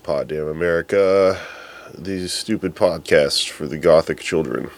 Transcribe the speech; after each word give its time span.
Welcome 0.00 0.14
Pod 0.16 0.28
Damn 0.28 0.48
America. 0.48 1.38
These 1.96 2.32
stupid 2.32 2.74
podcasts 2.74 3.48
for 3.48 3.66
the 3.66 3.76
gothic 3.76 4.20
children. 4.20 4.70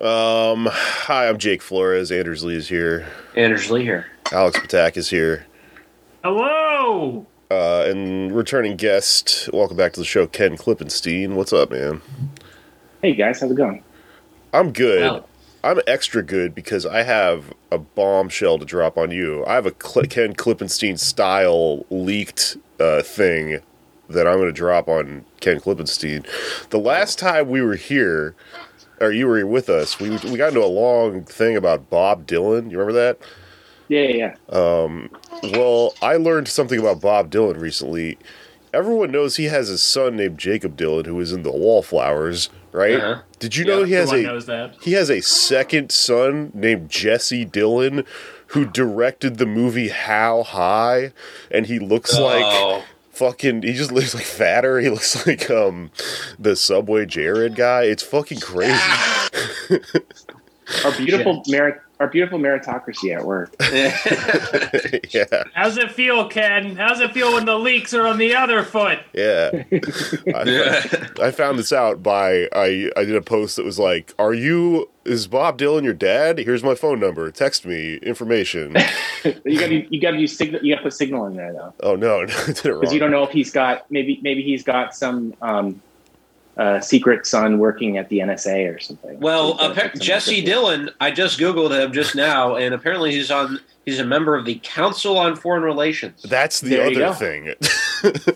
Um, 0.00 0.68
hi, 0.70 1.28
I'm 1.28 1.38
Jake 1.38 1.62
Flores. 1.62 2.12
Anders 2.12 2.44
Lee 2.44 2.54
is 2.56 2.68
here. 2.68 3.08
Anders 3.36 3.70
Lee 3.70 3.82
here. 3.82 4.06
Alex 4.32 4.58
Patak 4.60 4.96
is 4.96 5.10
here. 5.10 5.46
Hello. 6.22 7.26
Uh, 7.50 7.84
and 7.88 8.30
returning 8.32 8.76
guest, 8.76 9.48
welcome 9.52 9.76
back 9.76 9.94
to 9.94 10.00
the 10.00 10.06
show, 10.06 10.26
Ken 10.26 10.56
Klippenstein. 10.56 11.34
What's 11.34 11.52
up, 11.52 11.70
man? 11.72 12.00
Hey 13.02 13.14
guys, 13.14 13.40
how's 13.40 13.50
it 13.50 13.56
going? 13.56 13.82
I'm 14.52 14.72
good. 14.72 15.00
Well- 15.02 15.26
I'm 15.62 15.78
extra 15.86 16.22
good 16.22 16.54
because 16.54 16.86
I 16.86 17.02
have 17.02 17.52
a 17.70 17.76
bombshell 17.76 18.58
to 18.60 18.64
drop 18.64 18.96
on 18.96 19.10
you. 19.10 19.44
I 19.44 19.54
have 19.56 19.66
a 19.66 19.74
Cl- 19.78 20.06
Ken 20.06 20.34
Klippenstein 20.34 20.98
style 20.98 21.84
leaked 21.90 22.56
uh, 22.78 23.02
thing 23.02 23.60
that 24.10 24.26
I'm 24.26 24.36
going 24.36 24.46
to 24.46 24.52
drop 24.52 24.88
on 24.88 25.24
Ken 25.40 25.60
Klippenstein. 25.60 26.26
The 26.70 26.78
last 26.78 27.18
time 27.18 27.48
we 27.48 27.62
were 27.62 27.76
here, 27.76 28.34
or 29.00 29.12
you 29.12 29.26
were 29.26 29.44
with 29.46 29.68
us, 29.68 29.98
we 29.98 30.10
we 30.10 30.36
got 30.36 30.48
into 30.48 30.64
a 30.64 30.66
long 30.66 31.24
thing 31.24 31.56
about 31.56 31.88
Bob 31.90 32.26
Dylan. 32.26 32.70
You 32.70 32.78
remember 32.78 32.92
that? 32.92 33.18
Yeah, 33.88 34.02
yeah, 34.02 34.34
yeah. 34.50 34.98
Well, 35.52 35.94
I 36.02 36.16
learned 36.16 36.48
something 36.48 36.78
about 36.78 37.00
Bob 37.00 37.30
Dylan 37.30 37.60
recently. 37.60 38.18
Everyone 38.72 39.10
knows 39.10 39.34
he 39.36 39.46
has 39.46 39.68
a 39.68 39.78
son 39.78 40.14
named 40.16 40.38
Jakob 40.38 40.76
Dylan 40.76 41.06
who 41.06 41.18
is 41.18 41.32
in 41.32 41.42
the 41.42 41.50
Wallflowers, 41.50 42.50
right? 42.70 43.00
Uh-huh. 43.00 43.22
Did 43.40 43.56
you 43.56 43.64
know 43.64 43.82
he 43.82 43.94
has 43.94 44.12
a 44.12 44.22
that. 44.22 44.76
he 44.80 44.92
has 44.92 45.10
a 45.10 45.20
second 45.22 45.90
son 45.90 46.52
named 46.54 46.88
Jesse 46.88 47.44
Dylan 47.44 48.06
who 48.48 48.64
directed 48.64 49.38
the 49.38 49.46
movie 49.46 49.88
How 49.88 50.44
High 50.44 51.12
and 51.50 51.66
he 51.66 51.80
looks 51.80 52.16
like 52.16 52.44
Oh. 52.44 52.84
Fucking 53.20 53.60
he 53.60 53.74
just 53.74 53.92
looks 53.92 54.14
like 54.14 54.24
fatter. 54.24 54.80
He 54.80 54.88
looks 54.88 55.26
like 55.26 55.50
um 55.50 55.90
the 56.38 56.56
Subway 56.56 57.04
Jared 57.04 57.54
guy. 57.54 57.82
It's 57.82 58.02
fucking 58.02 58.40
crazy. 58.40 58.72
Our 60.84 60.92
beautiful 60.96 61.42
merit, 61.48 61.80
our 62.00 62.08
beautiful 62.08 62.38
meritocracy 62.38 63.14
at 63.14 63.24
work. 63.24 63.54
yeah. 65.12 65.44
How's 65.54 65.76
it 65.76 65.92
feel, 65.92 66.28
Ken? 66.28 66.74
How's 66.74 66.98
it 67.00 67.12
feel 67.12 67.34
when 67.34 67.44
the 67.44 67.58
leaks 67.58 67.92
are 67.92 68.06
on 68.06 68.16
the 68.16 68.34
other 68.34 68.62
foot? 68.62 69.00
Yeah. 69.12 69.64
I, 70.34 70.98
I 71.20 71.30
found 71.30 71.58
this 71.58 71.72
out 71.72 72.02
by 72.02 72.48
I 72.52 72.90
I 72.96 73.04
did 73.04 73.14
a 73.14 73.22
post 73.22 73.56
that 73.56 73.66
was 73.66 73.78
like, 73.78 74.14
"Are 74.18 74.32
you 74.32 74.88
is 75.04 75.26
Bob 75.26 75.58
Dylan 75.58 75.84
your 75.84 75.92
dad? 75.92 76.38
Here's 76.38 76.64
my 76.64 76.74
phone 76.74 76.98
number. 76.98 77.30
Text 77.30 77.66
me 77.66 77.96
information." 77.96 78.74
You 79.44 79.60
got 79.60 79.66
to 79.66 79.94
you 79.94 80.00
got 80.00 80.12
to 80.12 80.16
use 80.16 80.34
signal. 80.34 80.62
You 80.64 80.74
got 80.74 80.78
to 80.78 80.84
put 80.84 80.94
signal 80.94 81.26
in 81.26 81.36
there 81.36 81.52
though, 81.52 81.74
oh 81.80 81.94
no, 81.94 82.24
no, 82.24 82.32
I 82.32 82.46
did 82.46 82.64
it 82.64 82.70
wrong. 82.70 82.80
because 82.80 82.94
you 82.94 82.98
don't 82.98 83.10
know 83.10 83.22
if 83.22 83.30
he's 83.30 83.50
got 83.50 83.84
maybe 83.90 84.18
maybe 84.22 84.42
he's 84.42 84.62
got 84.62 84.94
some 84.94 85.34
um, 85.42 85.82
uh, 86.60 86.78
secret 86.78 87.26
son 87.26 87.58
working 87.58 87.96
at 87.96 88.10
the 88.10 88.18
NSA 88.18 88.74
or 88.74 88.78
something. 88.78 89.18
Well, 89.18 89.56
He's 89.56 89.78
appa- 89.78 89.98
Jesse 89.98 90.36
secret- 90.36 90.54
Dylan, 90.54 90.90
I 91.00 91.10
just 91.10 91.40
googled 91.40 91.70
him 91.70 91.90
just 91.92 92.14
now, 92.14 92.56
and 92.56 92.74
apparently 92.74 93.12
he's 93.12 93.30
on. 93.30 93.58
He's 93.86 93.98
a 93.98 94.04
member 94.04 94.36
of 94.36 94.44
the 94.44 94.60
Council 94.62 95.16
on 95.16 95.36
Foreign 95.36 95.62
Relations. 95.62 96.22
That's 96.22 96.60
the 96.60 96.68
There 96.68 97.04
other 97.06 97.14
thing. 97.14 97.54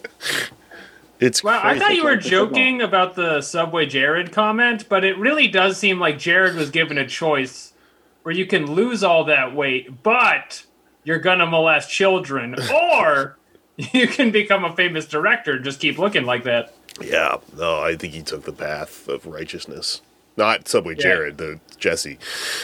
it's 1.20 1.44
Well, 1.44 1.60
I 1.62 1.78
thought 1.78 1.94
you 1.94 2.04
were 2.04 2.16
joking 2.16 2.80
about 2.80 3.14
the 3.14 3.42
Subway 3.42 3.84
Jared 3.84 4.32
comment, 4.32 4.88
but 4.88 5.04
it 5.04 5.18
really 5.18 5.46
does 5.46 5.76
seem 5.76 6.00
like 6.00 6.18
Jared 6.18 6.56
was 6.56 6.70
given 6.70 6.96
a 6.96 7.06
choice 7.06 7.74
where 8.22 8.34
you 8.34 8.46
can 8.46 8.72
lose 8.74 9.04
all 9.04 9.24
that 9.24 9.54
weight, 9.54 10.02
but 10.02 10.64
you're 11.04 11.18
gonna 11.18 11.46
molest 11.46 11.91
children, 11.91 12.56
or 12.72 13.36
you 13.92 14.06
can 14.08 14.30
become 14.30 14.64
a 14.64 14.74
famous 14.76 15.06
director 15.06 15.52
and 15.52 15.64
just 15.64 15.80
keep 15.80 15.98
looking 15.98 16.24
like 16.24 16.44
that. 16.44 16.74
Yeah, 17.00 17.38
no, 17.56 17.80
I 17.80 17.96
think 17.96 18.12
he 18.14 18.22
took 18.22 18.44
the 18.44 18.52
path 18.52 19.08
of 19.08 19.26
righteousness. 19.26 20.00
Not 20.36 20.66
Subway 20.68 20.94
Yeah. 20.94 21.02
Jared, 21.02 21.38
the 21.38 21.60
Jesse. 21.78 22.18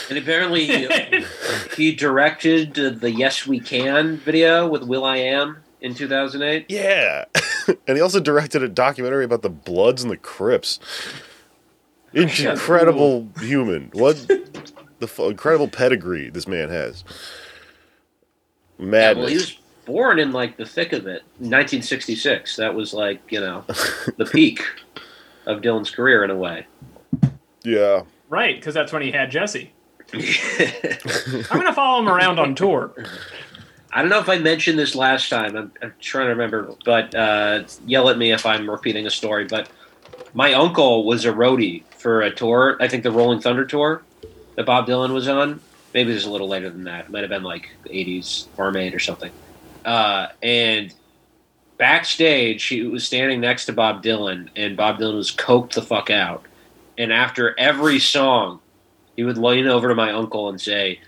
And 0.08 0.18
apparently 0.18 0.66
he, 0.66 0.86
uh, 0.88 1.22
he 1.76 1.94
directed 1.94 2.74
the 2.74 3.10
Yes 3.10 3.46
We 3.46 3.60
Can 3.60 4.16
video 4.18 4.68
with 4.68 4.82
Will 4.84 5.04
I 5.04 5.16
Am 5.18 5.58
in 5.80 5.94
2008. 5.94 6.66
Yeah, 6.68 7.24
and 7.86 7.96
he 7.96 8.00
also 8.00 8.20
directed 8.20 8.62
a 8.62 8.68
documentary 8.68 9.24
about 9.24 9.42
the 9.42 9.50
Bloods 9.50 10.02
and 10.02 10.10
the 10.10 10.16
Crips. 10.16 10.78
Incredible 12.12 13.28
human. 13.40 13.90
What 13.92 14.16
the 14.26 14.60
f- 15.02 15.18
incredible 15.20 15.68
pedigree 15.68 16.28
this 16.28 16.48
man 16.48 16.68
has. 16.70 17.04
Yeah, 18.78 18.86
Madness. 18.86 19.16
well, 19.16 19.28
he 19.28 19.34
was 19.36 19.58
born 19.90 20.18
in 20.18 20.32
like 20.32 20.56
the 20.56 20.64
thick 20.64 20.92
of 20.92 21.06
it, 21.06 21.22
1966. 21.38 22.56
That 22.56 22.74
was 22.74 22.94
like 22.94 23.20
you 23.30 23.40
know 23.40 23.64
the 24.16 24.28
peak 24.30 24.62
of 25.46 25.60
Dylan's 25.60 25.90
career 25.90 26.24
in 26.24 26.30
a 26.30 26.36
way. 26.36 26.66
yeah. 27.64 28.02
Right, 28.28 28.54
because 28.54 28.74
that's 28.74 28.92
when 28.92 29.02
he 29.02 29.10
had 29.10 29.30
Jesse. 29.32 29.72
I'm 30.12 31.58
gonna 31.58 31.72
follow 31.72 32.00
him 32.00 32.08
around 32.08 32.38
on 32.38 32.54
tour. 32.54 32.92
I 33.92 34.02
don't 34.02 34.10
know 34.10 34.20
if 34.20 34.28
I 34.28 34.38
mentioned 34.38 34.78
this 34.78 34.94
last 34.94 35.28
time. 35.28 35.56
I'm, 35.56 35.72
I'm 35.82 35.94
trying 35.98 36.26
to 36.26 36.30
remember, 36.30 36.74
but 36.84 37.12
uh, 37.14 37.64
yell 37.86 38.08
at 38.08 38.18
me 38.18 38.30
if 38.32 38.46
I'm 38.46 38.70
repeating 38.70 39.06
a 39.06 39.10
story. 39.10 39.46
But 39.46 39.68
my 40.32 40.52
uncle 40.52 41.04
was 41.04 41.24
a 41.24 41.32
roadie 41.32 41.82
for 41.98 42.22
a 42.22 42.30
tour. 42.32 42.76
I 42.80 42.86
think 42.86 43.02
the 43.02 43.10
Rolling 43.10 43.40
Thunder 43.40 43.64
tour 43.64 44.02
that 44.54 44.66
Bob 44.66 44.86
Dylan 44.86 45.12
was 45.12 45.26
on. 45.26 45.60
Maybe 45.92 46.12
it 46.12 46.14
was 46.14 46.24
a 46.24 46.30
little 46.30 46.48
later 46.48 46.70
than 46.70 46.84
that. 46.84 47.06
It 47.06 47.10
might 47.10 47.22
have 47.22 47.30
been 47.30 47.42
like 47.42 47.70
the 47.82 47.90
80s 47.90 48.46
Farm 48.50 48.76
Aid 48.76 48.94
or 48.94 49.00
something. 49.00 49.32
Uh, 49.84 50.28
and 50.42 50.92
backstage, 51.78 52.64
he 52.64 52.82
was 52.82 53.04
standing 53.04 53.40
next 53.40 53.66
to 53.66 53.72
Bob 53.72 54.02
Dylan, 54.02 54.48
and 54.56 54.76
Bob 54.76 54.98
Dylan 54.98 55.16
was 55.16 55.30
coked 55.32 55.72
the 55.74 55.82
fuck 55.82 56.10
out. 56.10 56.44
And 56.98 57.12
after 57.12 57.58
every 57.58 57.98
song, 57.98 58.60
he 59.16 59.24
would 59.24 59.38
lean 59.38 59.66
over 59.66 59.88
to 59.88 59.94
my 59.94 60.12
uncle 60.12 60.48
and 60.48 60.60
say, 60.60 61.00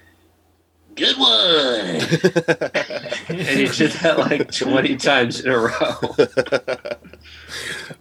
Good 0.94 1.16
one. 1.16 1.30
and 3.28 3.58
he 3.58 3.66
did 3.66 3.92
that 4.02 4.16
like 4.18 4.52
20 4.52 4.96
times 4.96 5.40
in 5.40 5.50
a 5.50 5.58
row. 5.58 6.16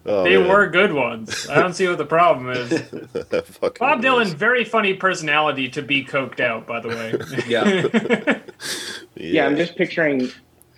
Oh, 0.06 0.24
They 0.24 0.36
man. 0.38 0.48
were 0.50 0.68
good 0.68 0.94
ones. 0.94 1.48
I 1.50 1.56
don't 1.62 1.74
see 1.74 1.88
what 1.88 1.98
the 1.98 2.06
problem 2.06 2.50
is. 2.50 2.70
Fucking 2.82 3.78
Bob 3.80 4.02
Dylan, 4.02 4.20
was. 4.20 4.34
very 4.34 4.64
funny 4.66 4.94
personality 4.96 5.70
to 5.70 5.82
be 5.82 6.04
coked 6.04 6.40
out, 6.40 6.66
by 6.66 6.80
the 6.80 6.88
way. 6.88 7.14
Yeah. 7.48 8.40
Yeah, 9.16 9.46
I'm 9.46 9.58
just 9.58 9.76
picturing. 9.76 10.30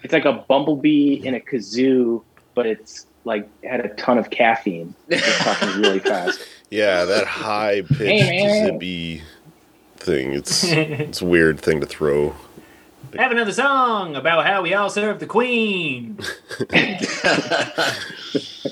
It's 0.03 0.13
like 0.13 0.25
a 0.25 0.33
bumblebee 0.33 1.25
in 1.25 1.33
a 1.35 1.39
kazoo, 1.39 2.23
but 2.55 2.65
it's 2.65 3.07
like 3.25 3.47
had 3.63 3.79
a 3.85 3.89
ton 3.95 4.17
of 4.17 4.29
caffeine. 4.29 4.93
It's 5.07 5.43
talking 5.43 5.81
really 5.81 5.99
fast. 6.11 6.41
Yeah, 6.69 7.05
that 7.05 7.25
high 7.25 7.81
pitched 7.81 7.99
Hey, 7.99 8.65
zippy 8.65 9.21
thing. 9.97 10.33
It's 10.33 10.63
it's 10.65 11.21
a 11.21 11.25
weird 11.25 11.59
thing 11.59 11.79
to 11.79 11.85
throw. 11.85 12.35
Have 13.17 13.31
another 13.31 13.51
song 13.51 14.15
about 14.15 14.45
how 14.47 14.63
we 14.63 14.73
all 14.73 14.89
serve 14.89 15.19
the 15.19 15.27
queen. 15.27 16.17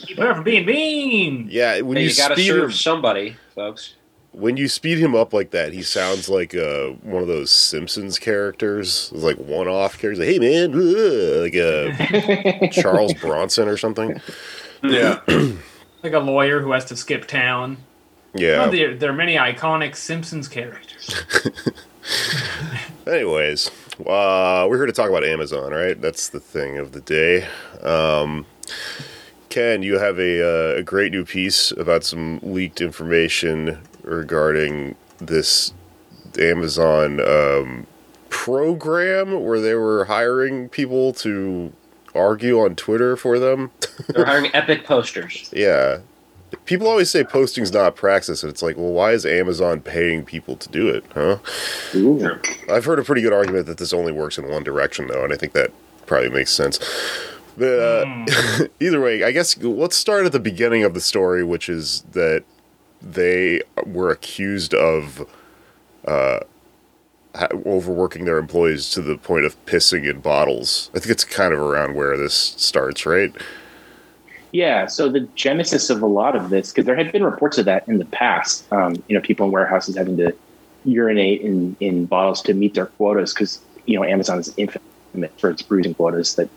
Keep 0.06 0.18
her 0.18 0.34
from 0.34 0.44
being 0.44 0.66
mean. 0.66 1.48
Yeah, 1.52 1.82
when 1.82 1.98
Hey, 1.98 2.04
you, 2.04 2.10
you 2.10 2.16
gotta 2.16 2.36
speed 2.36 2.48
serve 2.48 2.64
him, 2.66 2.72
somebody, 2.72 3.36
folks. 3.54 3.96
When 4.34 4.58
you 4.58 4.68
speed 4.68 4.98
him 4.98 5.16
up 5.16 5.34
like 5.34 5.52
that, 5.52 5.74
he 5.74 5.82
sounds 5.82 6.30
like 6.30 6.56
uh, 6.56 6.90
one 7.04 7.22
of 7.22 7.28
those 7.28 7.52
Simpsons 7.52 8.18
characters, 8.18 9.12
like 9.12 9.38
one-off 9.38 9.98
characters. 9.98 10.20
Like, 10.20 10.30
hey 10.30 10.40
man, 10.40 10.74
uh," 10.76 11.42
like 11.42 11.56
a 11.56 12.70
Charles 12.72 13.14
Bronson 13.14 13.68
or 13.68 13.78
something. 13.78 14.20
Yeah. 14.84 15.20
Like 16.04 16.14
a 16.14 16.20
lawyer 16.20 16.62
who 16.62 16.72
has 16.72 16.86
to 16.86 16.96
skip 16.96 17.28
town. 17.28 17.78
Yeah. 18.34 18.66
Oh, 18.66 18.72
there, 18.72 18.96
there 18.96 19.12
are 19.12 19.14
many 19.14 19.36
iconic 19.36 19.96
Simpsons 19.96 20.48
characters. 20.48 21.14
Anyways, 23.06 23.70
uh, 24.00 24.66
we're 24.68 24.78
here 24.78 24.88
to 24.88 24.94
talk 24.94 25.12
about 25.12 25.24
Amazon, 25.24 25.72
right? 25.72 26.02
That's 26.02 26.30
the 26.30 26.40
thing 26.40 26.80
of 26.80 26.94
the 26.94 27.02
day. 27.02 27.48
Um, 27.84 28.48
Ken, 29.50 29.84
you 29.84 30.00
have 30.00 30.18
a, 30.18 30.76
uh, 30.76 30.80
a 30.80 30.82
great 30.82 31.12
new 31.12 31.24
piece 31.24 31.70
about 31.72 32.04
some 32.04 32.40
leaked 32.42 32.82
information 32.82 33.78
regarding 34.04 34.96
this 35.18 35.74
Amazon 36.40 37.20
um, 37.20 37.88
program 38.30 39.44
where 39.44 39.60
they 39.60 39.76
were 39.76 40.06
hiring 40.06 40.70
people 40.70 41.14
to 41.14 41.72
argue 42.16 42.60
on 42.60 42.76
Twitter 42.76 43.16
for 43.16 43.40
them. 43.40 43.72
They're 44.10 44.26
hiring 44.26 44.52
epic 44.54 44.86
posters. 44.86 45.50
yeah. 45.54 46.00
People 46.66 46.88
always 46.88 47.10
say 47.10 47.24
posting's 47.24 47.72
not 47.72 47.96
praxis, 47.96 48.44
and 48.44 48.52
it's 48.52 48.62
like, 48.62 48.76
well, 48.76 48.92
why 48.92 49.12
is 49.14 49.26
Amazon 49.26 49.80
paying 49.80 50.26
people 50.26 50.58
to 50.58 50.68
do 50.68 50.90
it, 50.90 51.06
huh? 51.14 51.38
Ooh. 51.96 52.40
I've 52.70 52.84
heard 52.84 53.00
a 53.00 53.04
pretty 53.04 53.22
good 53.22 53.32
argument 53.32 53.68
that 53.68 53.78
this 53.78 53.94
only 53.94 54.12
works 54.12 54.38
in 54.38 54.50
one 54.50 54.64
direction, 54.64 55.08
though, 55.08 55.24
and 55.24 55.32
I 55.32 55.38
think 55.38 55.54
that 55.54 55.72
probably 56.08 56.30
makes 56.30 56.52
sense. 56.52 56.78
But 57.58 57.80
uh, 57.80 58.68
either 58.82 59.00
way, 59.00 59.24
I 59.24 59.32
guess 59.32 59.58
let's 59.58 59.96
start 59.96 60.26
at 60.26 60.34
the 60.34 60.40
beginning 60.42 60.84
of 60.84 60.94
the 60.94 61.00
story, 61.00 61.42
which 61.42 61.70
is 61.70 62.02
that 62.12 62.44
they 63.02 63.62
were 63.86 64.10
accused 64.10 64.74
of 64.74 65.28
uh, 66.06 66.40
overworking 67.66 68.26
their 68.26 68.38
employees 68.38 68.90
to 68.92 69.02
the 69.02 69.18
point 69.18 69.46
of 69.46 69.66
pissing 69.66 70.10
in 70.10 70.20
bottles. 70.20 70.90
I 70.94 71.00
think 71.00 71.12
it's 71.12 71.24
kind 71.24 71.54
of 71.54 71.60
around 71.60 71.96
where 71.96 72.18
this 72.18 72.34
starts, 72.34 73.06
right? 73.06 73.34
Yeah, 74.52 74.88
so 74.88 75.10
the 75.10 75.22
genesis 75.36 75.90
of 75.90 76.02
a 76.02 76.08
lot 76.08 76.36
of 76.36 76.50
this, 76.50 76.72
because 76.72 76.86
there 76.86 76.96
had 76.96 77.12
been 77.12 77.24
reports 77.24 77.58
of 77.58 77.66
that 77.66 77.88
in 77.88 78.00
the 78.00 78.06
past, 78.06 78.72
um, 78.74 79.02
you 79.08 79.16
know, 79.16 79.22
people 79.22 79.46
in 79.46 79.52
warehouses 79.52 79.96
having 79.96 80.18
to 80.18 80.36
urinate 80.84 81.42
in, 81.42 81.78
in 81.80 82.06
bottles 82.06 82.42
to 82.42 82.54
meet 82.54 82.74
their 82.74 82.88
quotas, 82.88 83.34
because, 83.34 83.62
you 83.86 83.98
know, 83.98 84.04
Amazon 84.04 84.40
is 84.40 84.54
infamous 84.58 85.32
for 85.38 85.50
its 85.50 85.62
bruising 85.62 85.94
quotas 85.94 86.36
that 86.36 86.50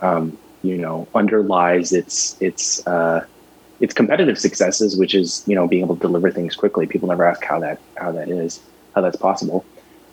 um, 0.00 0.38
you 0.62 0.76
know, 0.76 1.08
underlies 1.14 1.92
its, 1.92 2.40
its, 2.40 2.86
uh, 2.86 3.24
its 3.80 3.94
competitive 3.94 4.38
successes, 4.38 4.96
which 4.96 5.14
is, 5.14 5.42
you 5.46 5.54
know, 5.54 5.66
being 5.68 5.84
able 5.84 5.96
to 5.96 6.00
deliver 6.00 6.30
things 6.30 6.54
quickly. 6.56 6.86
People 6.86 7.08
never 7.08 7.24
ask 7.24 7.42
how 7.44 7.60
that, 7.60 7.78
how 7.96 8.12
that 8.12 8.28
is, 8.28 8.60
how 8.94 9.00
that's 9.00 9.16
possible. 9.16 9.64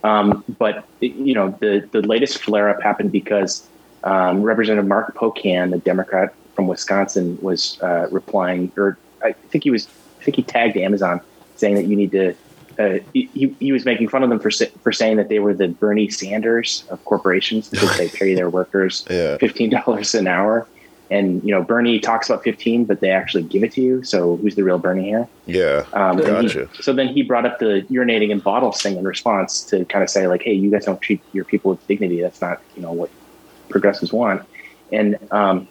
Um, 0.03 0.43
but, 0.59 0.85
you 1.01 1.33
know, 1.33 1.57
the, 1.61 1.87
the 1.91 2.01
latest 2.01 2.37
flare 2.37 2.69
up 2.69 2.81
happened 2.83 3.11
because 3.11 3.67
um, 4.03 4.43
Representative 4.43 4.87
Mark 4.87 5.15
Pocan, 5.15 5.71
the 5.71 5.79
Democrat 5.79 6.35
from 6.55 6.67
Wisconsin 6.67 7.37
was 7.41 7.79
uh, 7.81 8.07
replying, 8.11 8.71
or 8.77 8.99
I 9.23 9.33
think 9.49 9.63
he 9.63 9.71
was, 9.71 9.87
I 10.21 10.23
think 10.23 10.35
he 10.37 10.43
tagged 10.43 10.77
Amazon 10.77 11.21
saying 11.55 11.75
that 11.75 11.85
you 11.85 11.95
need 11.95 12.11
to. 12.11 12.35
Uh, 12.77 12.99
he, 13.13 13.55
he 13.61 13.71
was 13.71 13.85
making 13.85 14.09
fun 14.09 14.21
of 14.21 14.29
them 14.29 14.37
for 14.39 14.51
for 14.83 14.91
saying 14.91 15.15
that 15.15 15.29
they 15.29 15.39
were 15.39 15.53
the 15.53 15.69
Bernie 15.69 16.09
Sanders 16.09 16.83
of 16.89 17.01
corporations 17.05 17.69
because 17.69 17.97
they 17.97 18.09
pay 18.13 18.35
their 18.35 18.49
workers 18.49 19.05
Yeah. 19.09 19.37
fifteen 19.37 19.69
dollars 19.69 20.13
an 20.13 20.27
hour, 20.27 20.67
and 21.11 21.43
you 21.43 21.51
know 21.51 21.63
Bernie 21.63 21.99
talks 21.99 22.29
about 22.29 22.43
fifteen, 22.43 22.85
but 22.85 22.99
they 22.99 23.11
actually 23.11 23.43
give 23.43 23.63
it 23.63 23.73
to 23.73 23.81
you. 23.81 24.03
So 24.03 24.37
who's 24.37 24.55
the 24.55 24.63
real 24.63 24.77
Bernie 24.79 25.03
here? 25.09 25.27
Yeah. 25.45 25.85
Um, 25.93 26.19
and 26.19 26.47
he- 26.47 26.53
Gotcha. 26.53 26.69
so 26.81 26.93
then 26.93 27.07
he 27.07 27.21
brought 27.21 27.45
up 27.45 27.59
the 27.59 27.85
urinating 27.89 28.29
in 28.29 28.39
bottles 28.39 28.81
thing 28.81 28.97
in 28.97 29.05
response 29.05 29.63
to 29.65 29.85
kind 29.85 30.03
of 30.03 30.09
say 30.09 30.27
like, 30.27 30.41
hey, 30.41 30.53
you 30.53 30.71
guys 30.71 30.85
don't 30.85 30.99
treat 31.01 31.21
your 31.33 31.45
people 31.45 31.71
with 31.71 31.87
dignity. 31.87 32.21
That's 32.21 32.41
not 32.41 32.61
you 32.75 32.81
know 32.81 32.91
what 32.91 33.09
progressives 33.69 34.11
want. 34.11 34.43
And 34.91 35.17
um, 35.31 35.67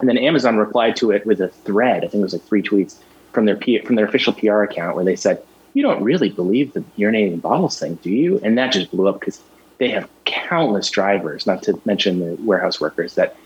and 0.00 0.08
then 0.08 0.18
Amazon 0.18 0.56
replied 0.56 0.96
to 0.96 1.10
it 1.10 1.26
with 1.26 1.40
a 1.40 1.48
thread. 1.48 1.98
I 1.98 2.08
think 2.08 2.14
it 2.14 2.24
was 2.24 2.32
like 2.32 2.42
three 2.44 2.62
tweets 2.62 2.96
from 3.32 3.44
their 3.46 3.56
P- 3.56 3.80
from 3.80 3.96
their 3.96 4.06
official 4.06 4.32
PR 4.32 4.62
account 4.62 4.96
where 4.96 5.04
they 5.04 5.16
said, 5.16 5.42
"You 5.74 5.82
don't 5.82 6.02
really 6.02 6.30
believe 6.30 6.72
the 6.72 6.80
urinating 6.96 7.34
in 7.34 7.40
bottles 7.40 7.78
thing, 7.78 7.96
do 8.02 8.10
you?" 8.10 8.40
And 8.42 8.56
that 8.58 8.72
just 8.72 8.90
blew 8.90 9.08
up 9.08 9.20
because 9.20 9.40
they 9.78 9.90
have 9.90 10.08
countless 10.24 10.90
drivers, 10.90 11.46
not 11.46 11.62
to 11.64 11.80
mention 11.84 12.18
the 12.20 12.34
warehouse 12.42 12.80
workers 12.80 13.14
that 13.14 13.36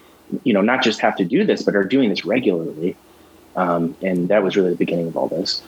you 0.45 0.53
know 0.53 0.61
not 0.61 0.83
just 0.83 1.01
have 1.01 1.17
to 1.17 1.25
do 1.25 1.45
this, 1.45 1.63
but 1.63 1.77
are 1.77 1.85
doing 1.85 2.11
this 2.11 2.25
regularly. 2.25 2.97
Um, 3.55 3.97
and 4.03 4.29
that 4.29 4.43
was 4.43 4.57
really 4.57 4.71
the 4.71 4.77
beginning 4.77 5.09
of 5.09 5.17
all 5.17 5.29
this. 5.29 5.63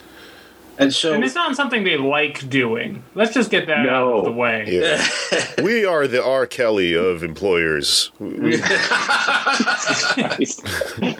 And 0.78 0.92
so 0.92 1.12
And 1.12 1.22
it's 1.22 1.34
not 1.34 1.54
something 1.54 1.84
they 1.84 1.96
like 1.96 2.48
doing. 2.48 3.04
Let's 3.14 3.32
just 3.32 3.50
get 3.50 3.66
that 3.68 3.88
out 3.88 4.12
of 4.12 4.24
the 4.24 4.32
way. 4.32 4.64
Yeah. 4.68 5.06
we 5.62 5.84
are 5.84 6.08
the 6.08 6.24
R. 6.24 6.46
Kelly 6.46 6.94
of 6.94 7.22
employers. 7.22 8.10
We- 8.18 8.60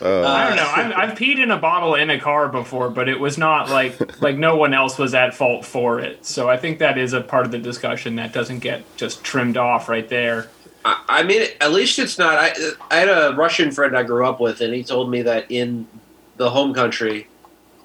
I 0.00 0.46
don't 0.46 0.56
know. 0.56 0.72
I've, 0.74 1.10
I've 1.10 1.18
peed 1.18 1.42
in 1.42 1.50
a 1.50 1.58
bottle 1.58 1.94
in 1.94 2.10
a 2.10 2.20
car 2.20 2.48
before, 2.48 2.88
but 2.88 3.08
it 3.08 3.18
was 3.18 3.36
not 3.36 3.68
like 3.68 4.22
like 4.22 4.36
no 4.36 4.56
one 4.56 4.72
else 4.72 4.96
was 4.96 5.14
at 5.14 5.34
fault 5.34 5.64
for 5.64 6.00
it. 6.00 6.24
So 6.24 6.48
I 6.48 6.56
think 6.56 6.78
that 6.78 6.98
is 6.98 7.12
a 7.12 7.20
part 7.20 7.46
of 7.46 7.52
the 7.52 7.58
discussion 7.58 8.16
that 8.16 8.32
doesn't 8.32 8.60
get 8.60 8.84
just 8.96 9.24
trimmed 9.24 9.56
off 9.56 9.88
right 9.88 10.08
there. 10.08 10.48
I 10.84 11.02
I 11.08 11.22
mean, 11.22 11.42
at 11.60 11.72
least 11.72 11.98
it's 11.98 12.18
not. 12.18 12.34
I, 12.38 12.52
I 12.90 12.96
had 12.96 13.08
a 13.08 13.34
Russian 13.36 13.70
friend 13.70 13.96
I 13.96 14.02
grew 14.02 14.26
up 14.26 14.40
with, 14.40 14.60
and 14.60 14.72
he 14.74 14.82
told 14.84 15.10
me 15.10 15.22
that 15.22 15.46
in 15.50 15.86
the 16.36 16.50
home 16.50 16.72
country, 16.74 17.26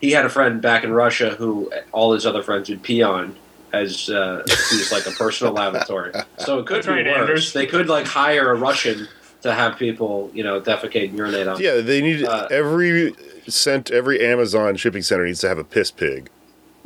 he 0.01 0.11
had 0.11 0.25
a 0.25 0.29
friend 0.29 0.61
back 0.61 0.83
in 0.83 0.91
Russia 0.93 1.31
who 1.31 1.71
all 1.91 2.13
his 2.13 2.25
other 2.25 2.43
friends 2.43 2.69
would 2.69 2.83
pee 2.83 3.01
on 3.01 3.35
as 3.71 4.07
uh, 4.09 4.43
he 4.69 4.77
was 4.77 4.91
like 4.91 5.07
a 5.07 5.11
personal 5.17 5.51
lavatory. 5.61 6.11
So 6.37 6.59
it 6.59 6.67
could 6.67 6.77
That's 6.77 6.87
be 6.87 6.93
right, 6.93 7.05
worse. 7.07 7.17
Anders. 7.19 7.53
They 7.53 7.65
could 7.65 7.87
like 7.87 8.05
hire 8.05 8.51
a 8.51 8.55
Russian 8.55 9.07
to 9.41 9.53
have 9.53 9.77
people, 9.77 10.29
you 10.33 10.43
know, 10.43 10.61
defecate 10.61 11.09
and 11.09 11.17
urinate 11.17 11.47
on. 11.47 11.59
yeah, 11.59 11.81
they 11.81 11.99
need 12.01 12.23
Uh, 12.23 12.47
every 12.51 13.15
sent 13.47 13.89
every 13.91 14.23
Amazon 14.25 14.75
shipping 14.77 15.01
center 15.01 15.25
needs 15.25 15.39
to 15.41 15.49
have 15.49 15.57
a 15.57 15.63
piss 15.63 15.89
pig. 15.91 16.29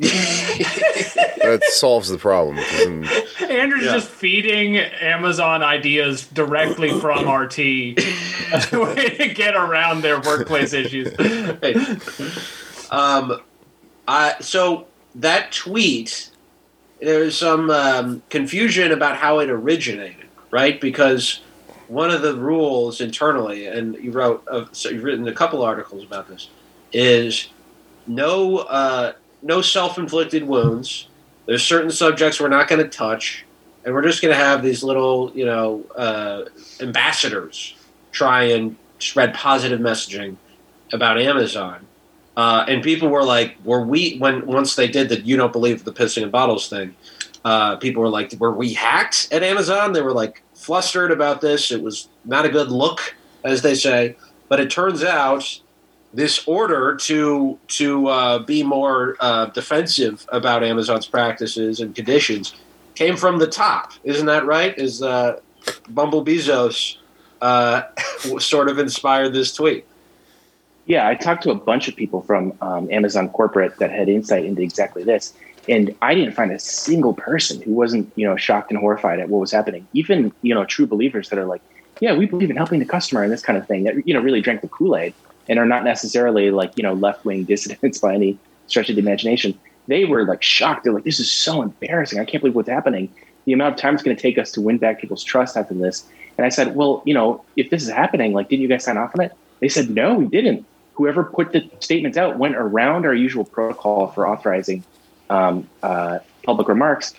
that 1.42 1.62
solves 1.64 2.08
the 2.08 2.18
problem. 2.18 2.58
Anders 3.40 3.84
Yeah. 3.84 3.92
just 3.92 4.08
feeding 4.08 4.76
Amazon 4.76 5.62
ideas 5.62 6.26
directly 6.26 6.90
from 7.00 7.28
RT 7.28 7.58
as 8.52 8.72
a 8.72 8.80
way 8.80 9.08
to 9.10 9.28
get 9.34 9.54
around 9.54 10.02
their 10.02 10.20
workplace 10.20 10.72
issues. 10.72 11.14
Hey. 11.60 11.74
um, 12.90 13.40
I 14.06 14.36
so 14.40 14.86
that 15.14 15.52
tweet, 15.52 16.30
there's 17.00 17.36
some 17.36 17.70
um, 17.70 18.22
confusion 18.30 18.92
about 18.92 19.16
how 19.16 19.38
it 19.40 19.50
originated, 19.50 20.26
right? 20.50 20.80
Because 20.80 21.40
one 21.88 22.10
of 22.10 22.22
the 22.22 22.34
rules 22.34 23.00
internally, 23.00 23.66
and 23.66 23.94
you 23.96 24.10
wrote, 24.12 24.44
uh, 24.50 24.66
so 24.72 24.90
you've 24.90 25.04
written 25.04 25.26
a 25.26 25.32
couple 25.32 25.62
articles 25.62 26.04
about 26.04 26.28
this, 26.28 26.48
is 26.92 27.48
no 28.06 28.58
uh, 28.58 29.12
no 29.42 29.62
self-inflicted 29.62 30.44
wounds. 30.44 31.08
There's 31.48 31.64
certain 31.64 31.90
subjects 31.90 32.38
we're 32.38 32.48
not 32.48 32.68
going 32.68 32.82
to 32.82 32.88
touch, 32.88 33.46
and 33.82 33.94
we're 33.94 34.02
just 34.02 34.20
going 34.20 34.34
to 34.36 34.38
have 34.38 34.62
these 34.62 34.82
little, 34.82 35.32
you 35.34 35.46
know, 35.46 35.82
uh, 35.96 36.44
ambassadors 36.78 37.74
try 38.12 38.44
and 38.44 38.76
spread 38.98 39.32
positive 39.32 39.80
messaging 39.80 40.36
about 40.92 41.18
Amazon. 41.18 41.86
Uh, 42.36 42.66
and 42.68 42.82
people 42.82 43.08
were 43.08 43.24
like, 43.24 43.56
"Were 43.64 43.80
we 43.80 44.18
when 44.18 44.44
once 44.44 44.76
they 44.76 44.88
did 44.88 45.08
the 45.08 45.22
you 45.22 45.38
don't 45.38 45.50
believe 45.50 45.84
the 45.84 45.92
pissing 45.92 46.22
in 46.22 46.28
bottles 46.28 46.68
thing?" 46.68 46.94
Uh, 47.46 47.76
people 47.76 48.02
were 48.02 48.10
like, 48.10 48.30
"Were 48.38 48.52
we 48.52 48.74
hacked 48.74 49.28
at 49.32 49.42
Amazon?" 49.42 49.94
They 49.94 50.02
were 50.02 50.12
like 50.12 50.42
flustered 50.52 51.10
about 51.10 51.40
this. 51.40 51.72
It 51.72 51.82
was 51.82 52.10
not 52.26 52.44
a 52.44 52.50
good 52.50 52.70
look, 52.70 53.16
as 53.42 53.62
they 53.62 53.74
say. 53.74 54.16
But 54.50 54.60
it 54.60 54.70
turns 54.70 55.02
out 55.02 55.60
this 56.18 56.48
order 56.48 56.96
to 56.96 57.56
to 57.68 58.08
uh, 58.08 58.38
be 58.40 58.64
more 58.64 59.16
uh, 59.20 59.46
defensive 59.46 60.26
about 60.30 60.64
Amazon's 60.64 61.06
practices 61.06 61.78
and 61.78 61.94
conditions 61.94 62.56
came 62.96 63.16
from 63.16 63.38
the 63.38 63.46
top. 63.46 63.92
Isn't 64.02 64.26
that 64.26 64.44
right? 64.44 64.76
Is 64.76 65.00
uh, 65.00 65.38
Bumble 65.90 66.24
Bezos 66.24 66.96
uh, 67.40 67.82
sort 68.40 68.68
of 68.68 68.80
inspired 68.80 69.32
this 69.32 69.54
tweet? 69.54 69.86
Yeah, 70.86 71.06
I 71.06 71.14
talked 71.14 71.44
to 71.44 71.52
a 71.52 71.54
bunch 71.54 71.86
of 71.86 71.94
people 71.94 72.22
from 72.22 72.52
um, 72.60 72.90
Amazon 72.90 73.28
corporate 73.28 73.78
that 73.78 73.92
had 73.92 74.08
insight 74.08 74.44
into 74.44 74.60
exactly 74.60 75.04
this, 75.04 75.34
and 75.68 75.94
I 76.02 76.14
didn't 76.16 76.32
find 76.32 76.50
a 76.50 76.58
single 76.58 77.14
person 77.14 77.62
who 77.62 77.74
wasn't, 77.74 78.10
you 78.16 78.26
know, 78.26 78.34
shocked 78.34 78.72
and 78.72 78.80
horrified 78.80 79.20
at 79.20 79.28
what 79.28 79.38
was 79.38 79.52
happening. 79.52 79.86
Even, 79.92 80.32
you 80.42 80.52
know, 80.52 80.64
true 80.64 80.88
believers 80.88 81.28
that 81.28 81.38
are 81.38 81.46
like, 81.46 81.62
"Yeah, 82.00 82.14
we 82.14 82.26
believe 82.26 82.50
in 82.50 82.56
helping 82.56 82.80
the 82.80 82.86
customer" 82.86 83.22
and 83.22 83.32
this 83.32 83.42
kind 83.42 83.56
of 83.56 83.68
thing. 83.68 83.84
That 83.84 84.04
you 84.04 84.14
know 84.14 84.20
really 84.20 84.40
drank 84.40 84.62
the 84.62 84.68
Kool 84.68 84.96
Aid 84.96 85.14
and 85.48 85.58
are 85.58 85.66
not 85.66 85.84
necessarily 85.84 86.50
like 86.50 86.72
you 86.76 86.82
know 86.82 86.94
left 86.94 87.24
wing 87.24 87.44
dissidents 87.52 87.98
by 87.98 88.14
any 88.14 88.38
stretch 88.66 88.90
of 88.90 88.96
the 88.96 89.02
imagination. 89.02 89.58
They 89.86 90.04
were 90.04 90.24
like 90.24 90.42
shocked. 90.42 90.84
They're 90.84 90.92
like, 90.92 91.04
"This 91.04 91.20
is 91.20 91.30
so 91.30 91.62
embarrassing. 91.62 92.20
I 92.20 92.24
can't 92.24 92.42
believe 92.42 92.54
what's 92.54 92.68
happening." 92.68 93.12
The 93.46 93.54
amount 93.54 93.74
of 93.74 93.80
time 93.80 93.94
it's 93.94 94.02
going 94.02 94.14
to 94.14 94.20
take 94.20 94.36
us 94.36 94.52
to 94.52 94.60
win 94.60 94.76
back 94.76 95.00
people's 95.00 95.24
trust 95.24 95.56
after 95.56 95.72
this. 95.72 96.04
And 96.36 96.44
I 96.44 96.50
said, 96.50 96.76
"Well, 96.76 97.02
you 97.06 97.14
know, 97.14 97.44
if 97.56 97.70
this 97.70 97.82
is 97.82 97.88
happening, 97.88 98.32
like, 98.32 98.48
didn't 98.48 98.62
you 98.62 98.68
guys 98.68 98.84
sign 98.84 98.98
off 98.98 99.14
on 99.14 99.24
it?" 99.24 99.32
They 99.60 99.68
said, 99.68 99.90
"No, 99.90 100.14
we 100.14 100.26
didn't." 100.26 100.66
whoever 100.98 101.22
put 101.22 101.52
the 101.52 101.70
statements 101.78 102.18
out 102.18 102.38
went 102.38 102.56
around 102.56 103.06
our 103.06 103.14
usual 103.14 103.44
protocol 103.44 104.08
for 104.08 104.26
authorizing 104.26 104.82
um, 105.30 105.68
uh, 105.80 106.18
public 106.42 106.66
remarks. 106.66 107.14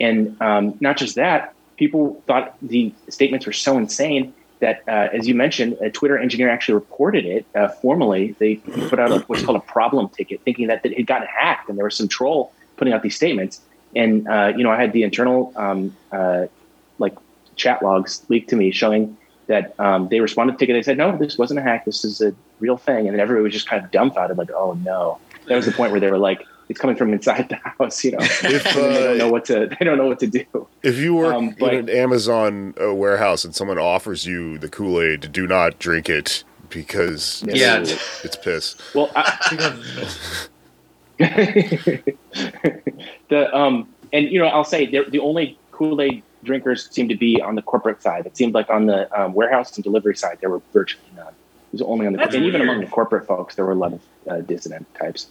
And 0.00 0.36
um, 0.42 0.76
not 0.80 0.96
just 0.96 1.14
that, 1.14 1.54
people 1.76 2.20
thought 2.26 2.56
the 2.60 2.92
statements 3.08 3.46
were 3.46 3.52
so 3.52 3.78
insane 3.78 4.34
that, 4.60 4.82
uh, 4.86 5.08
as 5.12 5.26
you 5.26 5.34
mentioned, 5.34 5.76
a 5.80 5.90
Twitter 5.90 6.18
engineer 6.18 6.48
actually 6.48 6.74
reported 6.74 7.24
it 7.24 7.46
uh, 7.54 7.68
formally. 7.68 8.36
They 8.38 8.56
put 8.56 8.98
out 8.98 9.10
a, 9.10 9.20
what's 9.20 9.42
called 9.42 9.56
a 9.56 9.66
problem 9.66 10.08
ticket, 10.10 10.42
thinking 10.42 10.68
that 10.68 10.84
it 10.84 10.96
had 10.96 11.06
gotten 11.06 11.26
hacked 11.26 11.68
and 11.68 11.76
there 11.76 11.84
was 11.84 11.96
some 11.96 12.08
troll 12.08 12.52
putting 12.76 12.92
out 12.92 13.02
these 13.02 13.16
statements. 13.16 13.60
And 13.96 14.28
uh, 14.28 14.52
you 14.56 14.62
know, 14.62 14.70
I 14.70 14.80
had 14.80 14.92
the 14.92 15.02
internal 15.02 15.52
um, 15.56 15.96
uh, 16.12 16.46
like 16.98 17.16
chat 17.56 17.82
logs 17.82 18.24
leaked 18.28 18.50
to 18.50 18.56
me 18.56 18.70
showing 18.70 19.16
that 19.46 19.74
um, 19.80 20.08
they 20.08 20.20
responded 20.20 20.52
to 20.52 20.56
the 20.56 20.60
ticket. 20.60 20.74
They 20.74 20.82
said, 20.82 20.96
"No, 20.96 21.16
this 21.16 21.36
wasn't 21.36 21.58
a 21.58 21.62
hack. 21.62 21.84
This 21.84 22.04
is 22.04 22.20
a 22.20 22.32
real 22.60 22.76
thing." 22.76 23.06
And 23.06 23.08
then 23.08 23.20
everybody 23.20 23.42
was 23.42 23.52
just 23.52 23.68
kind 23.68 23.84
of 23.84 23.90
dumbfounded, 23.90 24.38
like, 24.38 24.52
"Oh 24.52 24.74
no!" 24.74 25.18
That 25.46 25.56
was 25.56 25.66
the 25.66 25.72
point 25.72 25.90
where 25.90 26.00
they 26.00 26.10
were 26.10 26.18
like, 26.18 26.46
it's 26.70 26.78
coming 26.80 26.96
from 26.96 27.12
inside 27.12 27.48
the 27.50 27.56
house. 27.56 28.02
You 28.04 28.12
know, 28.12 28.18
If, 28.20 28.64
And 28.76 28.94
they 28.94 29.02
don't 29.02 29.12
uh, 29.12 29.14
know 29.24 29.28
what 29.30 29.44
to 29.46 29.66
they 29.78 29.84
don't 29.84 29.98
know 29.98 30.06
what 30.06 30.20
to 30.20 30.26
do. 30.26 30.44
If 30.82 30.96
you 30.98 31.14
work 31.14 31.34
Um, 31.34 31.54
but- 31.58 31.74
in 31.74 31.88
an 31.90 31.96
Amazon 31.96 32.74
uh, 32.82 32.94
warehouse 32.94 33.44
and 33.44 33.54
someone 33.54 33.78
offers 33.78 34.24
you 34.24 34.56
the 34.56 34.68
Kool 34.68 35.02
Aid, 35.02 35.32
do 35.32 35.46
not 35.46 35.78
drink 35.78 36.08
it 36.08 36.44
because 36.70 37.44
Yeah. 37.46 37.80
it's, 37.80 38.24
it's 38.24 38.36
piss. 38.36 38.76
Well, 38.94 39.10
I, 39.16 39.26
the 43.28 43.48
um 43.54 43.88
and 44.12 44.26
you 44.30 44.38
know 44.38 44.46
I'll 44.46 44.64
say 44.64 44.86
the 44.86 45.18
only 45.18 45.58
Kool 45.72 46.00
Aid 46.00 46.22
drinkers 46.44 46.88
seem 46.90 47.08
to 47.08 47.16
be 47.16 47.40
on 47.42 47.54
the 47.54 47.62
corporate 47.62 48.00
side. 48.02 48.24
It 48.26 48.36
seemed 48.36 48.54
like 48.54 48.70
on 48.70 48.86
the 48.86 49.00
um, 49.20 49.34
warehouse 49.34 49.74
and 49.76 49.84
delivery 49.84 50.16
side 50.16 50.38
there 50.40 50.48
were 50.50 50.62
virtually 50.72 51.04
none. 51.16 51.26
It 51.28 51.72
was 51.72 51.82
only 51.82 52.06
on 52.06 52.12
the 52.14 52.18
That's 52.18 52.34
and 52.34 52.44
even 52.44 52.60
among 52.62 52.80
the 52.80 52.86
corporate 52.86 53.26
folks 53.26 53.54
there 53.56 53.64
were 53.66 53.72
a 53.72 53.76
lot 53.76 53.92
of 53.92 54.00
uh, 54.28 54.40
dissident 54.40 54.86
types. 54.94 55.26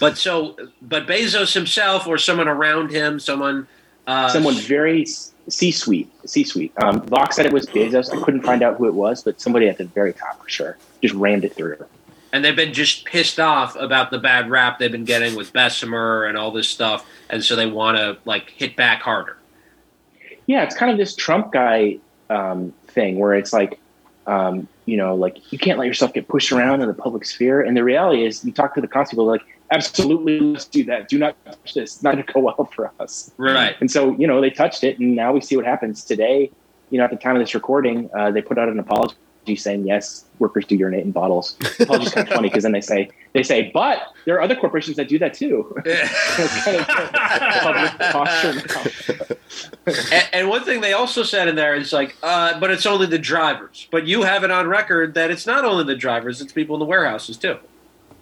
But 0.00 0.18
so, 0.18 0.56
but 0.82 1.06
Bezos 1.06 1.54
himself 1.54 2.06
or 2.06 2.18
someone 2.18 2.48
around 2.48 2.90
him, 2.90 3.20
someone, 3.20 3.66
uh, 4.06 4.28
Someone 4.28 4.54
very 4.54 5.06
C 5.06 5.70
suite, 5.70 6.10
C 6.26 6.44
suite. 6.44 6.72
Um, 6.82 7.00
Vox 7.02 7.36
said 7.36 7.46
it 7.46 7.52
was 7.52 7.66
Bezos. 7.66 8.12
I 8.14 8.22
couldn't 8.22 8.42
find 8.42 8.62
out 8.62 8.76
who 8.76 8.86
it 8.86 8.94
was, 8.94 9.22
but 9.22 9.40
somebody 9.40 9.68
at 9.68 9.78
the 9.78 9.84
very 9.84 10.12
top 10.12 10.42
for 10.42 10.48
sure 10.48 10.76
just 11.02 11.14
rammed 11.14 11.44
it 11.44 11.54
through. 11.54 11.78
and 12.34 12.44
they've 12.44 12.56
been 12.56 12.74
just 12.74 13.04
pissed 13.04 13.38
off 13.38 13.76
about 13.76 14.10
the 14.10 14.18
bad 14.18 14.50
rap 14.50 14.78
they've 14.80 14.90
been 14.90 15.04
getting 15.04 15.36
with 15.36 15.52
Bessemer 15.52 16.24
and 16.24 16.36
all 16.36 16.50
this 16.50 16.68
stuff, 16.68 17.06
and 17.30 17.44
so 17.44 17.54
they 17.54 17.66
want 17.66 17.96
to 17.96 18.18
like 18.24 18.50
hit 18.50 18.74
back 18.74 19.02
harder. 19.02 19.36
Yeah, 20.46 20.64
it's 20.64 20.74
kind 20.74 20.90
of 20.90 20.98
this 20.98 21.14
Trump 21.14 21.52
guy 21.52 21.98
um, 22.28 22.74
thing 22.88 23.18
where 23.18 23.34
it's 23.34 23.52
like, 23.52 23.78
um, 24.26 24.66
you 24.84 24.96
know, 24.96 25.14
like 25.14 25.52
you 25.52 25.58
can't 25.58 25.78
let 25.78 25.86
yourself 25.86 26.12
get 26.12 26.26
pushed 26.26 26.50
around 26.52 26.82
in 26.82 26.88
the 26.88 26.94
public 26.94 27.24
sphere. 27.24 27.62
And 27.62 27.76
the 27.76 27.84
reality 27.84 28.26
is, 28.26 28.44
you 28.44 28.52
talk 28.52 28.74
to 28.74 28.80
the 28.80 28.88
constable, 28.88 29.26
like, 29.26 29.42
absolutely, 29.74 30.40
let's 30.40 30.64
do 30.66 30.84
that. 30.84 31.08
Do 31.08 31.18
not 31.18 31.36
touch 31.44 31.74
this. 31.74 31.94
It's 31.94 32.02
not 32.02 32.14
going 32.14 32.26
to 32.26 32.32
go 32.32 32.40
well 32.58 32.70
for 32.74 32.90
us. 33.00 33.30
Right. 33.36 33.76
And 33.80 33.90
so, 33.90 34.12
you 34.16 34.26
know, 34.26 34.40
they 34.40 34.50
touched 34.50 34.84
it, 34.84 34.98
and 34.98 35.14
now 35.14 35.32
we 35.32 35.40
see 35.40 35.56
what 35.56 35.66
happens 35.66 36.04
today. 36.04 36.50
You 36.90 36.98
know, 36.98 37.04
at 37.04 37.10
the 37.10 37.16
time 37.16 37.36
of 37.36 37.40
this 37.40 37.54
recording, 37.54 38.10
uh, 38.16 38.30
they 38.30 38.42
put 38.42 38.58
out 38.58 38.68
an 38.68 38.78
apology 38.78 39.16
saying, 39.54 39.86
yes, 39.86 40.24
workers 40.38 40.64
do 40.64 40.74
urinate 40.74 41.04
in 41.04 41.12
bottles. 41.12 41.56
Apology's 41.80 42.14
kind 42.14 42.26
of 42.26 42.34
funny 42.34 42.48
because 42.48 42.62
then 42.62 42.72
they 42.72 42.80
say, 42.80 43.10
they 43.34 43.42
say, 43.42 43.70
but 43.74 43.98
there 44.24 44.36
are 44.36 44.40
other 44.40 44.56
corporations 44.56 44.96
that 44.96 45.08
do 45.08 45.18
that 45.18 45.34
too. 45.34 45.76
It's 45.84 46.64
kind 46.64 46.78
of 46.78 46.86
public 46.86 47.98
posture 48.10 49.36
now. 49.86 49.94
and, 50.12 50.28
and 50.32 50.48
one 50.48 50.64
thing 50.64 50.80
they 50.80 50.94
also 50.94 51.22
said 51.22 51.48
in 51.48 51.56
there 51.56 51.74
is 51.74 51.92
like, 51.92 52.16
uh, 52.22 52.58
but 52.58 52.70
it's 52.70 52.86
only 52.86 53.06
the 53.06 53.18
drivers. 53.18 53.86
But 53.90 54.06
you 54.06 54.22
have 54.22 54.44
it 54.44 54.50
on 54.50 54.66
record 54.66 55.14
that 55.14 55.30
it's 55.30 55.46
not 55.46 55.64
only 55.64 55.84
the 55.84 55.96
drivers; 55.96 56.40
it's 56.40 56.52
people 56.52 56.76
in 56.76 56.80
the 56.80 56.86
warehouses 56.86 57.36
too. 57.36 57.58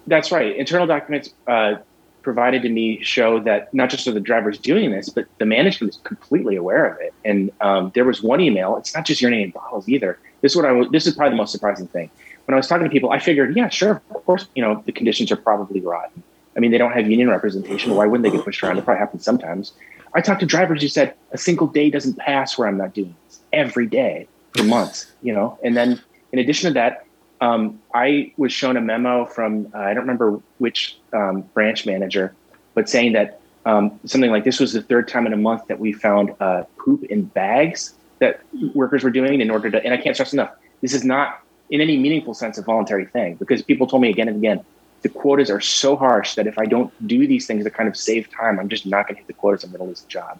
That's 0.06 0.32
right. 0.32 0.56
Internal 0.56 0.86
documents 0.86 1.30
uh, 1.46 1.76
provided 2.22 2.62
to 2.62 2.68
me 2.68 3.02
show 3.02 3.40
that 3.40 3.72
not 3.74 3.90
just 3.90 4.06
are 4.06 4.12
the 4.12 4.20
drivers 4.20 4.58
doing 4.58 4.90
this, 4.90 5.08
but 5.08 5.26
the 5.38 5.46
management 5.46 5.94
is 5.94 6.00
completely 6.02 6.56
aware 6.56 6.86
of 6.86 7.00
it. 7.00 7.12
And 7.24 7.50
um, 7.60 7.92
there 7.94 8.04
was 8.04 8.22
one 8.22 8.40
email. 8.40 8.76
It's 8.76 8.94
not 8.94 9.04
just 9.04 9.20
urinating 9.20 9.52
bottles 9.52 9.88
either. 9.88 10.18
This 10.40 10.52
is 10.52 10.56
what 10.56 10.64
I. 10.64 10.84
This 10.90 11.06
is 11.06 11.14
probably 11.14 11.30
the 11.30 11.36
most 11.36 11.52
surprising 11.52 11.86
thing. 11.86 12.10
When 12.46 12.54
I 12.54 12.56
was 12.56 12.66
talking 12.66 12.84
to 12.84 12.90
people, 12.90 13.10
I 13.10 13.20
figured, 13.20 13.56
yeah, 13.56 13.68
sure, 13.68 14.02
of 14.14 14.26
course, 14.26 14.46
you 14.56 14.62
know, 14.62 14.82
the 14.84 14.92
conditions 14.92 15.30
are 15.30 15.36
probably 15.36 15.80
rotten. 15.80 16.22
I 16.56 16.60
mean, 16.60 16.72
they 16.72 16.78
don't 16.78 16.92
have 16.92 17.08
union 17.08 17.30
representation. 17.30 17.94
Why 17.94 18.06
wouldn't 18.06 18.24
they 18.24 18.36
get 18.36 18.44
pushed 18.44 18.62
around? 18.62 18.78
It 18.78 18.84
probably 18.84 18.98
happens 18.98 19.24
sometimes. 19.24 19.72
I 20.14 20.20
talked 20.20 20.40
to 20.40 20.46
drivers 20.46 20.82
who 20.82 20.88
said 20.88 21.14
a 21.30 21.38
single 21.38 21.68
day 21.68 21.88
doesn't 21.88 22.18
pass 22.18 22.58
where 22.58 22.68
I'm 22.68 22.76
not 22.76 22.94
doing 22.94 23.14
this 23.26 23.40
every 23.52 23.86
day 23.86 24.26
for 24.56 24.64
months. 24.64 25.12
You 25.22 25.32
know, 25.32 25.58
and 25.62 25.76
then 25.76 26.00
in 26.32 26.40
addition 26.40 26.68
to 26.68 26.74
that, 26.74 27.06
um, 27.42 27.80
I 27.92 28.32
was 28.36 28.52
shown 28.52 28.76
a 28.76 28.80
memo 28.80 29.26
from 29.26 29.66
uh, 29.74 29.78
I 29.78 29.94
don't 29.94 30.04
remember 30.04 30.40
which 30.58 30.96
um, 31.12 31.42
branch 31.54 31.84
manager, 31.84 32.34
but 32.74 32.88
saying 32.88 33.14
that 33.14 33.40
um, 33.66 33.98
something 34.06 34.30
like 34.30 34.44
this 34.44 34.60
was 34.60 34.72
the 34.72 34.80
third 34.80 35.08
time 35.08 35.26
in 35.26 35.32
a 35.32 35.36
month 35.36 35.66
that 35.66 35.80
we 35.80 35.92
found 35.92 36.34
uh, 36.38 36.62
poop 36.78 37.02
in 37.04 37.24
bags 37.24 37.94
that 38.20 38.40
workers 38.74 39.02
were 39.02 39.10
doing 39.10 39.40
in 39.40 39.50
order 39.50 39.70
to. 39.72 39.84
And 39.84 39.92
I 39.92 39.96
can't 39.96 40.14
stress 40.14 40.32
enough, 40.32 40.52
this 40.82 40.94
is 40.94 41.04
not 41.04 41.40
in 41.68 41.80
any 41.80 41.96
meaningful 41.98 42.32
sense 42.32 42.58
a 42.58 42.62
voluntary 42.62 43.06
thing 43.06 43.34
because 43.34 43.60
people 43.60 43.88
told 43.88 44.02
me 44.02 44.10
again 44.10 44.28
and 44.28 44.36
again 44.36 44.64
the 45.02 45.08
quotas 45.08 45.50
are 45.50 45.60
so 45.60 45.96
harsh 45.96 46.36
that 46.36 46.46
if 46.46 46.56
I 46.60 46.64
don't 46.64 46.92
do 47.08 47.26
these 47.26 47.48
things 47.48 47.64
to 47.64 47.70
kind 47.70 47.88
of 47.88 47.96
save 47.96 48.30
time, 48.30 48.60
I'm 48.60 48.68
just 48.68 48.86
not 48.86 49.08
going 49.08 49.16
to 49.16 49.18
hit 49.18 49.26
the 49.26 49.32
quotas. 49.32 49.64
I'm 49.64 49.70
going 49.70 49.80
to 49.80 49.88
lose 49.88 50.02
the 50.02 50.08
job. 50.08 50.38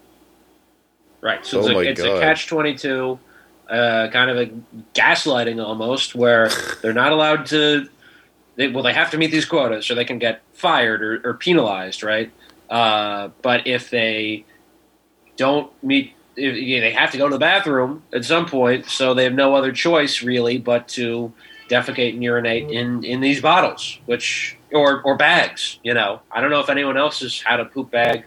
Right. 1.21 1.45
So 1.45 1.63
Oh 1.63 1.67
it's, 1.67 1.71
a, 1.71 1.79
it's 1.81 2.01
a 2.01 2.21
catch 2.21 2.47
twenty 2.47 2.77
two, 2.77 3.19
uh, 3.73 4.09
kind 4.09 4.31
of 4.31 4.37
a 4.37 4.47
gaslighting 4.95 5.65
almost, 5.65 6.15
where 6.15 6.51
they're 6.83 6.93
not 6.93 7.13
allowed 7.13 7.47
to. 7.47 7.89
They, 8.57 8.69
well, 8.69 8.83
they 8.83 8.93
have 8.93 9.11
to 9.13 9.19
meet 9.19 9.31
these 9.31 9.47
quotas, 9.47 9.91
or 9.91 9.95
they 9.95 10.05
can 10.05 10.19
get 10.19 10.43
fired 10.53 11.03
or, 11.03 11.23
or 11.25 11.35
penalized, 11.35 12.03
right? 12.03 12.31
Uh, 12.69 13.31
but 13.41 13.67
if 13.67 13.89
they 13.89 14.45
don't 15.37 15.73
meet, 15.83 16.13
if, 16.37 16.57
yeah, 16.57 16.81
they 16.81 16.93
have 16.93 17.11
to 17.13 17.19
go 17.19 17.29
to 17.29 17.35
the 17.35 17.39
bathroom 17.39 18.03
at 18.13 18.25
some 18.25 18.47
point, 18.47 18.87
so 18.87 19.15
they 19.15 19.25
have 19.25 19.33
no 19.33 19.55
other 19.55 19.73
choice 19.73 20.23
really 20.23 20.59
but 20.59 20.87
to 20.89 21.33
defecate 21.69 22.13
and 22.13 22.23
urinate 22.23 22.71
in 22.71 23.05
in 23.05 23.21
these 23.21 23.41
bottles, 23.41 23.99
which 24.07 24.59
or 24.73 25.01
or 25.03 25.17
bags. 25.17 25.79
You 25.83 25.95
know, 25.95 26.21
I 26.31 26.41
don't 26.41 26.51
know 26.51 26.61
if 26.61 26.69
anyone 26.69 26.99
else 26.99 27.21
has 27.21 27.41
had 27.41 27.61
a 27.61 27.65
poop 27.65 27.91
bag. 27.91 28.25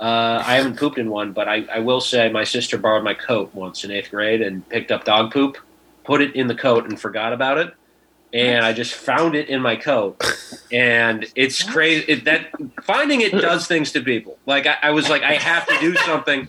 Uh, 0.00 0.42
I 0.44 0.56
haven't 0.56 0.78
pooped 0.78 0.98
in 0.98 1.08
one, 1.10 1.32
but 1.32 1.48
I, 1.48 1.64
I 1.72 1.78
will 1.78 2.00
say 2.00 2.30
my 2.30 2.44
sister 2.44 2.76
borrowed 2.76 3.04
my 3.04 3.14
coat 3.14 3.54
once 3.54 3.84
in 3.84 3.90
eighth 3.90 4.10
grade 4.10 4.42
and 4.42 4.68
picked 4.68 4.90
up 4.90 5.04
dog 5.04 5.32
poop, 5.32 5.56
put 6.04 6.20
it 6.20 6.34
in 6.34 6.46
the 6.46 6.54
coat, 6.54 6.84
and 6.84 7.00
forgot 7.00 7.32
about 7.32 7.58
it. 7.58 7.74
And 8.32 8.64
I 8.64 8.72
just 8.72 8.94
found 8.94 9.36
it 9.36 9.48
in 9.48 9.62
my 9.62 9.76
coat, 9.76 10.20
and 10.72 11.24
it's 11.36 11.62
crazy. 11.62 12.04
It, 12.08 12.24
that 12.24 12.48
finding 12.82 13.20
it 13.20 13.30
does 13.30 13.68
things 13.68 13.92
to 13.92 14.00
people. 14.02 14.36
Like 14.44 14.66
I, 14.66 14.76
I 14.82 14.90
was 14.90 15.08
like, 15.08 15.22
I 15.22 15.34
have 15.34 15.66
to 15.68 15.78
do 15.78 15.94
something. 15.98 16.48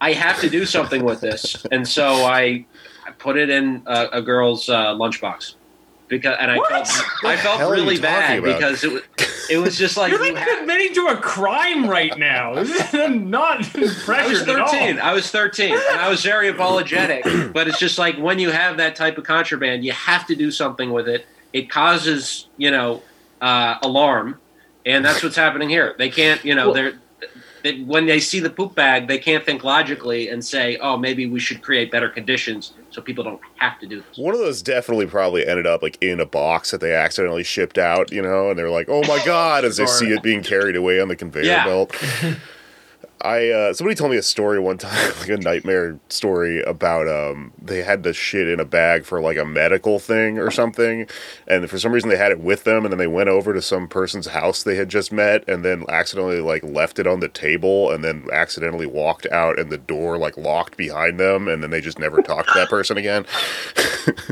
I 0.00 0.14
have 0.14 0.40
to 0.40 0.48
do 0.48 0.64
something 0.64 1.04
with 1.04 1.20
this, 1.20 1.66
and 1.70 1.86
so 1.86 2.24
I, 2.24 2.64
I 3.06 3.10
put 3.18 3.36
it 3.36 3.50
in 3.50 3.82
a, 3.84 4.08
a 4.14 4.22
girl's 4.22 4.70
uh, 4.70 4.94
lunchbox 4.94 5.56
because, 6.10 6.36
and 6.38 6.50
I 6.50 6.58
What? 6.58 6.68
felt 6.86 7.24
I 7.24 7.36
felt 7.36 7.70
really 7.70 7.98
bad 7.98 8.38
about? 8.40 8.54
because 8.58 8.84
it 8.84 8.92
was 8.92 9.02
it 9.48 9.56
was 9.58 9.78
just 9.78 9.96
like 9.96 10.10
You're 10.12 10.24
you 10.26 10.34
like 10.34 10.42
have- 10.46 10.60
admitting 10.60 10.92
to 10.94 11.06
a 11.06 11.16
crime 11.16 11.88
right 11.88 12.16
now. 12.18 12.54
This 12.62 12.92
is 12.92 13.10
not 13.16 13.64
I 13.76 13.80
was 13.80 14.02
pressured 14.04 14.48
at 14.48 14.60
all. 14.60 14.68
13. 14.68 14.98
I 14.98 15.12
was 15.14 15.30
13, 15.30 15.72
and 15.72 16.00
I 16.00 16.08
was 16.10 16.22
very 16.22 16.48
apologetic. 16.48 17.24
but 17.54 17.66
it's 17.68 17.78
just 17.78 17.98
like 17.98 18.16
when 18.18 18.38
you 18.38 18.50
have 18.50 18.76
that 18.76 18.94
type 18.96 19.16
of 19.18 19.24
contraband, 19.24 19.84
you 19.84 19.92
have 19.92 20.26
to 20.26 20.34
do 20.36 20.50
something 20.50 20.92
with 20.92 21.08
it. 21.08 21.26
It 21.52 21.70
causes, 21.70 22.46
you 22.58 22.70
know, 22.70 23.02
uh, 23.40 23.76
alarm, 23.82 24.38
and 24.86 25.04
that's 25.04 25.22
what's 25.22 25.36
happening 25.36 25.68
here. 25.68 25.94
They 25.98 26.10
can't, 26.10 26.44
you 26.44 26.54
know, 26.54 26.66
Well- 26.66 26.74
they're 26.74 26.92
they, 27.62 27.82
when 27.82 28.06
they 28.06 28.20
see 28.20 28.40
the 28.40 28.50
poop 28.50 28.74
bag, 28.74 29.08
they 29.08 29.18
can't 29.18 29.44
think 29.44 29.64
logically 29.64 30.28
and 30.28 30.44
say, 30.44 30.78
"Oh, 30.80 30.96
maybe 30.96 31.26
we 31.26 31.40
should 31.40 31.62
create 31.62 31.90
better 31.90 32.08
conditions 32.08 32.72
so 32.90 33.00
people 33.02 33.24
don't 33.24 33.40
have 33.58 33.78
to 33.80 33.86
do 33.86 33.96
this." 34.02 34.06
One 34.16 34.34
of 34.34 34.40
those 34.40 34.62
definitely 34.62 35.06
probably 35.06 35.46
ended 35.46 35.66
up 35.66 35.82
like 35.82 35.98
in 36.00 36.20
a 36.20 36.26
box 36.26 36.70
that 36.70 36.80
they 36.80 36.94
accidentally 36.94 37.44
shipped 37.44 37.78
out, 37.78 38.12
you 38.12 38.22
know, 38.22 38.50
and 38.50 38.58
they're 38.58 38.70
like, 38.70 38.88
"Oh 38.88 39.02
my 39.06 39.22
god!" 39.26 39.64
as 39.64 39.76
they 39.76 39.86
see 39.86 40.10
it 40.12 40.22
being 40.22 40.42
carried 40.42 40.76
away 40.76 41.00
on 41.00 41.08
the 41.08 41.16
conveyor 41.16 41.44
Yeah. 41.44 41.64
belt. 41.64 41.94
I 43.22 43.50
uh, 43.50 43.74
somebody 43.74 43.94
told 43.94 44.10
me 44.10 44.16
a 44.16 44.22
story 44.22 44.58
one 44.58 44.78
time, 44.78 45.12
like 45.20 45.28
a 45.28 45.36
nightmare 45.36 45.98
story 46.08 46.62
about 46.62 47.06
um 47.06 47.52
they 47.60 47.82
had 47.82 48.02
the 48.02 48.14
shit 48.14 48.48
in 48.48 48.60
a 48.60 48.64
bag 48.64 49.04
for 49.04 49.20
like 49.20 49.36
a 49.36 49.44
medical 49.44 49.98
thing 49.98 50.38
or 50.38 50.50
something, 50.50 51.06
and 51.46 51.68
for 51.68 51.78
some 51.78 51.92
reason 51.92 52.08
they 52.08 52.16
had 52.16 52.32
it 52.32 52.40
with 52.40 52.64
them, 52.64 52.84
and 52.84 52.92
then 52.92 52.98
they 52.98 53.06
went 53.06 53.28
over 53.28 53.52
to 53.52 53.60
some 53.60 53.88
person's 53.88 54.28
house 54.28 54.62
they 54.62 54.76
had 54.76 54.88
just 54.88 55.12
met, 55.12 55.46
and 55.48 55.64
then 55.64 55.84
accidentally 55.90 56.40
like 56.40 56.62
left 56.64 56.98
it 56.98 57.06
on 57.06 57.20
the 57.20 57.28
table, 57.28 57.90
and 57.90 58.02
then 58.02 58.26
accidentally 58.32 58.86
walked 58.86 59.26
out, 59.26 59.58
and 59.58 59.70
the 59.70 59.78
door 59.78 60.16
like 60.16 60.36
locked 60.36 60.76
behind 60.76 61.20
them, 61.20 61.46
and 61.46 61.62
then 61.62 61.70
they 61.70 61.80
just 61.80 61.98
never 61.98 62.22
talked 62.22 62.48
to 62.48 62.54
that 62.58 62.70
person 62.70 62.96
again. 62.96 63.26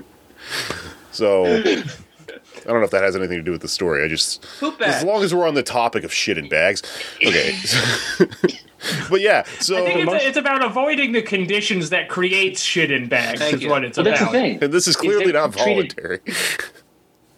so. 1.10 1.44
I 2.58 2.72
don't 2.72 2.80
know 2.80 2.84
if 2.84 2.90
that 2.90 3.02
has 3.02 3.16
anything 3.16 3.38
to 3.38 3.42
do 3.42 3.52
with 3.52 3.62
the 3.62 3.68
story. 3.68 4.04
I 4.04 4.08
just 4.08 4.44
as 4.80 5.02
long 5.02 5.22
as 5.22 5.34
we're 5.34 5.48
on 5.48 5.54
the 5.54 5.62
topic 5.62 6.04
of 6.04 6.12
shit 6.12 6.36
in 6.36 6.50
bags, 6.50 6.82
okay. 7.24 7.58
but 9.10 9.20
yeah, 9.20 9.44
so 9.60 9.76
I 9.76 9.84
think 9.84 10.04
most- 10.06 10.16
it's, 10.16 10.24
it's 10.26 10.36
about 10.36 10.64
avoiding 10.64 11.12
the 11.12 11.22
conditions 11.22 11.90
that 11.90 12.08
creates 12.08 12.60
shit 12.62 12.90
in 12.90 13.08
bags. 13.08 13.40
Thank 13.40 13.54
is 13.56 13.62
you. 13.62 13.70
what 13.70 13.84
it's 13.84 13.96
Well, 13.96 14.04
that's 14.04 14.20
the 14.20 14.24
about. 14.26 14.32
thing. 14.32 14.62
and 14.62 14.72
this 14.72 14.86
is 14.86 14.96
clearly 14.96 15.24
they're 15.24 15.34
not 15.34 15.52
treated- 15.52 15.94
voluntary. 15.96 16.20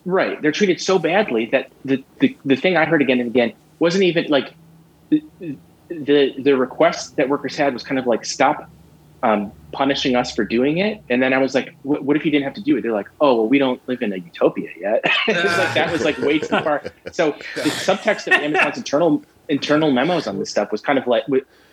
Right. 0.07 0.41
They're 0.41 0.51
treated 0.53 0.81
so 0.81 0.99
badly 0.99 1.47
that 1.53 1.71
the, 1.85 2.03
the, 2.21 2.35
the 2.45 2.57
thing 2.57 2.77
I 2.77 2.87
heard 2.87 3.03
again 3.03 3.21
and 3.21 3.29
again 3.29 3.53
wasn't 3.81 4.05
even 4.05 4.27
like 4.29 4.55
the, 5.11 5.23
the, 5.89 6.35
the 6.39 6.57
request 6.57 7.17
that 7.17 7.29
workers 7.29 7.55
had 7.55 7.75
was 7.75 7.83
kind 7.83 7.99
of 7.99 8.07
like, 8.07 8.25
stop 8.25 8.71
um, 9.23 9.53
punishing 9.73 10.17
us 10.17 10.35
for 10.35 10.45
doing 10.45 10.79
it. 10.79 11.03
And 11.11 11.23
then 11.23 11.35
I 11.35 11.39
was 11.39 11.55
like, 11.55 11.75
what, 11.83 12.03
what 12.03 12.17
if 12.17 12.25
you 12.25 12.31
didn't 12.31 12.45
have 12.45 12.55
to 12.55 12.63
do 12.63 12.79
it? 12.79 12.81
They're 12.83 12.93
like, 12.93 13.09
oh, 13.21 13.35
well, 13.35 13.47
we 13.47 13.59
don't 13.59 13.81
live 13.87 14.01
in 14.01 14.13
a 14.15 14.17
utopia 14.17 14.71
yet. 14.81 15.05
it 15.29 15.37
was 15.37 15.59
like, 15.59 15.75
that 15.75 15.93
was 15.93 16.03
like 16.03 16.17
way 16.19 16.39
too 16.39 16.47
far. 16.47 16.83
So 17.13 17.33
the 17.57 17.63
subtext 17.69 18.27
of 18.27 18.33
Amazon's 18.43 18.79
internal, 18.79 19.23
internal 19.51 19.91
memos 19.91 20.27
on 20.27 20.39
this 20.39 20.49
stuff 20.51 20.73
was 20.73 20.81
kind 20.81 20.99
of 20.99 21.07
like, 21.07 21.25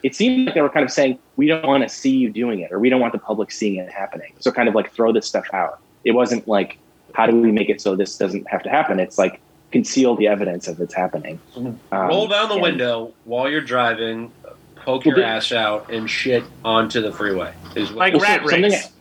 it 0.03 0.15
seemed 0.15 0.45
like 0.47 0.55
they 0.55 0.61
were 0.61 0.69
kind 0.69 0.83
of 0.83 0.91
saying, 0.91 1.17
we 1.37 1.47
don't 1.47 1.65
want 1.65 1.83
to 1.83 1.89
see 1.89 2.09
you 2.15 2.29
doing 2.29 2.59
it, 2.59 2.71
or 2.71 2.79
we 2.79 2.89
don't 2.89 2.99
want 2.99 3.13
the 3.13 3.19
public 3.19 3.51
seeing 3.51 3.75
it 3.77 3.89
happening. 3.91 4.33
So 4.39 4.51
kind 4.51 4.67
of 4.67 4.75
like 4.75 4.91
throw 4.91 5.11
this 5.13 5.25
stuff 5.27 5.45
out. 5.53 5.79
It 6.03 6.11
wasn't 6.11 6.47
like, 6.47 6.77
how 7.13 7.25
do 7.27 7.35
we 7.39 7.51
make 7.51 7.69
it 7.69 7.79
so 7.79 7.95
this 7.95 8.17
doesn't 8.17 8.47
have 8.49 8.63
to 8.63 8.69
happen? 8.69 8.99
It's 8.99 9.17
like, 9.17 9.39
conceal 9.71 10.15
the 10.15 10.27
evidence 10.27 10.67
of 10.67 10.79
it's 10.79 10.93
happening. 10.93 11.39
Um, 11.55 11.77
Roll 11.91 12.27
down 12.27 12.47
the 12.49 12.55
and- 12.55 12.63
window 12.63 13.13
while 13.25 13.49
you're 13.49 13.61
driving, 13.61 14.31
poke 14.75 15.05
Well, 15.05 15.15
your 15.15 15.15
the- 15.17 15.25
ass 15.25 15.51
out, 15.51 15.91
and 15.91 16.09
shit 16.09 16.43
onto 16.65 17.01
the 17.01 17.11
freeway. 17.11 17.53
Is 17.75 17.89
what 17.89 17.97
Like 17.99 18.13
Well, 18.13 18.21
rat 18.23 18.41
so- 18.43 18.49
something- 18.49 18.71
race. 18.71 18.91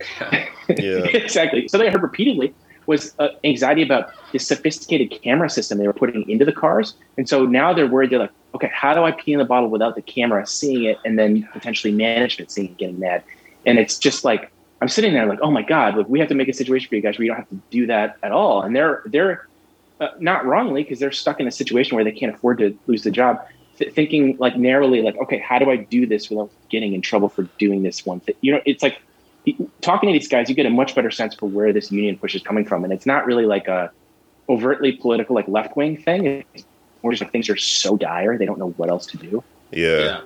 Yeah. 0.68 1.04
exactly. 1.14 1.66
Something 1.68 1.88
I 1.88 1.92
heard 1.92 2.02
repeatedly 2.02 2.54
was 2.88 3.14
uh, 3.18 3.28
anxiety 3.44 3.82
about 3.82 4.10
this 4.32 4.46
sophisticated 4.46 5.10
camera 5.22 5.48
system 5.50 5.76
they 5.76 5.86
were 5.86 5.92
putting 5.92 6.28
into 6.28 6.44
the 6.44 6.52
cars, 6.52 6.94
and 7.18 7.28
so 7.28 7.44
now 7.44 7.72
they're 7.74 7.86
worried. 7.86 8.10
They're 8.10 8.18
like, 8.18 8.32
okay, 8.54 8.70
how 8.72 8.94
do 8.94 9.04
I 9.04 9.12
pee 9.12 9.34
in 9.34 9.38
the 9.38 9.44
bottle 9.44 9.68
without 9.68 9.94
the 9.94 10.02
camera 10.02 10.46
seeing 10.46 10.84
it, 10.84 10.98
and 11.04 11.18
then 11.18 11.46
potentially 11.52 11.92
management 11.92 12.50
seeing 12.50 12.70
it, 12.70 12.78
getting 12.78 12.98
mad? 12.98 13.22
And 13.66 13.78
it's 13.78 13.98
just 13.98 14.24
like 14.24 14.50
I'm 14.80 14.88
sitting 14.88 15.12
there 15.12 15.26
like, 15.26 15.40
oh 15.42 15.50
my 15.50 15.62
god, 15.62 15.96
like 15.96 16.08
we 16.08 16.18
have 16.18 16.28
to 16.30 16.34
make 16.34 16.48
a 16.48 16.52
situation 16.54 16.88
for 16.88 16.96
you 16.96 17.02
guys 17.02 17.18
where 17.18 17.26
you 17.26 17.30
don't 17.30 17.40
have 17.40 17.48
to 17.50 17.60
do 17.70 17.86
that 17.86 18.16
at 18.22 18.32
all, 18.32 18.62
and 18.62 18.74
they're 18.74 19.02
they're 19.04 19.46
uh, 20.00 20.08
not 20.18 20.46
wrongly 20.46 20.82
because 20.82 20.98
they're 20.98 21.12
stuck 21.12 21.40
in 21.40 21.46
a 21.46 21.52
situation 21.52 21.94
where 21.94 22.04
they 22.04 22.12
can't 22.12 22.34
afford 22.34 22.58
to 22.58 22.76
lose 22.86 23.02
the 23.02 23.10
job. 23.10 23.44
th- 23.76 23.92
Thinking 23.92 24.38
like 24.38 24.56
narrowly, 24.56 25.02
like, 25.02 25.18
okay, 25.18 25.38
how 25.38 25.58
do 25.58 25.70
I 25.70 25.76
do 25.76 26.06
this 26.06 26.30
without 26.30 26.50
getting 26.70 26.94
in 26.94 27.02
trouble 27.02 27.28
for 27.28 27.42
doing 27.58 27.82
this 27.82 28.06
one 28.06 28.20
thing? 28.20 28.36
You 28.40 28.52
know, 28.52 28.62
it's 28.64 28.82
like 28.82 29.02
talking 29.80 30.08
to 30.08 30.12
these 30.12 30.28
guys, 30.28 30.48
you 30.48 30.54
get 30.54 30.66
a 30.66 30.70
much 30.70 30.94
better 30.94 31.10
sense 31.10 31.34
for 31.34 31.46
where 31.46 31.72
this 31.72 31.90
union 31.92 32.16
push 32.18 32.34
is 32.34 32.42
coming 32.42 32.64
from, 32.64 32.84
and 32.84 32.92
it's 32.92 33.06
not 33.06 33.26
really 33.26 33.46
like 33.46 33.68
a 33.68 33.90
overtly 34.48 34.92
political, 34.92 35.34
like 35.34 35.46
left 35.48 35.76
wing 35.76 35.96
thing. 35.96 36.44
It's 36.54 36.64
more 37.02 37.12
just 37.12 37.22
like 37.22 37.30
things 37.32 37.48
are 37.48 37.56
so 37.56 37.96
dire 37.96 38.36
they 38.38 38.46
don't 38.46 38.58
know 38.58 38.70
what 38.70 38.88
else 38.88 39.06
to 39.06 39.16
do. 39.16 39.44
Yeah. 39.70 39.86
yeah. 39.98 40.20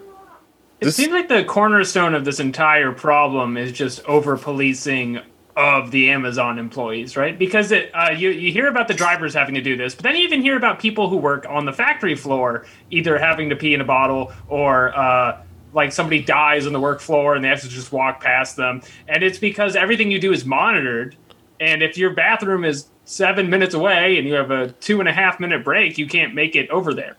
It 0.81 0.87
This- 0.87 0.97
seems 0.97 1.13
like 1.13 1.29
the 1.29 1.45
cornerstone 1.45 2.15
of 2.15 2.25
this 2.25 2.41
entire 2.41 2.93
problem 2.93 3.57
is 3.57 3.73
just 3.73 4.05
over 4.05 4.37
policing 4.37 5.21
of 5.55 5.91
the 5.91 6.09
Amazon 6.09 6.59
employees, 6.59 7.15
right? 7.15 7.39
Because 7.39 7.73
it, 7.73 7.91
uh, 7.95 8.11
you 8.17 8.31
you 8.31 8.51
hear 8.51 8.69
about 8.69 8.89
the 8.89 8.95
drivers 8.95 9.35
having 9.35 9.55
to 9.55 9.61
do 9.61 9.77
this, 9.77 9.95
but 9.95 10.03
then 10.03 10.17
you 10.17 10.23
even 10.23 10.41
hear 10.41 10.57
about 10.57 10.79
people 10.79 11.11
who 11.11 11.19
work 11.19 11.45
on 11.49 11.67
the 11.67 11.73
factory 11.75 12.15
floor 12.15 12.65
either 12.91 13.19
having 13.19 13.51
to 13.51 13.57
pee 13.57 13.75
in 13.75 13.81
a 13.83 13.85
bottle 13.85 14.33
or 14.49 14.97
uh, 14.99 15.37
like 15.75 15.93
somebody 15.93 16.23
dies 16.23 16.67
on 16.67 16.73
the 16.73 16.81
work 16.81 17.01
floor 17.01 17.35
and 17.35 17.45
they 17.45 17.49
have 17.49 17.61
to 17.63 17.69
just 17.69 17.93
walk 17.93 18.23
past 18.23 18.57
them, 18.57 18.83
and 19.09 19.23
it's 19.23 19.39
because 19.39 19.77
everything 19.77 20.11
you 20.11 20.21
do 20.21 20.33
is 20.33 20.45
monitored, 20.45 21.17
and 21.61 21.83
if 21.83 21.97
your 21.97 22.11
bathroom 22.11 22.65
is 22.65 22.89
seven 23.05 23.51
minutes 23.51 23.75
away 23.75 24.19
and 24.19 24.27
you 24.27 24.35
have 24.35 24.51
a 24.51 24.73
two 24.73 25.01
and 25.01 25.09
a 25.09 25.13
half 25.13 25.41
minute 25.41 25.65
break, 25.65 25.99
you 25.99 26.07
can't 26.07 26.35
make 26.35 26.55
it 26.55 26.69
over 26.71 26.95
there. 26.95 27.17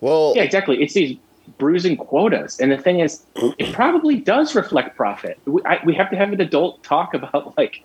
Well, 0.00 0.32
Yeah, 0.36 0.42
exactly. 0.42 0.82
It's 0.82 0.94
these 0.94 1.18
bruising 1.58 1.96
quotas, 1.96 2.60
and 2.60 2.70
the 2.70 2.78
thing 2.78 3.00
is, 3.00 3.24
it 3.58 3.72
probably 3.74 4.16
does 4.16 4.54
reflect 4.54 4.96
profit. 4.96 5.38
We, 5.44 5.62
I, 5.64 5.80
we 5.84 5.94
have 5.94 6.10
to 6.10 6.16
have 6.16 6.32
an 6.32 6.40
adult 6.40 6.82
talk 6.82 7.14
about 7.14 7.56
like 7.56 7.82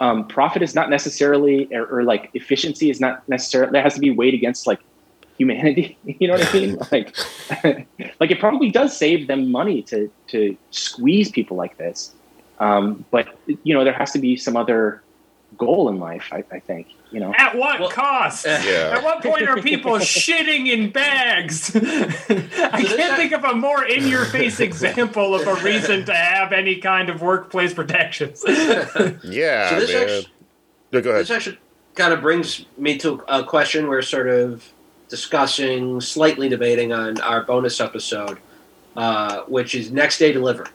um, 0.00 0.26
profit 0.28 0.62
is 0.62 0.74
not 0.74 0.90
necessarily, 0.90 1.68
or, 1.74 1.86
or 1.86 2.02
like 2.04 2.30
efficiency 2.34 2.90
is 2.90 3.00
not 3.00 3.28
necessarily. 3.28 3.72
That 3.72 3.84
has 3.84 3.94
to 3.94 4.00
be 4.00 4.10
weighed 4.10 4.34
against 4.34 4.66
like 4.66 4.80
humanity. 5.38 5.96
You 6.04 6.28
know 6.28 6.34
what 6.34 6.48
I 6.48 6.52
mean? 6.58 6.78
like, 6.92 7.16
like 8.20 8.30
it 8.30 8.38
probably 8.40 8.70
does 8.70 8.96
save 8.96 9.26
them 9.28 9.50
money 9.50 9.82
to 9.82 10.10
to 10.28 10.56
squeeze 10.70 11.30
people 11.30 11.56
like 11.56 11.76
this. 11.78 12.12
Um, 12.58 13.04
but 13.10 13.38
you 13.62 13.72
know, 13.74 13.84
there 13.84 13.92
has 13.92 14.10
to 14.12 14.18
be 14.18 14.36
some 14.36 14.56
other 14.56 15.02
goal 15.56 15.88
in 15.88 15.98
life. 15.98 16.28
I, 16.32 16.44
I 16.50 16.58
think. 16.58 16.88
You 17.10 17.20
know. 17.20 17.32
At 17.38 17.56
what 17.56 17.80
Well, 17.80 17.88
cost? 17.88 18.44
Yeah. 18.46 18.92
At 18.96 19.02
what 19.02 19.22
point 19.22 19.48
are 19.48 19.62
people 19.62 19.92
shitting 19.94 20.66
in 20.70 20.90
bags? 20.90 21.74
I 21.74 22.82
can't 22.84 23.16
think 23.16 23.32
of 23.32 23.44
a 23.44 23.54
more 23.54 23.82
in 23.84 24.06
your 24.08 24.26
face 24.26 24.60
example 24.60 25.34
of 25.34 25.46
a 25.46 25.54
reason 25.64 26.04
to 26.04 26.12
have 26.14 26.52
any 26.52 26.76
kind 26.76 27.08
of 27.08 27.22
workplace 27.22 27.72
protections. 27.72 28.44
yeah, 28.46 29.70
So 29.70 29.80
this 29.80 29.92
man. 29.92 30.02
actu- 30.02 30.30
no, 30.92 31.00
go 31.00 31.10
ahead. 31.10 31.22
This 31.22 31.30
actually 31.30 31.58
kind 31.94 32.12
of 32.12 32.20
brings 32.20 32.66
me 32.76 32.98
to 32.98 33.22
a 33.28 33.42
question 33.42 33.88
we're 33.88 34.02
sort 34.02 34.28
of 34.28 34.70
discussing, 35.08 36.00
slightly 36.00 36.48
debating 36.48 36.92
on 36.92 37.20
our 37.20 37.44
bonus 37.44 37.80
episode, 37.80 38.38
uh, 38.96 39.42
which 39.48 39.74
is 39.74 39.92
next 39.92 40.18
day 40.18 40.32
delivery, 40.32 40.66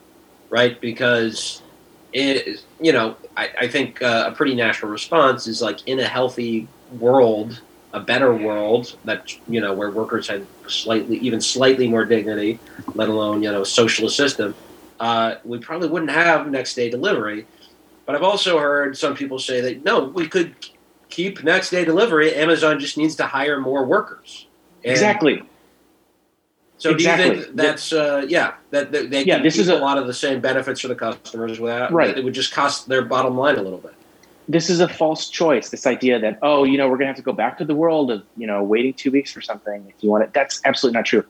right? 0.50 0.80
Because 0.82 1.64
it, 2.12 2.48
is- 2.48 2.66
you 2.80 2.94
know, 2.94 3.18
I, 3.38 3.50
I 3.62 3.68
think 3.68 4.02
uh, 4.02 4.26
a 4.28 4.36
pretty 4.36 4.56
natural 4.56 4.92
response 4.92 5.48
is 5.48 5.62
like 5.62 5.80
in 5.86 6.00
a 6.00 6.08
healthy 6.08 6.72
world, 6.90 7.62
a 7.94 8.00
better 8.02 8.34
world 8.36 8.98
that 9.06 9.28
you 9.48 9.62
know 9.62 9.74
where 9.74 9.92
workers 9.92 10.28
had 10.28 10.48
slightly, 10.68 11.18
even 11.18 11.42
slightly 11.42 11.88
more 11.88 12.06
dignity, 12.06 12.62
let 12.94 13.10
alone 13.10 13.44
you 13.44 13.52
know 13.52 13.64
socialist 13.64 14.16
system. 14.18 14.56
Uh, 15.00 15.36
we 15.44 15.60
probably 15.60 15.90
wouldn't 15.90 16.12
have 16.12 16.48
next 16.50 16.76
day 16.76 16.90
delivery. 16.90 17.48
But 18.06 18.16
I've 18.16 18.24
also 18.24 18.60
heard 18.60 18.98
some 18.98 19.16
people 19.16 19.40
say 19.40 19.62
that 19.62 19.84
no, 19.84 20.06
we 20.06 20.28
could 20.28 20.56
keep 21.14 21.44
next 21.44 21.70
day 21.70 21.84
delivery. 21.86 22.34
Amazon 22.46 22.80
just 22.80 22.98
needs 22.98 23.16
to 23.22 23.26
hire 23.38 23.60
more 23.60 23.86
workers. 23.86 24.48
And 24.84 24.92
Exactly. 24.92 25.44
So 26.78 26.94
do 26.94 27.04
you 27.04 27.16
think 27.16 27.56
that's 27.56 27.94
uh, 27.94 28.26
yeah 28.28 28.56
that, 28.72 28.92
that 28.92 29.10
they 29.10 29.24
Yeah, 29.24 29.36
can 29.36 29.44
this 29.44 29.58
is 29.58 29.70
a, 29.70 29.76
a- 29.76 29.88
lot 29.88 29.98
of 29.98 30.06
the 30.08 30.14
same 30.14 30.42
benefits 30.42 30.82
for 30.82 30.90
the 30.90 30.96
customers 30.96 31.60
without 31.60 31.92
Right. 31.92 32.18
It 32.18 32.24
would 32.24 32.34
just 32.34 32.52
cost 32.54 32.90
their 32.90 33.04
bottom 33.04 33.38
line 33.38 33.58
a 33.58 33.62
little 33.62 33.78
bit. 33.78 33.94
this 34.50 34.70
is 34.70 34.80
a 34.82 34.88
false 34.90 35.30
choice. 35.30 35.70
This 35.70 35.86
idea 35.88 36.20
that 36.20 36.40
oh, 36.42 36.64
you 36.66 36.78
know, 36.78 36.90
we're 36.90 36.98
gonna 36.98 37.08
have 37.16 37.16
to 37.24 37.30
go 37.32 37.32
back 37.44 37.58
to 37.60 37.66
the 37.66 37.76
world 37.76 38.12
of 38.12 38.24
you 38.36 38.48
know 38.48 38.62
waiting 38.64 38.94
two 38.94 39.12
weeks 39.12 39.32
for 39.32 39.40
something 39.42 39.86
if 39.88 39.96
you 40.04 40.10
want 40.10 40.24
it. 40.26 40.34
That's 40.34 40.60
absolutely 40.66 40.98
not 40.98 41.06
true. 41.06 41.24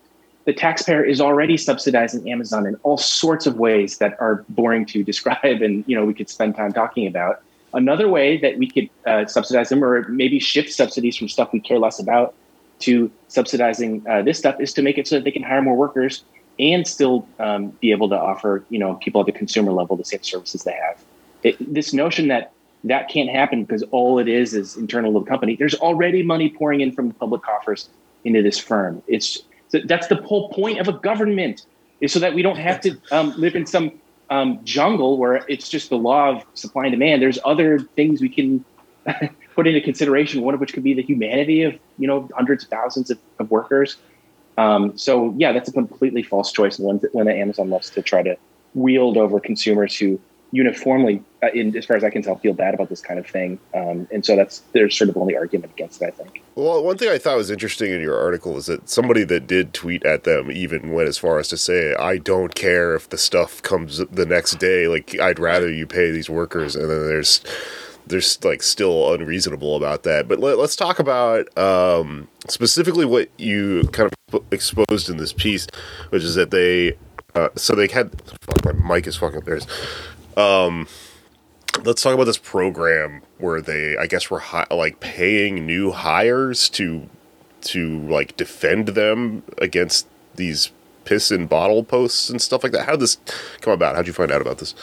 The 0.46 0.54
taxpayer 0.54 1.04
is 1.13 1.22
already 1.22 1.56
subsidizing 1.56 2.30
Amazon 2.30 2.65
in 2.65 2.76
all 2.84 2.98
sorts 2.98 3.46
of 3.46 3.54
ways 3.58 4.00
that 4.00 4.17
are 4.19 4.43
boring 4.50 4.86
to 4.88 5.04
describe, 5.12 5.62
and 5.67 5.84
you 5.88 5.96
know 5.96 6.06
we 6.06 6.15
could 6.15 6.30
spend 6.30 6.56
time 6.56 6.74
talking 6.74 7.06
about. 7.08 7.41
Another 7.74 8.08
way 8.08 8.38
that 8.38 8.58
we 8.58 8.70
could 8.70 8.90
uh, 9.06 9.26
subsidize 9.26 9.70
them, 9.70 9.84
or 9.84 10.08
maybe 10.10 10.40
shift 10.40 10.72
subsidies 10.72 11.18
from 11.18 11.28
stuff 11.28 11.52
we 11.54 11.60
care 11.60 11.80
less 11.80 12.00
about 12.00 12.36
to 12.80 13.12
subsidizing 13.28 14.06
uh, 14.08 14.22
this 14.22 14.38
stuff, 14.38 14.60
is 14.60 14.74
to 14.74 14.82
make 14.82 14.98
it 14.98 15.08
so 15.08 15.16
that 15.16 15.24
they 15.24 15.32
can 15.32 15.44
hire 15.44 15.62
more 15.62 15.76
workers 15.76 16.24
and 16.60 16.88
still 16.88 17.28
um, 17.40 17.70
be 17.82 17.92
able 17.92 18.08
to 18.10 18.16
offer 18.16 18.64
you 18.70 18.78
know 18.78 18.96
people 18.96 19.22
at 19.22 19.26
the 19.26 19.32
consumer 19.32 19.72
level 19.72 19.96
the 19.96 20.06
same 20.06 20.22
services 20.24 20.64
they 20.64 20.74
have. 20.74 21.04
It, 21.44 21.74
this 21.74 21.94
notion 21.94 22.28
that 22.28 22.52
that 22.84 23.10
can't 23.10 23.30
happen 23.30 23.64
because 23.64 23.84
all 23.92 24.20
it 24.20 24.28
is 24.28 24.54
is 24.54 24.76
internal 24.76 25.14
to 25.14 25.20
the 25.20 25.26
company. 25.26 25.56
There's 25.56 25.76
already 25.76 26.22
money 26.22 26.50
pouring 26.50 26.82
in 26.82 26.92
from 26.92 27.12
public 27.14 27.42
coffers 27.42 27.90
into 28.24 28.42
this 28.42 28.60
firm. 28.60 29.02
It's 29.08 29.44
so 29.70 29.80
that's 29.86 30.08
the 30.08 30.18
whole 30.18 30.50
point 30.50 30.80
of 30.80 30.88
a 30.88 30.94
government 30.94 31.66
is 32.02 32.12
so 32.12 32.20
that 32.20 32.34
we 32.34 32.42
don't 32.42 32.58
have 32.58 32.82
to 32.82 32.98
um, 33.12 33.34
live 33.38 33.56
in 33.56 33.66
some 33.66 33.92
um, 34.34 34.60
jungle 34.63 35.19
where 35.19 35.46
it's 35.48 35.69
just 35.69 35.91
the 35.91 35.98
law 35.98 36.30
of 36.30 36.43
supply 36.56 36.86
and 36.86 36.91
demand. 36.91 37.22
There's 37.22 37.38
other 37.46 37.78
things 37.80 38.19
we 38.19 38.30
can 38.30 38.65
put 39.56 39.67
into 39.67 39.80
consideration. 39.80 40.41
One 40.41 40.56
of 40.56 40.60
which 40.60 40.74
could 40.74 40.84
be 40.84 40.96
the 40.96 41.04
humanity 41.04 41.62
of 41.62 41.76
you 42.00 42.08
know 42.08 42.28
hundreds 42.36 42.63
of 42.63 42.72
thousands 42.72 43.12
of, 43.12 43.19
of 43.38 43.52
workers. 43.52 43.98
Um, 44.58 44.98
so 44.98 45.36
yeah, 45.38 45.52
that's 45.52 45.69
a 45.69 45.72
completely 45.72 46.24
false 46.24 46.52
choice, 46.52 46.80
one 46.80 46.98
that, 47.00 47.13
one 47.13 47.28
that 47.28 47.36
Amazon 47.36 47.69
loves 47.69 47.91
to 47.91 48.02
try 48.02 48.24
to 48.24 48.36
wield 48.74 49.17
over 49.17 49.39
consumers 49.39 49.96
who 49.96 50.19
uniformly, 50.54 51.20
uh, 51.42 51.48
in, 51.54 51.76
as 51.76 51.84
far 51.84 51.98
as 51.98 52.04
I 52.04 52.12
can 52.12 52.22
tell, 52.22 52.38
feel 52.38 52.54
bad 52.54 52.76
about 52.76 52.88
this 52.88 53.02
kind 53.02 53.20
of 53.20 53.26
thing. 53.26 53.60
Um, 53.74 54.08
and 54.12 54.24
so 54.24 54.36
that's 54.36 54.60
there's 54.72 54.96
sort 54.96 55.10
of 55.10 55.18
only 55.18 55.36
argument 55.36 55.74
against 55.74 56.00
it, 56.02 56.06
I 56.06 56.12
think. 56.12 56.44
Well, 56.54 56.84
one 56.84 56.96
thing 56.96 57.10
I 57.10 57.18
thought 57.18 57.38
was 57.38 57.50
interesting 57.50 57.92
in 57.92 58.00
your 58.00 58.18
article 58.18 58.56
is 58.58 58.68
that 58.68 58.88
somebody 58.88 59.24
that 59.24 59.48
did 59.48 59.74
tweet 59.74 60.06
at 60.06 60.26
them 60.26 60.52
even 60.52 60.92
went 60.92 61.10
as 61.10 61.18
far 61.18 61.39
as 61.39 61.48
to 61.50 61.58
say, 61.58 61.96
"I 61.96 62.18
don't 62.18 62.54
care 62.54 62.94
if 62.94 63.10
the 63.10 63.18
stuff 63.18 63.63
comes 63.63 63.98
the 63.98 64.28
next 64.28 64.60
day. 64.60 64.88
Like, 64.88 65.20
I'd 65.20 65.39
rather 65.39 65.72
you 65.72 65.88
pay 65.88 66.12
these 66.12 66.30
workers." 66.30 66.76
And 66.76 66.88
then 66.88 67.08
there's 67.08 67.42
there's 68.06 68.44
like 68.44 68.62
still 68.62 69.12
unreasonable 69.12 69.76
about 69.76 70.04
that. 70.04 70.28
But 70.28 70.39
let, 70.39 70.60
us 70.60 70.76
talk 70.76 71.00
about 71.00 71.58
um, 71.58 72.28
specifically 72.48 73.06
what 73.06 73.28
you 73.39 73.89
kind 73.92 74.12
of 74.32 74.44
exposed 74.52 75.10
in 75.10 75.18
this 75.18 75.34
piece, 75.34 75.66
which 76.10 76.22
is 76.22 76.36
that 76.36 76.52
they 76.52 76.96
uh, 77.36 77.50
so 77.56 77.74
they 77.74 77.88
had 77.88 78.12
fuck 78.42 78.76
my 78.76 78.96
mic 78.96 79.08
is 79.08 79.16
fucking 79.16 79.42
theirs. 79.42 79.66
Um, 80.38 80.88
let's 81.84 82.02
talk 82.02 82.13
about 82.13 82.26
this 82.26 82.38
program 82.38 83.24
where 83.39 83.60
they 83.60 83.98
i 83.98 84.06
guess 84.06 84.30
were 84.30 84.38
hi- 84.38 84.67
like 84.69 85.00
paying 85.00 85.65
new 85.65 85.91
hires 85.91 86.69
to 86.69 87.10
to 87.62 88.00
like 88.02 88.38
defend 88.38 88.89
them 88.89 89.41
against 89.58 90.08
these 90.36 90.72
piss 91.06 91.32
and 91.32 91.50
bottle 91.50 91.84
posts 91.84 92.30
and 92.30 92.41
stuff 92.41 92.63
like 92.63 92.72
that. 92.74 92.86
How 92.86 92.91
did 92.91 93.02
this 93.02 93.17
come 93.62 93.74
about? 93.74 93.96
How'd 93.96 94.08
you 94.08 94.13
find 94.13 94.32
out 94.32 94.41
about 94.41 94.58
this 94.60 94.76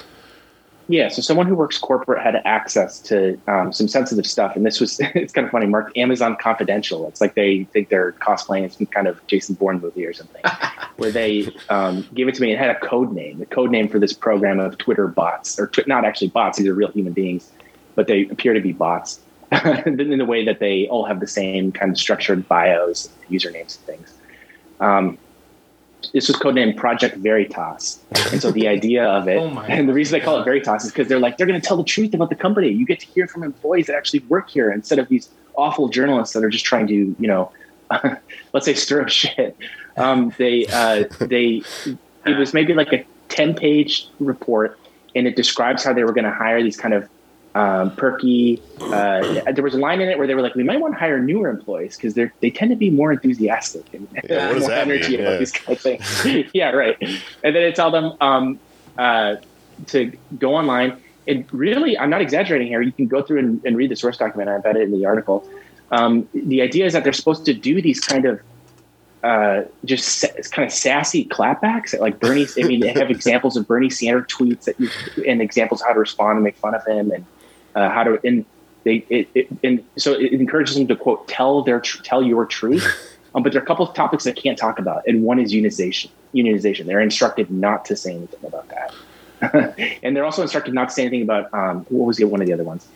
Yeah, 0.91 1.07
so 1.07 1.23
someone 1.23 1.47
who 1.47 1.55
works 1.55 1.79
corporate 1.79 2.21
had 2.21 2.43
access 2.45 2.99
to 3.03 3.41
um, 3.47 3.73
some 3.73 3.87
sensitive 3.87 4.27
stuff, 4.27 4.57
and 4.57 4.67
this 4.67 4.81
was 4.81 4.99
it's 5.15 5.33
kind 5.33 5.45
of 5.45 5.53
funny. 5.53 5.67
Marked 5.67 5.97
Amazon 5.97 6.37
Confidential. 6.41 7.07
It's 7.07 7.21
like 7.21 7.37
they 7.37 7.63
think 7.73 7.91
they're 7.91 8.13
cosplaying 8.15 8.77
some 8.77 8.87
kind 8.87 9.07
of 9.07 9.25
Jason 9.29 9.55
Bourne 9.55 9.81
movie 9.81 10.05
or 10.05 10.13
something, 10.13 10.43
where 10.97 11.13
they 11.13 11.49
um, 11.69 12.09
gave 12.13 12.27
it 12.27 12.35
to 12.35 12.43
me 12.43 12.51
and 12.51 12.61
had 12.61 12.71
a 12.71 12.81
code 12.81 13.13
name. 13.13 13.39
The 13.39 13.47
code 13.47 13.71
name 13.71 13.89
for 13.89 14.01
this 14.01 14.13
program 14.13 14.59
of 14.59 14.79
Twitter 14.79 15.07
bots, 15.07 15.61
or 15.61 15.69
tw- 15.69 15.87
not 15.87 16.05
actually 16.05 16.29
bots; 16.29 16.59
these 16.59 16.67
are 16.67 16.75
real 16.75 16.91
human 16.91 17.13
beings, 17.13 17.53
but 17.95 18.09
they 18.09 18.27
appear 18.27 18.53
to 18.53 18.61
be 18.61 18.73
bots 18.73 19.21
in 19.87 20.19
the 20.19 20.27
way 20.27 20.45
that 20.45 20.59
they 20.59 20.89
all 20.89 21.05
have 21.05 21.21
the 21.21 21.29
same 21.29 21.71
kind 21.71 21.93
of 21.93 21.99
structured 21.99 22.49
bios, 22.49 23.09
usernames, 23.31 23.79
and 23.79 23.87
things. 23.87 24.15
Um, 24.81 25.19
this 26.13 26.29
was 26.29 26.37
codenamed 26.37 26.77
Project 26.77 27.17
Veritas. 27.17 28.01
And 28.33 28.41
so 28.41 28.51
the 28.51 28.69
idea 28.69 29.05
of 29.05 29.29
it, 29.29 29.39
Oh 29.41 29.61
and 29.61 29.89
the 29.89 29.93
reason 29.93 30.19
they 30.19 30.25
call 30.25 30.41
it 30.41 30.45
Veritas 30.45 30.85
is 30.85 30.93
because 30.93 31.09
they're 31.09 31.19
like, 31.19 31.37
they're 31.37 31.47
going 31.47 31.61
to 31.61 31.67
tell 31.67 31.77
the 31.77 31.85
truth 31.85 32.15
about 32.15 32.29
the 32.29 32.35
company. 32.35 32.69
You 32.69 32.87
get 32.87 33.01
to 33.01 33.07
hear 33.07 33.27
from 33.27 33.43
employees 33.43 33.87
that 33.87 33.97
actually 33.97 34.21
work 34.21 34.51
here 34.51 34.71
instead 34.71 34.99
of 34.99 35.09
these 35.09 35.29
awful 35.57 35.89
journalists 35.89 36.35
that 36.35 36.45
are 36.45 36.51
just 36.51 36.65
trying 36.65 36.87
to, 36.89 36.95
you 36.95 37.29
know, 37.29 37.53
let's 38.53 38.67
say 38.67 38.75
stir 38.75 39.03
up 39.03 39.09
shit. 39.09 39.57
Um, 39.97 40.33
they 40.39 40.67
uh, 40.67 41.05
they 41.19 41.63
it 42.25 42.39
was 42.39 42.55
maybe 42.55 42.75
like 42.75 42.93
a 42.93 43.05
ten 43.29 43.55
page 43.55 44.09
report, 44.19 44.79
and 45.15 45.27
it 45.27 45.37
describes 45.37 45.85
how 45.85 45.93
they 45.93 46.05
were 46.05 46.13
going 46.13 46.25
to 46.25 46.31
hire 46.31 46.63
these 46.63 46.77
kind 46.77 46.95
of 46.95 47.09
um, 47.55 47.95
perky. 47.97 48.63
Uh, 48.81 49.43
there 49.53 49.65
was 49.65 49.75
a 49.75 49.79
line 49.79 50.01
in 50.01 50.09
it 50.09 50.19
where 50.19 50.27
they 50.27 50.35
were 50.35 50.43
like, 50.43 50.55
"We 50.55 50.63
might 50.65 50.81
want 50.81 50.95
to 50.95 51.01
hire 51.01 51.19
newer 51.21 51.49
employees 51.49 51.97
because 51.97 52.15
they 52.15 52.31
they 52.41 52.51
tend 52.51 52.71
to 52.71 52.77
be 52.77 52.91
more 52.91 53.13
enthusiastic 53.13 53.93
and 53.93 54.07
Yeah, 54.29 54.51
more 54.53 54.61
that 54.61 54.79
energy 54.87 55.13
mean? 55.13 55.21
about 55.21 55.33
Yeah. 55.33 55.39
these 55.39 55.53
kind 55.53 55.77
of 55.77 55.83
things." 55.83 56.51
yeah, 56.55 56.71
right. 56.71 56.97
And 57.01 57.55
then 57.57 57.63
it 57.63 57.75
tell 57.75 57.91
them 57.91 58.13
um, 58.21 58.59
uh, 58.99 59.37
to 59.89 60.13
go 60.39 60.55
online. 60.55 60.97
And 61.29 61.45
really, 61.53 61.97
I'm 61.99 62.11
not 62.11 62.23
exaggerating 62.23 62.69
here. 62.69 62.81
You 62.83 62.93
can 62.93 63.07
go 63.07 63.23
through 63.23 63.39
and, 63.41 63.65
and 63.65 63.77
read 63.77 63.91
the 63.91 63.97
source 63.97 64.17
document. 64.17 64.49
I 64.49 64.57
it 64.71 64.83
in 64.83 64.91
the 64.91 65.05
article. 65.07 65.47
Um, 65.93 66.29
the 66.35 66.63
idea 66.63 66.87
is 66.87 66.93
that 66.93 67.05
they're 67.05 67.13
supposed 67.13 67.45
to 67.47 67.55
do 67.55 67.83
these 67.83 68.01
kind 68.01 68.25
of 68.25 68.41
uh, 69.23 69.63
just 69.85 70.19
sa- 70.21 70.29
kind 70.51 70.67
of 70.67 70.73
sassy 70.73 71.25
clapbacks. 71.27 71.99
Like 71.99 72.21
Bernie, 72.21 72.47
I 72.59 72.63
mean, 72.63 72.81
they 72.81 72.89
have 72.93 73.11
examples 73.19 73.57
of 73.57 73.67
Bernie 73.67 73.91
Sanders 73.91 74.27
tweets 74.29 74.65
that 74.65 74.81
you, 74.81 74.89
and 75.29 75.43
examples 75.43 75.83
how 75.83 75.93
to 75.93 75.99
respond 75.99 76.37
and 76.37 76.45
make 76.45 76.57
fun 76.57 76.75
of 76.75 76.85
him 76.87 77.11
and 77.11 77.25
uh, 77.75 77.89
how 77.91 78.05
to. 78.05 78.21
And 78.25 78.45
they 78.85 79.05
it, 79.09 79.29
it 79.35 79.49
and 79.63 79.85
so 79.97 80.13
it 80.13 80.33
encourages 80.33 80.77
them 80.77 80.89
to 80.89 80.97
quote 80.97 81.29
tell 81.29 81.63
their 81.63 81.81
tr- 81.81 82.03
tell 82.03 82.23
your 82.23 82.47
truth. 82.47 82.87
Um, 83.33 83.45
but 83.45 83.53
there 83.53 83.61
are 83.61 83.65
a 83.65 83.67
couple 83.67 83.87
of 83.87 83.95
topics 83.95 84.25
they 84.25 84.33
can't 84.33 84.59
talk 84.59 84.81
about, 84.81 85.07
and 85.07 85.23
one 85.23 85.39
is 85.39 85.53
unionization. 85.53 86.11
Unionization. 86.35 86.87
They're 86.87 87.01
instructed 87.01 87.49
not 87.49 87.85
to 87.85 87.95
say 87.95 88.17
anything 88.17 88.45
about 88.45 88.69
that, 88.71 89.79
and 90.03 90.17
they're 90.17 90.25
also 90.25 90.43
instructed 90.43 90.75
not 90.75 90.89
to 90.89 90.95
say 90.97 91.03
anything 91.03 91.23
about 91.23 91.55
um, 91.55 91.87
what 91.91 92.07
was 92.07 92.17
the 92.17 92.25
one 92.25 92.41
of 92.41 92.49
the 92.49 92.53
other 92.53 92.65
ones. 92.65 92.89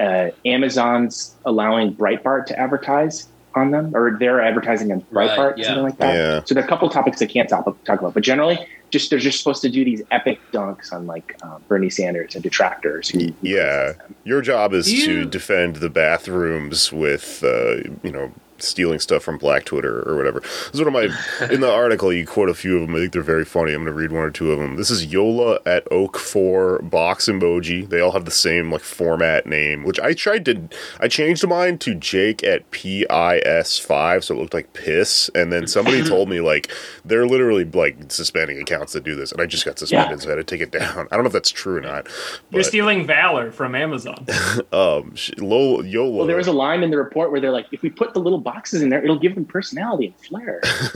Uh, 0.00 0.30
Amazon's 0.44 1.36
allowing 1.44 1.94
Breitbart 1.94 2.46
to 2.46 2.58
advertise 2.58 3.28
on 3.54 3.70
them, 3.70 3.96
or 3.96 4.18
they're 4.18 4.42
advertising 4.42 4.92
on 4.92 5.04
Right, 5.10 5.30
Breitbart, 5.30 5.56
yeah. 5.56 5.66
something 5.66 5.84
like 5.84 5.98
that. 5.98 6.14
Yeah. 6.14 6.44
So 6.44 6.54
there 6.54 6.62
are 6.62 6.66
a 6.66 6.68
couple 6.68 6.86
of 6.86 6.94
topics 6.94 7.18
they 7.18 7.26
can't 7.26 7.48
talk, 7.48 7.64
talk 7.84 8.00
about, 8.00 8.12
but 8.12 8.22
generally, 8.22 8.58
just 8.90 9.10
they're 9.10 9.18
just 9.18 9.38
supposed 9.38 9.62
to 9.62 9.68
do 9.68 9.84
these 9.84 10.02
epic 10.10 10.38
dunks 10.52 10.92
on 10.92 11.06
like 11.06 11.36
uh, 11.42 11.58
Bernie 11.68 11.90
Sanders 11.90 12.34
and 12.34 12.42
detractors. 12.42 13.08
Who, 13.08 13.18
who 13.18 13.34
Yeah, 13.42 13.94
your 14.24 14.40
job 14.40 14.72
is 14.72 14.86
Do 14.86 15.06
to 15.06 15.24
defend 15.24 15.76
the 15.76 15.90
bathrooms 15.90 16.92
with, 16.92 17.42
uh, 17.44 17.76
you 18.02 18.12
know, 18.12 18.32
stealing 18.58 18.98
stuff 18.98 19.22
from 19.22 19.38
Black 19.38 19.64
Twitter 19.64 20.02
or 20.08 20.16
whatever. 20.16 20.40
This 20.40 20.70
is 20.74 20.80
one 20.82 20.88
of 20.88 20.92
my. 20.94 21.46
In 21.50 21.60
the 21.60 21.70
article, 21.72 22.12
you 22.12 22.26
quote 22.26 22.48
a 22.48 22.54
few 22.54 22.76
of 22.76 22.82
them. 22.86 22.94
I 22.96 22.98
think 23.00 23.12
they're 23.12 23.22
very 23.22 23.44
funny. 23.44 23.72
I'm 23.72 23.84
going 23.84 23.92
to 23.94 24.00
read 24.00 24.12
one 24.12 24.22
or 24.22 24.30
two 24.30 24.52
of 24.52 24.58
them. 24.58 24.76
This 24.76 24.90
is 24.90 25.06
Yola 25.06 25.58
at 25.66 25.86
Oak 25.90 26.18
Four 26.18 26.80
box 26.80 27.26
emoji. 27.26 27.88
They 27.88 28.00
all 28.00 28.12
have 28.12 28.24
the 28.24 28.30
same 28.30 28.70
like 28.72 28.82
format 28.82 29.46
name, 29.46 29.84
which 29.84 30.00
I 30.00 30.12
tried 30.14 30.44
to. 30.46 30.68
I 31.00 31.08
changed 31.08 31.46
mine 31.46 31.78
to 31.78 31.94
Jake 31.94 32.42
at 32.44 32.70
PIS 32.70 33.78
five, 33.78 34.24
so 34.24 34.34
it 34.34 34.38
looked 34.38 34.54
like 34.54 34.72
piss. 34.72 35.30
And 35.34 35.52
then 35.52 35.66
somebody 35.66 36.02
told 36.08 36.28
me 36.28 36.40
like 36.40 36.70
they're 37.04 37.26
literally 37.26 37.64
like 37.64 38.10
suspending 38.10 38.58
accounts 38.60 38.92
that 38.94 39.04
do 39.04 39.14
this, 39.14 39.32
and 39.32 39.40
I 39.40 39.46
just 39.46 39.64
got 39.64 39.78
suspended, 39.78 40.18
Yeah. 40.18 40.22
so 40.24 40.28
I 40.28 40.36
had 40.36 40.46
to 40.46 40.56
take 40.56 40.60
it 40.60 40.72
down. 40.72 41.08
I 41.10 41.14
don't 41.16 41.24
know 41.24 41.28
if 41.28 41.32
that's 41.32 41.50
true 41.50 41.76
or 41.76 41.80
not. 41.80 42.08
You're 42.50 42.62
stealing 42.62 43.06
valor 43.06 43.50
from 43.52 43.74
Amazon. 43.74 44.26
um 44.72 45.14
sh- 45.14 45.32
Lo- 45.38 45.80
Yola. 45.82 46.10
Well, 46.18 46.26
there 46.26 46.36
was 46.36 46.46
a 46.46 46.52
line 46.52 46.82
in 46.82 46.90
the 46.90 46.96
report 46.98 47.30
where 47.30 47.40
they're 47.40 47.50
like, 47.52 47.66
if 47.72 47.82
we 47.82 47.90
put 47.90 48.14
the 48.14 48.20
little 48.20 48.38
boxes 48.46 48.80
in 48.80 48.90
there, 48.90 49.02
it'll 49.02 49.18
give 49.18 49.34
them 49.34 49.44
personality 49.44 50.06
and 50.06 50.14
flair. 50.24 50.60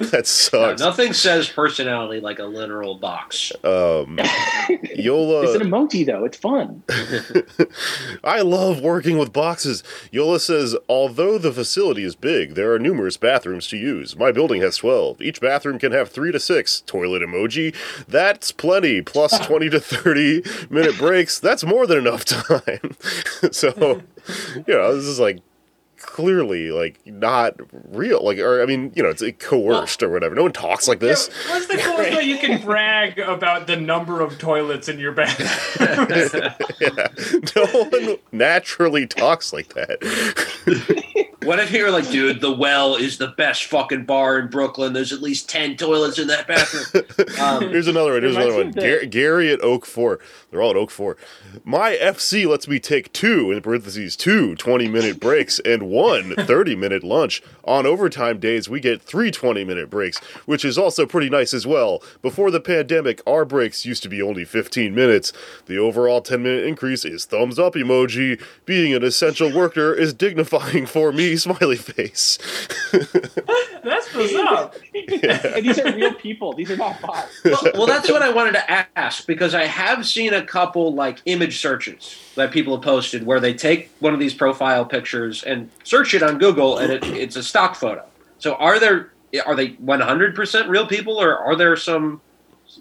that 0.00 0.10
No, 0.12 0.22
sucks. 0.22 0.80
nothing 0.80 1.12
says 1.12 1.46
personality 1.48 2.20
like 2.20 2.38
a 2.38 2.44
literal 2.44 2.94
box. 2.94 3.52
Um, 3.62 4.18
Yola, 4.96 5.42
it's 5.44 5.54
an 5.62 5.68
emoji 5.70 6.06
though; 6.06 6.24
it's 6.24 6.38
fun. 6.38 6.82
I 8.24 8.40
love 8.40 8.80
working 8.80 9.18
with 9.18 9.32
boxes. 9.32 9.82
Yola 10.10 10.40
says, 10.40 10.74
although 10.88 11.36
the 11.36 11.52
facility 11.52 12.02
is 12.04 12.16
big, 12.16 12.54
there 12.54 12.72
are 12.72 12.78
numerous 12.78 13.16
bathrooms 13.18 13.66
to 13.68 13.76
use. 13.76 14.16
My 14.16 14.32
building 14.32 14.62
has 14.62 14.78
12. 14.78 15.20
Each 15.20 15.40
bathroom 15.40 15.78
can 15.78 15.92
have 15.92 16.08
3 16.08 16.32
to 16.32 16.40
6. 16.40 16.80
Toilet 16.86 17.20
emoji. 17.22 17.74
That's 18.08 18.52
plenty. 18.52 19.02
Plus 19.02 19.38
20 19.38 19.68
to 19.70 19.80
30 19.80 20.42
minute 20.70 20.96
breaks. 20.96 21.38
That's 21.38 21.64
more 21.64 21.86
than 21.86 21.98
enough 21.98 22.24
time. 22.24 22.96
so, 23.52 24.02
you 24.66 24.74
know, 24.74 24.94
this 24.96 25.04
is 25.04 25.20
like 25.20 25.40
clearly 26.14 26.70
like 26.70 27.04
not 27.04 27.56
real. 27.88 28.24
Like 28.24 28.38
or 28.38 28.62
i 28.62 28.66
mean 28.66 28.92
you 28.94 29.02
know 29.02 29.08
it's 29.08 29.20
like, 29.20 29.40
coerced 29.40 30.00
or 30.00 30.08
whatever. 30.08 30.36
No 30.36 30.44
one 30.44 30.52
talks 30.52 30.86
like 30.86 31.00
this. 31.00 31.28
Yeah, 31.28 31.52
What's 31.52 31.66
the 31.66 31.76
coolest 31.78 32.16
way 32.16 32.22
you 32.22 32.38
can 32.38 32.64
brag 32.64 33.18
about 33.18 33.66
the 33.66 33.74
number 33.76 34.20
of 34.20 34.38
toilets 34.38 34.88
in 34.88 35.00
your 35.00 35.10
bathroom? 35.10 35.48
no 37.56 37.66
one 37.66 38.16
naturally 38.30 39.08
talks 39.08 39.52
like 39.52 39.74
that 39.74 39.98
What 41.44 41.58
if 41.58 41.72
you 41.72 41.84
were 41.84 41.90
like, 41.90 42.08
dude, 42.10 42.40
the 42.40 42.50
well 42.52 42.96
is 42.96 43.18
the 43.18 43.28
best 43.28 43.64
fucking 43.64 44.06
bar 44.06 44.38
in 44.38 44.48
Brooklyn. 44.48 44.92
There's 44.94 45.12
at 45.12 45.20
least 45.20 45.48
10 45.50 45.76
toilets 45.76 46.18
in 46.18 46.26
that 46.28 46.46
bathroom. 46.46 47.04
Um, 47.40 47.68
Here's 47.68 47.88
another 47.88 48.12
one. 48.12 48.22
Here's 48.22 48.36
another 48.36 48.50
one. 48.54 48.58
Reminds 48.68 48.76
me 48.76 48.92
of 48.92 49.00
Gar- 49.00 49.06
Gary 49.06 49.52
at 49.52 49.60
Oak 49.62 49.84
4. 49.86 50.18
They're 50.50 50.62
all 50.62 50.70
at 50.70 50.76
Oak 50.76 50.90
4. 50.90 51.16
My 51.64 51.96
FC 52.00 52.46
lets 52.46 52.68
me 52.68 52.78
take 52.78 53.12
two, 53.12 53.50
in 53.50 53.60
parentheses, 53.60 54.16
two 54.16 54.54
20 54.54 54.88
minute 54.88 55.20
breaks 55.20 55.58
and 55.60 55.84
one 55.84 56.34
30 56.36 56.76
minute 56.76 57.02
lunch. 57.02 57.42
On 57.64 57.86
overtime 57.86 58.38
days, 58.38 58.68
we 58.68 58.78
get 58.80 59.02
three 59.02 59.30
20 59.30 59.64
minute 59.64 59.90
breaks, 59.90 60.18
which 60.46 60.64
is 60.64 60.78
also 60.78 61.06
pretty 61.06 61.28
nice 61.28 61.52
as 61.52 61.66
well. 61.66 62.02
Before 62.22 62.50
the 62.50 62.60
pandemic, 62.60 63.20
our 63.26 63.44
breaks 63.44 63.84
used 63.84 64.02
to 64.04 64.08
be 64.08 64.22
only 64.22 64.44
15 64.44 64.94
minutes. 64.94 65.32
The 65.66 65.78
overall 65.78 66.20
10 66.20 66.42
minute 66.42 66.64
increase 66.64 67.04
is 67.04 67.24
thumbs 67.24 67.58
up 67.58 67.74
emoji. 67.74 68.40
Being 68.64 68.94
an 68.94 69.02
essential 69.02 69.52
worker 69.52 69.92
is 69.92 70.14
dignifying 70.14 70.86
for 70.86 71.03
me, 71.12 71.36
smiley 71.36 71.76
face. 71.76 72.38
That's 72.92 74.14
what's 74.14 74.34
up. 74.34 74.76
and 74.94 75.64
these 75.64 75.78
are 75.78 75.92
real 75.92 76.14
people; 76.14 76.52
these 76.52 76.70
are 76.70 76.76
not 76.76 77.00
bots. 77.00 77.44
well, 77.44 77.62
well, 77.74 77.86
that's 77.86 78.10
what 78.10 78.22
I 78.22 78.30
wanted 78.30 78.52
to 78.52 78.98
ask 78.98 79.26
because 79.26 79.54
I 79.54 79.66
have 79.66 80.06
seen 80.06 80.32
a 80.32 80.42
couple 80.42 80.94
like 80.94 81.20
image 81.26 81.60
searches 81.60 82.18
that 82.34 82.50
people 82.50 82.76
have 82.76 82.84
posted 82.84 83.26
where 83.26 83.40
they 83.40 83.52
take 83.52 83.90
one 84.00 84.14
of 84.14 84.20
these 84.20 84.32
profile 84.32 84.84
pictures 84.84 85.42
and 85.42 85.70
search 85.82 86.14
it 86.14 86.22
on 86.22 86.38
Google 86.38 86.78
and 86.78 86.92
it, 86.92 87.04
it's 87.04 87.36
a 87.36 87.42
stock 87.42 87.74
photo. 87.74 88.04
So 88.38 88.54
are 88.54 88.78
there 88.78 89.12
are 89.46 89.54
they 89.54 89.70
100% 89.70 90.68
real 90.68 90.86
people 90.86 91.20
or 91.20 91.36
are 91.36 91.56
there 91.56 91.76
some 91.76 92.20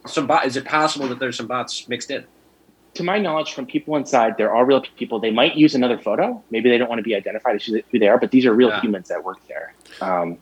some 0.05 0.27
bot? 0.27 0.45
Is 0.45 0.55
it 0.55 0.65
possible 0.65 1.07
that 1.07 1.19
there's 1.19 1.37
some 1.37 1.47
bots 1.47 1.87
mixed 1.87 2.11
in? 2.11 2.25
To 2.95 3.03
my 3.03 3.17
knowledge, 3.17 3.53
from 3.53 3.65
people 3.65 3.95
inside, 3.95 4.37
there 4.37 4.53
are 4.53 4.65
real 4.65 4.81
people. 4.97 5.19
They 5.19 5.31
might 5.31 5.55
use 5.55 5.73
another 5.75 5.97
photo. 5.97 6.43
Maybe 6.51 6.69
they 6.69 6.77
don't 6.77 6.89
want 6.89 6.99
to 6.99 7.03
be 7.03 7.15
identified 7.15 7.55
as 7.55 7.63
who 7.65 7.81
who 7.91 7.99
they 7.99 8.07
are, 8.07 8.19
but 8.19 8.31
these 8.31 8.45
are 8.45 8.53
real 8.53 8.69
Yeah. 8.69 8.81
humans 8.81 9.07
that 9.09 9.23
work 9.23 9.39
there. 9.47 9.73
Um, 10.01 10.37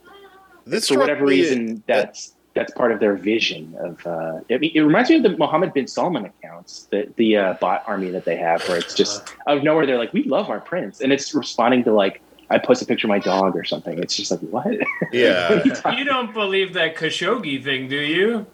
This 0.65 0.89
for 0.89 0.99
whatever 0.99 1.23
me- 1.25 1.31
reason, 1.31 1.83
that's 1.87 2.33
that's 2.53 2.71
part 2.73 2.91
of 2.91 2.99
their 2.99 3.15
vision. 3.15 3.75
Of 3.79 4.05
uh, 4.05 4.39
I 4.49 4.57
mean, 4.57 4.71
it 4.75 4.81
reminds 4.81 5.09
me 5.09 5.15
of 5.17 5.23
the 5.23 5.37
Mohammed 5.37 5.73
bin 5.73 5.87
Salman 5.87 6.25
accounts, 6.25 6.87
the 6.91 7.07
the 7.15 7.37
uh, 7.37 7.53
bot 7.55 7.83
army 7.87 8.09
that 8.11 8.25
they 8.25 8.35
have, 8.37 8.67
where 8.67 8.77
it's 8.77 8.93
just 8.93 9.33
out 9.47 9.57
of 9.57 9.63
nowhere 9.63 9.85
they're 9.85 9.97
like, 9.97 10.13
"We 10.13 10.23
love 10.23 10.49
our 10.49 10.59
prince," 10.59 10.99
and 11.01 11.11
it's 11.13 11.33
responding 11.33 11.83
to 11.85 11.93
like, 11.93 12.21
"I 12.49 12.57
post 12.57 12.81
a 12.81 12.85
picture 12.85 13.07
of 13.07 13.09
my 13.09 13.19
dog" 13.19 13.55
or 13.55 13.63
something. 13.63 13.97
It's 13.99 14.15
just 14.15 14.29
like, 14.31 14.41
what? 14.41 14.67
Yeah. 15.13 15.63
You 15.97 16.03
don't 16.03 16.33
believe 16.33 16.73
that 16.73 16.95
Khashoggi 16.95 17.63
thing, 17.63 17.87
do 17.89 17.97
you? 17.97 18.45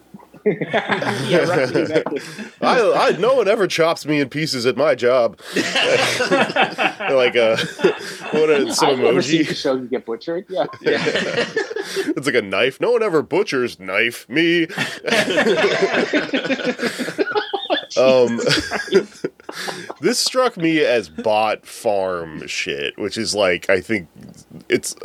yeah, 1.28 1.38
right. 1.40 1.76
Exactly. 1.76 2.22
I, 2.62 3.10
I 3.10 3.18
no 3.18 3.36
one 3.36 3.48
ever 3.48 3.68
chops 3.68 4.06
me 4.06 4.20
in 4.20 4.30
pieces 4.30 4.66
at 4.66 4.78
my 4.78 4.96
job. 4.96 5.40
like 5.56 7.36
uh, 7.36 7.58
what 8.32 8.50
a, 8.50 8.74
some 8.74 8.90
I've 8.90 9.00
never 9.00 9.22
seen 9.22 9.44
emoji. 9.44 9.48
Khashoggi 9.48 9.90
get 9.90 10.06
butchered. 10.06 10.46
Yeah. 10.50 10.66
It's 10.82 12.26
like 12.26 12.36
a 12.36 12.42
knife. 12.42 12.80
No 12.80 12.92
one 12.92 13.04
ever 13.04 13.22
butchers 13.22 13.80
knife 13.80 14.28
me. 14.30 14.64
um, 17.98 18.40
this 20.02 20.20
struck 20.20 20.58
me 20.58 20.80
as 20.84 21.10
bot 21.10 21.66
farm 21.66 22.46
shit, 22.48 22.98
which 22.98 23.18
is 23.18 23.36
like 23.36 23.70
I 23.70 23.82
think 23.82 24.08
it's. 24.70 24.96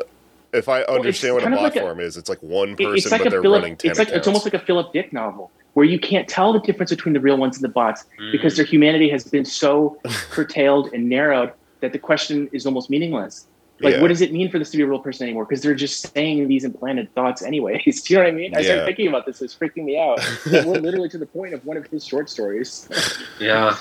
If 0.53 0.69
I 0.69 0.83
understand 0.83 1.35
what 1.35 1.43
a 1.43 1.47
kind 1.47 1.55
bot 1.55 1.63
like 1.63 1.77
a- 1.77 2.01
is, 2.01 2.17
it's 2.17 2.29
like 2.29 2.43
one 2.43 2.77
person, 2.77 2.95
it's 2.95 3.11
like 3.11 3.21
but 3.21 3.29
a 3.29 3.31
they're 3.31 3.43
Philip, 3.43 3.63
running 3.63 3.77
ten 3.77 3.91
it's 3.91 3.99
like 3.99 4.09
it's 4.09 4.27
almost 4.27 4.45
like 4.45 4.55
a 4.55 4.59
Philip 4.59 4.93
Dick 4.93 5.13
novel 5.13 5.51
where 5.75 5.87
you 5.87 5.99
can't 5.99 6.29
tell 6.29 6.53
the 6.53 6.61
difference 6.61 6.91
between 6.91 7.15
the 7.15 7.21
real 7.21 7.37
ones 7.37 7.57
and 7.57 7.65
the 7.65 7.69
bots 7.69 8.05
because 8.31 8.57
their 8.57 8.67
mm. 8.67 8.71
humanity 8.71 9.09
has 9.09 9.25
been 9.25 9.45
so 9.45 9.99
curtailed 10.31 10.93
and 10.93 11.09
narrowed 11.09 11.53
that 11.81 11.93
the 11.93 11.99
question 11.99 12.49
is 12.53 12.67
almost 12.67 12.91
meaningless. 12.91 13.47
Like, 13.81 13.95
Yeah. 13.95 14.01
what 14.03 14.09
does 14.09 14.21
it 14.21 14.33
mean 14.33 14.49
for 14.51 14.59
this 14.59 14.71
to 14.71 14.77
be 14.77 14.83
a 14.83 14.87
real 14.87 15.01
person 15.01 15.25
anymore? 15.27 15.45
Because 15.45 15.63
they're 15.63 15.75
just 15.75 16.13
saying 16.15 16.47
these 16.47 16.65
implanted 16.65 17.13
thoughts, 17.15 17.43
anyways. 17.43 18.03
Do 18.03 18.15
you 18.15 18.19
know 18.19 18.25
what 18.25 18.29
I 18.29 18.37
mean? 18.37 18.55
I 18.55 18.61
Yeah. 18.61 18.65
started 18.67 18.85
thinking 18.85 19.09
about 19.09 19.27
this; 19.27 19.43
it's 19.43 19.55
freaking 19.55 19.85
me 19.85 19.99
out. 19.99 20.21
We're 20.47 20.79
literally 20.79 21.09
to 21.09 21.19
the 21.19 21.27
point 21.27 21.53
of 21.53 21.65
one 21.65 21.77
of 21.77 21.87
his 21.87 22.05
short 22.05 22.31
stories. 22.31 22.89
Yeah. 23.41 23.77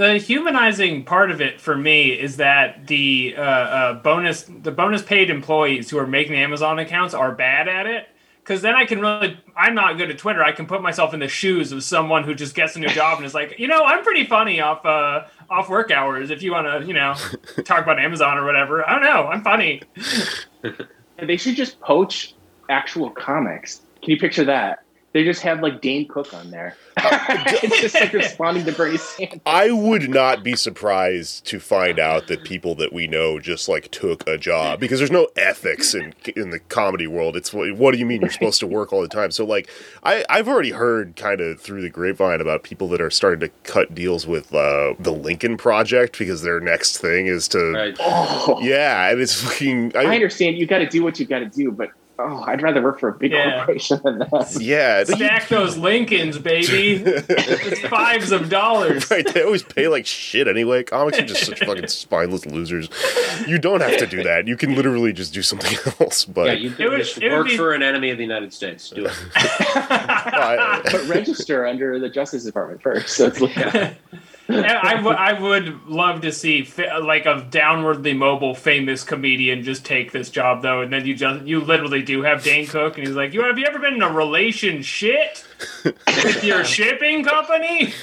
The 0.00 0.16
humanizing 0.16 1.04
part 1.04 1.30
of 1.30 1.42
it 1.42 1.60
for 1.60 1.76
me 1.76 2.06
is 2.06 2.38
that 2.38 2.86
the 2.86 3.34
uh, 3.36 3.42
uh, 3.42 3.94
bonus, 4.00 4.44
the 4.44 4.70
bonus 4.70 5.02
paid 5.02 5.28
employees 5.28 5.90
who 5.90 5.98
are 5.98 6.06
making 6.06 6.32
the 6.32 6.38
Amazon 6.38 6.78
accounts 6.78 7.12
are 7.12 7.32
bad 7.32 7.68
at 7.68 7.84
it. 7.84 8.08
Because 8.42 8.62
then 8.62 8.74
I 8.74 8.86
can 8.86 9.02
really, 9.02 9.38
I'm 9.54 9.74
not 9.74 9.98
good 9.98 10.08
at 10.08 10.16
Twitter. 10.16 10.42
I 10.42 10.52
can 10.52 10.64
put 10.64 10.80
myself 10.80 11.12
in 11.12 11.20
the 11.20 11.28
shoes 11.28 11.70
of 11.70 11.84
someone 11.84 12.24
who 12.24 12.34
just 12.34 12.54
gets 12.54 12.76
a 12.76 12.80
new 12.80 12.88
job 12.88 13.18
and 13.18 13.26
is 13.26 13.34
like, 13.34 13.58
you 13.58 13.68
know, 13.68 13.84
I'm 13.84 14.02
pretty 14.02 14.24
funny 14.24 14.58
off 14.62 14.86
uh, 14.86 15.26
off 15.50 15.68
work 15.68 15.90
hours 15.90 16.30
if 16.30 16.42
you 16.42 16.52
want 16.52 16.66
to, 16.66 16.88
you 16.88 16.94
know, 16.94 17.12
talk 17.66 17.82
about 17.82 17.98
Amazon 18.00 18.38
or 18.38 18.46
whatever. 18.46 18.88
I 18.88 18.94
don't 18.94 19.02
know. 19.02 19.26
I'm 19.26 19.42
funny. 19.42 19.82
They 21.22 21.36
should 21.36 21.56
just 21.56 21.78
poach 21.80 22.34
actual 22.70 23.10
comics. 23.10 23.82
Can 24.00 24.12
you 24.12 24.16
picture 24.18 24.44
that? 24.44 24.82
They 25.12 25.24
just 25.24 25.42
have 25.42 25.60
like 25.60 25.80
Dane 25.80 26.06
Cook 26.06 26.32
on 26.32 26.50
there. 26.50 26.76
it's 26.96 27.80
just 27.80 27.94
like 27.94 28.12
responding 28.12 28.64
to 28.64 28.72
Bernie 28.72 28.96
Sanders. 28.96 29.40
I 29.44 29.72
would 29.72 30.08
not 30.08 30.44
be 30.44 30.54
surprised 30.54 31.46
to 31.46 31.58
find 31.58 31.98
out 31.98 32.28
that 32.28 32.44
people 32.44 32.74
that 32.76 32.92
we 32.92 33.06
know 33.06 33.40
just 33.40 33.68
like 33.68 33.90
took 33.90 34.26
a 34.28 34.38
job 34.38 34.78
because 34.78 35.00
there's 35.00 35.10
no 35.10 35.28
ethics 35.36 35.94
in 35.94 36.14
in 36.36 36.50
the 36.50 36.60
comedy 36.60 37.06
world. 37.06 37.36
It's 37.36 37.52
what, 37.52 37.72
what 37.76 37.92
do 37.92 37.98
you 37.98 38.06
mean 38.06 38.20
you're 38.20 38.30
supposed 38.30 38.60
to 38.60 38.66
work 38.66 38.92
all 38.92 39.02
the 39.02 39.08
time? 39.08 39.30
So 39.30 39.44
like 39.44 39.68
I 40.04 40.24
I've 40.28 40.48
already 40.48 40.70
heard 40.70 41.16
kind 41.16 41.40
of 41.40 41.60
through 41.60 41.82
the 41.82 41.90
grapevine 41.90 42.40
about 42.40 42.62
people 42.62 42.88
that 42.88 43.00
are 43.00 43.10
starting 43.10 43.40
to 43.40 43.48
cut 43.64 43.94
deals 43.94 44.26
with 44.26 44.54
uh, 44.54 44.94
the 45.00 45.12
Lincoln 45.12 45.56
Project 45.56 46.18
because 46.18 46.42
their 46.42 46.60
next 46.60 46.98
thing 46.98 47.26
is 47.26 47.48
to 47.48 47.72
Right. 47.72 47.96
Oh, 48.00 48.58
yeah, 48.62 49.10
and 49.10 49.20
it's 49.20 49.42
fucking 49.42 49.96
I 49.96 50.14
understand 50.14 50.58
you 50.58 50.66
got 50.66 50.78
to 50.78 50.88
do 50.88 51.02
what 51.02 51.18
you 51.18 51.26
got 51.26 51.40
to 51.40 51.48
do, 51.48 51.72
but 51.72 51.90
oh, 52.22 52.44
I'd 52.46 52.62
rather 52.62 52.82
work 52.82 53.00
for 53.00 53.08
a 53.08 53.12
big 53.12 53.32
Yeah. 53.32 53.56
corporation 53.58 54.00
than 54.04 54.18
that. 54.20 54.56
yeah. 54.60 55.04
but 55.04 55.16
Stack 55.16 55.48
those 55.48 55.76
Lincolns, 55.76 56.38
baby. 56.38 57.02
It's 57.28 57.80
fives 57.88 58.32
of 58.32 58.48
dollars. 58.48 59.10
Right, 59.10 59.26
they 59.32 59.42
always 59.42 59.62
pay 59.62 59.88
like 59.88 60.06
shit 60.06 60.46
anyway. 60.48 60.82
Comics 60.84 61.18
are 61.18 61.26
just 61.26 61.44
such 61.46 61.60
fucking 61.60 61.86
spineless 61.88 62.46
losers. 62.46 62.88
You 63.46 63.58
don't 63.58 63.80
have 63.80 63.96
to 63.98 64.06
do 64.06 64.22
that. 64.22 64.46
You 64.46 64.56
can 64.56 64.74
literally 64.74 65.12
just 65.12 65.32
do 65.34 65.42
something 65.42 65.76
else. 66.00 66.24
But 66.24 66.46
Yeah, 66.46 66.52
you 66.54 66.74
It 66.78 66.88
would- 66.90 66.98
just 66.98 67.18
it 67.22 67.30
work 67.32 67.46
be- 67.48 67.56
for 67.56 67.72
an 67.72 67.82
enemy 67.82 68.10
of 68.10 68.16
the 68.18 68.24
United 68.24 68.52
States. 68.52 68.90
Do 68.90 69.06
it. 69.06 69.12
But 69.34 71.04
register 71.08 71.66
under 71.66 71.98
the 71.98 72.08
Justice 72.08 72.44
Department 72.44 72.82
first. 72.82 73.16
So 73.16 73.26
it's 73.26 73.40
like, 73.40 73.56
And 73.56 73.96
I, 74.50 74.94
w- 74.96 75.16
I 75.16 75.32
would 75.32 75.86
love 75.86 76.22
to 76.22 76.32
see 76.32 76.64
fa- 76.64 77.00
like 77.02 77.26
a 77.26 77.46
downwardly 77.50 78.16
mobile 78.16 78.54
famous 78.54 79.04
comedian 79.04 79.62
just 79.62 79.84
take 79.84 80.12
this 80.12 80.30
job 80.30 80.62
though, 80.62 80.80
and 80.82 80.92
then 80.92 81.06
you 81.06 81.14
just 81.14 81.44
you 81.46 81.60
literally 81.60 82.02
do 82.02 82.22
have 82.22 82.42
Dane 82.42 82.66
Cook, 82.66 82.98
and 82.98 83.06
he's 83.06 83.16
like, 83.16 83.32
"You 83.32 83.42
have 83.42 83.58
you 83.58 83.66
ever 83.66 83.78
been 83.78 83.94
in 83.94 84.02
a 84.02 84.10
relationship 84.12 85.38
with 85.84 86.44
your 86.44 86.64
shipping 86.64 87.24
company?" 87.24 87.92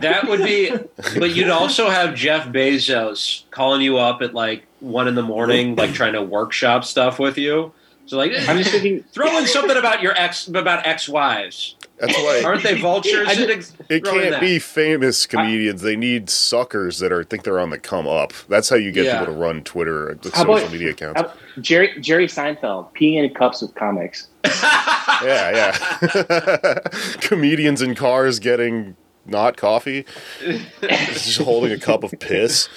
That 0.00 0.26
would 0.28 0.42
be, 0.42 0.70
but 1.18 1.30
you'd 1.34 1.48
also 1.48 1.88
have 1.88 2.14
Jeff 2.14 2.48
Bezos 2.48 3.44
calling 3.50 3.80
you 3.82 3.98
up 3.98 4.20
at 4.20 4.34
like 4.34 4.64
one 4.80 5.06
in 5.08 5.14
the 5.14 5.22
morning, 5.22 5.76
like 5.76 5.92
trying 5.92 6.12
to 6.14 6.22
workshop 6.22 6.84
stuff 6.84 7.18
with 7.18 7.38
you. 7.38 7.72
So 8.06 8.16
like, 8.16 8.32
I'm 8.48 8.58
just 8.58 8.70
thinking, 8.72 9.04
throw 9.12 9.38
in 9.38 9.46
something 9.46 9.76
about 9.76 10.02
your 10.02 10.12
ex, 10.18 10.48
about 10.48 10.86
ex-wives. 10.86 11.76
That's 12.02 12.16
why 12.18 12.42
Aren't 12.44 12.62
they 12.64 12.78
vultures? 12.80 13.26
I 13.28 13.34
just- 13.34 13.76
it 13.88 14.04
can't 14.04 14.40
be 14.40 14.58
famous 14.58 15.24
comedians. 15.26 15.82
They 15.82 15.96
need 15.96 16.28
suckers 16.28 16.98
that 16.98 17.12
are 17.12 17.24
think 17.24 17.44
they're 17.44 17.58
on 17.60 17.70
the 17.70 17.78
come 17.78 18.06
up. 18.06 18.32
That's 18.48 18.68
how 18.68 18.76
you 18.76 18.92
get 18.92 19.04
Yeah. 19.06 19.20
people 19.20 19.34
to 19.34 19.40
run 19.40 19.62
Twitter 19.62 20.08
and 20.10 20.22
How 20.24 20.30
social 20.40 20.56
about- 20.56 20.72
media 20.72 20.90
accounts. 20.90 21.20
how- 21.20 21.32
Jerry 21.60 21.90
Jerry 22.00 22.26
Seinfeld 22.26 22.88
peeing 22.98 23.22
in 23.24 23.32
cups 23.34 23.62
with 23.62 23.74
comics. 23.74 24.28
yeah, 25.22 25.72
yeah. 26.12 26.78
Comedians 27.20 27.80
in 27.82 27.94
cars 27.94 28.38
getting 28.38 28.96
not 29.24 29.56
coffee, 29.56 30.04
just 30.80 31.38
holding 31.40 31.70
a 31.72 31.78
cup 31.78 32.02
of 32.04 32.12
piss. 32.18 32.68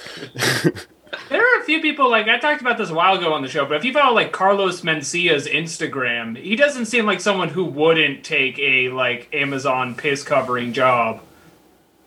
There 1.29 1.41
are 1.41 1.61
a 1.61 1.63
few 1.63 1.81
people 1.81 2.09
like 2.09 2.27
I 2.27 2.37
talked 2.37 2.61
about 2.61 2.77
this 2.77 2.89
a 2.89 2.93
while 2.93 3.17
ago 3.17 3.33
on 3.33 3.41
the 3.41 3.47
show, 3.47 3.65
but 3.65 3.77
if 3.77 3.85
you 3.85 3.93
follow 3.93 4.13
like 4.13 4.31
Carlos 4.31 4.81
Mencia's 4.81 5.47
Instagram, 5.47 6.37
he 6.37 6.55
doesn't 6.55 6.85
seem 6.85 7.05
like 7.05 7.21
someone 7.21 7.49
who 7.49 7.65
wouldn't 7.65 8.23
take 8.23 8.59
a 8.59 8.89
like 8.89 9.29
Amazon 9.33 9.95
piss 9.95 10.23
covering 10.23 10.73
job. 10.73 11.21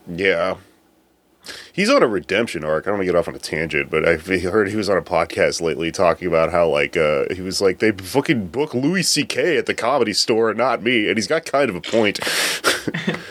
Yeah. 0.06 0.56
He's 1.72 1.88
on 1.90 2.02
a 2.02 2.06
redemption 2.08 2.64
arc. 2.64 2.84
I 2.86 2.90
don't 2.90 2.98
want 2.98 3.06
to 3.06 3.12
get 3.12 3.18
off 3.18 3.28
on 3.28 3.34
a 3.34 3.38
tangent, 3.38 3.90
but 3.90 4.06
I 4.08 4.16
heard 4.16 4.68
he 4.68 4.76
was 4.76 4.88
on 4.88 4.96
a 4.96 5.02
podcast 5.02 5.60
lately 5.60 5.90
talking 5.92 6.26
about 6.28 6.50
how 6.50 6.68
like 6.68 6.96
uh, 6.96 7.24
he 7.34 7.40
was 7.42 7.60
like 7.60 7.78
they 7.78 7.92
fucking 7.92 8.48
book 8.48 8.74
Louis 8.74 9.02
C.K. 9.02 9.56
at 9.58 9.66
the 9.66 9.74
comedy 9.74 10.12
store, 10.12 10.52
not 10.54 10.82
me, 10.82 11.08
and 11.08 11.16
he's 11.16 11.26
got 11.26 11.44
kind 11.44 11.68
of 11.70 11.76
a 11.76 11.80
point. 11.80 12.20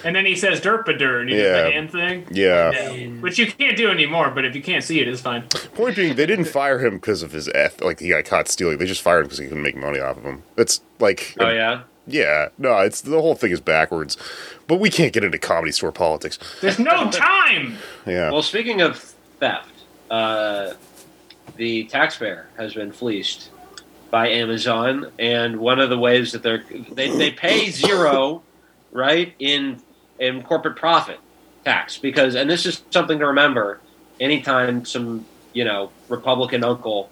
And 0.03 0.15
then 0.15 0.25
he 0.25 0.35
says 0.35 0.61
derpadur 0.61 1.19
and 1.21 1.29
he 1.29 1.35
does 1.35 1.43
Yeah. 1.45 1.63
the 1.63 1.71
hand 1.71 1.91
thing. 1.91 2.27
yeah. 2.31 2.71
Yeah, 2.71 3.07
Which 3.19 3.37
you 3.39 3.47
can't 3.51 3.75
do 3.75 3.89
anymore, 3.89 4.29
but 4.29 4.45
if 4.45 4.55
you 4.55 4.61
can't 4.61 4.83
see 4.83 5.01
it, 5.01 5.07
it's 5.07 5.19
fine. 5.19 5.41
Point 5.73 5.95
being, 5.97 6.15
they 6.15 6.25
didn't 6.27 6.45
fire 6.45 6.79
him 6.79 6.93
because 6.95 7.23
of 7.23 7.31
his 7.33 7.49
eth. 7.49 7.81
Like 7.81 7.99
he 7.99 8.09
got 8.09 8.23
caught 8.23 8.47
stealing. 8.47 8.77
They 8.77 8.85
just 8.85 9.01
fired 9.01 9.21
him 9.21 9.23
because 9.25 9.39
he 9.39 9.47
couldn't 9.47 9.63
make 9.63 9.75
money 9.75 9.99
off 9.99 10.15
of 10.17 10.23
him. 10.23 10.43
That's 10.55 10.79
like, 10.99 11.35
Oh 11.39 11.49
yeah. 11.49 11.81
Yeah, 12.07 12.49
no, 12.57 12.77
it's 12.79 13.01
the 13.01 13.21
whole 13.21 13.35
thing 13.35 13.51
is 13.51 13.59
backwards. 13.59 14.17
But 14.65 14.79
we 14.79 14.89
can't 14.89 15.13
get 15.13 15.23
into 15.23 15.37
comedy 15.37 15.71
store 15.71 15.91
politics. 15.91 16.39
There's 16.61 16.79
no 16.79 17.11
time. 17.11 17.77
Yeah. 18.05 18.31
Well, 18.31 18.41
speaking 18.41 18.81
of 18.81 18.97
theft, 19.39 19.69
uh, 20.09 20.73
the 21.57 21.83
taxpayer 21.85 22.47
has 22.57 22.73
been 22.73 22.91
fleeced 22.91 23.49
by 24.09 24.29
Amazon, 24.29 25.11
and 25.19 25.59
one 25.59 25.79
of 25.79 25.89
the 25.89 25.97
ways 25.97 26.31
that 26.31 26.43
they're 26.43 26.63
they, 26.91 27.09
they 27.09 27.31
pay 27.31 27.69
zero, 27.69 28.41
right 28.91 29.33
in 29.39 29.81
in 30.19 30.43
corporate 30.43 30.77
profit 30.77 31.19
tax 31.65 31.97
because, 31.97 32.35
and 32.35 32.49
this 32.49 32.65
is 32.65 32.81
something 32.91 33.19
to 33.19 33.27
remember. 33.27 33.79
Anytime 34.19 34.85
some 34.85 35.25
you 35.53 35.65
know 35.65 35.91
Republican 36.09 36.63
uncle 36.63 37.09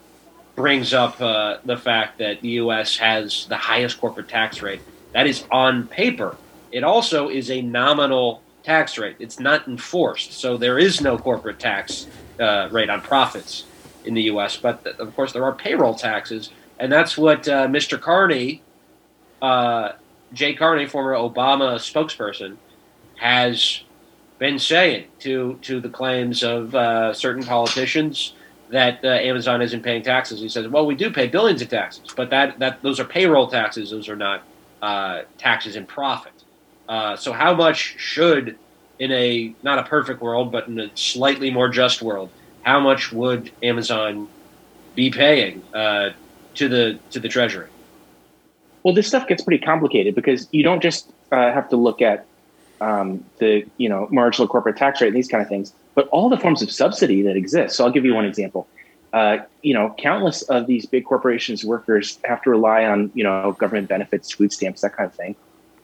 brings 0.56 0.94
up 0.94 1.20
uh, 1.22 1.58
the 1.66 1.78
fact 1.78 2.18
that 2.20 2.42
the 2.42 2.50
U.S. 2.50 2.98
has 2.98 3.46
the 3.48 3.58
highest 3.58 4.00
corporate 4.00 4.28
tax 4.28 4.62
rate, 4.62 4.82
that 5.12 5.28
is 5.28 5.44
on 5.52 5.88
paper. 5.88 6.38
It 6.72 6.84
also 6.84 7.30
is 7.30 7.52
a 7.52 7.62
nominal 7.62 8.42
tax 8.64 8.98
rate. 8.98 9.18
It's 9.20 9.40
not 9.40 9.68
enforced, 9.68 10.34
so 10.34 10.58
there 10.58 10.80
is 10.80 11.02
no 11.02 11.18
corporate 11.18 11.60
tax 11.60 12.08
uh, 12.40 12.70
rate 12.72 12.90
on 12.90 13.02
profits 13.02 13.66
in 14.06 14.14
the 14.14 14.24
U.S. 14.24 14.58
But 14.58 14.84
th- 14.84 14.96
of 14.98 15.16
course, 15.16 15.34
there 15.34 15.44
are 15.44 15.54
payroll 15.54 15.96
taxes, 15.96 16.52
and 16.80 16.92
that's 16.92 17.18
what 17.18 17.48
uh, 17.48 17.68
Mr. 17.68 18.00
Carney, 18.00 18.62
uh, 19.42 19.94
Jay 20.34 20.54
Carney, 20.54 20.86
former 20.86 21.14
Obama 21.14 21.76
spokesperson, 21.76 22.58
has 23.18 23.82
been 24.40 24.60
saying 24.60 25.08
to 25.20 25.58
to 25.62 25.80
the 25.80 25.90
claims 25.90 26.44
of 26.44 26.76
uh, 26.76 27.14
certain 27.14 27.44
politicians 27.44 28.34
that 28.70 29.04
uh, 29.04 29.08
Amazon 29.08 29.62
isn't 29.62 29.84
paying 29.84 30.02
taxes. 30.02 30.42
He 30.42 30.50
says, 30.50 30.68
"Well, 30.68 30.86
we 30.86 30.96
do 30.96 31.12
pay 31.12 31.28
billions 31.28 31.62
of 31.62 31.70
taxes, 31.70 32.14
but 32.16 32.30
that 32.30 32.60
that 32.60 32.82
those 32.82 33.00
are 33.00 33.06
payroll 33.06 33.48
taxes. 33.48 33.92
Those 33.92 34.10
are 34.10 34.16
not 34.16 34.44
uh, 34.82 35.24
taxes 35.38 35.76
in 35.76 35.86
profit." 35.86 36.34
Uh, 36.88 37.16
so, 37.16 37.32
how 37.32 37.54
much 37.54 37.96
should, 37.98 38.58
in 39.00 39.12
a 39.12 39.54
not 39.64 39.80
a 39.80 39.84
perfect 39.84 40.22
world, 40.22 40.52
but 40.52 40.68
in 40.68 40.80
a 40.80 40.90
slightly 40.96 41.52
more 41.52 41.70
just 41.70 42.02
world, 42.02 42.30
how 42.64 42.80
much 42.80 43.12
would 43.12 43.52
Amazon 43.64 44.28
be 44.96 45.12
paying 45.12 45.62
uh, 45.74 46.12
to 46.56 46.68
the 46.68 47.00
to 47.12 47.20
the 47.20 47.30
Treasury? 47.30 47.70
Well, 48.84 48.94
this 48.94 49.08
stuff 49.08 49.28
gets 49.28 49.44
pretty 49.44 49.64
complicated 49.64 50.14
because 50.14 50.48
you 50.52 50.64
don't 50.64 50.82
just 50.82 51.12
uh, 51.32 51.52
have 51.52 51.70
to 51.70 51.76
look 51.76 52.02
at 52.02 52.26
um, 52.82 53.26
the 53.40 53.66
you 53.78 53.90
know 53.90 54.08
marginal 54.12 54.48
corporate 54.48 54.78
tax 54.78 55.02
rate 55.02 55.08
and 55.08 55.18
these 55.18 55.28
kind 55.28 55.42
of 55.42 55.50
things, 55.50 55.74
but 55.96 56.08
all 56.10 56.30
the 56.30 56.38
forms 56.38 56.62
of 56.62 56.70
subsidy 56.70 57.22
that 57.24 57.36
exist. 57.36 57.76
So 57.76 57.86
I'll 57.86 57.92
give 57.92 58.06
you 58.06 58.14
one 58.14 58.26
example. 58.26 58.68
Uh, 59.14 59.38
you 59.62 59.74
know, 59.74 59.96
countless 59.98 60.42
of 60.44 60.68
these 60.68 60.86
big 60.86 61.06
corporations 61.06 61.64
workers 61.64 62.20
have 62.26 62.42
to 62.44 62.50
rely 62.50 62.84
on 62.84 63.10
you 63.16 63.24
know 63.24 63.54
government 63.54 63.88
benefits, 63.88 64.32
food 64.32 64.52
stamps, 64.52 64.82
that 64.82 64.96
kind 64.96 65.08
of 65.10 65.16
thing, 65.16 65.36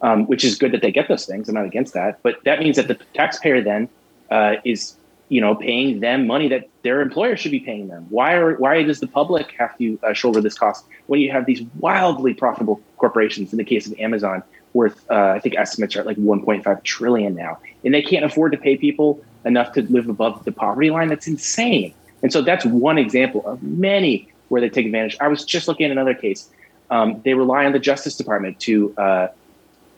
um, 0.02 0.28
which 0.28 0.44
is 0.44 0.58
good 0.58 0.74
that 0.74 0.82
they 0.82 0.92
get 0.92 1.08
those 1.08 1.26
things. 1.26 1.48
I'm 1.48 1.56
not 1.56 1.66
against 1.66 1.94
that, 1.94 2.22
but 2.24 2.44
that 2.44 2.60
means 2.60 2.76
that 2.76 2.90
the 2.90 2.96
taxpayer 3.14 3.62
then 3.62 3.88
uh, 4.30 4.56
is 4.66 4.98
you 5.30 5.40
know 5.40 5.56
paying 5.56 6.02
them 6.02 6.28
money 6.28 6.50
that 6.50 6.68
their 6.82 7.00
employer 7.00 7.38
should 7.38 7.52
be 7.52 7.62
paying 7.62 7.88
them. 7.88 8.06
Why 8.10 8.34
are 8.34 8.58
why 8.58 8.84
does 8.84 9.00
the 9.00 9.08
public 9.08 9.52
have 9.58 9.78
to 9.78 9.98
uh, 10.04 10.12
shoulder 10.12 10.42
this 10.42 10.58
cost 10.58 10.84
when 11.08 11.22
you 11.22 11.32
have 11.32 11.46
these 11.46 11.62
wildly 11.80 12.34
profitable 12.34 12.82
corporations? 12.98 13.54
In 13.54 13.58
the 13.58 13.64
case 13.64 13.88
of 13.88 13.98
Amazon, 13.98 14.44
worth 14.74 15.10
uh, 15.10 15.32
I 15.36 15.40
think 15.40 15.56
estimates 15.56 15.96
are 15.96 16.02
at 16.02 16.06
like 16.06 16.18
1.5 16.18 16.84
trillion 16.84 17.34
now, 17.34 17.60
and 17.86 17.94
they 17.94 18.02
can't 18.02 18.26
afford 18.26 18.52
to 18.52 18.58
pay 18.58 18.76
people 18.76 19.24
enough 19.46 19.74
to 19.74 19.82
live 19.84 20.08
above 20.10 20.44
the 20.46 20.52
poverty 20.52 20.90
line. 20.90 21.10
That's 21.10 21.28
insane. 21.28 21.94
And 22.24 22.32
so 22.32 22.42
that's 22.42 22.66
one 22.66 22.98
example 22.98 23.46
of 23.46 23.62
many 23.64 24.28
where 24.50 24.62
they 24.62 24.70
take 24.70 24.86
advantage. 24.86 25.18
I 25.20 25.28
was 25.28 25.44
just 25.46 25.68
looking 25.68 25.86
at 25.86 25.92
another 25.92 26.14
case. 26.14 26.50
Um, 26.90 27.22
they 27.24 27.34
rely 27.34 27.66
on 27.66 27.72
the 27.72 27.80
Justice 27.80 28.16
Department 28.16 28.60
to 28.62 28.94
uh, 28.98 29.28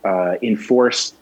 uh, 0.05 0.35
enforce 0.41 1.13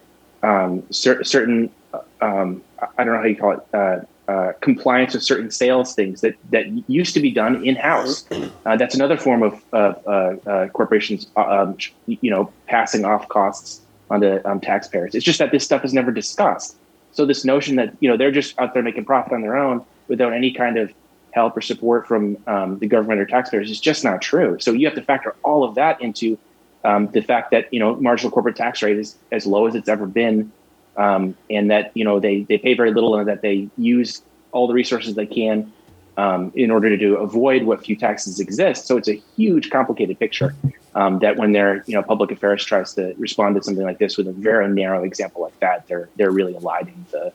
um, 0.44 0.84
cer- 0.92 1.24
certain, 1.24 1.72
uh, 1.94 2.02
um, 2.22 2.62
I 2.98 3.04
don't 3.04 3.14
know 3.14 3.20
how 3.20 3.26
you 3.26 3.38
call 3.38 3.52
it, 3.52 3.60
uh, 3.74 4.00
uh, 4.28 4.54
compliance 4.62 5.14
with 5.14 5.24
certain 5.24 5.52
sales 5.52 5.94
things 5.94 6.22
that, 6.22 6.36
that 6.52 6.66
used 6.90 7.14
to 7.14 7.20
be 7.20 7.32
done 7.32 7.66
in 7.66 7.76
house. 7.76 8.26
Uh, 8.66 8.78
that's 8.78 8.96
another 8.96 9.18
form 9.18 9.44
of, 9.44 10.72
corporations, 10.74 11.28
um, 11.36 11.78
you 12.06 12.30
know, 12.30 12.52
passing 12.68 13.06
off 13.06 13.28
costs 13.30 13.82
onto 14.10 14.40
um, 14.46 14.60
taxpayers. 14.60 15.16
It's 15.16 15.26
just 15.26 15.40
that 15.40 15.52
this 15.52 15.64
stuff 15.64 15.84
is 15.84 15.94
never 15.94 16.12
discussed. 16.12 16.78
So 17.12 17.26
this 17.26 17.44
notion 17.46 17.76
that 17.76 17.96
you 18.00 18.10
know 18.10 18.18
they're 18.18 18.32
just 18.32 18.58
out 18.60 18.74
there 18.74 18.84
making 18.84 19.06
profit 19.06 19.34
on 19.34 19.42
their 19.42 19.58
own 19.58 19.86
without 20.08 20.34
any 20.34 20.52
kind 20.52 20.78
of 20.78 20.94
help 21.32 21.56
or 21.56 21.62
support 21.62 22.08
from 22.08 22.38
um, 22.48 22.80
the 22.80 22.88
government 22.88 23.20
or 23.20 23.26
taxpayers 23.26 23.72
is 23.72 23.80
just 23.80 24.04
not 24.04 24.22
true. 24.22 24.58
So 24.60 24.72
you 24.72 24.86
have 24.88 24.96
to 24.96 25.02
factor 25.02 25.36
all 25.44 25.64
of 25.64 25.76
that 25.76 26.02
into 26.02 26.38
um, 26.84 27.08
the 27.08 27.22
fact 27.22 27.52
that 27.52 27.74
you 27.74 27.80
know 27.80 27.96
marginal 27.96 28.32
corporate 28.32 28.56
tax 28.56 28.82
rate 28.82 28.98
is 28.98 29.16
as 29.32 29.46
low 29.46 29.68
as 29.68 29.76
it's 29.76 29.90
ever 29.90 30.06
been 30.06 30.52
um, 30.98 31.36
and 31.50 31.72
that 31.72 31.92
you 31.96 32.04
know 32.04 32.20
they 32.20 32.44
they 32.44 32.58
pay 32.58 32.74
very 32.74 32.94
little 32.94 33.16
and 33.16 33.28
that 33.28 33.42
they 33.42 33.70
use 33.78 34.22
all 34.52 34.68
the 34.68 34.74
resources 34.74 35.16
they 35.16 35.26
can 35.26 35.72
um, 36.18 36.52
in 36.56 36.72
order 36.72 36.98
to 36.98 37.16
avoid 37.16 37.64
what 37.64 37.84
few 37.84 37.96
taxes 37.96 38.40
exist. 38.40 38.86
So 38.86 38.98
it's 38.98 39.08
a 39.08 39.22
huge, 39.36 39.70
complicated 39.70 40.20
picture 40.20 40.56
um, 40.96 41.20
that 41.20 41.38
when 41.38 41.52
their 41.54 41.84
you 41.88 41.94
know 41.96 42.04
public 42.04 42.32
affairs 42.32 42.64
tries 42.64 42.94
to 42.96 43.14
respond 43.18 43.56
to 43.56 43.64
something 43.64 43.84
like 43.86 43.98
this 43.98 44.18
with 44.18 44.28
a 44.28 44.32
very 44.32 44.68
narrow 44.70 45.04
example 45.04 45.42
like 45.44 45.60
that, 45.60 45.88
they're 45.88 46.10
they're 46.18 46.32
really 46.32 46.56
eliding 46.56 47.06
the 47.12 47.32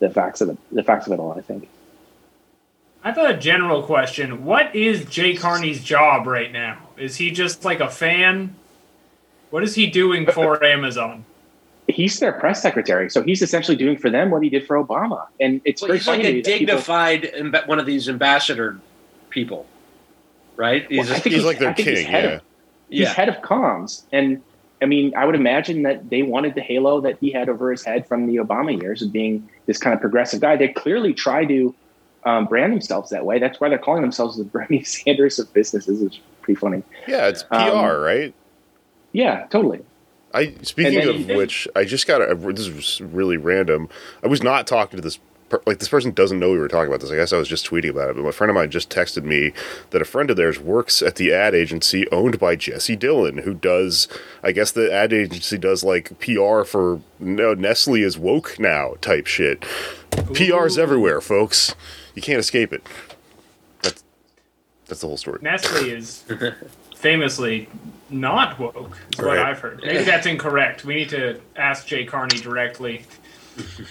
the 0.00 0.10
facts 0.10 0.40
of 0.40 0.50
it, 0.50 0.58
the 0.72 0.82
facts 0.82 1.06
of 1.06 1.12
it 1.12 1.18
all. 1.20 1.32
I 1.32 1.40
think. 1.40 1.68
I 3.04 3.12
have 3.12 3.18
a 3.18 3.36
general 3.36 3.82
question. 3.84 4.44
What 4.44 4.74
is 4.74 5.04
Jay 5.04 5.34
Carney's 5.36 5.82
job 5.84 6.26
right 6.26 6.50
now? 6.52 6.78
Is 6.96 7.16
he 7.16 7.30
just 7.30 7.64
like 7.64 7.78
a 7.80 7.88
fan? 7.88 8.56
What 9.50 9.62
is 9.62 9.74
he 9.76 9.86
doing 9.86 10.26
for 10.26 10.62
Amazon? 10.76 11.24
He's 11.86 12.18
their 12.20 12.32
press 12.32 12.60
secretary, 12.60 13.08
so 13.08 13.22
he's 13.22 13.40
essentially 13.40 13.76
doing 13.76 13.96
for 13.96 14.10
them 14.10 14.30
what 14.30 14.42
he 14.42 14.50
did 14.50 14.66
for 14.66 14.76
Obama, 14.84 15.26
and 15.40 15.62
it's 15.64 15.80
Well, 15.80 15.86
very 15.86 15.98
he's 16.00 16.06
like 16.08 16.16
funny 16.22 16.28
a 16.28 16.30
to 16.30 16.36
me 16.36 16.42
that 16.42 16.58
people- 16.58 16.74
dignified 16.74 17.66
one 17.68 17.78
of 17.78 17.86
these 17.86 18.08
ambassador 18.10 18.78
people, 19.30 19.64
right? 20.56 20.84
He's 20.90 20.98
Well, 21.06 21.14
I 21.14 21.16
a- 21.16 21.20
think 21.20 21.34
He's 21.36 21.44
like 21.46 21.58
their 21.60 21.70
I 21.70 21.72
think 21.72 21.88
he's 21.88 22.00
king, 22.02 22.12
yeah. 22.12 22.18
of- 22.18 22.42
he's 22.90 23.00
yeah. 23.00 23.12
head 23.12 23.28
of 23.28 23.36
comms 23.36 24.02
and 24.12 24.42
i 24.82 24.86
mean 24.86 25.12
i 25.16 25.24
would 25.24 25.34
imagine 25.34 25.82
that 25.82 26.08
they 26.10 26.22
wanted 26.22 26.54
the 26.54 26.60
halo 26.60 27.00
that 27.00 27.18
he 27.20 27.30
had 27.30 27.48
over 27.48 27.70
his 27.70 27.84
head 27.84 28.06
from 28.06 28.26
the 28.26 28.36
obama 28.36 28.80
years 28.80 29.02
of 29.02 29.12
being 29.12 29.48
this 29.66 29.78
kind 29.78 29.94
of 29.94 30.00
progressive 30.00 30.40
guy 30.40 30.56
they 30.56 30.68
clearly 30.68 31.12
try 31.12 31.44
to 31.44 31.74
um, 32.24 32.46
brand 32.46 32.72
themselves 32.72 33.10
that 33.10 33.24
way 33.24 33.38
that's 33.38 33.60
why 33.60 33.68
they're 33.68 33.78
calling 33.78 34.02
themselves 34.02 34.36
the 34.36 34.44
bernie 34.52 34.82
sanders 34.82 35.38
of 35.38 35.52
businesses 35.52 36.02
which 36.02 36.14
is 36.16 36.20
pretty 36.42 36.58
funny 36.58 36.82
Yeah, 37.06 37.28
it's 37.28 37.42
PR, 37.44 37.54
Um, 37.54 38.00
right? 38.00 38.34
yeah 39.12 39.46
totally 39.50 39.80
I 40.34 40.54
speaking 40.62 41.02
of 41.08 41.36
which, 41.36 41.66
I 41.74 41.84
just 41.84 42.06
got 42.06 42.20
a. 42.20 42.34
This 42.34 42.68
was 42.68 43.00
really 43.00 43.38
random. 43.38 43.88
I 44.22 44.26
was 44.26 44.42
not 44.42 44.66
talking 44.66 44.98
to 44.98 45.02
this. 45.02 45.18
Per, 45.48 45.62
like 45.66 45.78
this 45.78 45.88
person 45.88 46.12
doesn't 46.12 46.38
know 46.38 46.50
we 46.50 46.58
were 46.58 46.68
talking 46.68 46.88
about 46.88 47.00
this. 47.00 47.10
I 47.10 47.16
guess 47.16 47.32
I 47.32 47.38
was 47.38 47.48
just 47.48 47.66
tweeting 47.66 47.90
about 47.90 48.10
it. 48.10 48.16
But 48.16 48.24
my 48.24 48.30
friend 48.30 48.50
of 48.50 48.54
mine 48.54 48.70
just 48.70 48.90
texted 48.90 49.24
me 49.24 49.52
that 49.90 50.02
a 50.02 50.04
friend 50.04 50.30
of 50.30 50.36
theirs 50.36 50.58
works 50.60 51.00
at 51.00 51.16
the 51.16 51.32
ad 51.32 51.54
agency 51.54 52.10
owned 52.10 52.38
by 52.38 52.56
Jesse 52.56 52.96
Dylan, 52.96 53.42
who 53.42 53.54
does. 53.54 54.08
I 54.42 54.52
guess 54.52 54.70
the 54.70 54.92
ad 54.92 55.12
agency 55.12 55.56
does 55.58 55.82
like 55.82 56.18
PR 56.20 56.64
for 56.64 57.00
no 57.18 57.54
Nestle 57.54 58.02
is 58.02 58.18
woke 58.18 58.58
now 58.58 58.94
type 59.00 59.26
shit. 59.26 59.64
PR's 60.34 60.78
Ooh. 60.78 60.82
everywhere, 60.82 61.20
folks. 61.20 61.74
You 62.14 62.22
can't 62.22 62.38
escape 62.40 62.72
it. 62.72 62.82
That's 63.82 64.04
that's 64.86 65.00
the 65.00 65.06
whole 65.06 65.16
story. 65.16 65.38
Nestle 65.40 65.90
is 65.90 66.24
famously 66.96 67.68
not 68.10 68.58
woke, 68.58 68.98
is 69.12 69.18
what 69.18 69.38
I've 69.38 69.60
heard. 69.60 69.80
Maybe 69.84 70.04
that's 70.04 70.26
incorrect. 70.26 70.84
We 70.84 70.94
need 70.94 71.10
to 71.10 71.40
ask 71.56 71.86
Jay 71.86 72.04
Carney 72.04 72.38
directly. 72.38 73.04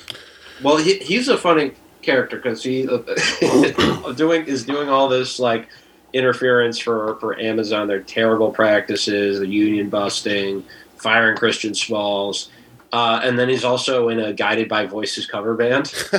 Well, 0.63 0.78
he, 0.78 0.96
he's 1.00 1.28
a 1.28 1.38
funny 1.38 1.74
character 2.02 2.38
because 2.38 2.63
he 2.63 2.88
uh, 2.88 4.13
doing 4.13 4.46
is 4.46 4.63
doing 4.65 4.89
all 4.89 5.10
this 5.10 5.39
like 5.39 5.67
interference 6.13 6.80
for 6.80 7.15
for 7.20 7.39
Amazon. 7.39 7.88
Their 7.88 8.02
terrible 8.02 8.52
practices, 8.52 9.39
the 9.39 9.48
union 9.48 9.89
busting, 9.89 10.63
firing 10.98 11.38
Christian 11.38 11.74
Smalls, 11.76 12.50
uh, 12.93 13.20
and 13.24 13.38
then 13.38 13.50
he's 13.50 13.65
also 13.65 14.08
in 14.10 14.20
a 14.20 14.32
Guided 14.32 14.70
by 14.70 14.86
Voices 14.86 15.26
cover 15.26 15.56
band. 15.56 15.93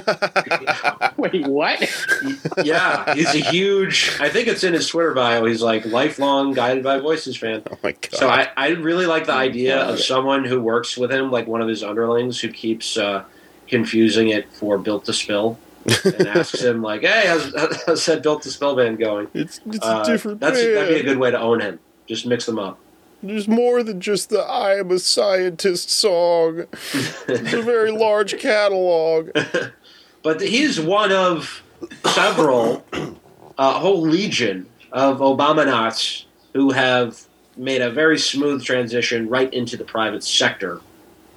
wait 1.16 1.46
what 1.46 1.80
yeah, 2.64 3.14
he's 3.14 3.34
a 3.34 3.38
huge. 3.38 4.16
I 4.20 4.28
think 4.28 4.48
it's 4.48 4.64
in 4.64 4.74
his 4.74 4.86
Twitter 4.86 5.14
bio. 5.14 5.44
He's 5.46 5.62
like 5.62 5.86
lifelong 5.86 6.52
Guided 6.52 6.84
by 6.84 6.98
Voices 6.98 7.36
fan. 7.36 7.62
Oh 7.70 7.78
my 7.82 7.92
god. 7.92 8.14
So 8.14 8.28
I, 8.28 8.48
I 8.56 8.68
really 8.70 9.06
like 9.06 9.26
the 9.26 9.32
idea 9.32 9.80
of 9.80 9.98
someone 9.98 10.44
who 10.44 10.60
works 10.60 10.98
with 10.98 11.10
him, 11.10 11.30
like 11.30 11.46
one 11.46 11.62
of 11.62 11.68
his 11.68 11.82
underlings, 11.82 12.38
who 12.40 12.48
keeps 12.50 12.98
uh, 12.98 13.24
confusing 13.68 14.28
it 14.30 14.52
for 14.52 14.78
Built 14.78 15.04
to 15.06 15.12
Spill, 15.12 15.58
and 16.04 16.26
asks 16.26 16.60
him 16.62 16.82
like, 16.82 17.02
"Hey, 17.02 17.24
how's, 17.26 17.54
how's 17.86 18.06
that 18.06 18.22
Built 18.22 18.42
to 18.42 18.50
Spill 18.50 18.76
band 18.76 18.98
going?" 18.98 19.28
it's 19.34 19.60
it's 19.66 19.84
Uh, 19.84 20.02
a 20.04 20.06
different 20.10 20.40
that's 20.40 20.56
that'd 20.56 20.88
be 20.88 21.00
a 21.00 21.02
good 21.02 21.18
way 21.18 21.30
to 21.30 21.38
own 21.40 21.60
him. 21.60 21.78
Just 22.06 22.26
mix 22.26 22.46
them 22.46 22.58
up. 22.58 22.78
There's 23.22 23.48
more 23.48 23.82
than 23.82 24.00
just 24.00 24.30
the 24.30 24.40
I 24.40 24.76
am 24.78 24.90
a 24.92 24.98
scientist 24.98 25.90
song. 25.90 26.66
It's 27.26 27.52
a 27.52 27.62
very 27.62 27.90
large 27.90 28.38
catalog. 28.38 29.30
But 30.20 30.40
he's 30.40 30.80
one 30.80 31.12
of 31.12 31.62
several, 32.04 32.84
a 33.56 33.72
whole 33.72 34.00
legion 34.02 34.66
of 34.90 35.18
Obama 35.18 35.64
knots 35.64 36.26
who 36.54 36.72
have 36.72 37.24
made 37.56 37.80
a 37.82 37.88
very 37.90 38.18
smooth 38.18 38.64
transition 38.64 39.28
right 39.28 39.50
into 39.54 39.76
the 39.76 39.84
private 39.84 40.24
sector. 40.24 40.80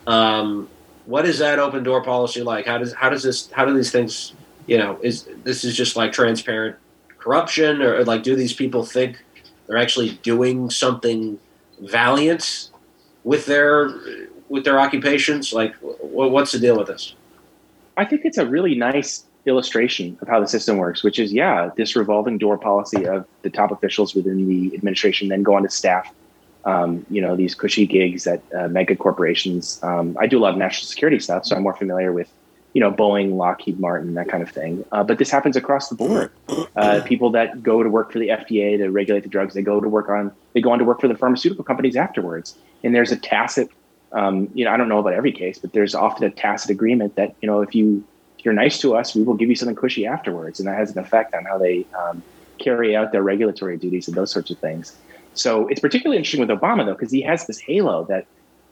Um, 0.08 0.67
what 1.06 1.26
is 1.26 1.40
that 1.40 1.60
open 1.60 1.84
door 1.84 2.04
policy 2.04 2.42
like? 2.42 2.66
How 2.66 2.78
does 2.78 2.94
how 2.94 3.10
does 3.10 3.24
this 3.24 3.50
how 3.52 3.66
do 3.66 3.74
these 3.74 3.92
things 3.92 4.34
you 4.68 4.78
know 4.78 5.00
is 5.02 5.28
this 5.44 5.64
is 5.64 5.76
just 5.76 5.96
like 5.96 6.12
transparent 6.12 6.76
corruption 7.18 7.82
or 7.82 8.04
like 8.04 8.24
do 8.24 8.36
these 8.36 8.54
people 8.54 8.86
think 8.86 9.24
they're 9.68 9.78
actually 9.78 10.12
doing 10.24 10.70
something 10.70 11.40
valiant 11.80 12.70
with 13.24 13.46
their 13.46 13.92
with 14.50 14.64
their 14.64 14.80
occupations? 14.80 15.54
Like 15.54 15.76
what's 15.80 16.52
the 16.52 16.60
deal 16.60 16.78
with 16.78 16.88
this? 16.88 17.16
I 17.98 18.06
think 18.06 18.26
it's 18.26 18.38
a 18.38 18.46
really 18.46 18.76
nice 18.76 19.26
illustration 19.46 20.18
of 20.22 20.28
how 20.28 20.40
the 20.40 20.48
system 20.48 20.78
works, 20.78 21.04
which 21.04 21.20
is, 21.20 21.34
yeah, 21.34 21.70
this 21.76 21.96
revolving 21.96 22.38
door 22.38 22.58
policy 22.58 23.06
of 23.06 23.26
the 23.42 23.50
top 23.50 23.72
officials 23.72 24.14
within 24.14 24.48
the 24.48 24.74
administration 24.76 25.28
then 25.30 25.44
go 25.44 25.56
on 25.56 25.64
to 25.64 25.70
staff, 25.70 26.14
um, 26.65 27.06
you 27.10 27.21
know, 27.21 27.36
these 27.36 27.56
cushy 27.56 27.86
gigs 27.86 28.28
at 28.28 28.41
uh, 28.56 28.67
mega 28.67 28.95
corporations. 28.95 29.80
Um, 29.84 30.17
I 30.19 30.28
do 30.28 30.38
a 30.38 30.41
lot 30.41 30.54
of 30.54 30.58
national 30.58 30.88
security 30.88 31.19
stuff, 31.19 31.45
so 31.45 31.56
I'm 31.56 31.63
more 31.63 31.76
familiar 31.76 32.12
with, 32.12 32.32
you 32.74 32.82
know, 32.82 32.91
Boeing, 32.91 33.36
Lockheed 33.36 33.80
Martin, 33.80 34.13
that 34.13 34.30
kind 34.30 34.43
of 34.43 34.50
thing. 34.50 34.86
Uh, 34.91 35.04
but 35.04 35.17
this 35.17 35.30
happens 35.30 35.56
across 35.56 35.89
the 35.89 35.95
board. 35.95 36.32
Uh, 36.76 37.02
people 37.06 37.32
that 37.32 37.63
go 37.63 37.84
to 37.84 37.89
work 37.89 38.12
for 38.12 38.19
the 38.19 38.30
FDA 38.30 38.78
to 38.78 38.89
regulate 38.89 39.24
the 39.24 39.30
drugs, 39.30 39.54
they 39.54 39.62
go 39.62 39.82
to 39.82 39.89
work 39.89 40.10
on, 40.10 40.32
they 40.54 40.62
go 40.62 40.71
on 40.71 40.80
to 40.80 40.86
work 40.86 41.02
for 41.02 41.08
the 41.08 41.17
pharmaceutical 41.17 41.63
companies 41.63 41.95
afterwards. 41.95 42.58
And 42.84 42.95
there's 42.95 43.12
a 43.12 43.17
tacit 43.17 43.69
um, 44.13 44.50
you 44.54 44.65
know, 44.65 44.71
I 44.71 44.78
don't 44.78 44.89
know 44.89 45.00
about 45.00 45.13
every 45.13 45.32
case, 45.32 45.58
but 45.58 45.74
there's 45.74 45.95
often 45.95 46.26
a 46.26 46.32
tacit 46.32 46.69
agreement 46.69 47.15
that 47.15 47.36
you 47.41 47.47
know 47.47 47.62
if 47.62 47.74
you 47.74 48.04
if 48.38 48.45
you're 48.45 48.54
nice 48.54 48.80
to 48.80 48.95
us, 48.95 49.15
we 49.15 49.24
will 49.24 49.36
give 49.36 49.50
you 49.50 49.56
something 49.56 49.76
cushy 49.76 50.06
afterwards, 50.06 50.60
and 50.60 50.67
that 50.67 50.78
has 50.78 50.91
an 50.91 51.00
effect 51.00 51.34
on 51.34 51.45
how 51.45 51.58
they 51.58 51.86
um, 51.97 52.21
carry 52.58 52.95
out 52.95 53.12
their 53.12 53.24
regulatory 53.24 53.78
duties 53.78 54.08
and 54.08 54.17
those 54.17 54.32
sorts 54.32 54.50
of 54.50 54.58
things. 54.60 54.95
So 55.34 55.67
it's 55.67 55.80
particularly 55.80 56.17
interesting 56.17 56.46
with 56.46 56.50
Obama 56.50 56.86
though, 56.86 56.94
because 56.94 57.12
he 57.12 57.22
has 57.22 57.48
this 57.48 57.60
halo 57.60 58.06
that 58.06 58.26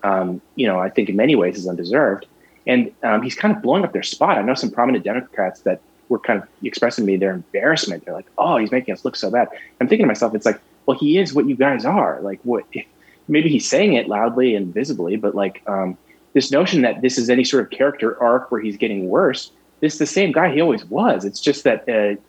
um, 0.03 0.41
you 0.55 0.67
know 0.67 0.79
I 0.79 0.89
think 0.89 1.09
in 1.09 1.15
many 1.15 1.35
ways 1.35 1.57
is 1.57 1.67
undeserved, 1.67 2.25
and 2.67 2.91
um, 3.03 3.21
he's 3.21 3.35
kind 3.35 3.55
of 3.55 3.61
blowing 3.61 3.83
up 3.83 3.93
their 3.93 4.03
spot. 4.03 4.37
I 4.37 4.41
know 4.41 4.53
some 4.53 4.71
prominent 4.71 5.03
Democrats 5.03 5.61
that 5.61 5.81
were 6.09 6.19
kind 6.19 6.41
of 6.41 6.47
expressing 6.63 7.05
to 7.05 7.11
me 7.11 7.17
their 7.17 7.31
embarrassment. 7.31 8.05
They're 8.05 8.13
like, 8.13 8.29
"Oh, 8.37 8.57
he's 8.57 8.71
making 8.71 8.93
us 8.93 9.05
look 9.05 9.15
so 9.15 9.29
bad." 9.29 9.47
I'm 9.79 9.87
thinking 9.87 10.03
to 10.03 10.07
myself, 10.07 10.35
it's 10.35 10.45
like, 10.45 10.59
well, 10.85 10.97
he 10.97 11.17
is 11.17 11.33
what 11.33 11.45
you 11.47 11.55
guys 11.55 11.85
are. 11.85 12.19
Like, 12.21 12.39
what? 12.43 12.65
maybe 13.29 13.49
he's 13.49 13.67
saying 13.67 13.93
it 13.93 14.07
loudly 14.07 14.55
and 14.55 14.73
visibly, 14.73 15.15
but 15.15 15.35
like 15.35 15.61
um, 15.67 15.97
this 16.33 16.51
notion 16.51 16.81
that 16.81 17.01
this 17.01 17.17
is 17.17 17.29
any 17.29 17.43
sort 17.43 17.63
of 17.63 17.69
character 17.69 18.21
arc 18.21 18.51
where 18.51 18.59
he's 18.59 18.75
getting 18.75 19.07
worse, 19.07 19.51
this 19.79 19.93
is 19.93 19.99
the 19.99 20.05
same 20.05 20.31
guy 20.31 20.51
he 20.51 20.59
always 20.59 20.83
was. 20.85 21.23
It's 21.23 21.39
just 21.39 21.63
that 21.63 21.87
uh, 21.87 22.19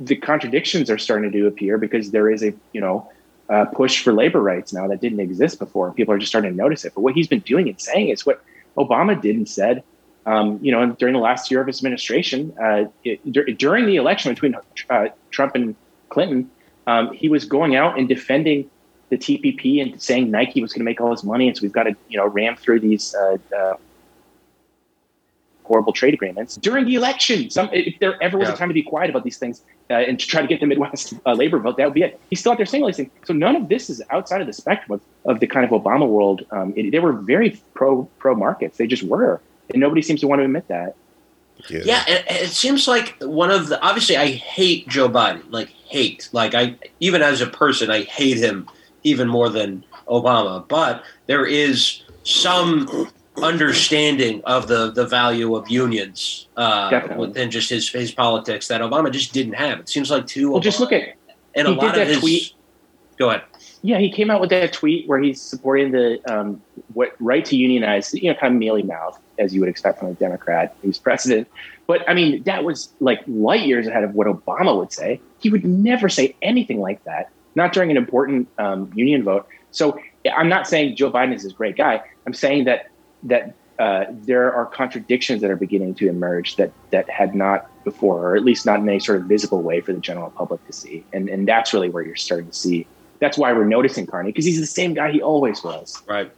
the 0.00 0.16
contradictions 0.16 0.90
are 0.90 0.98
starting 0.98 1.30
to 1.30 1.46
appear 1.46 1.78
because 1.78 2.10
there 2.10 2.30
is 2.30 2.42
a 2.42 2.52
you 2.72 2.80
know 2.80 3.08
uh, 3.50 3.64
push 3.66 4.02
for 4.02 4.12
labor 4.12 4.40
rights 4.40 4.72
now 4.72 4.86
that 4.86 5.00
didn't 5.00 5.20
exist 5.20 5.58
before. 5.58 5.88
And 5.88 5.96
People 5.96 6.14
are 6.14 6.18
just 6.18 6.30
starting 6.30 6.52
to 6.52 6.56
notice 6.56 6.84
it. 6.84 6.92
But 6.94 7.02
what 7.02 7.14
he's 7.14 7.26
been 7.26 7.40
doing 7.40 7.68
and 7.68 7.80
saying 7.80 8.08
is 8.08 8.24
what 8.24 8.42
Obama 8.76 9.20
did 9.20 9.36
and 9.36 9.48
said. 9.48 9.82
Um, 10.26 10.58
you 10.62 10.70
know, 10.70 10.92
during 10.92 11.14
the 11.14 11.20
last 11.20 11.50
year 11.50 11.60
of 11.60 11.66
his 11.66 11.78
administration, 11.78 12.54
uh, 12.62 12.84
it, 13.04 13.32
dur- 13.32 13.46
during 13.46 13.86
the 13.86 13.96
election 13.96 14.32
between 14.32 14.54
uh, 14.88 15.08
Trump 15.30 15.54
and 15.54 15.74
Clinton, 16.10 16.50
um, 16.86 17.12
he 17.12 17.28
was 17.28 17.44
going 17.44 17.74
out 17.74 17.98
and 17.98 18.08
defending 18.08 18.70
the 19.08 19.16
TPP 19.16 19.82
and 19.82 20.00
saying 20.00 20.30
Nike 20.30 20.60
was 20.60 20.72
going 20.72 20.80
to 20.80 20.84
make 20.84 21.00
all 21.00 21.10
this 21.10 21.24
money, 21.24 21.48
and 21.48 21.56
so 21.56 21.62
we've 21.62 21.72
got 21.72 21.84
to 21.84 21.96
you 22.08 22.18
know 22.18 22.26
ram 22.26 22.54
through 22.56 22.80
these 22.80 23.14
uh, 23.14 23.38
uh, 23.56 23.74
horrible 25.70 25.92
trade 25.92 26.12
agreements 26.12 26.56
during 26.56 26.84
the 26.84 26.96
election. 26.96 27.48
Some 27.48 27.70
if 27.72 27.94
there 28.00 28.20
ever 28.20 28.36
was 28.36 28.48
Yeah. 28.48 28.54
a 28.54 28.56
time 28.56 28.68
to 28.68 28.74
be 28.74 28.82
quiet 28.82 29.08
about 29.08 29.22
these 29.22 29.38
things 29.38 29.62
uh, 29.88 29.94
and 30.08 30.18
to 30.18 30.26
try 30.26 30.40
to 30.42 30.48
get 30.48 30.58
the 30.58 30.66
Midwest 30.66 31.14
uh, 31.24 31.32
labor 31.32 31.60
vote, 31.60 31.76
that 31.76 31.84
would 31.84 31.94
be 31.94 32.02
it. 32.02 32.20
He's 32.28 32.40
still 32.40 32.50
out 32.52 32.58
there 32.58 32.66
saying 32.66 32.82
all 32.82 32.88
these 32.88 32.96
things. 32.96 33.12
So 33.24 33.32
none 33.32 33.54
of 33.54 33.68
this 33.68 33.88
is 33.88 34.02
outside 34.10 34.40
of 34.40 34.48
the 34.48 34.52
spectrum 34.52 34.90
of, 34.98 35.30
of 35.32 35.38
the 35.38 35.46
kind 35.46 35.64
of 35.64 35.70
Obama 35.80 36.08
world. 36.08 36.44
Um, 36.50 36.74
it, 36.76 36.90
they 36.90 36.98
were 36.98 37.12
very 37.12 37.50
pro 37.74 37.90
pro 38.18 38.34
markets. 38.34 38.78
They 38.78 38.88
just 38.88 39.04
were, 39.04 39.40
and 39.72 39.80
nobody 39.80 40.02
seems 40.02 40.20
to 40.22 40.26
want 40.26 40.40
to 40.40 40.44
admit 40.44 40.66
that. 40.68 40.96
Yeah. 41.68 41.82
Yeah, 41.84 42.04
it, 42.08 42.24
it 42.46 42.50
seems 42.50 42.88
like 42.88 43.14
one 43.20 43.50
of 43.52 43.68
the 43.68 43.80
obviously 43.80 44.16
I 44.16 44.26
hate 44.56 44.88
Joe 44.88 45.08
Biden, 45.08 45.44
like 45.50 45.68
hate, 45.68 46.28
like 46.32 46.52
I 46.56 46.74
even 46.98 47.22
as 47.22 47.40
a 47.40 47.46
person 47.46 47.90
I 47.92 48.02
hate 48.02 48.38
him 48.38 48.66
even 49.04 49.28
more 49.28 49.48
than 49.48 49.84
Obama. 50.08 50.66
But 50.66 51.04
there 51.26 51.46
is 51.46 52.02
some 52.24 53.08
understanding 53.42 54.42
of 54.44 54.68
the 54.68 54.90
the 54.90 55.06
value 55.06 55.54
of 55.54 55.68
unions 55.68 56.48
uh, 56.56 57.08
within 57.16 57.50
just 57.50 57.70
his 57.70 57.88
his 57.88 58.12
politics 58.12 58.68
that 58.68 58.80
Obama 58.80 59.10
just 59.10 59.32
didn't 59.32 59.54
have. 59.54 59.80
It 59.80 59.88
seems 59.88 60.10
like 60.10 60.26
two. 60.26 60.52
Well, 60.52 60.60
just 60.60 60.80
look 60.80 60.92
at 60.92 61.14
and 61.54 61.68
he 61.68 61.74
a 61.74 61.76
lot 61.76 61.88
of 61.90 61.94
that 61.96 62.06
his. 62.08 62.20
tweet. 62.20 62.52
Go 63.18 63.30
ahead. 63.30 63.42
Yeah, 63.82 63.98
he 63.98 64.10
came 64.10 64.30
out 64.30 64.40
with 64.40 64.50
that 64.50 64.72
tweet 64.72 65.08
where 65.08 65.18
he's 65.18 65.40
supporting 65.40 65.92
the 65.92 66.20
um, 66.30 66.60
what 66.92 67.14
right 67.18 67.44
to 67.46 67.56
unionize, 67.56 68.12
you 68.14 68.30
know, 68.30 68.38
kind 68.38 68.54
of 68.54 68.58
mealy 68.58 68.82
mouth. 68.82 69.18
as 69.38 69.54
you 69.54 69.60
would 69.60 69.68
expect 69.68 69.98
from 69.98 70.08
a 70.08 70.14
Democrat 70.14 70.76
who's 70.82 70.98
president. 70.98 71.48
But 71.86 72.08
I 72.08 72.14
mean, 72.14 72.42
that 72.44 72.64
was 72.64 72.92
like 73.00 73.20
light 73.26 73.66
years 73.66 73.86
ahead 73.86 74.04
of 74.04 74.14
what 74.14 74.26
Obama 74.26 74.78
would 74.78 74.92
say. 74.92 75.20
He 75.38 75.50
would 75.50 75.64
never 75.64 76.08
say 76.08 76.36
anything 76.42 76.80
like 76.80 77.02
that, 77.04 77.30
not 77.54 77.72
during 77.72 77.90
an 77.90 77.96
important 77.96 78.48
um, 78.58 78.92
union 78.94 79.24
vote. 79.24 79.46
So 79.70 80.00
I'm 80.34 80.48
not 80.48 80.66
saying 80.66 80.96
Joe 80.96 81.10
Biden 81.10 81.34
is 81.34 81.42
this 81.42 81.52
great 81.52 81.76
guy. 81.76 82.02
I'm 82.26 82.34
saying 82.34 82.64
that 82.64 82.89
that 83.24 83.54
uh, 83.78 84.04
there 84.10 84.52
are 84.52 84.66
contradictions 84.66 85.40
that 85.40 85.50
are 85.50 85.56
beginning 85.56 85.94
to 85.94 86.08
emerge 86.08 86.56
that 86.56 86.70
that 86.90 87.08
had 87.08 87.34
not 87.34 87.66
before, 87.84 88.28
or 88.28 88.36
at 88.36 88.44
least 88.44 88.66
not 88.66 88.78
in 88.78 88.88
any 88.88 89.00
sort 89.00 89.20
of 89.20 89.26
visible 89.26 89.62
way 89.62 89.80
for 89.80 89.92
the 89.92 90.00
general 90.00 90.30
public 90.30 90.64
to 90.66 90.72
see. 90.72 91.04
And 91.12 91.28
and 91.28 91.48
that's 91.48 91.72
really 91.72 91.88
where 91.88 92.02
you're 92.02 92.16
starting 92.16 92.48
to 92.48 92.56
see. 92.56 92.86
That's 93.20 93.38
why 93.38 93.52
we're 93.52 93.64
noticing 93.64 94.06
Carney 94.06 94.30
because 94.30 94.44
he's 94.44 94.60
the 94.60 94.66
same 94.66 94.94
guy 94.94 95.10
he 95.12 95.22
always 95.22 95.64
was. 95.64 96.02
Right. 96.06 96.30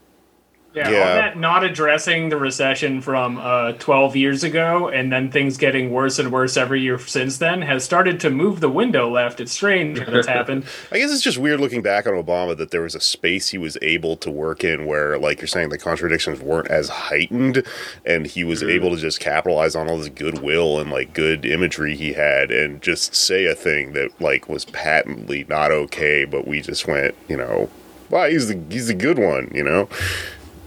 Yeah, 0.75 0.89
Yeah. 0.91 0.99
all 1.01 1.14
that 1.16 1.39
not 1.39 1.64
addressing 1.64 2.31
the 2.31 2.37
recession 2.39 3.03
from 3.03 3.39
uh, 3.39 3.73
12 3.73 4.16
years 4.16 4.43
ago 4.43 4.89
and 4.89 5.12
then 5.12 5.31
things 5.31 5.59
getting 5.59 5.91
worse 5.91 6.18
and 6.18 6.33
worse 6.33 6.57
every 6.57 6.81
year 6.81 6.99
since 6.99 7.37
then 7.39 7.61
has 7.62 7.85
started 7.85 8.18
to 8.20 8.31
move 8.31 8.61
the 8.61 8.70
window 8.70 9.11
left. 9.11 9.39
It's 9.41 9.53
strange 9.53 9.99
that 9.99 10.09
it's 10.14 10.27
happened. 10.27 10.64
I 10.93 10.99
guess 10.99 11.12
it's 11.12 11.20
just 11.23 11.37
weird 11.37 11.61
looking 11.61 11.83
back 11.83 12.07
on 12.07 12.14
Obama 12.14 12.57
that 12.57 12.70
there 12.70 12.81
was 12.81 12.95
a 12.95 13.01
space 13.01 13.51
he 13.51 13.59
was 13.59 13.77
able 13.83 14.16
to 14.16 14.31
work 14.31 14.64
in 14.64 14.87
where, 14.87 15.18
like 15.18 15.41
you're 15.43 15.49
saying, 15.49 15.68
the 15.68 15.77
contradictions 15.79 16.41
weren't 16.41 16.68
as 16.68 16.89
heightened, 16.89 17.62
and 18.07 18.27
he 18.27 18.43
was 18.43 18.62
able 18.62 18.91
to 18.91 18.97
just 18.97 19.20
capitalize 19.20 19.75
on 19.77 19.91
all 19.91 19.99
this 19.99 20.09
goodwill 20.09 20.81
and 20.81 20.91
like 20.91 21.12
good 21.12 21.45
imagery 21.45 21.95
he 21.97 22.14
had, 22.14 22.51
and 22.51 22.81
just 22.81 23.14
say 23.14 23.45
a 23.45 23.55
thing 23.55 23.93
that 23.93 24.18
like 24.20 24.49
was 24.49 24.64
patently 24.66 25.45
not 25.51 25.70
okay, 25.70 26.25
but 26.25 26.47
we 26.49 26.61
just 26.62 26.87
went, 26.87 27.14
you 27.29 27.37
know, 27.37 27.68
wow, 28.09 28.27
he's 28.27 28.49
the 28.49 28.59
he's 28.70 28.89
a 28.89 28.95
good 28.95 29.18
one, 29.18 29.51
you 29.55 29.62
know, 29.62 29.89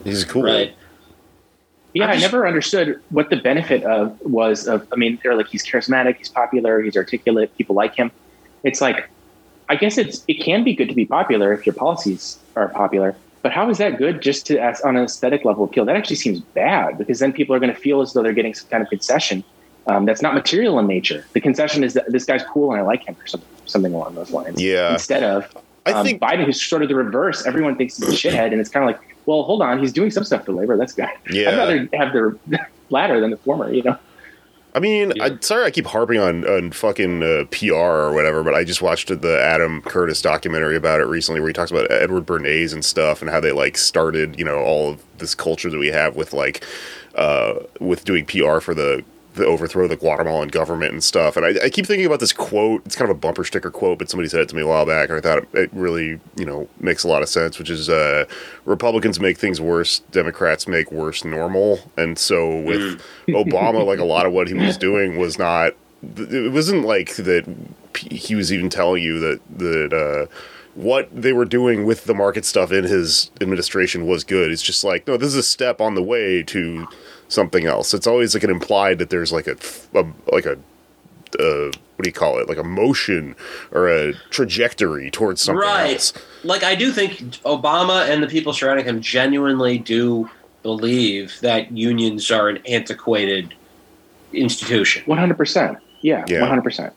he's 0.05 0.23
cool. 0.23 0.43
Right. 0.43 0.75
Yeah, 1.93 2.05
I'm 2.05 2.17
I 2.17 2.19
never 2.19 2.45
understood 2.45 3.01
what 3.09 3.29
the 3.29 3.37
benefit 3.37 3.83
of 3.83 4.19
was 4.21 4.67
of. 4.67 4.87
I 4.91 4.95
mean, 4.95 5.19
they're 5.23 5.35
like 5.35 5.47
he's 5.47 5.65
charismatic, 5.65 6.17
he's 6.17 6.29
popular, 6.29 6.81
he's 6.81 6.97
articulate, 6.97 7.55
people 7.57 7.75
like 7.75 7.95
him. 7.95 8.11
It's 8.63 8.81
like, 8.81 9.09
I 9.69 9.75
guess 9.75 9.97
it's 9.97 10.23
it 10.27 10.41
can 10.41 10.63
be 10.63 10.75
good 10.75 10.89
to 10.89 10.95
be 10.95 11.05
popular 11.05 11.53
if 11.53 11.65
your 11.65 11.75
policies 11.75 12.37
are 12.55 12.67
popular. 12.69 13.15
But 13.43 13.51
how 13.51 13.69
is 13.69 13.77
that 13.77 13.97
good 13.97 14.21
just 14.21 14.45
to 14.47 14.57
as 14.57 14.81
on 14.81 14.97
an 14.97 15.05
aesthetic 15.05 15.45
level 15.45 15.63
appeal? 15.63 15.85
That 15.85 15.95
actually 15.95 16.15
seems 16.17 16.39
bad 16.39 16.97
because 16.97 17.19
then 17.19 17.31
people 17.31 17.55
are 17.55 17.59
going 17.59 17.73
to 17.73 17.79
feel 17.79 18.01
as 18.01 18.11
though 18.13 18.23
they're 18.23 18.33
getting 18.33 18.55
some 18.55 18.67
kind 18.69 18.83
of 18.83 18.89
concession 18.89 19.43
um, 19.87 20.05
that's 20.05 20.21
not 20.21 20.33
material 20.33 20.79
in 20.79 20.87
nature. 20.87 21.25
The 21.33 21.41
concession 21.41 21.83
is 21.83 21.93
that 21.93 22.11
this 22.11 22.25
guy's 22.25 22.43
cool 22.43 22.71
and 22.71 22.81
I 22.81 22.83
like 22.83 23.07
him 23.07 23.15
or 23.19 23.27
something, 23.27 23.49
something 23.65 23.93
along 23.93 24.15
those 24.15 24.31
lines. 24.31 24.61
Yeah. 24.61 24.93
Instead 24.93 25.23
of 25.23 25.55
I 25.85 25.91
um, 25.91 26.05
think 26.05 26.21
Biden, 26.21 26.45
who's 26.45 26.61
sort 26.61 26.81
of 26.81 26.89
the 26.89 26.95
reverse. 26.95 27.45
Everyone 27.45 27.75
thinks 27.75 27.97
he's 27.97 28.07
a 28.07 28.11
shithead, 28.31 28.51
and 28.51 28.59
it's 28.59 28.69
kind 28.69 28.87
of 28.87 28.95
like, 28.95 29.15
well, 29.25 29.43
hold 29.43 29.61
on, 29.61 29.79
he's 29.79 29.93
doing 29.93 30.11
some 30.11 30.23
stuff 30.23 30.45
for 30.45 30.53
labor. 30.53 30.77
That's 30.77 30.93
good. 30.93 31.09
Yeah. 31.29 31.49
I'd 31.49 31.57
rather 31.57 31.89
have 31.93 32.13
the 32.13 32.39
latter 32.89 33.19
than 33.19 33.31
the 33.31 33.37
former. 33.37 33.71
You 33.71 33.83
know. 33.83 33.97
I 34.75 34.79
mean, 34.79 35.13
Yeah. 35.15 35.23
I, 35.23 35.37
sorry 35.39 35.63
I 35.63 35.71
keep 35.71 35.85
harping 35.85 36.19
on, 36.19 36.45
on 36.45 36.71
fucking 36.73 37.23
uh, 37.23 37.45
PR 37.49 37.73
or 37.73 38.13
whatever, 38.13 38.43
but 38.43 38.53
I 38.53 38.65
just 38.65 38.81
watched 38.81 39.07
the 39.07 39.41
Adam 39.41 39.81
Curtis 39.81 40.21
documentary 40.21 40.75
about 40.75 40.99
it 40.99 41.05
recently 41.05 41.39
where 41.39 41.47
he 41.47 41.53
talks 41.53 41.71
about 41.71 41.89
Edward 41.89 42.25
Bernays 42.25 42.73
and 42.73 42.83
stuff 42.83 43.21
and 43.21 43.31
how 43.31 43.39
they 43.39 43.53
like 43.53 43.77
started, 43.77 44.37
you 44.37 44.43
know, 44.43 44.57
all 44.57 44.89
of 44.89 45.03
this 45.17 45.33
culture 45.33 45.69
that 45.69 45.77
we 45.77 45.87
have 45.87 46.17
with 46.17 46.33
like 46.33 46.61
uh, 47.15 47.53
with 47.79 48.03
doing 48.03 48.25
PR 48.25 48.59
for 48.59 48.73
the 48.73 49.01
the 49.35 49.45
overthrow 49.45 49.83
of 49.83 49.89
the 49.89 49.95
Guatemalan 49.95 50.49
government 50.49 50.93
and 50.93 51.03
stuff. 51.03 51.37
And 51.37 51.45
I, 51.45 51.65
I 51.65 51.69
keep 51.69 51.85
thinking 51.85 52.05
about 52.05 52.19
this 52.19 52.33
quote. 52.33 52.85
It's 52.85 52.95
kind 52.95 53.09
of 53.09 53.15
a 53.15 53.19
bumper 53.19 53.43
sticker 53.43 53.71
quote, 53.71 53.99
but 53.99 54.09
somebody 54.09 54.29
said 54.29 54.41
it 54.41 54.49
to 54.49 54.55
me 54.55 54.61
a 54.61 54.67
while 54.67 54.85
back, 54.85 55.09
and 55.09 55.17
I 55.17 55.21
thought 55.21 55.39
it, 55.39 55.49
it 55.53 55.69
really, 55.73 56.19
you 56.35 56.45
know, 56.45 56.67
makes 56.79 57.03
a 57.03 57.07
lot 57.07 57.21
of 57.21 57.29
sense. 57.29 57.59
Which 57.59 57.69
is, 57.69 57.89
uh, 57.89 58.25
Republicans 58.65 59.19
make 59.19 59.37
things 59.37 59.61
worse, 59.61 59.99
Democrats 60.11 60.67
make 60.67 60.91
worse 60.91 61.23
normal. 61.23 61.79
And 61.97 62.17
so 62.17 62.61
with 62.61 63.01
Obama, 63.29 63.85
like 63.85 63.99
a 63.99 64.05
lot 64.05 64.25
of 64.25 64.33
what 64.33 64.47
he 64.47 64.53
was 64.53 64.77
doing 64.87 65.17
was 65.17 65.37
not. 65.37 65.73
It 66.17 66.51
wasn't 66.51 66.85
like 66.85 67.15
that. 67.15 67.45
He 67.97 68.35
was 68.35 68.51
even 68.51 68.69
telling 68.69 69.03
you 69.03 69.19
that 69.19 69.41
that. 69.57 69.93
Uh, 69.93 70.33
what 70.75 71.09
they 71.09 71.31
were 71.31 71.45
doing 71.45 71.85
with 71.85 72.03
the 72.03 72.13
market 72.13 72.43
stuff 72.43 72.69
in 72.69 72.83
his 72.83 73.31
administration 73.39 74.05
was 74.05 74.25
good. 74.25 74.51
It's 74.51 74.61
just 74.61 74.83
like, 74.83 75.07
no, 75.07 75.15
this 75.15 75.29
is 75.29 75.35
a 75.35 75.43
step 75.43 75.79
on 75.79 75.95
the 75.95 76.03
way 76.03 76.43
to 76.43 76.85
something 77.27 77.65
else. 77.65 77.93
It's 77.93 78.07
always 78.07 78.33
like 78.33 78.43
an 78.43 78.49
implied 78.49 78.99
that 78.99 79.09
there's 79.09 79.31
like 79.31 79.47
a, 79.47 79.57
a 79.93 80.05
like 80.31 80.45
a 80.45 80.57
uh, 81.39 81.71
what 81.95 82.03
do 82.03 82.09
you 82.09 82.13
call 82.13 82.39
it? 82.39 82.47
Like 82.47 82.57
a 82.57 82.63
motion 82.63 83.35
or 83.71 83.87
a 83.87 84.13
trajectory 84.29 85.09
towards 85.09 85.41
something 85.41 85.61
right. 85.61 85.93
else. 85.93 86.13
Like 86.43 86.63
I 86.63 86.75
do 86.75 86.91
think 86.91 87.19
Obama 87.43 88.07
and 88.09 88.21
the 88.21 88.27
people 88.27 88.53
surrounding 88.53 88.85
him 88.85 89.01
genuinely 89.01 89.77
do 89.77 90.29
believe 90.63 91.39
that 91.41 91.71
unions 91.71 92.31
are 92.31 92.49
an 92.49 92.57
antiquated 92.67 93.53
institution. 94.33 95.03
One 95.05 95.17
hundred 95.17 95.37
percent. 95.37 95.77
Yeah. 96.01 96.25
Yeah. 96.27 96.41
One 96.41 96.49
hundred 96.49 96.63
percent. 96.63 96.93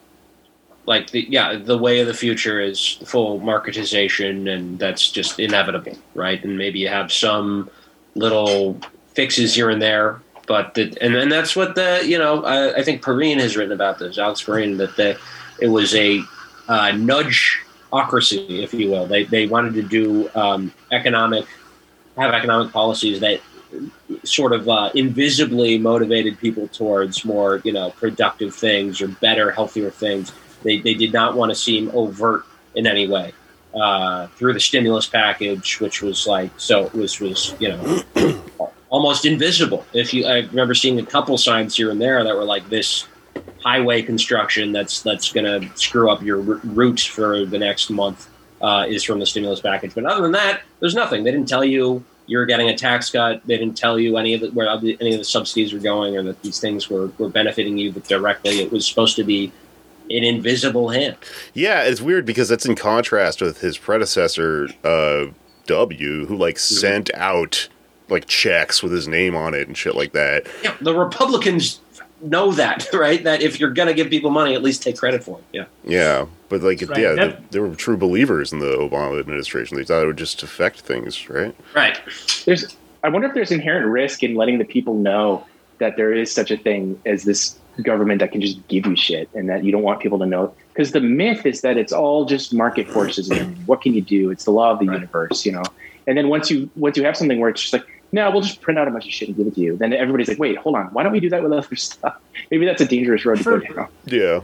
Like 0.86 1.10
the 1.10 1.26
yeah, 1.28 1.56
the 1.56 1.76
way 1.76 2.00
of 2.00 2.06
the 2.06 2.14
future 2.14 2.60
is 2.60 2.98
full 3.04 3.40
marketization, 3.40 4.50
and 4.50 4.78
that's 4.78 5.10
just 5.10 5.38
inevitable, 5.38 5.98
right? 6.14 6.42
And 6.42 6.56
maybe 6.56 6.78
you 6.78 6.88
have 6.88 7.12
some 7.12 7.70
little 8.14 8.80
fixes 9.18 9.52
here 9.52 9.68
and 9.68 9.82
there, 9.82 10.22
but 10.46 10.74
the, 10.74 10.96
and 11.00 11.16
and 11.16 11.32
that's 11.32 11.56
what 11.56 11.74
the 11.74 12.04
you 12.06 12.16
know 12.16 12.44
I, 12.44 12.76
I 12.76 12.82
think 12.84 13.02
Pareene 13.02 13.40
has 13.40 13.56
written 13.56 13.72
about 13.72 13.98
this, 13.98 14.16
Alex 14.16 14.44
Pareene, 14.44 14.76
that 14.76 14.94
the 14.94 15.18
it 15.60 15.66
was 15.66 15.92
a 15.96 16.20
uh, 16.68 16.92
nudgeocracy, 16.92 18.62
if 18.62 18.72
you 18.72 18.92
will. 18.92 19.06
They 19.06 19.24
they 19.24 19.48
wanted 19.48 19.74
to 19.74 19.82
do 19.82 20.30
um, 20.36 20.72
economic 20.92 21.46
have 22.16 22.32
economic 22.32 22.72
policies 22.72 23.18
that 23.18 23.40
sort 24.22 24.52
of 24.52 24.68
uh, 24.68 24.92
invisibly 24.94 25.78
motivated 25.78 26.38
people 26.38 26.68
towards 26.68 27.24
more 27.24 27.60
you 27.64 27.72
know 27.72 27.90
productive 27.90 28.54
things 28.54 29.02
or 29.02 29.08
better, 29.08 29.50
healthier 29.50 29.90
things. 29.90 30.32
They 30.62 30.78
they 30.78 30.94
did 30.94 31.12
not 31.12 31.34
want 31.34 31.50
to 31.50 31.56
seem 31.56 31.90
overt 31.92 32.44
in 32.76 32.86
any 32.86 33.08
way 33.08 33.32
uh, 33.74 34.28
through 34.28 34.52
the 34.52 34.60
stimulus 34.60 35.08
package, 35.08 35.80
which 35.80 36.02
was 36.02 36.24
like 36.28 36.52
so 36.56 36.86
it 36.86 36.94
was 36.94 37.18
was 37.18 37.56
you 37.58 37.70
know 37.70 38.02
almost 38.90 39.24
invisible. 39.24 39.84
If 39.92 40.14
you, 40.14 40.26
I 40.26 40.38
remember 40.38 40.74
seeing 40.74 40.98
a 40.98 41.06
couple 41.06 41.36
signs 41.38 41.76
here 41.76 41.90
and 41.90 42.00
there 42.00 42.22
that 42.24 42.34
were 42.34 42.44
like 42.44 42.68
this 42.68 43.06
highway 43.62 44.02
construction 44.02 44.72
that's 44.72 45.02
that's 45.02 45.32
going 45.32 45.44
to 45.44 45.76
screw 45.76 46.10
up 46.10 46.22
your 46.22 46.38
r- 46.38 46.60
routes 46.64 47.04
for 47.04 47.44
the 47.44 47.58
next 47.58 47.90
month 47.90 48.28
uh, 48.60 48.86
is 48.88 49.04
from 49.04 49.18
the 49.18 49.26
stimulus 49.26 49.60
package. 49.60 49.94
But 49.94 50.04
other 50.04 50.22
than 50.22 50.32
that, 50.32 50.62
there's 50.80 50.94
nothing. 50.94 51.24
They 51.24 51.30
didn't 51.30 51.48
tell 51.48 51.64
you 51.64 52.04
you're 52.26 52.46
getting 52.46 52.68
a 52.68 52.76
tax 52.76 53.10
cut. 53.10 53.40
They 53.46 53.56
didn't 53.56 53.76
tell 53.76 53.98
you 53.98 54.16
any 54.16 54.34
of 54.34 54.40
the, 54.42 54.48
where 54.48 54.68
any 54.68 55.12
of 55.12 55.18
the 55.18 55.24
subsidies 55.24 55.72
were 55.72 55.78
going 55.78 56.16
or 56.16 56.22
that 56.24 56.42
these 56.42 56.60
things 56.60 56.90
were, 56.90 57.06
were 57.18 57.28
benefiting 57.30 57.78
you 57.78 57.90
directly. 57.92 58.60
It 58.60 58.70
was 58.70 58.86
supposed 58.86 59.16
to 59.16 59.24
be 59.24 59.50
an 60.10 60.24
invisible 60.24 60.90
hand. 60.90 61.16
Yeah, 61.54 61.82
it's 61.82 62.00
weird 62.00 62.26
because 62.26 62.48
that's 62.48 62.66
in 62.66 62.74
contrast 62.74 63.40
with 63.40 63.60
his 63.60 63.78
predecessor, 63.78 64.68
uh, 64.84 65.26
W, 65.66 66.26
who 66.26 66.36
like 66.36 66.58
sent 66.58 67.10
out 67.14 67.68
like 68.10 68.26
checks 68.26 68.82
with 68.82 68.92
his 68.92 69.06
name 69.08 69.34
on 69.36 69.54
it 69.54 69.66
and 69.68 69.76
shit 69.76 69.94
like 69.94 70.12
that. 70.12 70.46
Yeah, 70.62 70.74
the 70.80 70.94
Republicans 70.94 71.80
know 72.20 72.52
that, 72.52 72.88
right? 72.92 73.22
That 73.24 73.42
if 73.42 73.60
you're 73.60 73.70
going 73.70 73.88
to 73.88 73.94
give 73.94 74.08
people 74.10 74.30
money, 74.30 74.54
at 74.54 74.62
least 74.62 74.82
take 74.82 74.96
credit 74.98 75.22
for 75.24 75.38
it. 75.38 75.44
Yeah. 75.52 75.64
Yeah, 75.84 76.26
but 76.48 76.62
like, 76.62 76.80
Right, 76.88 76.98
yeah, 77.00 77.12
that- 77.14 77.50
they, 77.50 77.58
they 77.58 77.60
were 77.60 77.74
true 77.74 77.96
believers 77.96 78.52
in 78.52 78.58
the 78.60 78.76
Obama 78.76 79.18
administration. 79.20 79.76
They 79.76 79.84
thought 79.84 80.02
it 80.02 80.06
would 80.06 80.18
just 80.18 80.42
affect 80.42 80.80
things, 80.80 81.28
right? 81.28 81.54
Right. 81.74 81.98
There's. 82.44 82.76
I 83.04 83.08
wonder 83.10 83.28
if 83.28 83.34
there's 83.34 83.52
inherent 83.52 83.86
risk 83.86 84.24
in 84.24 84.34
letting 84.34 84.58
the 84.58 84.64
people 84.64 84.94
know 84.94 85.46
that 85.78 85.96
there 85.96 86.12
is 86.12 86.32
such 86.32 86.50
a 86.50 86.56
thing 86.56 87.00
as 87.06 87.22
this 87.22 87.56
government 87.84 88.18
that 88.18 88.32
can 88.32 88.40
just 88.40 88.66
give 88.66 88.86
you 88.86 88.96
shit, 88.96 89.28
and 89.34 89.48
that 89.48 89.62
you 89.62 89.70
don't 89.70 89.84
want 89.84 90.00
people 90.00 90.18
to 90.18 90.26
know. 90.26 90.52
Because 90.74 90.90
the 90.90 91.00
myth 91.00 91.46
is 91.46 91.60
that 91.60 91.76
it's 91.76 91.92
all 91.92 92.24
just 92.24 92.52
market 92.52 92.88
forces, 92.88 93.30
and 93.30 93.56
what 93.68 93.80
can 93.82 93.94
you 93.94 94.00
do? 94.00 94.32
It's 94.32 94.44
the 94.44 94.50
law 94.50 94.72
of 94.72 94.80
the 94.80 94.86
Right. 94.88 94.94
universe, 94.94 95.46
you 95.46 95.52
know. 95.52 95.62
And 96.08 96.18
then 96.18 96.28
once 96.28 96.50
you 96.50 96.68
once 96.74 96.96
you 96.96 97.04
have 97.04 97.16
something 97.16 97.38
where 97.38 97.50
it's 97.50 97.60
just 97.60 97.72
like, 97.72 97.86
no, 98.12 98.30
we'll 98.30 98.40
just 98.40 98.60
print 98.60 98.78
out 98.78 98.88
a 98.88 98.90
bunch 98.90 99.06
of 99.06 99.12
shit 99.12 99.28
and 99.28 99.36
give 99.36 99.46
it 99.46 99.54
to 99.54 99.60
you. 99.60 99.76
Then 99.76 99.92
everybody's 99.92 100.28
like, 100.28 100.38
wait, 100.38 100.56
hold 100.56 100.76
on, 100.76 100.86
why 100.86 101.02
don't 101.02 101.12
we 101.12 101.20
do 101.20 101.30
that 101.30 101.42
with 101.42 101.52
other 101.52 101.76
stuff? 101.76 102.16
Maybe 102.50 102.66
that's 102.66 102.80
a 102.80 102.86
dangerous 102.86 103.24
road 103.24 103.38
to 103.38 103.44
go 103.44 103.58
down. 103.58 103.88
Yeah, 104.06 104.40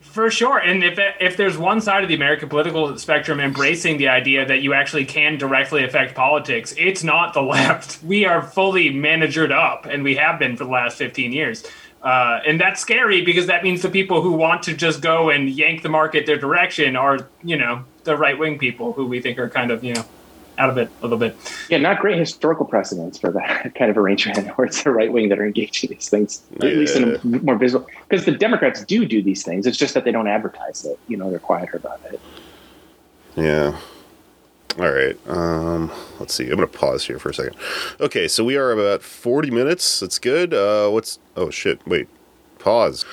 For 0.00 0.30
sure, 0.30 0.58
and 0.58 0.84
if 0.84 0.98
if 1.20 1.36
there's 1.36 1.56
one 1.56 1.80
side 1.80 2.02
of 2.02 2.08
the 2.08 2.14
American 2.14 2.48
political 2.48 2.96
spectrum 2.98 3.40
embracing 3.40 3.96
the 3.96 4.08
idea 4.08 4.46
that 4.46 4.62
you 4.62 4.74
actually 4.74 5.04
can 5.04 5.38
directly 5.38 5.84
affect 5.84 6.14
politics, 6.14 6.74
it's 6.76 7.02
not 7.02 7.34
the 7.34 7.42
left. 7.56 8.02
We 8.02 8.24
are 8.24 8.42
fully 8.42 8.90
managered 8.90 9.52
up, 9.52 9.86
and 9.86 10.02
we 10.02 10.16
have 10.16 10.38
been 10.38 10.56
for 10.56 10.64
the 10.64 10.70
last 10.70 10.98
15 10.98 11.32
years. 11.32 11.64
Uh, 12.02 12.40
and 12.46 12.60
that's 12.60 12.80
scary 12.80 13.22
because 13.22 13.46
that 13.46 13.64
means 13.64 13.82
the 13.82 13.88
people 13.88 14.22
who 14.22 14.30
want 14.30 14.62
to 14.62 14.74
just 14.74 15.00
go 15.00 15.30
and 15.30 15.50
yank 15.50 15.82
the 15.82 15.88
market 15.88 16.24
their 16.24 16.38
direction 16.38 16.94
are, 16.94 17.26
you 17.42 17.56
know, 17.56 17.82
the 18.04 18.16
right 18.16 18.38
wing 18.38 18.58
people 18.58 18.92
who 18.92 19.06
we 19.06 19.20
think 19.20 19.40
are 19.40 19.48
kind 19.48 19.72
of, 19.72 19.82
you 19.82 19.92
know, 19.92 20.04
out 20.58 20.70
of 20.70 20.78
it 20.78 20.90
a 21.00 21.02
little 21.02 21.18
bit. 21.18 21.36
Yeah, 21.68 21.78
not 21.78 22.00
great 22.00 22.18
historical 22.18 22.64
precedents 22.64 23.18
for 23.18 23.30
that 23.32 23.74
kind 23.78 23.90
of 23.90 23.98
arrangement 23.98 24.48
where 24.56 24.66
it's 24.66 24.82
the 24.82 24.90
right 24.90 25.12
wing 25.12 25.28
that 25.28 25.38
are 25.38 25.46
engaging 25.46 25.90
these 25.90 26.08
things, 26.08 26.42
at 26.56 26.62
least 26.62 26.96
in 26.96 27.14
a 27.16 27.26
more 27.42 27.56
visible. 27.56 27.86
Because 28.08 28.24
the 28.24 28.32
Democrats 28.32 28.84
do 28.84 29.04
do 29.04 29.22
these 29.22 29.42
things. 29.42 29.66
It's 29.66 29.76
just 29.78 29.94
that 29.94 30.04
they 30.04 30.12
don't 30.12 30.28
advertise 30.28 30.84
it. 30.84 30.98
You 31.08 31.16
know, 31.16 31.30
they're 31.30 31.38
quieter 31.38 31.76
about 31.76 32.00
it. 32.10 32.20
yeah. 33.36 33.78
All 34.78 34.90
right. 34.92 35.16
Um, 35.26 35.90
let's 36.20 36.34
see. 36.34 36.44
I'm 36.44 36.56
gonna 36.56 36.66
pause 36.66 37.06
here 37.06 37.18
for 37.18 37.30
a 37.30 37.34
second. 37.34 37.56
Okay, 37.98 38.28
so 38.28 38.44
we 38.44 38.56
are 38.56 38.72
about 38.72 39.02
40 39.02 39.50
minutes. 39.50 40.00
That's 40.00 40.18
good. 40.18 40.52
Uh, 40.52 40.90
what's? 40.90 41.18
Oh 41.34 41.48
shit! 41.48 41.86
Wait. 41.86 42.08
Pause. 42.58 43.06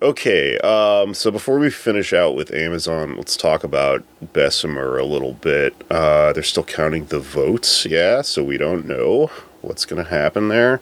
Okay. 0.00 0.58
Um, 0.58 1.12
so 1.12 1.30
before 1.30 1.58
we 1.58 1.70
finish 1.70 2.12
out 2.12 2.36
with 2.36 2.52
Amazon, 2.54 3.16
let's 3.16 3.36
talk 3.36 3.64
about 3.64 4.04
Bessemer 4.32 4.96
a 4.96 5.04
little 5.04 5.32
bit. 5.34 5.74
Uh, 5.90 6.32
they're 6.32 6.44
still 6.44 6.64
counting 6.64 7.06
the 7.06 7.18
votes. 7.18 7.84
Yeah. 7.84 8.22
So 8.22 8.44
we 8.44 8.58
don't 8.58 8.86
know 8.86 9.30
what's 9.60 9.84
gonna 9.84 10.04
happen 10.04 10.48
there. 10.48 10.78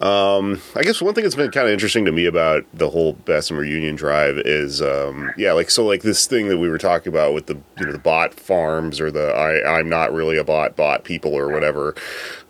Um, 0.00 0.62
I 0.74 0.82
guess 0.82 1.02
one 1.02 1.12
thing 1.12 1.24
that's 1.24 1.34
been 1.34 1.50
kind 1.50 1.66
of 1.66 1.74
interesting 1.74 2.06
to 2.06 2.12
me 2.12 2.24
about 2.24 2.64
the 2.72 2.88
whole 2.88 3.12
Bessemer 3.12 3.64
Union 3.64 3.96
Drive 3.96 4.38
is, 4.38 4.80
um, 4.80 5.30
yeah, 5.36 5.52
like 5.52 5.68
so, 5.68 5.84
like 5.84 6.00
this 6.00 6.26
thing 6.26 6.48
that 6.48 6.56
we 6.56 6.70
were 6.70 6.78
talking 6.78 7.12
about 7.12 7.34
with 7.34 7.46
the 7.46 7.58
you 7.78 7.84
know 7.84 7.92
the 7.92 7.98
bot 7.98 8.32
farms 8.32 8.98
or 8.98 9.10
the 9.10 9.30
I 9.34 9.78
I'm 9.78 9.90
not 9.90 10.14
really 10.14 10.38
a 10.38 10.44
bot 10.44 10.74
bot 10.74 11.04
people 11.04 11.34
or 11.34 11.48
whatever, 11.48 11.94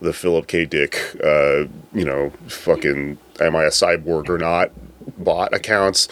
the 0.00 0.12
Philip 0.12 0.46
K. 0.46 0.64
Dick, 0.64 0.94
uh, 1.24 1.64
you 1.92 2.04
know, 2.04 2.30
fucking 2.46 3.18
am 3.40 3.56
I 3.56 3.64
a 3.64 3.70
cyborg 3.70 4.28
or 4.28 4.38
not 4.38 4.70
bot 5.18 5.52
accounts 5.54 6.08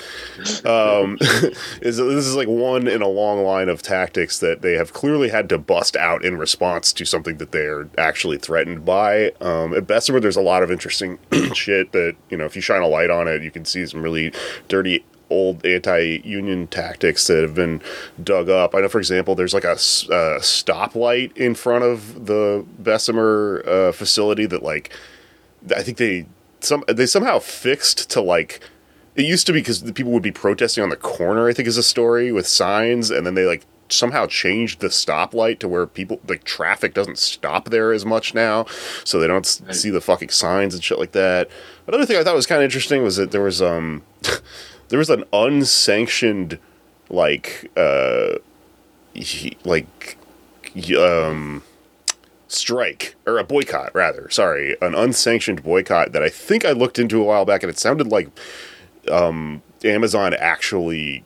um, 0.64 1.18
is 1.82 1.96
this 1.96 2.26
is 2.26 2.36
like 2.36 2.49
one 2.49 2.86
in 2.86 3.03
a 3.03 3.09
long 3.09 3.42
line 3.44 3.68
of 3.68 3.82
tactics 3.82 4.38
that 4.40 4.62
they 4.62 4.74
have 4.74 4.92
clearly 4.92 5.28
had 5.28 5.49
to 5.49 5.59
bust 5.59 5.96
out 5.96 6.24
in 6.24 6.38
response 6.38 6.92
to 6.92 7.05
something 7.05 7.38
that 7.38 7.53
they're 7.53 7.88
actually 7.99 8.38
threatened 8.38 8.84
by. 8.84 9.30
Um, 9.40 9.74
at 9.74 9.86
Bessemer, 9.86 10.20
there's 10.20 10.36
a 10.36 10.42
lot 10.42 10.62
of 10.62 10.70
interesting 10.70 11.18
shit 11.55 11.92
that 11.92 12.16
you 12.30 12.36
know 12.36 12.44
if 12.44 12.57
you 12.57 12.62
shine 12.62 12.82
a 12.82 12.88
light 12.88 13.11
on 13.11 13.28
it, 13.28 13.42
you 13.42 13.51
can 13.51 13.64
see 13.64 13.86
some 13.86 14.03
really 14.03 14.32
dirty 14.68 15.05
old 15.30 15.64
anti-union 15.66 16.66
tactics 16.68 17.26
that 17.26 17.42
have 17.42 17.55
been 17.55 17.82
dug 18.22 18.49
up. 18.49 18.74
I 18.74 18.80
know, 18.80 18.88
for 18.88 18.99
example, 18.99 19.34
there's 19.34 19.55
like 19.55 19.64
a, 19.64 19.72
a 19.72 20.40
stoplight 20.40 21.36
in 21.36 21.55
front 21.55 21.84
of 21.84 22.26
the 22.26 22.64
Bessemer 22.78 23.62
uh, 23.66 23.92
facility 23.92 24.46
that 24.46 24.62
like 24.62 24.90
I 25.74 25.82
think 25.82 25.99
they 25.99 26.26
some 26.61 26.84
they 26.88 27.07
somehow 27.07 27.38
fixed 27.38 28.11
to 28.11 28.20
like 28.20 28.61
it 29.19 29.25
used 29.25 29.47
to 29.49 29.53
be 29.53 29.59
because 29.59 29.83
the 29.83 29.93
people 29.93 30.12
would 30.12 30.23
be 30.23 30.31
protesting 30.31 30.85
on 30.85 30.91
the 30.91 30.97
corner. 30.97 31.49
I 31.49 31.53
think 31.53 31.66
is 31.66 31.77
a 31.77 31.83
story 31.83 32.31
with 32.31 32.47
signs, 32.47 33.11
and 33.11 33.27
then 33.27 33.35
they 33.35 33.45
like 33.45 33.66
somehow 33.89 34.27
changed 34.27 34.81
the 34.81 34.89
stoplight 34.89 35.59
to 35.59 35.69
where 35.69 35.87
people 35.87 36.21
like 36.29 36.45
traffic 36.45 36.95
doesn't 36.95 37.19
stop 37.19 37.71
there 37.71 37.93
as 37.93 38.07
much 38.07 38.33
now, 38.33 38.64
so 39.05 39.19
they 39.19 39.27
don't 39.27 39.61
right. 39.66 39.75
see 39.75 39.91
the 39.91 40.01
fucking 40.01 40.29
signs 40.29 40.73
and 40.73 40.85
shit 40.85 41.01
like 41.01 41.12
that. 41.12 41.51
Another 41.89 42.07
thing 42.07 42.16
I 42.16 42.23
thought 42.23 42.37
was 42.37 42.47
kind 42.47 42.61
of 42.61 42.64
interesting 42.64 43.03
was 43.03 43.16
that 43.16 43.33
there 43.33 43.43
was 43.43 43.61
um 43.61 44.03
there 44.89 45.01
was 45.01 45.11
an 45.11 45.25
unsanctioned 45.33 46.61
like 47.11 47.71
uh 47.77 48.37
like 49.64 50.16
um 50.97 51.62
strike 52.47 53.16
or 53.27 53.39
a 53.39 53.45
boycott 53.45 53.95
rather 53.95 54.31
sorry 54.31 54.75
an 54.81 54.95
unsanctioned 54.95 55.62
boycott 55.62 56.12
that 56.12 56.23
i 56.23 56.31
think 56.31 56.64
i 56.64 56.73
looked 56.73 56.99
into 56.99 57.21
a 57.21 57.25
while 57.25 57.45
back 57.45 57.62
and 57.62 57.69
it 57.69 57.79
sounded 57.79 58.07
like 58.07 58.31
um, 59.09 59.63
Amazon 59.85 60.35
actually, 60.35 61.25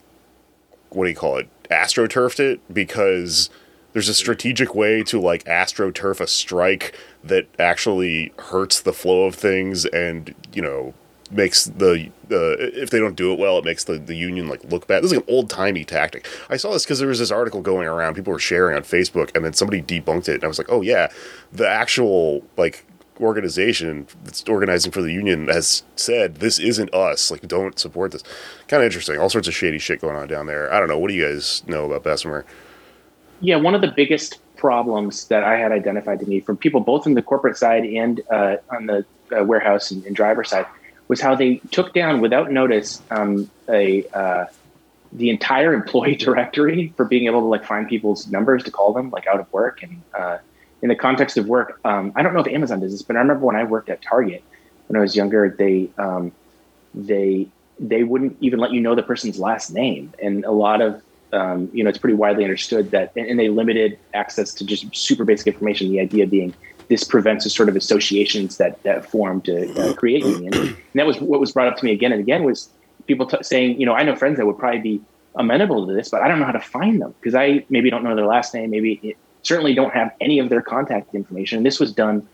what 0.91 1.05
do 1.05 1.11
you 1.11 1.17
call 1.17 1.37
it, 1.39 1.49
astroturfed 1.71 2.41
it 2.41 2.61
because 2.73 3.51
there's 3.93 4.09
a 4.09 4.15
strategic 4.15 4.75
way 4.75 5.03
to 5.05 5.21
like 5.21 5.45
astroturf 5.45 6.21
a 6.21 6.27
strike 6.27 6.99
that 7.23 7.47
actually 7.59 8.33
hurts 8.39 8.81
the 8.81 8.93
flow 8.93 9.25
of 9.25 9.35
things 9.35 9.85
and 9.87 10.35
you 10.53 10.63
know 10.63 10.95
makes 11.33 11.65
the 11.65 12.11
uh, 12.31 12.57
if 12.59 12.91
they 12.91 12.99
don't 12.99 13.17
do 13.17 13.33
it 13.33 13.39
well, 13.39 13.59
it 13.59 13.65
makes 13.65 13.85
the, 13.85 13.99
the 13.99 14.15
union 14.15 14.49
like 14.49 14.63
look 14.65 14.87
bad. 14.87 15.03
This 15.03 15.13
is 15.13 15.19
like 15.19 15.27
an 15.27 15.35
old 15.35 15.51
timey 15.51 15.85
tactic. 15.85 16.29
I 16.51 16.57
saw 16.57 16.73
this 16.73 16.85
because 16.85 16.99
there 16.99 17.09
was 17.09 17.19
this 17.19 17.31
article 17.31 17.61
going 17.61 17.89
around, 17.89 18.15
people 18.15 18.33
were 18.33 18.39
sharing 18.39 18.77
on 18.77 18.83
Facebook, 18.83 19.35
and 19.35 19.45
then 19.45 19.53
somebody 19.53 19.83
debunked 19.83 20.29
it, 20.29 20.37
and 20.37 20.45
I 20.45 20.49
was 20.49 20.59
like, 20.59 20.71
oh 20.71 20.83
yeah, 20.83 21.11
the 21.53 21.69
actual 21.69 22.43
like 22.57 22.85
organization 23.23 24.07
that's 24.25 24.47
organizing 24.49 24.93
for 24.93 25.03
the 25.03 25.13
union 25.13 25.49
has 25.49 25.83
said 25.97 26.37
this 26.37 26.59
isn't 26.59 26.93
us. 26.93 27.31
Like, 27.31 27.47
don't 27.49 27.79
support 27.79 28.13
this. 28.13 28.23
Kind 28.69 28.83
of 28.83 28.87
interesting. 28.87 29.19
All 29.19 29.31
sorts 29.31 29.49
of 29.49 29.55
shady 29.55 29.79
shit 29.79 30.01
going 30.01 30.17
on 30.17 30.29
down 30.29 30.47
there. 30.47 30.73
I 30.73 30.79
don't 30.79 30.89
know. 30.89 30.99
What 30.99 31.09
do 31.09 31.15
you 31.15 31.27
guys 31.27 31.63
know 31.67 31.85
about 31.85 32.03
Bessemer? 32.03 32.45
Yeah, 33.41 33.57
one 33.57 33.75
of 33.75 33.81
the 33.81 33.93
biggest 33.95 34.39
problems 34.57 35.27
that 35.27 35.43
I 35.43 35.57
had 35.57 35.73
identified 35.73 36.21
to 36.21 36.27
me 36.27 36.39
from 36.39 36.57
people 36.57 36.81
both 36.81 37.07
on 37.07 37.15
the 37.15 37.23
corporate 37.23 37.57
side 37.57 37.85
and 37.85 38.21
uh, 38.31 38.57
on 38.71 38.87
the 38.87 39.05
uh, 39.37 39.43
warehouse 39.43 39.91
and, 39.91 40.05
and, 40.07 40.15
driver 40.15 40.45
side 40.45 40.67
was 41.09 41.21
how 41.21 41.35
they 41.35 41.57
took 41.73 41.93
down 41.93 42.21
without 42.21 42.53
notice 42.53 43.03
um, 43.11 43.51
a 43.69 44.07
uh, 44.15 44.45
the 45.13 45.31
entire 45.31 45.75
employee 45.81 46.15
directory 46.15 46.93
for 46.97 47.05
being 47.05 47.27
able 47.27 47.41
to 47.41 47.47
like 47.47 47.65
find 47.65 47.89
people's 47.89 48.29
numbers 48.29 48.63
to 48.63 48.71
call 48.71 48.93
them 48.93 49.11
like 49.11 49.27
out 49.27 49.41
of 49.41 49.53
work 49.53 49.83
and 49.83 50.01
uh, 50.15 50.39
in 50.83 50.89
the 50.89 50.97
context 50.97 51.39
of 51.39 51.47
work, 51.47 51.81
um, 51.85 52.13
I 52.17 52.23
don't 52.23 52.35
know 52.35 52.41
if 52.41 52.49
Amazon 52.49 52.81
does 52.81 52.93
this, 52.93 53.03
but 53.03 53.17
I 53.17 53.21
remember 53.21 53.47
when 53.47 53.57
I 53.57 53.65
worked 53.65 53.89
at 53.89 54.03
Target 54.03 54.43
when 54.93 54.99
I 54.99 55.01
was 55.01 55.17
younger, 55.17 55.55
they 55.59 55.89
um, 55.97 56.33
they 56.95 57.49
they 57.79 58.05
wouldn't 58.05 58.37
even 58.41 58.59
let 58.59 58.73
you 58.73 58.81
know 58.81 58.95
the 58.95 59.03
person's 59.03 59.39
last 59.39 59.71
name, 59.71 60.13
and 60.23 60.45
a 60.45 60.51
lot 60.51 60.83
of 60.83 61.03
um, 61.33 61.71
you 61.73 61.83
know 61.83 61.89
it's 61.89 61.99
pretty 61.99 62.15
widely 62.15 62.45
understood 62.45 62.91
that, 62.91 63.13
and, 63.17 63.27
and, 63.27 63.41
they 63.41 63.49
limited 63.49 63.99
access 64.13 64.53
to 64.53 64.67
just 64.67 64.95
super 64.95 65.25
basic 65.25 65.47
information. 65.47 65.91
The 65.91 66.01
idea 66.01 66.27
being 66.27 66.53
this 66.89 67.05
prevents 67.05 67.45
the 67.45 67.51
sort 67.51 67.71
of 67.71 67.77
associations 67.77 68.59
that 68.59 68.83
that 68.83 69.09
form 69.09 69.41
to 69.43 69.73
uh, 69.81 69.95
create 69.95 70.25
unions. 70.27 70.57
And 70.57 70.77
that 70.95 71.07
was 71.07 71.19
what 71.21 71.41
was 71.41 71.53
brought 71.53 71.69
up 71.69 71.79
to 71.79 71.85
me 71.87 71.93
again 71.93 72.13
and 72.13 72.21
again 72.21 72.45
was 72.45 72.69
people 73.07 73.27
t- 73.27 73.39
saying, 73.41 73.81
you 73.81 73.87
know, 73.87 73.95
I 73.95 74.03
know 74.03 74.15
friends 74.15 74.37
that 74.37 74.47
would 74.47 74.59
probably 74.59 74.81
be 74.81 75.01
amenable 75.37 75.87
to 75.87 75.95
this, 75.95 76.11
but 76.11 76.21
I 76.21 76.29
don't 76.29 76.39
know 76.39 76.45
how 76.45 76.53
to 76.53 76.61
find 76.61 77.01
them 77.01 77.15
because 77.19 77.35
I 77.35 77.65
maybe 77.71 77.89
don't 77.89 78.05
know 78.05 78.15
their 78.15 78.27
last 78.27 78.53
name, 78.53 78.71
maybe 78.71 79.17
certainly 79.43 79.75
don't 79.75 79.93
have 79.93 80.13
any 80.21 80.39
of 80.39 80.49
their 80.49 80.63
contact 80.63 81.15
information. 81.15 81.59
And 81.59 81.67
this 81.67 81.79
was 81.81 81.93
done, 81.93 82.27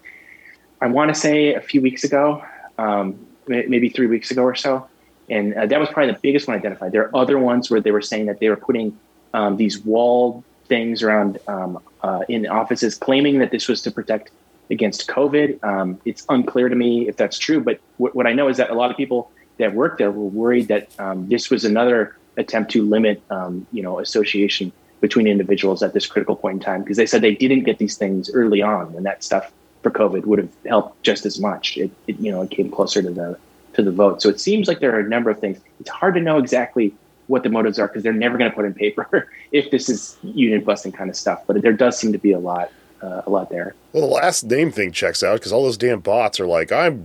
I 0.81 0.87
want 0.87 1.15
to 1.15 1.21
say, 1.21 1.55
a 1.55 1.61
few 1.61 1.81
weeks 1.81 2.05
ago, 2.05 2.43
um, 2.79 3.27
maybe 3.47 3.89
three 3.89 4.07
weeks 4.07 4.31
ago 4.31 4.43
or 4.43 4.55
so. 4.55 4.87
And 5.31 5.55
uh, 5.55 5.67
that 5.67 5.81
was 5.81 5.89
probably 5.91 6.13
the 6.13 6.19
biggest 6.21 6.49
one 6.49 6.57
identified. 6.57 6.93
There 6.93 7.03
are 7.09 7.17
other 7.17 7.39
ones 7.39 7.71
where 7.71 7.81
they 7.81 7.91
were 7.91 8.03
saying 8.03 8.27
that 8.27 8.41
they 8.41 8.49
were 8.49 8.57
putting 8.57 8.99
um, 9.35 9.57
these 9.57 9.79
wall 9.85 10.45
things 10.67 11.03
around 11.03 11.39
um, 11.49 11.81
uh, 12.03 12.21
in 12.29 12.47
offices, 12.47 12.95
claiming 12.95 13.39
that 13.39 13.51
this 13.51 13.69
was 13.69 13.83
to 13.83 13.91
protect 13.91 14.31
against 14.71 15.09
COVID. 15.09 15.63
Um, 15.65 16.01
it's 16.05 16.25
unclear 16.29 16.69
to 16.69 16.77
me 16.77 17.09
if 17.09 17.17
that's 17.17 17.39
true, 17.39 17.61
but 17.61 17.81
w- 17.99 18.13
what 18.13 18.27
I 18.27 18.33
know 18.33 18.49
is 18.49 18.59
that 18.59 18.71
a 18.71 18.75
lot 18.75 18.91
of 18.91 18.97
people 18.97 19.31
that 19.59 19.75
worked 19.75 19.99
there 19.99 20.11
were 20.11 20.29
worried 20.29 20.69
that 20.69 20.89
um, 20.99 21.29
this 21.29 21.51
was 21.51 21.65
another 21.65 22.17
attempt 22.37 22.71
to 22.73 22.83
limit, 22.83 23.23
um, 23.31 23.67
you 23.73 23.83
know, 23.83 23.99
association 23.99 24.73
between 25.01 25.27
individuals 25.27 25.83
at 25.83 25.93
this 25.95 26.07
critical 26.07 26.37
point 26.37 26.55
in 26.55 26.61
time 26.61 26.83
because 26.83 26.97
they 26.97 27.07
said 27.07 27.23
they 27.23 27.35
didn't 27.35 27.65
get 27.65 27.79
these 27.79 27.97
things 27.97 28.31
early 28.31 28.63
on 28.63 28.93
when 28.93 29.05
that 29.05 29.23
stuff 29.23 29.53
for 29.83 29.91
COVID 29.91 30.25
would 30.25 30.39
have 30.39 30.51
helped 30.67 31.03
just 31.03 31.25
as 31.25 31.41
much. 31.41 31.77
It, 31.77 31.91
it, 32.07 32.19
you 32.19 32.33
know 32.33 32.43
it 32.43 32.51
came 32.51 32.71
closer 32.71 33.03
to 33.03 33.11
the 33.11 33.39
to 33.75 33.83
the 33.83 33.93
vote. 33.93 34.23
So 34.23 34.29
it 34.29 34.41
seems 34.41 34.69
like 34.69 34.81
there 34.81 34.95
are 34.97 35.01
a 35.01 35.09
number 35.09 35.31
of 35.31 35.39
things. 35.39 35.59
It's 35.81 35.91
hard 35.91 36.15
to 36.15 36.21
know 36.21 36.39
exactly 36.39 36.95
what 37.29 37.43
the 37.43 37.51
motives 37.51 37.79
are 37.79 37.87
because 37.87 38.03
they're 38.03 38.13
never 38.13 38.39
going 38.39 38.51
to 38.51 38.55
put 38.55 38.65
in 38.65 38.75
paper 38.75 39.31
if 39.53 39.71
this 39.71 39.89
is 39.89 40.17
union 40.23 40.65
busting 40.65 40.93
kind 40.93 41.11
of 41.11 41.17
stuff. 41.17 41.43
But 41.47 41.63
there 41.63 41.73
does 41.73 41.99
seem 41.99 42.13
to 42.13 42.19
be 42.19 42.33
a 42.33 42.39
lot 42.39 42.71
uh, 43.03 43.23
a 43.27 43.31
lot 43.31 43.51
there. 43.51 43.75
Well, 43.93 44.07
the 44.07 44.15
last 44.15 44.45
name 44.45 44.73
thing 44.73 44.93
checks 44.93 45.23
out 45.23 45.35
because 45.35 45.53
all 45.53 45.63
those 45.63 45.79
damn 45.79 46.01
bots 46.01 46.41
are 46.41 46.47
like 46.47 46.73
I'm, 46.73 47.05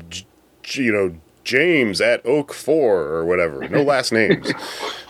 you 0.71 0.91
know, 0.91 1.15
James 1.43 2.01
at 2.01 2.25
Oak 2.25 2.53
Four 2.53 3.01
or 3.03 3.25
whatever. 3.25 3.67
No 3.67 3.83
last 3.83 4.11
names. 4.11 4.51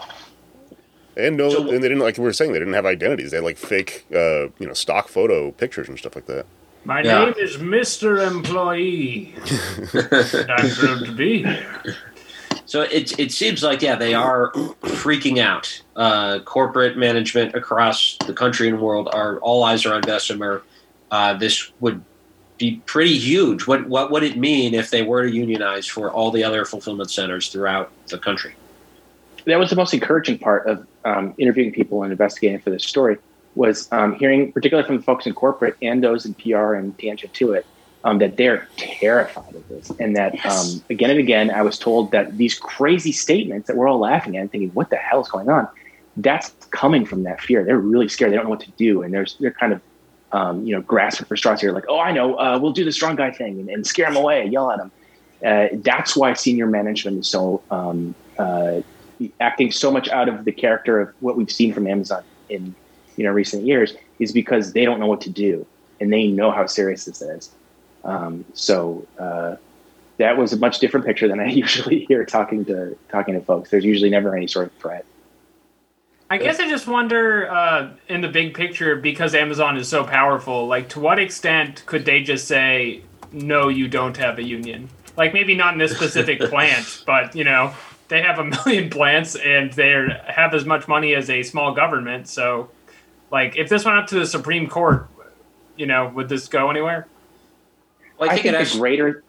And 1.16 1.38
no, 1.38 1.50
so, 1.50 1.62
and 1.70 1.84
they 1.84 1.88
didn't 1.88 2.00
like 2.00 2.18
we 2.18 2.24
were 2.24 2.34
saying 2.34 2.54
they 2.54 2.60
didn't 2.60 2.74
have 2.74 2.86
identities. 2.86 3.32
They 3.32 3.38
had 3.38 3.44
like 3.44 3.58
fake, 3.58 4.06
uh, 4.14 4.50
you 4.60 4.68
know, 4.68 4.74
stock 4.74 5.08
photo 5.08 5.52
pictures 5.52 5.88
and 5.88 5.98
stuff 5.98 6.16
like 6.16 6.26
that. 6.26 6.46
My 6.86 7.02
yeah. 7.02 7.26
name 7.26 7.34
is 7.38 7.60
Mister 7.60 8.18
Employee. 8.18 9.34
I'm 9.94 10.68
thrilled 10.70 11.06
to 11.06 11.14
be 11.16 11.44
here. 11.44 11.96
So 12.66 12.82
it 12.82 13.18
it 13.20 13.32
seems 13.32 13.62
like 13.62 13.82
yeah 13.82 13.96
they 13.96 14.14
are 14.14 14.52
freaking 14.82 15.40
out. 15.40 15.82
Uh, 15.96 16.40
corporate 16.40 16.98
management 16.98 17.54
across 17.56 18.18
the 18.26 18.34
country 18.34 18.68
and 18.68 18.82
world 18.82 19.10
are 19.14 19.38
all 19.40 19.64
eyes 19.64 19.86
are 19.86 19.94
on 19.94 20.02
Bessemer. 20.02 20.64
Uh, 21.12 21.36
this 21.36 21.72
would 21.80 22.04
be 22.58 22.82
pretty 22.86 23.18
huge. 23.18 23.68
What 23.68 23.88
what 23.88 24.10
would 24.12 24.24
it 24.24 24.38
mean 24.38 24.74
if 24.74 24.90
they 24.90 25.04
were 25.04 25.28
to 25.28 25.34
unionize 25.34 25.86
for 25.86 26.12
all 26.12 26.32
the 26.32 26.44
other 26.44 26.66
fulfillment 26.66 27.12
centers 27.12 27.50
throughout 27.50 27.92
the 28.08 28.18
country? 28.18 28.56
that 29.46 29.60
was 29.60 29.70
the 29.70 29.76
most 29.76 29.94
encouraging 29.94 30.38
part 30.38 30.68
of 30.68 30.86
um, 31.06 31.34
interviewing 31.38 31.72
people 31.72 32.04
and 32.04 32.12
investigating 32.12 32.60
for 32.60 32.70
this 32.70 32.84
story 32.84 33.18
was 33.56 33.92
um, 33.92 34.16
hearing, 34.16 34.52
particularly 34.52 34.86
from 34.86 34.98
the 34.98 35.04
folks 35.04 35.26
in 35.26 35.34
corporate 35.34 35.76
and 35.82 36.04
those 36.04 36.26
in 36.26 36.34
PR 36.34 36.74
and 36.74 36.98
tangent 36.98 37.34
to 37.34 37.54
it, 37.54 37.66
um, 38.04 38.20
that 38.20 38.36
they're 38.38 38.68
terrified 38.78 39.56
of 39.56 39.68
this, 39.70 39.92
and 40.00 40.16
that 40.16 40.36
yes. 40.36 40.76
Um, 40.76 40.84
again 40.90 41.10
and 41.10 41.20
again, 41.20 41.52
I 41.52 41.62
was 41.62 41.80
told 41.80 42.12
that 42.12 42.38
these 42.38 42.58
crazy 42.58 43.12
statements 43.12 43.68
that 43.68 43.78
we're 43.78 43.88
all 43.88 44.00
laughing 44.00 44.36
at 44.36 44.42
and 44.42 44.52
thinking, 44.52 44.72
"What 44.72 44.90
the 44.90 44.98
hell 44.98 45.22
is 45.22 45.30
going 45.30 45.50
on?" 45.50 45.68
That's 46.18 46.52
coming 46.72 47.06
from 47.06 47.24
that 47.24 47.40
fear. 47.40 47.64
They're 47.64 47.78
really 47.78 48.10
scared. 48.10 48.32
They 48.32 48.36
don't 48.36 48.46
know 48.46 48.50
what 48.50 48.60
to 48.62 48.72
do, 48.72 49.04
and 49.04 49.14
there's 49.14 49.36
they're 49.40 49.52
kind 49.52 49.74
of 49.74 49.82
um, 50.34 50.66
you 50.66 50.76
know 50.76 50.82
grasping 50.82 51.28
for 51.28 51.38
straws 51.38 51.62
here, 51.62 51.72
like, 51.72 51.86
"Oh, 51.88 52.00
I 52.00 52.12
know, 52.12 52.36
uh, 52.36 52.60
we'll 52.62 52.74
do 52.74 52.84
the 52.84 52.92
strong 52.92 53.16
guy 53.16 53.32
thing 53.32 53.60
and, 53.60 53.70
and 53.70 53.88
scare 53.88 54.08
them 54.08 54.18
away, 54.18 54.48
yell 54.48 54.70
at 54.70 54.80
them." 54.80 54.92
Uh, 55.46 55.68
that's 55.76 56.16
why 56.16 56.34
senior 56.34 56.68
management 56.68 57.20
is 57.20 57.28
so 57.28 57.62
um, 57.72 58.16
uh, 58.38 58.82
acting 59.40 59.72
so 59.72 59.92
much 59.92 60.10
out 60.10 60.30
of 60.30 60.46
the 60.46 60.52
character 60.52 61.00
of 61.00 61.14
what 61.20 61.38
we've 61.38 61.52
seen 61.52 61.74
from 61.74 61.88
Amazon 61.88 62.24
in 62.50 62.74
you 63.16 63.24
know 63.24 63.32
recent 63.32 63.66
years 63.66 63.96
is 64.20 64.32
because 64.32 64.74
they 64.74 64.86
don't 64.86 65.00
know 65.00 65.08
what 65.08 65.22
to 65.22 65.30
do 65.30 65.66
and 66.00 66.12
they 66.12 66.28
know 66.28 66.52
how 66.52 66.66
serious 66.66 67.06
this 67.06 67.22
is. 67.22 67.52
Um, 68.04 68.44
so 68.54 69.08
uh, 69.18 69.56
that 70.18 70.38
was 70.38 70.54
a 70.54 70.58
much 70.58 70.80
different 70.80 71.06
picture 71.06 71.28
than 71.28 71.40
I 71.40 71.48
usually 71.64 72.06
hear 72.06 72.26
talking 72.26 72.66
to 72.66 72.98
talking 73.10 73.34
to 73.36 73.42
folks. 73.42 73.70
There's 73.70 73.86
usually 73.86 74.10
never 74.10 74.36
any 74.36 74.48
sort 74.48 74.68
of 74.68 74.74
threat. 74.74 75.06
I 76.30 76.38
guess 76.38 76.60
I 76.60 76.68
just 76.68 76.88
wonder, 76.88 77.52
uh, 77.52 77.92
in 78.10 78.22
the 78.22 78.28
big 78.28 78.56
picture, 78.56 78.96
because 78.96 79.36
Amazon 79.36 79.78
is 79.78 79.88
so 79.88 80.04
powerful, 80.04 80.66
like 80.66 80.90
to 80.90 81.00
what 81.00 81.20
extent 81.20 81.86
could 81.86 82.06
they 82.06 82.24
just 82.24 82.48
say, 82.48 83.04
"No, 83.32 83.68
you 83.68 83.88
don't 83.88 84.18
have 84.18 84.40
a 84.40 84.44
union"? 84.44 84.90
Like 85.16 85.34
maybe 85.34 85.54
not 85.54 85.74
in 85.74 85.80
this 85.80 85.96
specific 85.96 86.40
plant, 86.50 87.04
but 87.06 87.36
you 87.36 87.44
know, 87.44 87.74
they 88.14 88.22
have 88.22 88.38
a 88.38 88.44
million 88.66 88.90
plants 88.90 89.36
and 89.36 89.74
they 89.74 89.92
have 90.28 90.54
as 90.54 90.66
much 90.66 90.88
money 90.88 91.16
as 91.16 91.30
a 91.30 91.42
small 91.42 91.74
government. 91.74 92.28
So, 92.28 92.70
like, 93.32 93.58
if 93.58 93.70
this 93.70 93.84
went 93.84 93.98
up 93.98 94.08
to 94.08 94.20
the 94.20 94.28
Supreme 94.28 94.70
Court, 94.70 95.08
you 95.76 95.88
know, 95.88 96.10
would 96.10 96.30
this 96.30 96.48
go 96.48 96.70
anywhere? 96.70 97.08
Well, 98.20 98.30
I, 98.30 98.34
I 98.34 98.36
think, 98.36 98.44
think 98.44 98.56
it 98.56 98.58
the 98.60 98.64
has, 98.66 98.78
greater. 98.78 99.24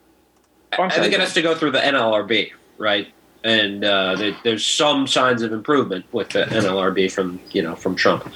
Oh, 0.78 0.82
I'm 0.82 0.90
I 0.90 0.94
think 0.96 1.14
it 1.14 1.20
has 1.20 1.32
to 1.34 1.42
go 1.42 1.54
through 1.54 1.70
the 1.70 1.78
NLRB, 1.78 2.50
right? 2.76 3.08
And 3.42 3.84
uh, 3.84 4.16
there, 4.16 4.36
there's 4.44 4.66
some 4.66 5.06
signs 5.06 5.40
of 5.42 5.52
improvement 5.52 6.04
with 6.12 6.30
the 6.30 6.44
NLRB 6.44 7.10
from 7.10 7.40
you 7.52 7.62
know 7.62 7.74
from 7.74 7.96
Trump. 7.96 8.30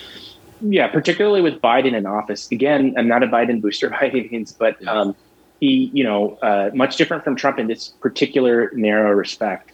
Yeah, 0.60 0.88
particularly 0.88 1.42
with 1.42 1.60
Biden 1.60 1.94
in 1.94 2.06
office. 2.06 2.50
Again, 2.50 2.94
I'm 2.96 3.06
not 3.06 3.22
a 3.22 3.26
Biden 3.26 3.60
booster 3.60 3.90
by 3.90 4.10
any 4.12 4.28
means, 4.28 4.52
but 4.52 4.76
Yeah. 4.80 4.92
um, 4.92 5.16
he, 5.60 5.90
you 5.92 6.04
know, 6.04 6.38
uh, 6.40 6.70
much 6.72 6.96
different 6.96 7.24
from 7.24 7.36
Trump 7.36 7.58
in 7.58 7.66
this 7.66 7.88
particular 7.88 8.70
narrow 8.74 9.10
respect. 9.12 9.72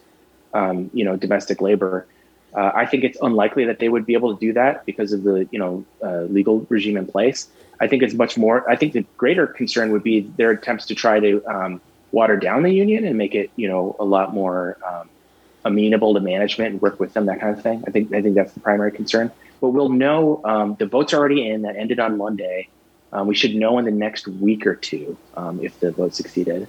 Um, 0.54 0.90
you 0.94 1.04
know, 1.04 1.16
domestic 1.16 1.60
labor. 1.60 2.06
Uh, 2.54 2.70
I 2.72 2.86
think 2.86 3.02
it's 3.02 3.18
unlikely 3.20 3.64
that 3.64 3.80
they 3.80 3.88
would 3.88 4.06
be 4.06 4.14
able 4.14 4.32
to 4.34 4.40
do 4.40 4.52
that 4.52 4.86
because 4.86 5.12
of 5.12 5.24
the 5.24 5.48
you 5.50 5.58
know 5.58 5.84
uh, 6.02 6.22
legal 6.22 6.60
regime 6.68 6.96
in 6.96 7.06
place. 7.06 7.48
I 7.80 7.88
think 7.88 8.02
it's 8.04 8.14
much 8.14 8.38
more. 8.38 8.68
I 8.70 8.76
think 8.76 8.92
the 8.92 9.04
greater 9.16 9.46
concern 9.46 9.90
would 9.90 10.04
be 10.04 10.20
their 10.20 10.52
attempts 10.52 10.86
to 10.86 10.94
try 10.94 11.18
to 11.18 11.44
um, 11.46 11.80
water 12.12 12.36
down 12.36 12.62
the 12.62 12.70
union 12.70 13.04
and 13.04 13.18
make 13.18 13.34
it 13.34 13.50
you 13.56 13.68
know 13.68 13.96
a 13.98 14.04
lot 14.04 14.32
more 14.32 14.78
um, 14.86 15.10
amenable 15.64 16.14
to 16.14 16.20
management 16.20 16.72
and 16.72 16.82
work 16.82 17.00
with 17.00 17.12
them, 17.14 17.26
that 17.26 17.40
kind 17.40 17.56
of 17.56 17.62
thing. 17.62 17.82
I 17.86 17.90
think 17.90 18.14
I 18.14 18.22
think 18.22 18.36
that's 18.36 18.52
the 18.52 18.60
primary 18.60 18.92
concern. 18.92 19.32
But 19.60 19.70
we'll 19.70 19.88
know 19.88 20.40
um, 20.44 20.76
the 20.78 20.86
votes 20.86 21.12
already 21.12 21.48
in. 21.48 21.62
That 21.62 21.76
ended 21.76 21.98
on 21.98 22.16
Monday. 22.16 22.68
Um, 23.12 23.26
we 23.26 23.34
should 23.34 23.54
know 23.54 23.78
in 23.78 23.84
the 23.84 23.90
next 23.90 24.26
week 24.26 24.66
or 24.66 24.74
two 24.74 25.16
um, 25.36 25.60
if 25.62 25.78
the 25.80 25.90
vote 25.90 26.14
succeeded. 26.14 26.68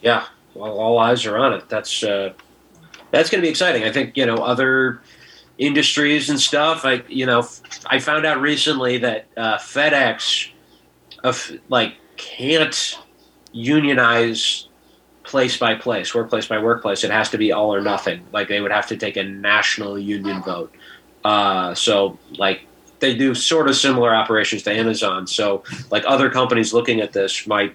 Yeah, 0.00 0.26
well, 0.54 0.78
all 0.78 0.98
eyes 0.98 1.26
are 1.26 1.36
on 1.36 1.52
it. 1.54 1.68
That's 1.68 2.02
uh, 2.02 2.32
that's 3.10 3.30
going 3.30 3.40
to 3.40 3.46
be 3.46 3.50
exciting. 3.50 3.84
I 3.84 3.92
think 3.92 4.16
you 4.16 4.26
know 4.26 4.36
other 4.36 5.00
industries 5.58 6.30
and 6.30 6.40
stuff. 6.40 6.84
I 6.84 7.02
you 7.08 7.26
know 7.26 7.46
I 7.86 7.98
found 7.98 8.26
out 8.26 8.40
recently 8.40 8.98
that 8.98 9.26
uh, 9.36 9.58
FedEx, 9.58 10.50
of 11.22 11.52
like 11.68 11.94
can't 12.16 12.98
unionize 13.52 14.68
place 15.22 15.56
by 15.56 15.74
place, 15.74 16.14
workplace 16.14 16.46
by 16.46 16.58
workplace. 16.58 17.02
It 17.02 17.10
has 17.10 17.30
to 17.30 17.38
be 17.38 17.52
all 17.52 17.74
or 17.74 17.80
nothing. 17.80 18.24
Like 18.32 18.48
they 18.48 18.60
would 18.60 18.72
have 18.72 18.86
to 18.88 18.96
take 18.96 19.16
a 19.16 19.24
national 19.24 19.98
union 19.98 20.42
vote. 20.42 20.74
Uh, 21.24 21.74
so 21.74 22.18
like 22.38 22.66
they 23.00 23.14
do 23.14 23.34
sort 23.34 23.68
of 23.68 23.76
similar 23.76 24.14
operations 24.14 24.62
to 24.64 24.72
Amazon. 24.72 25.26
So 25.26 25.64
like 25.90 26.04
other 26.06 26.30
companies 26.30 26.72
looking 26.72 27.00
at 27.00 27.12
this 27.12 27.46
might 27.46 27.74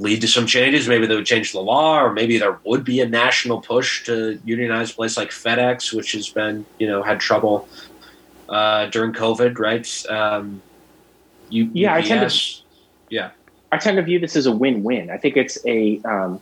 lead 0.00 0.20
to 0.22 0.26
some 0.28 0.46
changes. 0.46 0.88
Maybe 0.88 1.06
they 1.06 1.14
would 1.14 1.26
change 1.26 1.52
the 1.52 1.60
law, 1.60 2.02
or 2.02 2.12
maybe 2.12 2.38
there 2.38 2.58
would 2.64 2.84
be 2.84 3.00
a 3.00 3.08
national 3.08 3.60
push 3.60 4.04
to 4.06 4.40
unionize 4.44 4.90
a 4.90 4.94
place 4.94 5.16
like 5.16 5.28
FedEx, 5.30 5.92
which 5.92 6.12
has 6.12 6.28
been, 6.28 6.64
you 6.78 6.88
know, 6.88 7.02
had 7.02 7.20
trouble 7.20 7.68
uh, 8.48 8.86
during 8.86 9.12
COVID, 9.12 9.58
right? 9.58 9.86
Um, 10.08 10.62
you, 11.50 11.70
Yeah, 11.72 11.94
I 11.94 12.00
tend 12.02 12.28
to- 12.30 12.62
yeah, 13.10 13.30
I 13.70 13.76
tend 13.78 13.96
to 13.98 14.02
view 14.02 14.18
this 14.18 14.36
as 14.36 14.46
a 14.46 14.52
win-win. 14.52 15.10
I 15.10 15.18
think 15.18 15.36
it's 15.36 15.58
a. 15.66 16.00
Um, 16.04 16.40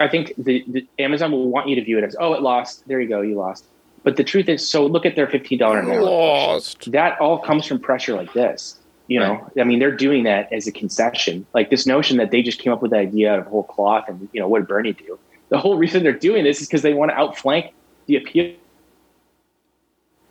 I 0.00 0.08
think 0.08 0.32
the, 0.36 0.64
the 0.66 0.86
Amazon 0.98 1.30
will 1.30 1.48
want 1.48 1.68
you 1.68 1.76
to 1.76 1.84
view 1.84 1.98
it 1.98 2.04
as, 2.04 2.16
oh, 2.18 2.34
it 2.34 2.42
lost. 2.42 2.82
There 2.88 3.00
you 3.00 3.08
go, 3.08 3.20
you 3.20 3.36
lost. 3.36 3.64
But 4.02 4.16
the 4.16 4.24
truth 4.24 4.48
is, 4.48 4.68
so 4.68 4.84
look 4.86 5.06
at 5.06 5.14
their 5.14 5.28
fifteen 5.28 5.58
dollar 5.58 5.78
an 5.78 5.90
hour. 5.90 6.02
Lost. 6.02 6.90
That 6.90 7.20
all 7.20 7.38
comes 7.38 7.64
from 7.64 7.78
pressure 7.78 8.14
like 8.14 8.32
this. 8.32 8.80
You 9.06 9.20
know, 9.20 9.50
I 9.60 9.64
mean, 9.64 9.80
they're 9.80 9.94
doing 9.94 10.24
that 10.24 10.50
as 10.50 10.66
a 10.66 10.72
concession. 10.72 11.44
Like 11.52 11.68
this 11.68 11.86
notion 11.86 12.16
that 12.16 12.30
they 12.30 12.42
just 12.42 12.58
came 12.58 12.72
up 12.72 12.80
with 12.80 12.92
the 12.92 12.96
idea 12.96 13.38
of 13.38 13.46
whole 13.46 13.64
cloth, 13.64 14.06
and 14.08 14.28
you 14.32 14.40
know, 14.40 14.48
what 14.48 14.60
did 14.60 14.68
Bernie 14.68 14.94
do? 14.94 15.18
The 15.50 15.58
whole 15.58 15.76
reason 15.76 16.02
they're 16.02 16.12
doing 16.12 16.42
this 16.42 16.62
is 16.62 16.68
because 16.68 16.82
they 16.82 16.94
want 16.94 17.10
to 17.10 17.16
outflank 17.16 17.72
the 18.06 18.16
appeal 18.16 18.56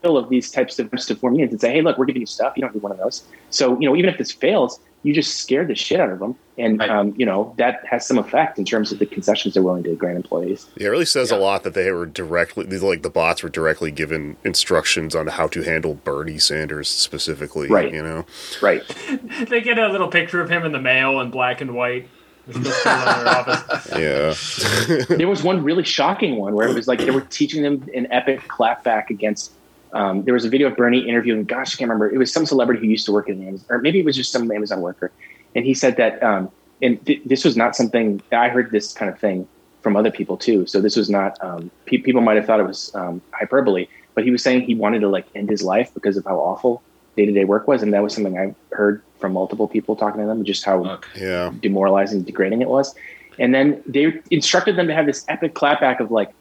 of 0.04 0.30
these 0.30 0.52
types 0.52 0.80
of 0.80 0.90
to 0.92 1.16
form 1.16 1.36
unions 1.36 1.52
and 1.52 1.62
say, 1.62 1.72
hey, 1.72 1.82
look, 1.82 1.98
we're 1.98 2.06
giving 2.06 2.22
you 2.22 2.26
stuff. 2.26 2.54
You 2.56 2.62
don't 2.62 2.74
need 2.74 2.84
one 2.84 2.92
of 2.92 2.98
those. 2.98 3.24
So, 3.52 3.80
you 3.80 3.88
know, 3.88 3.96
even 3.96 4.10
if 4.10 4.18
this 4.18 4.32
fails, 4.32 4.80
you 5.04 5.14
just 5.14 5.36
scare 5.38 5.66
the 5.66 5.76
shit 5.76 5.99
out 5.99 6.10
of 6.10 6.20
them. 6.20 6.36
And, 6.58 6.80
Right. 6.80 6.89
um, 6.89 7.14
you 7.18 7.26
know, 7.26 7.54
that 7.58 7.84
has 7.86 8.06
some 8.06 8.18
effect 8.18 8.58
in 8.60 8.66
terms 8.66 8.91
of 8.91 8.99
the 8.99 9.06
concessions 9.06 9.54
they're 9.56 9.64
willing 9.64 9.84
to 9.84 9.95
grant 9.95 10.16
employees. 10.18 10.68
Yeah, 10.78 10.88
it 10.88 10.91
really 10.91 11.06
says 11.06 11.32
Yeah. 11.32 11.38
a 11.38 11.39
lot 11.39 11.64
that 11.64 11.74
they 11.74 11.91
were 11.91 12.06
directly, 12.06 12.66
these 12.66 12.84
like 12.84 13.01
the 13.01 13.10
bots 13.10 13.41
were 13.43 13.49
directly 13.49 13.91
given 13.91 14.38
instructions 14.43 15.16
on 15.16 15.28
how 15.28 15.47
to 15.47 15.62
handle 15.64 15.95
Bernie 15.95 16.38
Sanders 16.39 16.89
specifically. 16.89 17.68
Right. 17.68 17.93
You 17.93 18.04
know, 18.04 18.26
Right. 18.62 18.84
They 19.49 19.62
get 19.62 19.78
a 19.80 19.88
little 19.89 20.08
picture 20.10 20.41
of 20.41 20.49
him 20.49 20.64
in 20.64 20.72
the 20.72 20.80
mail 20.82 21.20
in 21.22 21.32
black 21.32 21.60
and 21.62 21.74
white. 21.76 22.08
They're 22.47 22.62
supposed 22.62 22.84
to 22.84 22.89
put 22.89 22.91
it 22.91 23.18
on 23.18 23.26
their 23.26 23.36
office. 23.36 25.08
yeah. 25.10 25.16
there 25.18 25.28
was 25.28 25.43
one 25.43 25.64
really 25.64 25.84
shocking 25.84 26.36
one 26.38 26.54
where 26.54 26.68
it 26.68 26.76
was 26.76 26.88
like 26.88 26.99
they 26.99 27.12
were 27.12 27.22
teaching 27.22 27.64
them 27.64 27.88
an 27.95 28.08
epic 28.12 28.41
clapback 28.47 29.10
against. 29.10 29.51
Um, 29.94 30.24
there 30.24 30.34
was 30.34 30.44
a 30.46 30.50
video 30.50 30.68
of 30.68 30.76
Bernie 30.76 31.08
interviewing. 31.08 31.44
Gosh, 31.46 31.76
I 31.76 31.78
can't 31.78 31.89
remember. 31.89 32.14
It 32.14 32.18
was 32.18 32.32
some 32.34 32.46
celebrity 32.46 32.82
who 32.82 32.88
used 32.88 33.06
to 33.06 33.12
work 33.12 33.30
at 33.30 33.38
Amazon, 33.38 33.66
or 33.70 33.80
maybe 33.80 34.00
it 34.00 34.06
was 34.06 34.16
just 34.16 34.32
some 34.32 34.52
Amazon 34.52 34.82
worker, 34.82 35.12
and 35.56 35.66
he 35.66 35.74
said 35.74 35.98
that. 35.98 36.22
Um, 36.24 36.50
and 36.82 37.04
th- 37.06 37.22
this 37.26 37.46
was 37.46 37.56
not 37.56 37.76
something 37.76 38.22
I 38.32 38.50
heard 38.50 38.72
this 38.72 38.91
kind 38.94 39.10
of 39.10 39.18
thing 39.20 39.48
from 39.82 39.96
other 39.96 40.12
people 40.12 40.36
too. 40.38 40.66
So 40.66 40.82
this 40.82 40.96
was 40.96 41.10
not. 41.10 41.38
Um, 41.41 41.72
pe- 41.86 41.98
people 41.98 42.22
might 42.22 42.36
have 42.36 42.46
thought 42.46 42.60
it 42.60 42.68
was 42.68 42.94
um, 42.96 43.22
hyperbole, 43.34 43.88
but 44.16 44.24
he 44.24 44.32
was 44.32 44.44
saying 44.44 44.62
he 44.62 44.76
wanted 44.76 45.00
to 45.00 45.10
like 45.10 45.26
end 45.36 45.50
his 45.50 45.62
life 45.62 45.94
because 45.94 46.18
of 46.18 46.26
how 46.26 46.38
awful 46.39 46.82
day 47.16 47.26
to 47.26 47.32
day 47.32 47.46
work 47.46 47.68
was, 47.68 47.84
and 47.84 47.94
that 47.94 48.02
was 48.02 48.14
something 48.16 48.38
I 48.38 48.56
heard 48.76 49.04
from 49.20 49.34
multiple 49.34 49.68
people 49.68 49.96
talking 49.96 50.20
to 50.22 50.28
them, 50.28 50.44
just 50.44 50.66
how 50.66 51.00
Yeah. 51.16 51.54
demoralizing, 51.62 52.24
degrading 52.24 52.62
it 52.62 52.68
was. 52.68 52.94
And 53.39 53.54
then 53.54 53.82
they 53.86 54.20
instructed 54.32 54.76
them 54.76 54.88
to 54.88 54.94
have 54.94 55.06
this 55.06 55.24
epic 55.28 55.54
clapback 55.56 56.00
of 56.00 56.12
like, 56.12 56.32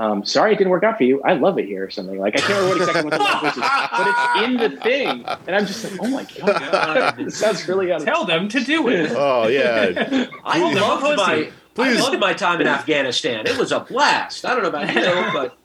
um, 0.00 0.24
"Sorry, 0.24 0.52
it 0.52 0.56
didn't 0.58 0.70
work 0.70 0.82
out 0.82 0.96
for 0.98 1.04
you. 1.04 1.22
I 1.22 1.34
love 1.34 1.58
it 1.58 1.66
here," 1.66 1.84
or 1.84 1.90
something. 1.90 2.18
Like 2.18 2.34
I 2.36 2.40
can't 2.40 2.58
remember 2.60 2.84
what 2.84 2.88
exactly 2.88 3.04
what 3.04 3.18
the 3.18 3.24
language 3.24 3.52
is, 3.52 3.60
but 3.60 4.06
it's 4.08 4.44
in 4.46 4.56
the 4.56 4.80
thing. 4.82 5.24
And 5.46 5.56
I'm 5.56 5.66
just 5.66 5.84
like, 5.84 6.00
"Oh 6.02 6.08
my 6.08 6.26
god, 6.38 7.16
this 7.16 7.36
sounds 7.38 7.68
really 7.68 7.92
out 7.92 8.00
of 8.00 8.06
Tell 8.06 8.24
them 8.24 8.48
to 8.48 8.60
do 8.60 8.88
it. 8.88 9.12
Oh 9.14 9.46
yeah. 9.46 10.26
I 10.44 10.58
Call 10.58 10.70
them 10.74 10.82
a 10.82 10.86
loved 10.86 11.02
pussy. 11.02 11.16
my 11.16 11.32
I 11.34 11.52
Please. 11.74 12.00
loved 12.00 12.18
my 12.18 12.32
time 12.34 12.60
in 12.60 12.66
Afghanistan. 12.66 13.46
It 13.46 13.56
was 13.56 13.70
a 13.72 13.80
blast. 13.80 14.44
I 14.44 14.54
don't 14.54 14.62
know 14.64 14.68
about 14.70 14.94
you, 14.94 15.32
but 15.32 15.56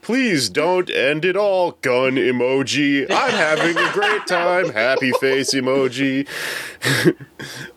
Please 0.00 0.48
don't 0.48 0.88
end 0.88 1.26
it 1.26 1.36
all. 1.36 1.72
Gun 1.82 2.12
emoji. 2.14 3.06
I'm 3.10 3.30
having 3.32 3.76
a 3.76 3.92
great 3.92 4.26
time. 4.26 4.70
Happy 4.70 5.10
face 5.20 5.52
emoji. 5.52 6.26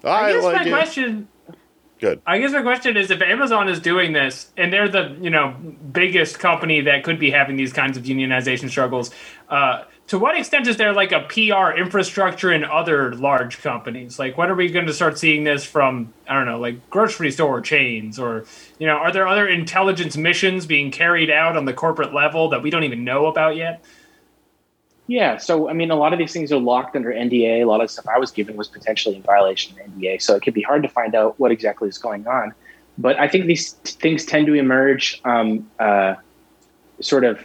I 0.03 0.09
I, 0.09 0.33
guess 0.33 0.43
like 0.43 0.55
my 0.55 0.63
it. 0.65 0.69
question. 0.69 1.27
Good. 2.01 2.19
I 2.25 2.39
guess 2.39 2.51
my 2.51 2.63
question 2.63 2.97
is, 2.97 3.11
if 3.11 3.21
Amazon 3.21 3.69
is 3.69 3.79
doing 3.79 4.11
this, 4.11 4.49
and 4.57 4.73
they're 4.73 4.89
the 4.89 5.15
you 5.21 5.29
know 5.29 5.55
biggest 5.91 6.39
company 6.39 6.81
that 6.81 7.03
could 7.03 7.19
be 7.19 7.29
having 7.29 7.57
these 7.57 7.71
kinds 7.71 7.95
of 7.95 8.05
unionization 8.05 8.71
struggles, 8.71 9.11
uh, 9.49 9.83
to 10.07 10.17
what 10.17 10.35
extent 10.35 10.67
is 10.67 10.77
there 10.77 10.93
like 10.93 11.11
a 11.11 11.19
PR 11.19 11.77
infrastructure 11.79 12.51
in 12.51 12.63
other 12.63 13.13
large 13.13 13.61
companies? 13.61 14.17
Like, 14.17 14.35
when 14.35 14.49
are 14.49 14.55
we 14.55 14.69
going 14.69 14.87
to 14.87 14.93
start 14.93 15.19
seeing 15.19 15.43
this 15.43 15.63
from 15.63 16.11
I 16.27 16.33
don't 16.33 16.47
know, 16.47 16.59
like 16.59 16.89
grocery 16.89 17.29
store 17.29 17.61
chains, 17.61 18.17
or 18.17 18.45
you 18.79 18.87
know, 18.87 18.95
are 18.95 19.11
there 19.11 19.27
other 19.27 19.47
intelligence 19.47 20.17
missions 20.17 20.65
being 20.65 20.89
carried 20.89 21.29
out 21.29 21.55
on 21.55 21.65
the 21.65 21.73
corporate 21.73 22.15
level 22.15 22.49
that 22.49 22.63
we 22.63 22.71
don't 22.71 22.83
even 22.83 23.03
know 23.03 23.27
about 23.27 23.55
yet? 23.55 23.85
Yeah, 25.11 25.35
so 25.35 25.67
I 25.67 25.73
mean, 25.73 25.91
a 25.91 25.95
lot 25.97 26.13
of 26.13 26.19
these 26.19 26.31
things 26.31 26.53
are 26.53 26.57
locked 26.57 26.95
under 26.95 27.11
NDA. 27.11 27.63
A 27.63 27.65
lot 27.65 27.81
of 27.81 27.91
stuff 27.91 28.07
I 28.07 28.17
was 28.17 28.31
given 28.31 28.55
was 28.55 28.69
potentially 28.69 29.17
in 29.17 29.21
violation 29.23 29.77
of 29.77 29.85
NDA, 29.85 30.21
so 30.21 30.37
it 30.37 30.41
could 30.41 30.53
be 30.53 30.61
hard 30.61 30.83
to 30.83 30.87
find 30.87 31.15
out 31.15 31.37
what 31.37 31.51
exactly 31.51 31.89
is 31.89 31.97
going 31.97 32.25
on. 32.27 32.53
But 32.97 33.19
I 33.19 33.27
think 33.27 33.45
these 33.45 33.73
t- 33.73 33.91
things 33.99 34.23
tend 34.23 34.47
to 34.47 34.53
emerge 34.53 35.19
um, 35.25 35.69
uh, 35.79 36.15
sort 37.01 37.25
of 37.25 37.41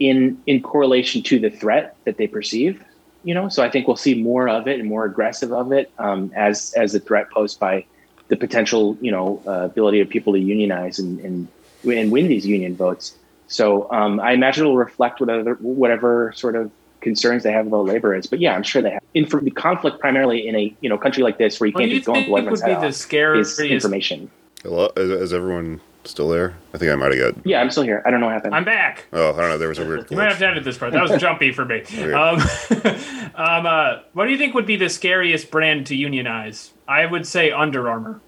in 0.00 0.42
in 0.48 0.62
correlation 0.62 1.22
to 1.30 1.38
the 1.38 1.48
threat 1.48 1.94
that 2.06 2.16
they 2.16 2.26
perceive. 2.26 2.82
You 3.22 3.34
know, 3.34 3.48
so 3.48 3.62
I 3.62 3.70
think 3.70 3.86
we'll 3.86 3.94
see 4.08 4.20
more 4.20 4.48
of 4.48 4.66
it 4.66 4.80
and 4.80 4.88
more 4.88 5.04
aggressive 5.04 5.52
of 5.52 5.70
it 5.70 5.92
um, 6.00 6.32
as 6.34 6.72
as 6.72 6.90
the 6.90 6.98
threat 6.98 7.30
posed 7.30 7.60
by 7.60 7.84
the 8.26 8.36
potential, 8.36 8.98
you 9.00 9.12
know, 9.12 9.40
uh, 9.46 9.66
ability 9.66 10.00
of 10.00 10.08
people 10.08 10.32
to 10.32 10.40
unionize 10.40 10.98
and 10.98 11.20
and, 11.20 11.46
and 11.84 12.10
win 12.10 12.26
these 12.26 12.44
union 12.44 12.74
votes. 12.74 13.14
So 13.46 13.88
um, 13.92 14.18
I 14.18 14.32
imagine 14.32 14.64
it'll 14.64 14.76
reflect 14.76 15.20
whatever 15.20 15.54
whatever 15.54 16.32
sort 16.34 16.56
of 16.56 16.72
concerns 17.00 17.42
they 17.42 17.52
have 17.52 17.66
about 17.66 17.86
labor 17.86 18.14
is. 18.14 18.26
But 18.26 18.40
yeah, 18.40 18.54
I'm 18.54 18.62
sure 18.62 18.82
they 18.82 18.90
have. 18.90 19.02
In 19.14 19.26
the 19.42 19.50
conflict 19.50 19.98
primarily 20.00 20.46
in 20.46 20.54
a 20.54 20.74
you 20.80 20.88
know 20.88 20.98
country 20.98 21.22
like 21.22 21.38
this 21.38 21.60
where 21.60 21.68
you 21.68 21.72
What 21.72 21.80
can't 21.80 21.90
do 21.90 21.94
you 21.94 22.00
just 22.00 22.06
go 22.06 22.14
and 22.14 22.20
think 22.20 22.28
blow 22.28 22.34
would 22.34 22.40
everyone's 22.40 22.62
be 22.62 22.70
head 22.70 22.82
the 22.82 23.30
off 23.32 23.40
is 23.40 23.60
information. 23.60 24.30
Hello? 24.62 24.90
Is, 24.96 25.10
is 25.10 25.32
everyone 25.32 25.80
Still 26.04 26.30
there? 26.30 26.54
I 26.72 26.78
think 26.78 26.90
I 26.90 26.94
might 26.94 27.14
have 27.14 27.34
got. 27.36 27.46
Yeah, 27.46 27.60
I'm 27.60 27.70
still 27.70 27.82
here. 27.82 28.02
I 28.06 28.10
don't 28.10 28.20
know 28.20 28.26
what 28.26 28.32
happened. 28.32 28.54
I'm 28.54 28.64
back. 28.64 29.04
Oh, 29.12 29.34
I 29.34 29.36
don't 29.36 29.50
know. 29.50 29.58
There 29.58 29.68
was 29.68 29.78
a 29.78 29.84
weird 29.84 30.10
You 30.10 30.16
might 30.16 30.28
have 30.28 30.36
glitch. 30.36 30.38
to 30.38 30.46
edit 30.46 30.64
this 30.64 30.78
part. 30.78 30.92
That 30.92 31.02
was 31.02 31.20
jumpy 31.20 31.52
for 31.52 31.66
me. 31.66 31.82
Weird. 31.92 32.14
Um, 32.14 32.40
um, 33.34 33.66
uh, 33.66 33.98
what 34.14 34.24
do 34.24 34.30
you 34.30 34.38
think 34.38 34.54
would 34.54 34.66
be 34.66 34.76
the 34.76 34.88
scariest 34.88 35.50
brand 35.50 35.86
to 35.88 35.94
unionize? 35.94 36.72
I 36.88 37.04
would 37.04 37.26
say 37.26 37.50
Under 37.50 37.90
Armour. 37.90 38.20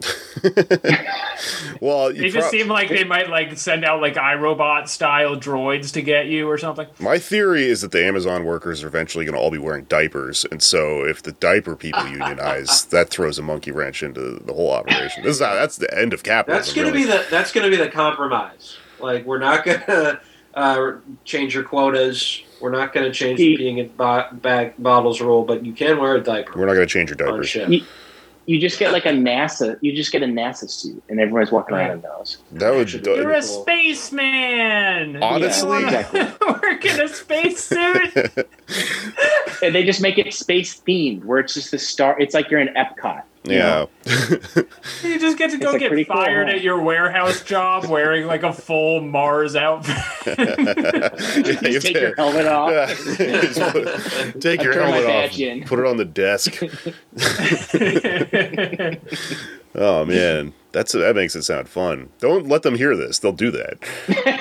Well, 1.80 2.12
They 2.12 2.28
just 2.28 2.50
pro- 2.50 2.50
seem 2.50 2.68
like 2.68 2.88
they 2.90 3.04
might 3.04 3.30
like 3.30 3.56
send 3.56 3.84
out 3.84 4.02
like 4.02 4.14
iRobot 4.14 4.88
style 4.88 5.36
droids 5.36 5.92
to 5.94 6.02
get 6.02 6.26
you 6.26 6.46
or 6.48 6.58
something. 6.58 6.86
my 6.98 7.18
theory 7.18 7.64
is 7.66 7.80
that 7.80 7.90
the 7.92 8.04
Amazon 8.04 8.44
workers 8.44 8.82
are 8.84 8.86
eventually 8.86 9.24
going 9.24 9.34
to 9.34 9.40
all 9.40 9.50
be 9.50 9.56
wearing 9.58 9.84
diapers, 9.84 10.44
and 10.50 10.62
so 10.62 11.04
if 11.06 11.22
the 11.22 11.32
diaper 11.32 11.76
people 11.76 12.06
unionize, 12.06 12.84
that 12.90 13.08
throws 13.08 13.38
a 13.38 13.42
monkey 13.42 13.70
wrench 13.70 14.02
into 14.02 14.40
the 14.44 14.52
whole 14.52 14.70
operation. 14.72 15.22
This 15.22 15.36
is 15.36 15.42
how, 15.42 15.54
that's 15.54 15.76
the 15.76 15.92
end 15.98 16.12
of 16.12 16.22
capitalism. 16.22 16.60
That's 16.66 16.74
gonna 16.74 16.88
really. 16.92 17.04
be 17.06 17.10
the 17.10 17.26
that's 17.30 17.52
gonna 17.52 17.70
be 17.70 17.76
the 17.76 17.88
compromise. 17.88 18.76
Like 18.98 19.24
we're 19.24 19.38
not 19.38 19.64
gonna 19.64 20.20
uh, 20.54 20.92
change 21.24 21.54
your 21.54 21.64
quotas. 21.64 22.42
We're 22.60 22.70
not 22.72 22.92
gonna 22.92 23.12
change 23.12 23.38
the 23.38 23.56
He- 23.56 23.58
peeing 23.58 23.78
in 23.78 23.88
bo- 23.96 24.26
bag 24.32 24.74
bottles 24.78 25.22
rule, 25.22 25.44
but 25.44 25.64
you 25.64 25.72
can 25.72 25.98
wear 25.98 26.16
a 26.16 26.20
diaper 26.22 26.58
We're 26.58 26.66
not 26.66 26.74
going 26.74 26.86
to 26.86 26.92
change 26.92 27.08
your 27.08 27.26
on 27.26 27.32
diapers. 27.40 27.56
Ship. 28.50 28.56
You- 28.56 28.56
You 28.56 28.60
just 28.60 28.78
get 28.78 28.92
like 28.92 29.06
a 29.06 29.10
NASA. 29.10 29.78
You 29.80 29.94
just 29.94 30.12
get 30.12 30.22
a 30.22 30.26
NASA 30.26 30.68
suit, 30.68 31.02
and 31.08 31.20
everyone's 31.20 31.50
walking 31.52 31.74
around 31.76 31.90
in 31.92 32.00
those. 32.02 32.38
That 32.52 32.74
would. 32.74 32.90
Should 32.90 33.06
You're 33.06 33.30
a 33.32 33.42
spaceman. 33.42 35.16
Honestly- 35.22 35.80
Yeah, 35.82 36.00
exactly. 36.00 36.46
work 36.68 36.84
in 36.84 37.00
a 37.00 37.08
spacesuit. 37.08 38.48
And 39.62 39.74
they 39.74 39.84
just 39.84 40.00
make 40.00 40.16
it 40.16 40.32
space 40.32 40.80
themed, 40.80 41.22
where 41.24 41.38
it's 41.38 41.52
just 41.52 41.70
the 41.70 41.78
star. 41.78 42.18
It's 42.18 42.32
like 42.32 42.50
you're 42.50 42.60
in 42.60 42.68
Epcot. 42.74 43.22
You 43.44 43.54
yeah. 43.56 43.86
You 45.02 45.18
just 45.18 45.38
get 45.38 45.50
to 45.52 45.58
go 45.58 45.70
It's, 45.70 45.78
get 45.78 45.88
pretty 45.88 46.04
cool, 46.04 46.16
fired 46.16 46.48
at 46.50 46.60
your 46.60 46.80
warehouse 46.82 47.42
job 47.42 47.86
wearing 47.86 48.26
like 48.26 48.42
a 48.42 48.52
full 48.52 49.00
Mars 49.00 49.56
outfit. 49.56 49.96
Just 51.62 51.86
take 51.86 51.94
your 51.96 52.14
helmet 52.16 52.46
off. 52.46 52.70
Yeah. 53.18 53.70
Put- 53.70 54.40
Take 54.42 54.60
I 54.60 54.62
your 54.64 54.72
helmet 54.74 55.06
off. 55.06 55.38
in. 55.38 55.64
Put 55.64 55.78
it 55.78 55.86
on 55.86 55.96
the 55.96 56.04
desk. 56.04 56.62
Oh 59.74 60.04
man, 60.04 60.52
that's 60.72 60.92
that 60.92 61.14
makes 61.14 61.36
it 61.36 61.42
sound 61.44 61.68
fun. 61.68 62.08
Don't 62.18 62.48
let 62.48 62.62
them 62.62 62.74
hear 62.74 62.96
this; 62.96 63.20
they'll 63.20 63.30
do 63.32 63.50
that. 63.52 63.78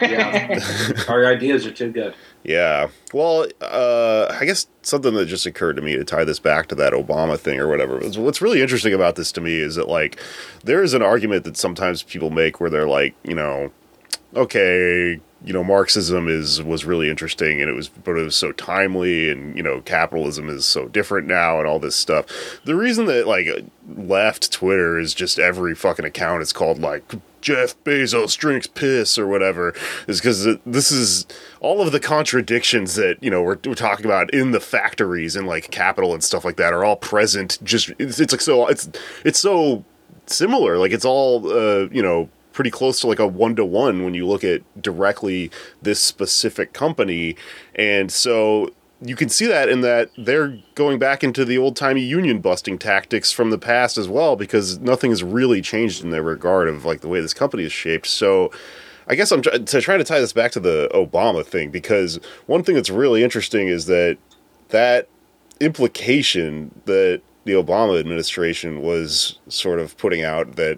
yeah, 0.02 0.60
our 1.08 1.26
ideas 1.28 1.68
are 1.68 1.72
too 1.72 1.92
good. 1.92 2.16
Yeah. 2.44 2.90
Well, 3.14 3.48
uh, 3.62 4.36
I 4.40 4.46
guess 4.46 4.68
something 4.82 5.14
that 5.14 5.26
just 5.26 5.46
occurred 5.46 5.76
to 5.76 5.82
me 5.82 5.96
to 5.96 6.04
tie 6.04 6.24
this 6.24 6.40
back 6.40 6.68
to 6.68 6.76
that 6.76 6.94
Obama 6.94 7.38
thing 7.38 7.60
or 7.60 7.68
whatever. 7.68 8.00
What's 8.00 8.42
really 8.42 8.62
interesting 8.62 8.94
about 8.94 9.16
this 9.16 9.32
to 9.34 9.42
me 9.42 9.58
is 9.60 9.76
that 9.76 9.88
like 9.88 10.20
there 10.64 10.82
is 10.82 10.94
an 10.94 11.02
argument 11.02 11.44
that 11.44 11.58
sometimes 11.58 12.04
people 12.04 12.30
make 12.30 12.60
where 12.60 12.70
they're 12.70 12.88
like, 12.88 13.14
you 13.24 13.36
know, 13.36 13.72
okay, 14.36 15.20
you 15.44 15.54
know, 15.54 15.64
Marxism 15.64 16.28
is 16.28 16.62
was 16.62 16.86
really 16.86 17.10
interesting 17.10 17.62
and 17.62 17.70
it 17.70 17.74
was 17.74 17.88
but 17.90 18.18
it 18.18 18.24
was 18.24 18.36
so 18.36 18.52
timely 18.52 19.30
and 19.30 19.56
you 19.56 19.64
know, 19.64 19.82
capitalism 19.82 20.50
is 20.50 20.66
so 20.66 20.88
different 20.88 21.28
now 21.28 21.60
and 21.60 21.68
all 21.68 21.80
this 21.80 21.96
stuff. 21.96 22.26
The 22.66 22.76
reason 22.76 23.06
that 23.06 23.28
like 23.28 23.48
left 23.88 24.52
Twitter 24.52 25.00
is 25.00 25.14
just 25.14 25.40
every 25.40 25.76
fucking 25.76 26.06
account 26.06 26.42
is 26.42 26.54
called 26.54 26.80
like 26.80 27.04
Jeff 27.42 27.82
Bezos 27.84 28.38
drinks 28.38 28.68
piss 28.68 29.18
or 29.18 29.28
whatever 29.28 29.74
is 30.08 30.20
because 30.20 30.46
this 30.66 30.92
is 30.92 31.26
all 31.62 31.82
of 31.82 31.92
the 31.92 32.00
contradictions 32.00 32.96
that 32.96 33.18
you 33.22 33.30
know 33.32 33.42
we're, 33.42 33.58
we're 33.66 33.76
talking 33.76 34.06
about 34.06 34.34
in 34.34 34.52
the 34.52 34.60
factories 34.60 35.36
and 35.36 35.48
like 35.48 35.72
capital 35.72 36.14
and 36.14 36.24
stuff 36.24 36.44
like 36.44 36.58
that 36.58 36.74
are 36.74 36.84
all 36.84 36.98
present. 36.98 37.58
Just 37.64 37.92
it's, 37.98 38.20
it's 38.20 38.34
like 38.34 38.42
so 38.42 38.68
it's 38.68 38.90
it's 39.24 39.40
so 39.40 39.86
similar. 40.26 40.78
Like 40.78 40.92
it's 40.92 41.06
all 41.06 41.50
uh, 41.50 41.88
you 41.92 42.02
know 42.02 42.30
pretty 42.54 42.72
close 42.72 43.00
to 43.02 43.08
like 43.08 43.20
a 43.20 43.28
one 43.28 43.56
to 43.56 43.66
one 43.66 44.04
when 44.04 44.14
you 44.14 44.28
look 44.28 44.44
at 44.44 44.62
directly 44.82 45.52
this 45.82 46.00
specific 46.00 46.74
company, 46.74 47.36
and 47.76 48.12
so 48.12 48.74
you 49.02 49.16
can 49.16 49.30
see 49.30 49.46
that 49.46 49.70
in 49.70 49.82
that 49.82 50.10
they're 50.18 50.58
going 50.76 51.00
back 51.00 51.24
into 51.24 51.46
the 51.46 51.58
old 51.58 51.76
timey 51.76 52.02
union 52.02 52.40
busting 52.40 52.78
tactics 52.78 53.32
from 53.32 53.50
the 53.50 53.58
past 53.58 53.98
as 53.98 54.10
well 54.10 54.36
because 54.36 54.78
nothing 54.80 55.12
has 55.12 55.24
really 55.24 55.62
changed 55.62 56.04
in 56.04 56.10
their 56.10 56.24
regard 56.24 56.68
of 56.68 56.84
like 56.84 57.02
the 57.02 57.08
way 57.08 57.22
this 57.22 57.34
company 57.34 57.64
is 57.64 57.72
shaped. 57.72 58.08
So. 58.08 58.52
I 59.12 59.16
guess 59.16 59.32
I'm 59.32 59.42
to 59.42 59.82
try 59.82 59.98
to 59.98 60.04
tie 60.04 60.20
this 60.20 60.34
back 60.34 60.52
to 60.52 60.60
the 60.60 60.88
Obama 60.94 61.44
thing 61.44 61.72
because 61.72 62.20
one 62.46 62.62
thing 62.62 62.76
that's 62.76 62.92
really 62.92 63.24
interesting 63.24 63.68
is 63.68 63.88
that 63.88 64.20
that 64.68 65.08
implication 65.60 66.80
that 66.86 67.22
the 67.46 67.54
Obama 67.54 68.00
administration 68.00 68.82
was 68.82 69.40
sort 69.48 69.80
of 69.80 69.98
putting 69.98 70.24
out 70.24 70.56
that 70.56 70.78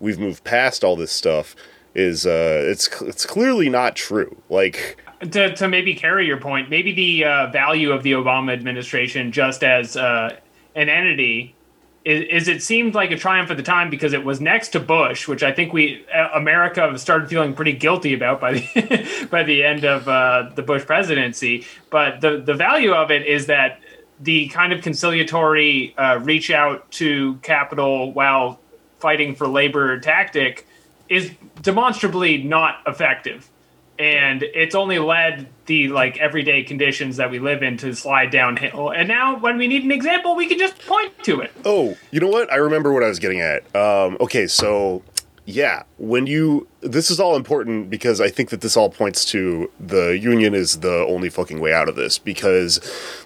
we've 0.00 0.18
moved 0.18 0.44
past 0.44 0.84
all 0.84 0.96
this 0.96 1.12
stuff 1.12 1.54
is 1.94 2.26
uh, 2.26 2.62
it's 2.64 2.88
it's 3.02 3.26
clearly 3.26 3.68
not 3.68 3.96
true. 3.96 4.36
Like 4.48 5.02
to, 5.20 5.54
to 5.56 5.68
maybe 5.68 5.94
carry 5.94 6.26
your 6.26 6.38
point, 6.38 6.70
maybe 6.70 6.92
the 6.92 7.24
uh, 7.24 7.46
value 7.50 7.92
of 7.92 8.02
the 8.02 8.12
Obama 8.12 8.52
administration 8.52 9.32
just 9.32 9.64
as 9.64 9.96
uh, 9.96 10.36
an 10.74 10.88
entity 10.88 11.56
is, 12.04 12.24
is 12.30 12.48
it 12.48 12.62
seemed 12.62 12.94
like 12.94 13.10
a 13.10 13.16
triumph 13.16 13.50
at 13.50 13.56
the 13.56 13.62
time 13.62 13.90
because 13.90 14.12
it 14.12 14.24
was 14.24 14.40
next 14.40 14.68
to 14.70 14.80
Bush, 14.80 15.26
which 15.26 15.42
I 15.42 15.52
think 15.52 15.72
we 15.72 16.06
uh, 16.14 16.28
America 16.34 16.96
started 16.98 17.28
feeling 17.28 17.54
pretty 17.54 17.72
guilty 17.72 18.14
about 18.14 18.40
by 18.40 18.54
the 18.54 19.28
by 19.30 19.42
the 19.42 19.64
end 19.64 19.84
of 19.84 20.08
uh, 20.08 20.50
the 20.54 20.62
Bush 20.62 20.86
presidency. 20.86 21.66
But 21.90 22.20
the 22.20 22.40
the 22.40 22.54
value 22.54 22.92
of 22.92 23.10
it 23.10 23.26
is 23.26 23.46
that 23.46 23.80
the 24.20 24.48
kind 24.48 24.72
of 24.72 24.82
conciliatory 24.82 25.94
uh, 25.96 26.18
reach 26.22 26.50
out 26.50 26.90
to 26.92 27.36
capital 27.36 28.12
while 28.12 28.60
fighting 29.00 29.34
for 29.34 29.46
labor 29.46 29.98
tactic 30.00 30.66
is 31.08 31.30
demonstrably 31.62 32.42
not 32.42 32.80
effective 32.86 33.48
and 33.98 34.44
it's 34.44 34.76
only 34.76 34.98
led 35.00 35.48
the 35.66 35.88
like 35.88 36.18
everyday 36.18 36.62
conditions 36.62 37.16
that 37.16 37.30
we 37.30 37.38
live 37.40 37.62
in 37.62 37.76
to 37.76 37.94
slide 37.94 38.30
downhill 38.30 38.90
and 38.90 39.08
now 39.08 39.36
when 39.38 39.58
we 39.58 39.66
need 39.66 39.82
an 39.82 39.90
example 39.90 40.36
we 40.36 40.46
can 40.46 40.58
just 40.58 40.78
point 40.86 41.12
to 41.24 41.40
it 41.40 41.52
Oh, 41.64 41.96
you 42.10 42.20
know 42.20 42.28
what? 42.28 42.52
I 42.52 42.56
remember 42.56 42.92
what 42.92 43.02
I 43.02 43.08
was 43.08 43.18
getting 43.18 43.40
at. 43.40 43.64
Um, 43.74 44.16
okay, 44.20 44.46
so 44.46 45.02
yeah, 45.44 45.82
when 45.98 46.26
you 46.26 46.68
this 46.80 47.10
is 47.10 47.18
all 47.18 47.34
important 47.34 47.90
because 47.90 48.20
I 48.20 48.28
think 48.28 48.50
that 48.50 48.60
this 48.60 48.76
all 48.76 48.88
points 48.88 49.24
to 49.26 49.68
the 49.80 50.16
union 50.16 50.54
is 50.54 50.78
the 50.78 51.04
only 51.08 51.28
fucking 51.28 51.58
way 51.58 51.72
out 51.72 51.88
of 51.88 51.96
this 51.96 52.18
because 52.18 52.80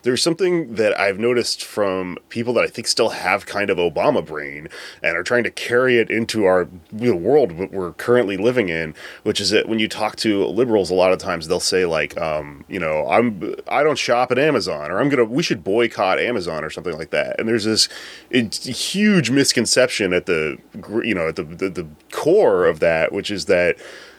there's 0.05 0.23
something 0.23 0.77
that 0.77 0.99
I've 0.99 1.19
noticed 1.19 1.63
from 1.63 2.17
people 2.31 2.55
that 2.55 2.65
I 2.65 2.69
think 2.69 2.87
still 2.87 3.11
have 3.11 3.45
kind 3.45 3.69
of 3.69 3.77
Obama 3.77 4.25
brain 4.25 4.69
and 5.03 5.19
are 5.19 5.23
trying 5.23 5.45
to 5.45 5.51
carry 5.51 5.99
it 5.99 6.11
into 6.11 6.47
our 6.47 6.67
know, 6.91 7.15
world 7.15 7.59
that 7.59 7.73
we're 7.73 7.93
currently 7.93 8.39
living 8.39 8.71
in, 8.71 8.95
which 9.23 9.39
is 9.39 9.51
that 9.51 9.69
when 9.69 9.79
you 9.79 9.89
talk 9.89 10.17
to 10.17 10.47
liberals, 10.47 10.91
a 10.91 10.95
lot 10.95 11.13
of 11.13 11.19
times 11.19 11.47
they'll 11.47 11.61
say 11.61 11.85
like, 11.85 12.19
um, 12.19 12.65
you 12.69 12.79
know, 12.79 13.07
I'm 13.07 13.55
I 13.69 13.83
don't 13.83 13.99
shop 13.99 14.33
at 14.33 14.39
Amazon 14.39 14.91
or 14.91 14.99
I'm 14.99 15.11
gonna 15.11 15.25
we 15.25 15.43
should 15.43 15.63
boycott 15.63 16.19
Amazon 16.19 16.65
or 16.65 16.71
something 16.71 16.97
like 16.97 17.11
that. 17.11 17.39
And 17.39 17.47
there's 17.47 17.65
this 17.65 17.91
huge 18.31 19.31
misconception 19.31 20.15
at 20.15 20.25
the 20.25 20.57
you 21.05 21.15
know 21.15 21.29
at 21.29 21.37
the, 21.37 21.45
the 21.45 21.69
the 21.69 21.87
core 22.13 22.65
of 22.65 22.81
that, 22.81 23.13
which 23.13 23.31
is 23.31 23.42
that 23.47 23.77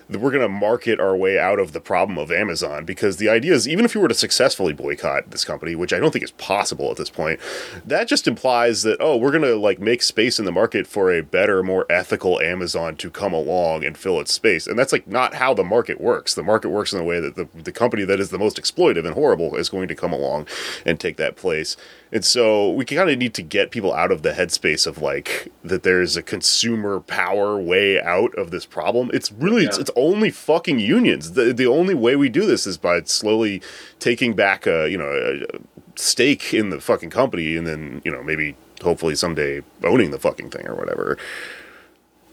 that 0.10 0.20
we're 0.20 0.32
going 0.32 0.42
to 0.42 0.50
market 0.50 1.00
our 1.00 1.16
way 1.16 1.40
out 1.40 1.60
of 1.60 1.72
the 1.72 1.80
problem 1.80 2.18
of 2.18 2.32
Amazon 2.32 2.86
because 2.86 3.18
the 3.18 3.30
idea 3.30 3.54
is 3.54 3.68
even 3.68 3.86
if 3.86 3.96
you 3.96 4.02
were 4.02 4.08
to 4.08 4.14
successfully 4.14 4.74
boycott 4.74 5.32
this 5.32 5.46
company, 5.46 5.76
which 5.76 5.94
I 5.94 6.00
don't 6.00 6.12
think 6.12 6.24
is 6.24 6.32
possible 6.32 6.92
at 6.92 6.98
this 6.98 7.10
point, 7.10 7.40
that 7.86 8.08
just 8.08 8.28
implies 8.28 8.84
that 8.84 8.98
oh, 9.00 9.18
we're 9.18 9.32
going 9.32 9.44
to 9.44 9.56
like 9.56 9.80
make 9.80 10.02
space 10.02 10.40
in 10.40 10.46
the 10.46 10.52
market 10.52 10.88
for 10.88 11.12
a 11.12 11.22
better, 11.22 11.64
more 11.64 11.86
ethical 11.90 12.40
Amazon 12.42 12.96
to 12.98 13.10
come 13.10 13.34
along 13.34 13.84
and 13.84 13.98
fill 13.98 14.20
its 14.20 14.34
space. 14.34 14.68
And 14.68 14.78
that's 14.78 14.92
like 14.92 15.08
not 15.08 15.36
how 15.36 15.54
the 15.54 15.64
market 15.64 16.00
works. 16.00 16.34
The 16.34 16.44
market 16.44 16.70
works 16.70 16.94
in 16.94 17.00
the 17.00 17.06
way 17.06 17.20
that 17.20 17.36
the, 17.36 17.48
the 17.54 17.72
company 17.72 18.04
that 18.06 18.20
is 18.20 18.30
the 18.30 18.40
most 18.40 18.58
exploitive 18.58 19.06
and 19.06 19.14
horrible 19.14 19.56
is 19.56 19.70
going 19.70 19.88
to 19.88 19.96
come 19.96 20.14
along 20.14 20.48
and 20.86 21.00
take 21.00 21.18
that 21.18 21.36
place. 21.36 21.78
And 22.14 22.24
so 22.24 22.70
we 22.70 22.86
kind 22.86 23.10
of 23.10 23.18
need 23.18 23.34
to 23.34 23.42
get 23.42 23.72
people 23.72 23.92
out 23.92 24.12
of 24.12 24.22
the 24.22 24.32
headspace 24.34 24.86
of 24.86 25.00
like 25.02 25.52
that 25.64 25.82
there's 25.82 26.16
a 26.16 26.22
consumer 26.22 27.00
power 27.00 27.58
way 27.60 28.00
out 28.02 28.34
of 28.36 28.52
this 28.52 28.66
problem. 28.68 29.10
It's 29.14 29.32
really 29.32 29.66
it's, 29.66 29.78
Yeah. 29.78 29.82
it's 29.82 29.92
only 29.96 30.30
fucking 30.30 30.80
unions. 30.80 31.32
The 31.32 31.52
the 31.54 31.66
only 31.66 31.96
way 31.96 32.16
we 32.16 32.30
do 32.30 32.46
this 32.46 32.68
is 32.68 32.78
by 32.78 33.02
slowly 33.06 33.62
taking 34.00 34.34
back 34.36 34.68
a 34.68 34.88
you 34.92 34.98
know 34.98 35.12
a 35.12 35.60
stake 35.96 36.54
in 36.54 36.70
the 36.70 36.80
fucking 36.80 37.10
company 37.10 37.56
and 37.58 37.66
then 37.66 38.02
you 38.06 38.12
know 38.12 38.22
maybe 38.22 38.56
hopefully 38.84 39.16
someday 39.16 39.62
owning 39.84 40.12
the 40.12 40.20
fucking 40.20 40.52
thing 40.52 40.68
or 40.68 40.76
whatever. 40.76 41.18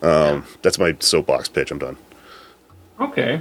Um, 0.03 0.45
that's 0.62 0.78
my 0.78 0.97
soapbox 1.01 1.49
pitch. 1.49 1.70
I'm 1.70 1.78
done. 1.78 1.97
okay 3.01 3.41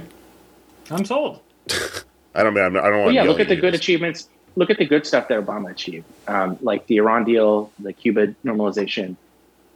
i'm 0.90 1.04
sold 1.04 1.40
I 2.34 2.42
don't 2.42 2.54
mean 2.54 2.64
I'm 2.64 2.76
I 2.76 2.80
don't 2.82 2.92
Well, 2.92 3.02
want. 3.04 3.14
yeah, 3.14 3.22
look 3.24 3.40
at 3.40 3.48
the 3.48 3.56
good 3.56 3.74
achievements. 3.74 4.28
Look 4.56 4.70
at 4.70 4.78
the 4.78 4.86
good 4.86 5.06
stuff 5.06 5.28
that 5.28 5.44
Obama 5.44 5.70
achieved, 5.70 6.06
um, 6.26 6.58
like 6.60 6.86
the 6.86 6.96
Iran 6.96 7.24
deal, 7.24 7.70
the 7.78 7.92
Cuba 7.92 8.34
normalization, 8.44 9.16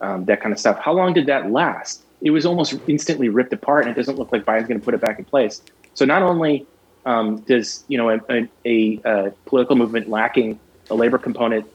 um, 0.01 0.25
that 0.25 0.41
kind 0.41 0.53
of 0.53 0.59
stuff. 0.59 0.79
How 0.79 0.93
long 0.93 1.12
did 1.12 1.27
that 1.27 1.51
last? 1.51 2.03
It 2.20 2.31
was 2.31 2.45
almost 2.45 2.75
instantly 2.89 3.29
ripped 3.29 3.53
apart, 3.53 3.85
and 3.85 3.93
it 3.93 3.95
doesn't 3.95 4.18
look 4.18 4.33
like 4.33 4.45
Biden's 4.45 4.68
going 4.68 4.81
to 4.81 4.85
put 4.85 4.95
it 4.95 5.01
back 5.01 5.18
in 5.18 5.25
place. 5.25 5.62
So 5.95 6.05
not 6.05 6.22
only 6.22 6.66
um, 7.07 7.41
does 7.41 7.85
you 7.89 7.99
know 7.99 8.11
a, 8.11 8.49
a, 8.64 9.01
a, 9.05 9.31
political 9.47 9.77
movement 9.77 10.09
lacking 10.09 10.59
a 10.91 10.95
labor 10.95 11.18
component 11.18 11.66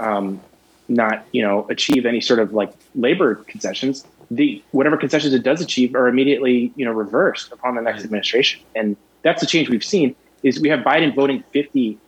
um, 0.00 0.40
not 0.88 1.26
you 1.32 1.42
know 1.42 1.66
achieve 1.70 2.06
any 2.06 2.20
sort 2.20 2.38
of 2.38 2.52
like 2.52 2.72
labor 2.94 3.36
concessions, 3.36 4.06
the 4.30 4.62
whatever 4.72 4.96
concessions 4.96 5.32
it 5.34 5.42
does 5.42 5.60
achieve 5.60 5.94
are 5.94 6.08
immediately 6.08 6.72
you 6.76 6.84
know 6.84 6.92
reversed 6.92 7.52
upon 7.52 7.74
the 7.74 7.82
next 7.82 8.04
administration, 8.04 8.60
and 8.74 8.96
that's 9.22 9.40
the 9.40 9.46
change 9.46 9.68
we've 9.68 9.84
seen. 9.84 10.14
Is 10.42 10.60
we 10.60 10.68
have 10.68 10.80
Biden 10.80 11.14
voting 11.14 11.42
fifty 11.52 11.98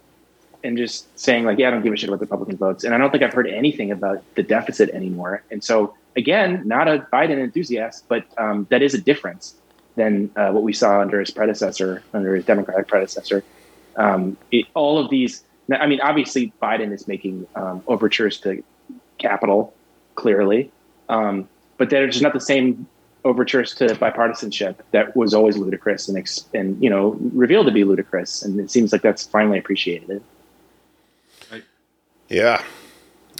and 0.67 0.77
just 0.77 1.19
saying 1.19 1.45
like, 1.45 1.59
yeah, 1.59 1.69
I 1.69 1.71
don't 1.71 1.83
give 1.83 1.93
a 1.93 1.97
shit 1.97 2.09
about 2.09 2.19
the 2.19 2.27
Republican 2.27 2.57
votes, 2.57 2.85
and 2.85 2.95
I 2.95 2.99
don't 2.99 3.11
think 3.11 3.23
I've 3.23 3.33
heard 3.33 3.47
anything 3.47 3.91
about 3.91 4.23
the 4.35 4.43
deficit 4.43 4.91
anymore. 4.91 5.43
And 5.51 5.63
so 5.63 5.95
again, 6.17 6.63
not 6.67 6.89
a 6.89 7.07
Biden 7.13 7.39
enthusiast, 7.39 8.05
but 8.09 8.25
um, 8.37 8.67
that 8.71 8.83
is 8.83 8.93
a 8.95 9.01
difference 9.01 9.55
than 9.95 10.31
uh, 10.37 10.51
what 10.51 10.63
we 10.63 10.73
saw 10.73 11.01
under 11.01 11.21
his 11.21 11.31
predecessor, 11.31 12.03
under 12.13 12.35
his 12.35 12.45
Democratic 12.45 12.89
predecessor. 12.89 13.45
Um, 13.97 14.37
it, 14.51 14.67
all 14.75 14.99
of 14.99 15.09
these, 15.09 15.45
I 15.73 15.87
mean, 15.87 16.01
obviously 16.01 16.53
Biden 16.63 16.93
is 16.93 17.09
making 17.09 17.47
um, 17.55 17.83
overtures 17.87 18.39
to 18.41 18.63
capital, 19.19 19.73
clearly, 20.17 20.71
um, 21.09 21.49
but 21.79 21.91
they're 21.91 22.09
just 22.09 22.23
not 22.23 22.33
the 22.35 22.41
same 22.41 22.87
overtures 23.25 23.75
to 23.75 23.87
bipartisanship 23.89 24.77
that 24.93 25.17
was 25.17 25.35
always 25.35 25.57
ludicrous 25.57 26.09
and 26.09 26.45
and 26.55 26.81
you 26.81 26.89
know 26.89 27.17
revealed 27.33 27.67
to 27.67 27.73
be 27.73 27.85
ludicrous, 27.85 28.43
and 28.43 28.61
it 28.61 28.71
seems 28.71 28.93
like 28.93 29.03
that's 29.03 29.27
finally 29.27 29.59
appreciated. 29.59 30.23
Yeah. 32.29 32.63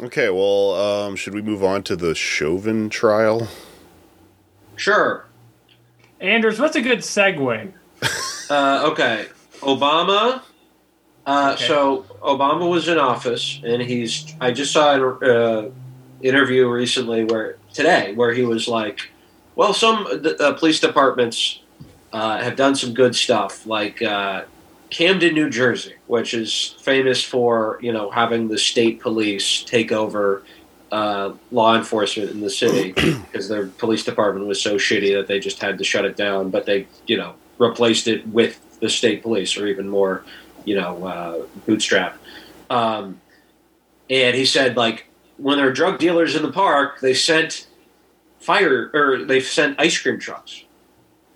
Okay, 0.03 0.29
well, 0.29 0.75
um, 0.75 1.17
should 1.17 1.35
we 1.35 1.43
move 1.43 1.65
on 1.65 1.83
to 1.85 1.97
the 1.97 2.15
Chauvin 2.15 2.89
trial? 2.91 3.49
Sure. 4.77 5.25
Anders, 6.21 6.59
what's 6.61 6.77
a 6.77 6.83
good 6.83 6.99
segue? 6.99 7.73
Uh, 8.51 8.89
okay. 8.91 9.27
Obama. 9.61 10.43
Uh, 11.25 11.53
Okay. 11.55 11.67
So 11.67 12.05
Obama 12.23 12.71
was 12.71 12.87
in 12.89 12.99
office, 12.99 13.61
and 13.65 13.83
he's. 13.83 14.35
I 14.41 14.53
just 14.53 14.73
saw 14.73 14.95
an 14.95 15.29
uh, 15.29 15.71
interview 16.23 16.69
recently 16.69 17.25
where 17.25 17.57
today 17.73 18.15
where 18.15 18.33
he 18.33 18.43
was 18.43 18.69
like, 18.69 19.11
"Well, 19.57 19.75
some 19.75 20.07
uh, 20.39 20.53
police 20.53 20.79
departments 20.79 21.61
uh, 22.13 22.39
have 22.39 22.55
done 22.55 22.77
some 22.77 22.95
good 22.95 23.17
stuff, 23.17 23.67
like 23.67 24.01
uh, 24.03 24.45
Camden, 24.91 25.35
New 25.35 25.51
Jersey, 25.51 25.95
which 26.07 26.35
is 26.35 26.77
famous 26.81 27.23
for 27.23 27.79
you 27.83 27.93
know 27.93 28.11
having 28.11 28.49
the 28.49 28.59
state 28.59 29.01
police 29.01 29.63
take 29.63 29.93
over." 29.93 30.43
Uh, 30.93 31.35
law 31.51 31.77
enforcement 31.77 32.31
in 32.31 32.41
the 32.41 32.49
city 32.49 32.93
because 33.27 33.49
their 33.49 33.67
police 33.67 34.05
department 34.05 34.47
was 34.47 34.63
so 34.63 34.77
shitty 34.77 35.17
that 35.17 35.27
they 35.27 35.41
just 35.41 35.61
had 35.61 35.77
to 35.77 35.83
shut 35.83 36.05
it 36.05 36.17
down. 36.17 36.49
But 36.49 36.65
they, 36.65 36.87
you 37.09 37.17
know, 37.17 37.35
replaced 37.59 38.07
it 38.07 38.25
with 38.29 38.61
the 38.79 38.89
state 38.89 39.21
police, 39.23 39.57
or 39.57 39.67
even 39.67 39.89
more, 39.89 40.25
you 40.65 40.77
know, 40.77 41.05
uh, 41.05 41.47
bootstrap. 41.67 42.19
Um, 42.71 43.21
and 44.09 44.37
he 44.37 44.45
said, 44.45 44.77
like, 44.77 45.07
when 45.37 45.59
there 45.59 45.69
are 45.69 45.73
drug 45.73 45.99
dealers 45.99 46.37
in 46.37 46.43
the 46.43 46.53
park, 46.53 47.01
they 47.01 47.15
sent 47.15 47.67
fire 48.39 48.91
or 48.95 49.25
they 49.25 49.41
sent 49.41 49.79
ice 49.81 49.99
cream 49.99 50.19
trucks, 50.19 50.65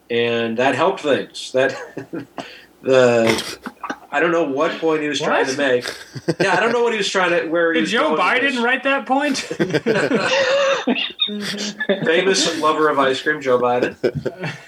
and 0.08 0.56
that 0.58 0.74
helped 0.74 1.00
things. 1.00 1.52
That 1.52 1.76
the 2.82 3.58
I 4.12 4.18
don't 4.18 4.32
know 4.32 4.42
what 4.42 4.72
point 4.80 5.02
he 5.02 5.08
was 5.08 5.20
trying 5.20 5.46
to 5.46 5.56
make. 5.56 5.84
Yeah, 6.40 6.54
I 6.54 6.60
don't 6.60 6.72
know 6.72 6.82
what 6.82 6.92
he 6.92 6.98
was 6.98 7.08
trying 7.08 7.30
to. 7.30 7.48
Where 7.48 7.72
Did 7.72 7.86
Joe 7.86 8.16
Biden 8.16 8.62
write 8.62 8.82
that 8.82 9.06
point? 9.06 9.38
famous 12.04 12.60
lover 12.60 12.88
of 12.88 12.98
ice 12.98 13.22
cream, 13.22 13.40
Joe 13.40 13.60
Biden. 13.60 13.94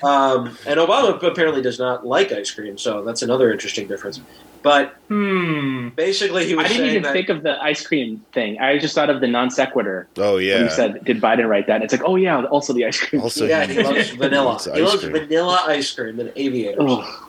Um, 0.04 0.56
and 0.66 0.78
Obama 0.78 1.20
apparently 1.22 1.60
does 1.60 1.78
not 1.78 2.06
like 2.06 2.30
ice 2.30 2.52
cream, 2.52 2.78
so 2.78 3.04
that's 3.04 3.22
another 3.22 3.52
interesting 3.52 3.88
difference. 3.88 4.20
But 4.62 4.94
hmm. 5.08 5.88
basically, 5.96 6.46
he 6.46 6.54
was 6.54 6.66
I 6.66 6.68
didn't 6.68 6.82
saying 6.82 6.90
even 6.90 7.02
that 7.02 7.12
think 7.12 7.28
of 7.28 7.42
the 7.42 7.60
ice 7.60 7.84
cream 7.84 8.24
thing. 8.32 8.60
I 8.60 8.78
just 8.78 8.94
thought 8.94 9.10
of 9.10 9.20
the 9.20 9.26
non 9.26 9.50
sequitur. 9.50 10.06
Oh, 10.18 10.36
When 10.36 10.44
yeah. 10.44 10.62
you 10.62 10.70
said, 10.70 11.04
"Did 11.04 11.20
Biden 11.20 11.48
write 11.48 11.66
that?" 11.66 11.76
And 11.76 11.84
it's 11.84 11.92
like, 11.92 12.04
oh 12.04 12.14
yeah, 12.14 12.44
also 12.44 12.72
the 12.72 12.86
ice 12.86 13.00
cream. 13.00 13.22
Also, 13.22 13.44
yeah, 13.44 13.66
he 13.66 13.82
loves 13.82 14.10
vanilla. 14.10 14.44
Loves 14.44 14.64
He 14.66 14.70
ice 14.70 14.80
loves 14.80 15.00
cream. 15.00 15.12
vanilla 15.14 15.64
ice 15.66 15.90
cream 15.90 16.20
and 16.20 16.32
aviators. 16.36 16.84
Ugh. 16.86 17.28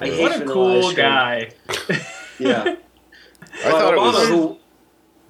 I 0.00 0.06
hate 0.06 0.20
What 0.20 0.42
a 0.42 0.44
cool 0.44 0.92
guy. 0.92 1.50
Yeah. 2.40 2.76
I 3.64 3.70
thought 3.70 3.94
But 3.94 3.94
it 3.94 3.98
Obama, 3.98 4.12
was. 4.12 4.28
who 4.28 4.58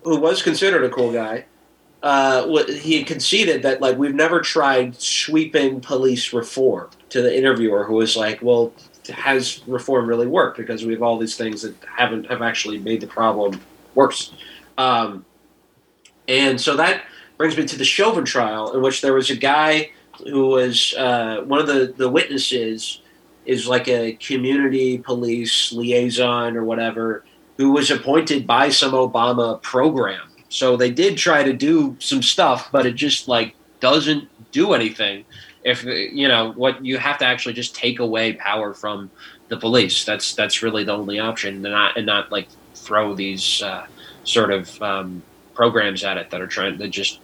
who 0.05 0.17
was 0.21 0.43
considered 0.43 0.85
a 0.85 0.91
cool 0.91 1.11
guy, 1.11 1.47
uh, 2.03 2.47
he 2.67 3.03
conceded 3.03 3.63
that 3.63 3.81
like 3.81 3.97
we've 3.97 4.15
never 4.15 4.41
tried 4.43 5.01
sweeping 5.01 5.81
police 5.81 6.33
reform. 6.35 6.91
To 7.11 7.23
the 7.23 7.35
interviewer, 7.35 7.85
who 7.85 7.95
was 7.95 8.15
like, 8.15 8.41
"Well, 8.43 8.75
has 9.09 9.67
reform 9.67 10.07
really 10.07 10.27
worked? 10.27 10.59
Because 10.59 10.85
we 10.85 10.93
have 10.93 11.03
all 11.03 11.17
these 11.19 11.37
things 11.37 11.63
that 11.63 11.75
haven't 11.97 12.27
have 12.27 12.43
actually 12.43 12.79
made 12.79 13.01
the 13.01 13.07
problem 13.07 13.59
worse." 13.95 14.33
Um, 14.77 15.25
and 16.29 16.61
so 16.61 16.77
that 16.77 17.05
brings 17.39 17.57
me 17.57 17.65
to 17.65 17.79
the 17.79 17.85
Chauvin 17.87 18.27
trial, 18.27 18.75
in 18.77 18.83
which 18.83 19.01
there 19.01 19.15
was 19.15 19.31
a 19.31 19.37
guy 19.37 19.91
who 20.31 20.49
was 20.49 20.93
uh, 20.99 21.41
one 21.47 21.59
of 21.61 21.67
the 21.67 21.95
the 21.97 22.11
witnesses 22.11 23.01
is 23.49 23.67
like 23.67 23.89
a 23.89 24.13
community 24.13 24.99
police 24.99 25.73
liaison 25.73 26.55
or 26.55 26.65
whatever 26.65 27.25
who 27.57 27.73
was 27.73 27.91
appointed 27.91 28.47
by 28.47 28.69
some 28.69 28.93
Obama 28.93 29.61
program. 29.63 30.29
So 30.51 30.77
they 30.77 30.91
did 30.91 31.17
try 31.17 31.43
to 31.43 31.55
do 31.55 31.97
some 31.99 32.23
stuff, 32.23 32.69
but 32.71 32.87
it 32.87 32.93
just 32.93 33.27
like 33.27 33.55
doesn't 33.81 34.29
do 34.53 34.75
anything. 34.75 35.25
If 35.65 35.83
you 35.85 36.29
know 36.29 36.53
what, 36.53 36.85
you 36.85 36.99
have 36.99 37.19
to 37.19 37.25
actually 37.25 37.55
just 37.55 37.75
take 37.75 37.99
away 37.99 38.35
power 38.35 38.75
from 38.75 39.11
the 39.49 39.57
police. 39.57 40.05
That's 40.05 40.35
that's 40.35 40.63
really 40.63 40.85
the 40.85 40.93
only 40.93 41.19
option, 41.19 41.55
and 41.55 41.63
not 41.63 41.97
and 41.97 42.07
not 42.07 42.31
like 42.31 42.49
throw 42.75 43.15
these 43.15 43.63
uh, 43.63 43.87
sort 44.25 44.51
of 44.51 44.81
um, 44.83 45.23
programs 45.55 46.05
at 46.05 46.19
it 46.19 46.31
that 46.31 46.41
are 46.41 46.47
trying 46.47 46.79
to 46.79 46.89
just 46.89 47.21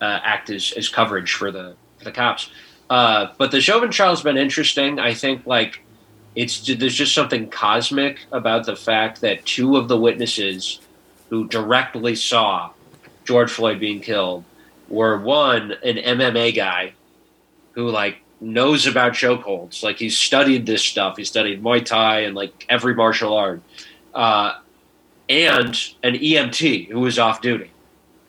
uh, 0.00 0.20
act 0.22 0.50
as, 0.50 0.72
as 0.76 0.88
coverage 0.88 1.32
for 1.32 1.50
the 1.50 1.76
for 1.98 2.04
the 2.04 2.12
cops. 2.12 2.50
Uh, 2.90 3.28
but 3.38 3.50
the 3.50 3.60
Chauvin 3.60 3.90
trial's 3.90 4.22
been 4.22 4.36
interesting. 4.36 4.98
I 4.98 5.14
think 5.14 5.46
like 5.46 5.82
it's 6.34 6.66
there's 6.66 6.94
just 6.94 7.14
something 7.14 7.48
cosmic 7.48 8.20
about 8.32 8.66
the 8.66 8.76
fact 8.76 9.20
that 9.20 9.44
two 9.46 9.76
of 9.76 9.88
the 9.88 9.98
witnesses 9.98 10.80
who 11.30 11.48
directly 11.48 12.14
saw 12.14 12.70
George 13.24 13.50
Floyd 13.50 13.80
being 13.80 14.00
killed 14.00 14.44
were 14.88 15.18
one 15.18 15.72
an 15.82 15.96
MMA 15.96 16.54
guy 16.54 16.92
who 17.72 17.88
like 17.88 18.18
knows 18.40 18.86
about 18.86 19.12
chokeholds, 19.12 19.82
like 19.82 19.98
he's 19.98 20.16
studied 20.16 20.66
this 20.66 20.82
stuff. 20.82 21.16
He 21.16 21.24
studied 21.24 21.62
Muay 21.62 21.84
Thai 21.84 22.20
and 22.20 22.34
like 22.34 22.66
every 22.68 22.94
martial 22.94 23.34
art, 23.34 23.62
uh, 24.14 24.58
and 25.28 25.76
an 26.02 26.14
EMT 26.14 26.90
who 26.90 27.00
was 27.00 27.18
off 27.18 27.40
duty. 27.40 27.70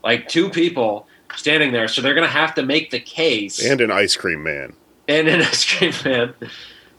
Like 0.04 0.28
two 0.28 0.50
people 0.50 1.08
standing 1.36 1.72
there, 1.72 1.88
so 1.88 2.02
they're 2.02 2.14
gonna 2.14 2.28
have 2.28 2.56
to 2.56 2.64
make 2.64 2.92
the 2.92 3.00
case 3.00 3.64
And 3.64 3.82
an 3.82 3.92
ice 3.92 4.16
cream 4.16 4.44
man. 4.44 4.74
and 5.08 5.28
an 5.28 5.42
ice 5.52 5.66
cream 5.78 5.94
man. 6.04 6.34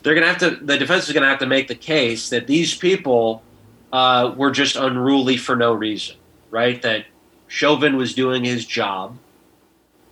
They're 0.03 0.15
gonna 0.15 0.27
have 0.29 0.39
to. 0.39 0.51
The 0.51 0.79
defense 0.79 1.09
is 1.09 1.13
gonna 1.15 1.29
have 1.29 1.41
to 1.41 1.47
make 1.47 1.69
the 1.69 1.75
case 1.75 2.31
that 2.31 2.47
these 2.47 2.75
people 2.77 3.43
uh, 3.93 4.33
were 4.37 4.51
just 4.51 4.77
unruly 4.77 5.37
for 5.37 5.57
no 5.57 5.73
reason, 5.73 6.17
right? 6.51 6.81
That 6.83 7.07
Chauvin 7.49 7.97
was 7.97 8.15
doing 8.15 8.45
his 8.45 8.65
job, 8.67 9.19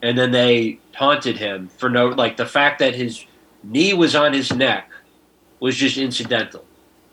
and 0.02 0.18
then 0.18 0.32
they 0.32 0.78
taunted 0.92 1.38
him 1.38 1.68
for 1.78 1.88
no. 1.88 2.08
Like 2.08 2.36
the 2.36 2.46
fact 2.46 2.80
that 2.80 2.94
his 2.94 3.24
knee 3.62 3.94
was 3.94 4.14
on 4.16 4.32
his 4.32 4.52
neck 4.52 4.90
was 5.60 5.76
just 5.76 5.96
incidental, 5.96 6.64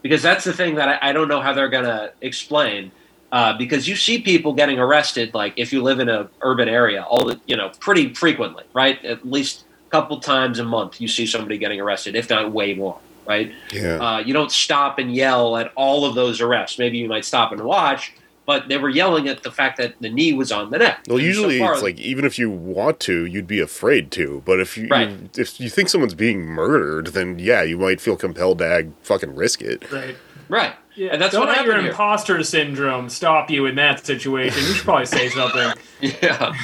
because 0.01 0.23
that's 0.23 0.43
the 0.43 0.53
thing 0.53 0.75
that 0.75 0.89
I, 1.03 1.09
I 1.09 1.13
don't 1.13 1.27
know 1.27 1.41
how 1.41 1.53
they're 1.53 1.69
gonna 1.69 2.11
explain. 2.21 2.91
Uh, 3.31 3.57
because 3.57 3.87
you 3.87 3.95
see 3.95 4.19
people 4.21 4.51
getting 4.53 4.77
arrested, 4.77 5.33
like 5.33 5.53
if 5.55 5.71
you 5.71 5.81
live 5.81 5.99
in 5.99 6.09
an 6.09 6.27
urban 6.41 6.67
area, 6.67 7.03
all 7.03 7.25
the 7.25 7.39
you 7.45 7.55
know 7.55 7.69
pretty 7.79 8.13
frequently, 8.13 8.63
right? 8.73 9.03
At 9.05 9.25
least 9.25 9.63
a 9.87 9.89
couple 9.91 10.19
times 10.19 10.59
a 10.59 10.63
month 10.65 10.99
you 10.99 11.07
see 11.07 11.25
somebody 11.25 11.57
getting 11.57 11.79
arrested, 11.79 12.15
if 12.15 12.29
not 12.29 12.51
way 12.51 12.73
more, 12.73 12.99
right? 13.25 13.51
Yeah. 13.71 13.97
Uh, 14.05 14.19
you 14.19 14.33
don't 14.33 14.51
stop 14.51 14.99
and 14.99 15.15
yell 15.15 15.55
at 15.57 15.71
all 15.75 16.03
of 16.05 16.13
those 16.15 16.41
arrests. 16.41 16.77
Maybe 16.77 16.97
you 16.97 17.07
might 17.07 17.23
stop 17.23 17.53
and 17.53 17.61
watch, 17.61 18.11
but 18.45 18.67
they 18.67 18.77
were 18.77 18.89
yelling 18.89 19.29
at 19.29 19.43
the 19.43 19.51
fact 19.51 19.77
that 19.77 19.95
the 20.01 20.09
knee 20.09 20.33
was 20.33 20.51
on 20.51 20.69
the 20.69 20.79
neck. 20.79 21.03
Well, 21.07 21.15
And 21.17 21.23
so 21.23 21.27
usually 21.27 21.59
far- 21.59 21.73
it's 21.75 21.83
like 21.83 21.99
even 22.01 22.25
if 22.25 22.37
you 22.37 22.49
want 22.49 22.99
to, 23.01 23.25
you'd 23.25 23.47
be 23.47 23.61
afraid 23.61 24.11
to. 24.11 24.41
But 24.45 24.59
if 24.59 24.77
you 24.77 24.87
Right. 24.89 25.09
if 25.37 25.57
you 25.57 25.69
think 25.69 25.87
someone's 25.87 26.15
being 26.15 26.41
murdered, 26.41 27.07
then 27.07 27.39
yeah, 27.39 27.61
you 27.63 27.77
might 27.77 28.01
feel 28.01 28.17
compelled 28.17 28.57
to 28.57 28.65
ag- 28.65 28.91
fucking 29.03 29.35
risk 29.35 29.61
it. 29.61 29.89
Right. 29.89 30.17
right, 30.49 30.73
Yeah, 30.95 31.09
and 31.13 31.21
that's 31.21 31.33
don't 31.33 31.47
let 31.47 31.65
your 31.65 31.79
here. 31.79 31.89
imposter 31.91 32.43
syndrome 32.43 33.09
stop 33.09 33.49
you 33.49 33.65
in 33.65 33.75
that 33.75 34.05
situation. 34.05 34.59
You 34.59 34.73
should 34.73 34.83
probably 34.85 35.05
say 35.05 35.29
something. 35.29 35.73
Yeah, 36.01 36.55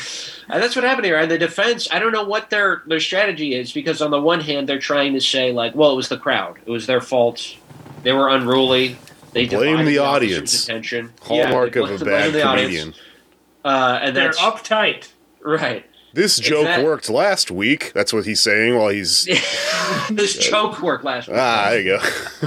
and 0.49 0.63
that's 0.63 0.75
what 0.75 0.83
happened 0.83 1.05
here. 1.05 1.15
And 1.19 1.29
the 1.29 1.37
defense, 1.37 1.87
I 1.91 1.99
don't 1.99 2.11
know 2.11 2.23
what 2.23 2.49
their 2.49 2.81
their 2.87 2.99
strategy 2.99 3.53
is 3.53 3.71
because 3.71 4.01
on 4.01 4.09
the 4.09 4.19
one 4.19 4.39
hand 4.39 4.67
they're 4.67 4.79
trying 4.79 5.13
to 5.13 5.21
say 5.21 5.51
like, 5.51 5.75
well, 5.75 5.91
it 5.91 5.95
was 5.95 6.09
the 6.09 6.17
crowd, 6.17 6.57
it 6.65 6.71
was 6.71 6.87
their 6.87 7.01
fault, 7.01 7.55
they 8.01 8.13
were 8.13 8.29
unruly. 8.29 8.97
They 9.33 9.45
Blame 9.47 9.71
divided 9.77 9.87
the 9.87 9.97
officer's 9.99 10.15
audience. 10.33 10.63
Attention. 10.63 11.13
Hallmark 11.21 11.75
Yeah, 11.75 11.81
of 11.83 11.89
a 11.89 11.97
blame 11.97 12.09
bad 12.09 12.33
the 12.33 12.41
comedian. 12.41 12.93
Uh, 13.63 13.99
and 14.01 14.15
They're 14.15 14.23
that's 14.33 14.39
uptight. 14.39 15.09
right. 15.41 15.85
This 16.17 16.39
joke 16.39 16.65
that- 16.65 16.83
worked 16.83 17.09
last 17.11 17.51
week. 17.51 17.91
That's 17.93 18.11
what 18.11 18.25
he's 18.25 18.39
saying 18.41 18.75
while 18.75 18.89
he's 18.89 19.25
this 20.09 20.35
joke 20.35 20.81
worked 20.81 21.03
last 21.03 21.27
week. 21.27 21.37
ah. 21.39 21.67
There 21.69 21.79
you 21.79 21.97
go. 21.99 22.03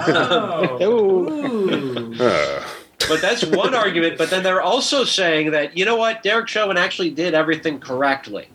Oh. 0.07 0.83
Ooh. 0.83 1.29
Ooh. 1.47 2.15
Uh, 2.21 2.63
But 3.09 3.23
that's 3.23 3.45
one 3.47 3.75
argument. 3.75 4.19
But 4.19 4.29
then 4.31 4.43
they're 4.43 4.61
also 4.61 5.05
saying 5.05 5.53
that 5.53 5.77
you 5.79 5.85
know 5.85 5.97
what, 5.97 6.23
Derek 6.23 6.49
Chauvin 6.49 6.77
actually 6.77 7.11
did 7.11 7.33
everything 7.33 7.79
correctly. 7.81 8.49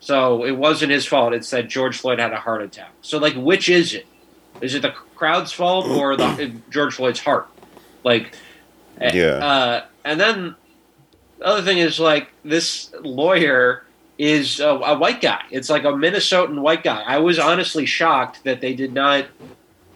So 0.00 0.44
it 0.44 0.52
wasn't 0.52 0.90
his 0.90 1.06
fault. 1.06 1.32
It's 1.32 1.48
that 1.50 1.68
George 1.68 1.96
Floyd 1.98 2.18
had 2.18 2.32
a 2.32 2.36
heart 2.36 2.60
attack. 2.60 2.90
So 3.02 3.18
like, 3.18 3.34
which 3.34 3.68
is 3.68 3.94
it? 3.94 4.06
Is 4.60 4.74
it 4.74 4.82
the 4.82 4.90
crowd's 5.14 5.52
fault 5.52 5.86
or 5.86 6.16
the 6.16 6.52
George 6.70 6.94
Floyd's 6.94 7.20
heart? 7.20 7.48
Like, 8.02 8.34
eh, 9.00 9.12
Yeah. 9.14 9.24
Uh, 9.46 9.84
and 10.04 10.20
then 10.20 10.56
the 11.38 11.44
other 11.46 11.62
thing 11.62 11.78
is 11.78 11.98
like 12.00 12.28
this 12.44 12.92
lawyer 13.00 13.84
is 14.18 14.60
a, 14.60 14.68
a 14.68 14.98
white 14.98 15.20
guy. 15.20 15.42
It's 15.50 15.70
like 15.70 15.84
a 15.84 15.88
Minnesotan 15.88 16.60
white 16.60 16.82
guy. 16.82 17.02
I 17.02 17.18
was 17.18 17.38
honestly 17.38 17.86
shocked 17.86 18.44
that 18.44 18.60
they 18.60 18.74
did 18.74 18.92
not 18.92 19.26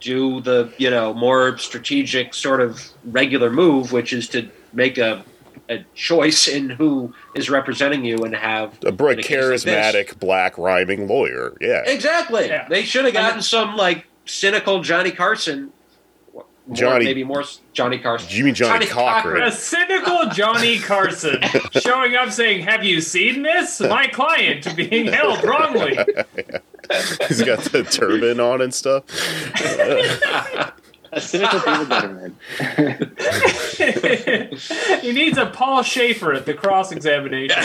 do 0.00 0.40
the 0.40 0.72
you 0.78 0.90
know 0.90 1.12
more 1.12 1.58
strategic 1.58 2.34
sort 2.34 2.60
of 2.60 2.80
regular 3.04 3.50
move, 3.50 3.92
which 3.92 4.12
is 4.12 4.28
to 4.28 4.48
make 4.72 4.98
a 4.98 5.24
a 5.68 5.84
choice 5.94 6.48
in 6.48 6.70
who 6.70 7.12
is 7.34 7.50
representing 7.50 8.04
you 8.04 8.24
and 8.24 8.34
have 8.34 8.78
A 8.84 8.88
a 8.88 8.92
case 8.92 8.96
like 8.96 9.18
charismatic 9.26 10.18
black 10.18 10.56
rhyming 10.56 11.06
lawyer. 11.06 11.56
Yeah. 11.60 11.82
Exactly. 11.84 12.46
Yeah. 12.46 12.68
They 12.68 12.82
should 12.84 13.04
have 13.04 13.14
gotten 13.14 13.42
some 13.42 13.76
like 13.76 14.06
cynical 14.24 14.82
Johnnie 14.82 15.10
Cochran. 15.10 15.72
More, 16.68 16.76
Johnny- 16.76 17.06
maybe 17.06 17.24
more 17.24 17.42
Johnny 17.72 17.98
Carson. 17.98 18.28
You 18.30 18.44
mean 18.44 18.54
Johnny, 18.54 18.86
Cochran? 18.86 19.42
A 19.42 19.50
cynical 19.50 20.28
Johnny 20.28 20.78
Carson 20.78 21.40
showing 21.72 22.14
up 22.14 22.30
saying, 22.30 22.62
Have 22.64 22.84
you 22.84 23.00
seen 23.00 23.42
this? 23.42 23.80
My 23.80 24.06
client 24.06 24.76
being 24.76 25.06
held 25.06 25.42
wrongly. 25.44 25.96
He's 27.28 27.42
got 27.42 27.60
the 27.60 27.84
turban 27.90 28.38
on 28.38 28.60
and 28.60 28.74
stuff. 28.74 29.04
A 31.10 31.22
cynical 31.22 31.58
David 31.60 31.88
Letterman. 31.88 32.34
he 35.00 35.12
needs 35.12 35.38
a 35.38 35.46
Paul 35.46 35.82
Shaffer 35.82 36.34
at 36.34 36.44
the 36.44 36.52
cross 36.52 36.92
examination. 36.92 37.62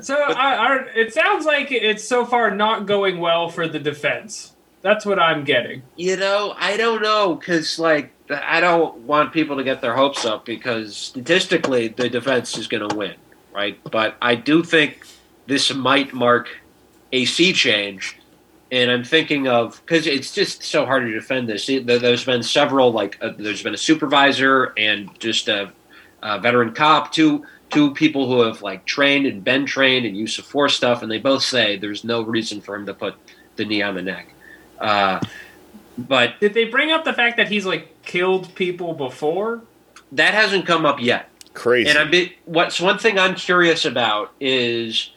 so 0.00 0.14
I, 0.14 0.54
I, 0.54 0.76
it 0.94 1.12
sounds 1.12 1.44
like 1.44 1.72
it's 1.72 2.04
so 2.06 2.24
far 2.24 2.54
not 2.54 2.86
going 2.86 3.18
well 3.18 3.48
for 3.48 3.66
the 3.66 3.80
defense. 3.80 4.51
That's 4.82 5.06
what 5.06 5.18
I'm 5.18 5.44
getting. 5.44 5.82
You 5.96 6.16
know, 6.16 6.54
I 6.58 6.76
don't 6.76 7.02
know 7.02 7.34
because 7.36 7.78
like 7.78 8.12
I 8.30 8.60
don't 8.60 8.98
want 8.98 9.32
people 9.32 9.56
to 9.56 9.64
get 9.64 9.80
their 9.80 9.94
hopes 9.94 10.24
up 10.24 10.44
because 10.44 10.96
statistically 10.96 11.88
the 11.88 12.08
defense 12.08 12.56
is 12.58 12.66
going 12.66 12.88
to 12.88 12.96
win, 12.96 13.14
right? 13.54 13.78
But 13.90 14.16
I 14.20 14.34
do 14.34 14.62
think 14.64 15.06
this 15.46 15.72
might 15.74 16.12
mark 16.12 16.48
a 17.12 17.24
sea 17.24 17.52
change. 17.52 18.18
And 18.72 18.90
I'm 18.90 19.04
thinking 19.04 19.48
of 19.48 19.80
because 19.84 20.06
it's 20.06 20.32
just 20.34 20.62
so 20.64 20.86
hard 20.86 21.02
to 21.04 21.12
defend 21.12 21.48
this. 21.48 21.66
There- 21.66 21.80
There's 21.98 22.24
been 22.24 22.42
several 22.42 22.90
like 22.90 23.18
uh, 23.20 23.32
there's 23.38 23.62
been 23.62 23.74
a 23.74 23.78
supervisor 23.78 24.72
and 24.78 25.10
just 25.20 25.46
a, 25.48 25.70
a 26.22 26.40
veteran 26.40 26.72
cop, 26.74 27.12
two 27.12 27.44
two 27.70 27.92
people 27.94 28.26
who 28.28 28.40
have 28.42 28.62
like 28.62 28.84
trained 28.86 29.26
and 29.26 29.44
been 29.44 29.66
trained 29.66 30.06
in 30.06 30.14
use 30.14 30.38
of 30.38 30.46
force 30.46 30.74
stuff, 30.74 31.02
and 31.02 31.10
they 31.12 31.18
both 31.18 31.42
say 31.42 31.76
there's 31.76 32.02
no 32.02 32.22
reason 32.22 32.60
for 32.62 32.74
him 32.74 32.86
to 32.86 32.94
put 32.94 33.14
the 33.56 33.64
knee 33.66 33.82
on 33.82 33.94
the 33.94 34.02
neck. 34.02 34.28
Uh, 34.82 35.20
but 35.96 36.40
Did 36.40 36.54
they 36.54 36.64
bring 36.64 36.90
up 36.90 37.04
the 37.04 37.12
fact 37.12 37.36
that 37.36 37.48
he's 37.48 37.66
like 37.66 38.02
killed 38.02 38.54
people 38.54 38.94
before? 38.94 39.62
that 40.12 40.34
hasn't 40.34 40.66
come 40.66 40.84
up 40.84 41.00
yet. 41.00 41.28
Crazy. 41.54 41.90
And 41.90 41.98
I'm 41.98 42.10
bit, 42.10 42.32
what's 42.44 42.80
one 42.80 42.98
thing 42.98 43.18
I'm 43.18 43.34
curious 43.34 43.84
about 43.84 44.32
is 44.40 45.10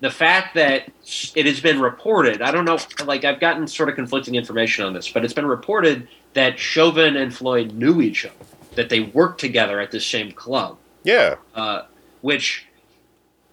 the 0.00 0.10
fact 0.10 0.54
that 0.54 0.90
it 1.34 1.46
has 1.46 1.60
been 1.60 1.80
reported. 1.80 2.42
I 2.42 2.50
don't 2.50 2.64
know, 2.64 2.78
like 3.04 3.24
I've 3.24 3.40
gotten 3.40 3.66
sort 3.66 3.88
of 3.88 3.94
conflicting 3.94 4.34
information 4.34 4.84
on 4.84 4.92
this, 4.92 5.10
but 5.10 5.24
it's 5.24 5.34
been 5.34 5.46
reported 5.46 6.08
that 6.34 6.58
Chauvin 6.58 7.16
and 7.16 7.34
Floyd 7.34 7.72
knew 7.72 8.00
each 8.00 8.24
other, 8.24 8.34
that 8.74 8.88
they 8.88 9.00
worked 9.00 9.40
together 9.40 9.80
at 9.80 9.90
the 9.90 10.00
same 10.00 10.32
club. 10.32 10.76
yeah. 11.04 11.36
uh, 11.54 11.82
which 12.20 12.66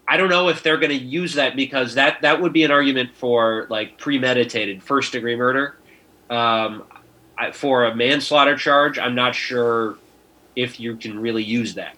I 0.07 0.17
don't 0.17 0.29
know 0.29 0.49
if 0.49 0.63
they're 0.63 0.77
going 0.77 0.97
to 0.97 1.05
use 1.05 1.35
that 1.35 1.55
because 1.55 1.95
that 1.95 2.21
that 2.21 2.41
would 2.41 2.53
be 2.53 2.63
an 2.63 2.71
argument 2.71 3.15
for 3.15 3.67
like 3.69 3.97
premeditated 3.97 4.83
first 4.83 5.11
degree 5.13 5.35
murder. 5.35 5.77
Um, 6.29 6.83
I, 7.37 7.51
for 7.51 7.85
a 7.85 7.95
manslaughter 7.95 8.57
charge, 8.57 8.99
I'm 8.99 9.15
not 9.15 9.35
sure 9.35 9.97
if 10.55 10.79
you 10.79 10.95
can 10.95 11.19
really 11.19 11.43
use 11.43 11.75
that. 11.75 11.95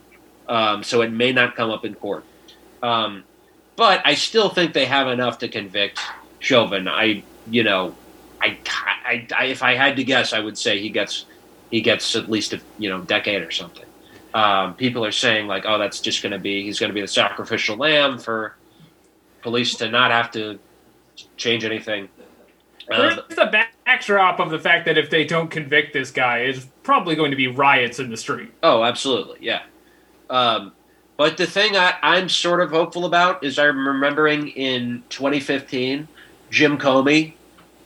Um, 0.47 0.83
so 0.83 1.01
it 1.01 1.11
may 1.11 1.31
not 1.31 1.55
come 1.55 1.71
up 1.71 1.85
in 1.85 1.95
court. 1.95 2.23
Um, 2.81 3.23
but 3.75 4.01
I 4.05 4.13
still 4.13 4.49
think 4.49 4.73
they 4.73 4.85
have 4.85 5.07
enough 5.07 5.39
to 5.39 5.47
convict 5.47 5.99
Chauvin. 6.39 6.87
I, 6.87 7.23
you 7.49 7.63
know, 7.63 7.95
I, 8.39 8.57
I, 9.05 9.27
I, 9.35 9.45
if 9.45 9.63
I 9.63 9.75
had 9.75 9.95
to 9.95 10.03
guess, 10.03 10.33
I 10.33 10.39
would 10.39 10.57
say 10.57 10.79
he 10.79 10.89
gets 10.89 11.25
he 11.71 11.81
gets 11.81 12.15
at 12.15 12.29
least 12.29 12.53
a 12.53 12.61
you 12.77 12.89
know 12.89 13.01
decade 13.01 13.41
or 13.41 13.49
something 13.49 13.85
um, 14.33 14.73
people 14.75 15.05
are 15.05 15.11
saying 15.11 15.47
like, 15.47 15.65
oh, 15.67 15.77
that's 15.77 15.99
just 15.99 16.21
going 16.21 16.31
to 16.31 16.39
be 16.39 16.63
he's 16.63 16.79
going 16.79 16.89
to 16.89 16.93
be 16.93 17.01
the 17.01 17.07
sacrificial 17.07 17.77
lamb 17.77 18.17
for 18.17 18.55
police 19.41 19.75
to 19.75 19.89
not 19.89 20.11
have 20.11 20.31
to 20.31 20.59
change 21.37 21.65
anything. 21.65 22.09
Um, 22.91 22.99
There's 22.99 23.15
the 23.29 23.65
backdrop 23.85 24.39
of 24.39 24.49
the 24.49 24.59
fact 24.59 24.85
that 24.85 24.97
if 24.97 25.09
they 25.09 25.23
don't 25.23 25.49
convict 25.49 25.93
this 25.93 26.11
guy, 26.11 26.39
it's 26.39 26.67
probably 26.83 27.15
going 27.15 27.31
to 27.31 27.37
be 27.37 27.47
riots 27.47 27.99
in 27.99 28.09
the 28.09 28.17
street. 28.17 28.51
oh, 28.63 28.83
absolutely, 28.83 29.37
yeah. 29.41 29.63
Um, 30.29 30.73
but 31.15 31.37
the 31.37 31.45
thing 31.45 31.75
I, 31.77 31.95
I'm 32.01 32.27
sort 32.27 32.61
of 32.61 32.71
hopeful 32.71 33.05
about 33.05 33.43
is 33.43 33.59
I'm 33.59 33.87
remembering 33.87 34.49
in 34.49 35.03
2015, 35.09 36.07
Jim 36.49 36.77
Comey, 36.77 37.33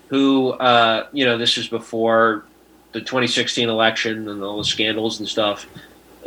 who 0.08 0.52
uh, 0.52 1.08
you 1.12 1.26
know 1.26 1.38
this 1.38 1.58
was 1.58 1.68
before 1.68 2.45
the 2.93 3.02
2016 3.02 3.68
election 3.68 4.30
and 4.30 4.41
all 4.41 4.58
the 4.58 4.64
scandals 4.64 5.20
and 5.20 5.28
stuff, 5.28 5.68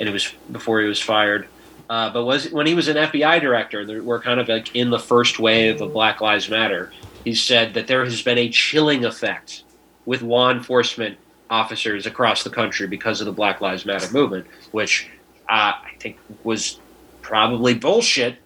and 0.00 0.08
it 0.08 0.12
was 0.12 0.32
before 0.50 0.80
he 0.80 0.88
was 0.88 1.00
fired. 1.00 1.46
Uh, 1.88 2.10
but 2.12 2.24
was 2.24 2.50
when 2.50 2.66
he 2.66 2.74
was 2.74 2.88
an 2.88 2.96
FBI 2.96 3.40
director, 3.40 4.02
we're 4.02 4.20
kind 4.20 4.40
of 4.40 4.48
like 4.48 4.74
in 4.74 4.90
the 4.90 4.98
first 4.98 5.38
wave 5.38 5.80
of 5.80 5.92
Black 5.92 6.20
Lives 6.20 6.48
Matter. 6.48 6.92
He 7.24 7.34
said 7.34 7.74
that 7.74 7.86
there 7.86 8.04
has 8.04 8.22
been 8.22 8.38
a 8.38 8.48
chilling 8.48 9.04
effect 9.04 9.64
with 10.06 10.22
law 10.22 10.50
enforcement 10.50 11.18
officers 11.50 12.06
across 12.06 12.44
the 12.44 12.50
country 12.50 12.86
because 12.86 13.20
of 13.20 13.26
the 13.26 13.32
Black 13.32 13.60
Lives 13.60 13.84
Matter 13.84 14.10
movement, 14.12 14.46
which 14.70 15.10
uh, 15.48 15.74
I 15.82 15.90
think 15.98 16.16
was 16.44 16.78
probably 17.22 17.74
bullshit. 17.74 18.36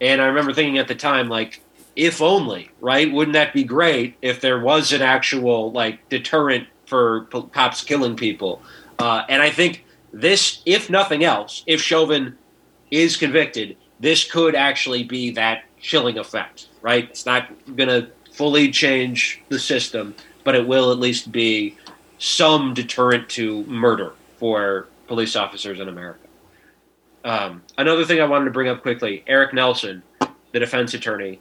And 0.00 0.20
I 0.20 0.26
remember 0.26 0.52
thinking 0.52 0.78
at 0.78 0.88
the 0.88 0.94
time, 0.94 1.28
like, 1.28 1.60
if 1.94 2.20
only, 2.20 2.70
right? 2.80 3.12
Wouldn't 3.12 3.34
that 3.34 3.52
be 3.52 3.64
great 3.64 4.16
if 4.22 4.40
there 4.40 4.58
was 4.58 4.92
an 4.92 5.02
actual 5.02 5.70
like 5.70 6.08
deterrent 6.08 6.66
for 6.86 7.26
p- 7.26 7.46
cops 7.52 7.84
killing 7.84 8.16
people? 8.16 8.62
Uh, 8.98 9.24
and 9.28 9.42
I 9.42 9.50
think 9.50 9.83
this, 10.14 10.62
if 10.64 10.88
nothing 10.88 11.24
else, 11.24 11.64
if 11.66 11.80
Chauvin 11.80 12.38
is 12.90 13.16
convicted, 13.16 13.76
this 14.00 14.30
could 14.30 14.54
actually 14.54 15.02
be 15.02 15.32
that 15.32 15.64
chilling 15.80 16.18
effect, 16.18 16.68
right? 16.82 17.08
It's 17.10 17.26
not 17.26 17.48
going 17.76 17.88
to 17.88 18.10
fully 18.32 18.70
change 18.70 19.42
the 19.48 19.58
system, 19.58 20.14
but 20.44 20.54
it 20.54 20.66
will 20.66 20.92
at 20.92 20.98
least 20.98 21.32
be 21.32 21.76
some 22.18 22.74
deterrent 22.74 23.28
to 23.30 23.64
murder 23.64 24.12
for 24.38 24.88
police 25.06 25.36
officers 25.36 25.80
in 25.80 25.88
America. 25.88 26.20
Um, 27.24 27.62
another 27.78 28.04
thing 28.04 28.20
I 28.20 28.26
wanted 28.26 28.46
to 28.46 28.50
bring 28.50 28.68
up 28.68 28.82
quickly 28.82 29.24
Eric 29.26 29.52
Nelson, 29.54 30.02
the 30.52 30.60
defense 30.60 30.94
attorney. 30.94 31.40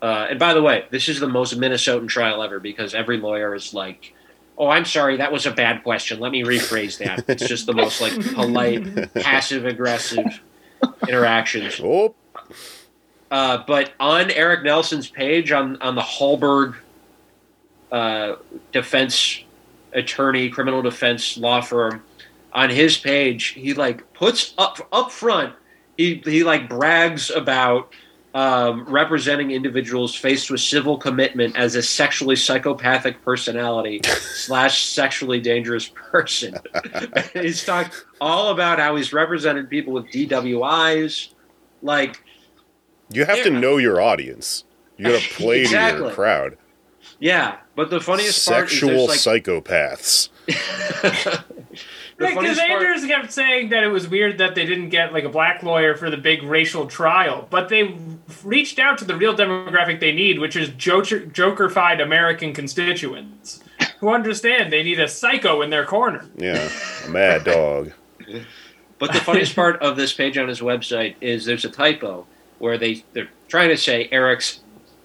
Uh, 0.00 0.28
and 0.30 0.38
by 0.38 0.54
the 0.54 0.62
way, 0.62 0.86
this 0.90 1.08
is 1.08 1.20
the 1.20 1.28
most 1.28 1.58
Minnesotan 1.58 2.08
trial 2.08 2.42
ever 2.42 2.60
because 2.60 2.94
every 2.94 3.18
lawyer 3.18 3.54
is 3.54 3.74
like, 3.74 4.14
"Oh, 4.56 4.68
I'm 4.68 4.84
sorry, 4.84 5.16
that 5.18 5.32
was 5.32 5.46
a 5.46 5.50
bad 5.50 5.82
question. 5.82 6.20
Let 6.20 6.32
me 6.32 6.42
rephrase 6.42 6.98
that." 6.98 7.24
It's 7.28 7.46
just 7.48 7.66
the 7.66 7.72
most 7.74 8.00
like 8.00 8.12
polite, 8.34 9.12
passive 9.14 9.64
aggressive 9.66 10.40
interactions. 11.08 11.80
Oh, 11.82 12.14
Uh, 13.30 13.64
but 13.66 13.92
on 13.98 14.30
Eric 14.30 14.62
Nelson's 14.64 15.08
page 15.08 15.50
on 15.52 15.80
on 15.82 15.94
the 15.94 16.02
Halberg 16.02 16.76
uh, 17.90 18.36
defense 18.72 19.40
attorney, 19.92 20.50
criminal 20.50 20.82
defense 20.82 21.36
law 21.36 21.60
firm, 21.60 22.02
on 22.52 22.70
his 22.70 22.96
page, 22.96 23.46
he 23.48 23.74
like 23.74 24.12
puts 24.14 24.54
up 24.58 24.86
up 24.92 25.10
front. 25.10 25.54
He 25.96 26.22
he 26.24 26.44
like 26.44 26.68
brags 26.68 27.30
about 27.30 27.92
um, 28.34 28.84
representing 28.86 29.52
individuals 29.52 30.14
faced 30.14 30.50
with 30.50 30.60
civil 30.60 30.98
commitment 30.98 31.56
as 31.56 31.76
a 31.76 31.82
sexually 31.82 32.34
psychopathic 32.36 33.22
personality 33.22 34.00
slash 34.04 34.84
sexually 34.86 35.40
dangerous 35.40 35.88
person. 35.88 36.56
he's 37.32 37.64
talked 37.64 38.04
all 38.20 38.50
about 38.50 38.80
how 38.80 38.96
he's 38.96 39.12
represented 39.12 39.70
people 39.70 39.92
with 39.92 40.06
DWIs, 40.06 41.28
like 41.80 42.22
you 43.10 43.24
have 43.24 43.42
to 43.44 43.50
know 43.50 43.76
your 43.76 44.00
audience. 44.00 44.64
You 44.96 45.04
got 45.06 45.20
to 45.22 45.34
play 45.34 45.56
to 45.58 45.62
Exactly. 45.62 46.02
your 46.06 46.12
crowd. 46.12 46.58
Yeah, 47.20 47.58
but 47.76 47.90
the 47.90 48.00
funniest 48.00 48.42
Sexual 48.42 49.06
part 49.06 49.16
is 49.16 49.24
there's 49.24 49.42
psychopaths. 49.42 50.28
Like 52.24 52.34
the 52.34 52.40
Because 52.40 52.58
part, 52.58 52.82
Anders 52.82 53.04
kept 53.06 53.32
saying 53.32 53.68
that 53.70 53.84
it 53.84 53.88
was 53.88 54.08
weird 54.08 54.38
that 54.38 54.54
they 54.54 54.66
didn't 54.66 54.88
get 54.88 55.12
like 55.12 55.24
a 55.24 55.28
black 55.28 55.62
lawyer 55.62 55.94
for 55.94 56.10
the 56.10 56.16
big 56.16 56.42
racial 56.42 56.86
trial, 56.86 57.46
but 57.50 57.68
they 57.68 57.96
reached 58.42 58.78
out 58.78 58.98
to 58.98 59.04
the 59.04 59.16
real 59.16 59.34
demographic 59.34 60.00
they 60.00 60.12
need, 60.12 60.38
which 60.38 60.56
is 60.56 60.68
joker- 60.70 61.20
jokerfied 61.20 62.02
American 62.02 62.52
constituents 62.52 63.60
who 63.98 64.08
understand 64.08 64.72
they 64.72 64.82
need 64.82 65.00
a 65.00 65.08
psycho 65.08 65.62
in 65.62 65.70
their 65.70 65.84
corner. 65.84 66.26
Yeah, 66.36 66.68
a 67.04 67.08
mad 67.08 67.44
dog. 67.44 67.92
but 68.18 68.42
But 68.98 69.12
the 69.12 69.20
funniest 69.20 69.54
part 69.56 69.82
of 69.82 69.96
this 69.96 70.12
page 70.12 70.38
on 70.38 70.48
his 70.48 70.60
website 70.60 71.16
is 71.20 71.44
there's 71.44 71.64
a 71.64 71.70
typo 71.70 72.26
where 72.58 72.78
they 72.78 73.04
they're 73.12 73.28
trying 73.48 73.68
to 73.68 73.76
say 73.76 74.08
Eric's 74.10 74.60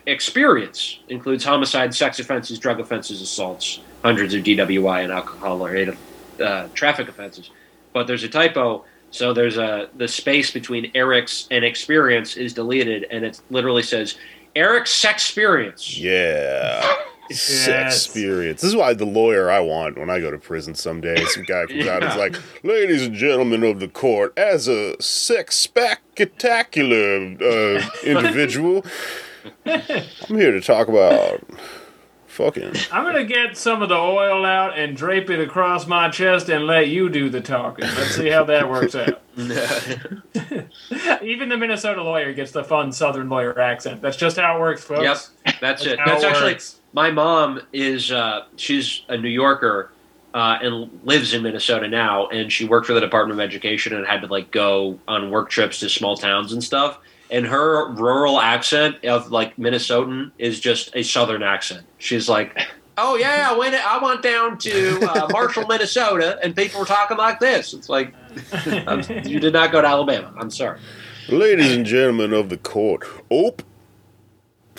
experience 0.05 0.99
includes 1.09 1.43
homicide, 1.43 1.93
sex 1.93 2.19
offenses, 2.19 2.59
drug 2.59 2.79
offenses, 2.79 3.21
assaults, 3.21 3.79
hundreds 4.03 4.33
of 4.33 4.43
DWI 4.43 5.03
and 5.03 5.11
alcohol 5.11 5.57
related 5.57 5.97
uh, 6.39 6.67
traffic 6.73 7.07
offenses. 7.07 7.49
But 7.93 8.07
there's 8.07 8.23
a 8.23 8.29
typo, 8.29 8.85
so 9.11 9.33
there's 9.33 9.57
a 9.57 9.89
the 9.97 10.07
space 10.07 10.51
between 10.51 10.91
Eric's 10.95 11.47
and 11.51 11.65
experience 11.65 12.37
is 12.37 12.53
deleted, 12.53 13.05
and 13.11 13.25
it 13.25 13.41
literally 13.49 13.83
says 13.83 14.17
Eric's 14.55 14.91
sex 14.91 15.23
experience. 15.23 15.97
Yeah. 15.97 16.95
Yes. 17.29 18.05
Experience. 18.07 18.61
This 18.61 18.71
is 18.71 18.75
why 18.75 18.95
the 18.95 19.05
lawyer 19.05 19.51
I 19.51 19.59
want 19.59 19.99
when 19.99 20.09
I 20.09 20.19
go 20.19 20.31
to 20.31 20.39
prison 20.39 20.73
someday. 20.73 21.23
Some 21.25 21.43
guy 21.43 21.67
comes 21.67 21.85
out 21.85 22.01
and 22.01 22.11
is 22.11 22.17
like, 22.17 22.35
"Ladies 22.63 23.05
and 23.05 23.13
gentlemen 23.13 23.63
of 23.63 23.79
the 23.79 23.87
court, 23.87 24.33
as 24.35 24.67
a 24.67 24.99
sex 24.99 25.55
spectacular 25.55 27.35
uh, 27.39 27.87
individual, 28.03 28.83
I'm 29.65 30.37
here 30.37 30.51
to 30.51 30.59
talk 30.59 30.87
about 30.87 31.43
fucking." 32.39 32.73
I'm 32.91 33.03
gonna 33.03 33.25
get 33.25 33.57
some 33.57 33.81
of 33.81 33.89
the 33.89 33.95
oil 33.95 34.45
out 34.45 34.77
and 34.77 34.95
drape 34.95 35.29
it 35.29 35.39
across 35.39 35.85
my 35.85 36.09
chest 36.09 36.49
and 36.49 36.65
let 36.65 36.87
you 36.87 37.09
do 37.09 37.29
the 37.29 37.41
talking. 37.41 37.85
Let's 37.85 38.15
see 38.15 38.29
how 38.29 38.45
that 38.45 38.69
works 38.69 38.95
out. 38.95 39.21
Even 41.21 41.49
the 41.49 41.57
Minnesota 41.57 42.01
lawyer 42.01 42.33
gets 42.33 42.51
the 42.51 42.63
fun 42.63 42.91
Southern 42.91 43.29
lawyer 43.29 43.59
accent. 43.59 44.01
That's 44.01 44.17
just 44.17 44.37
how 44.37 44.57
it 44.57 44.59
works, 44.59 44.83
folks. 44.83 45.31
Yep, 45.45 45.57
that's 45.59 45.85
it. 45.85 45.99
That's 46.05 46.23
it 46.23 46.27
actually 46.27 46.53
works. 46.53 46.79
my 46.93 47.11
mom 47.11 47.61
is. 47.73 48.11
Uh, 48.11 48.45
she's 48.55 49.03
a 49.09 49.17
New 49.17 49.29
Yorker 49.29 49.91
uh, 50.33 50.57
and 50.61 51.01
lives 51.03 51.33
in 51.33 51.43
Minnesota 51.43 51.87
now, 51.87 52.27
and 52.27 52.51
she 52.51 52.65
worked 52.65 52.87
for 52.87 52.93
the 52.93 53.01
Department 53.01 53.39
of 53.39 53.43
Education 53.43 53.95
and 53.95 54.05
had 54.05 54.21
to 54.21 54.27
like 54.27 54.51
go 54.51 54.99
on 55.07 55.31
work 55.31 55.49
trips 55.49 55.79
to 55.79 55.89
small 55.89 56.15
towns 56.15 56.53
and 56.53 56.63
stuff. 56.63 56.99
And 57.31 57.45
her 57.45 57.91
rural 57.93 58.39
accent 58.39 59.03
of 59.05 59.31
like 59.31 59.55
Minnesotan 59.57 60.31
is 60.37 60.59
just 60.59 60.95
a 60.95 61.03
Southern 61.03 61.43
accent. 61.43 61.85
She's 61.97 62.29
like. 62.29 62.57
Oh 63.01 63.15
yeah, 63.15 63.47
I 63.49 63.57
went. 63.57 63.75
I 63.75 64.03
went 64.03 64.21
down 64.21 64.57
to 64.57 65.09
uh, 65.09 65.27
Marshall, 65.31 65.65
Minnesota, 65.67 66.37
and 66.43 66.53
people 66.53 66.81
were 66.81 66.85
talking 66.85 67.15
like 67.15 67.39
this. 67.39 67.73
It's 67.73 67.87
like 67.87 68.13
um, 68.87 69.01
you 69.23 69.39
did 69.39 69.53
not 69.53 69.71
go 69.71 69.81
to 69.81 69.87
Alabama. 69.87 70.33
I'm 70.37 70.51
sorry. 70.51 70.79
Ladies 71.29 71.71
and 71.71 71.85
gentlemen 71.85 72.33
of 72.33 72.49
the 72.49 72.57
court, 72.57 73.07
ope. 73.31 73.63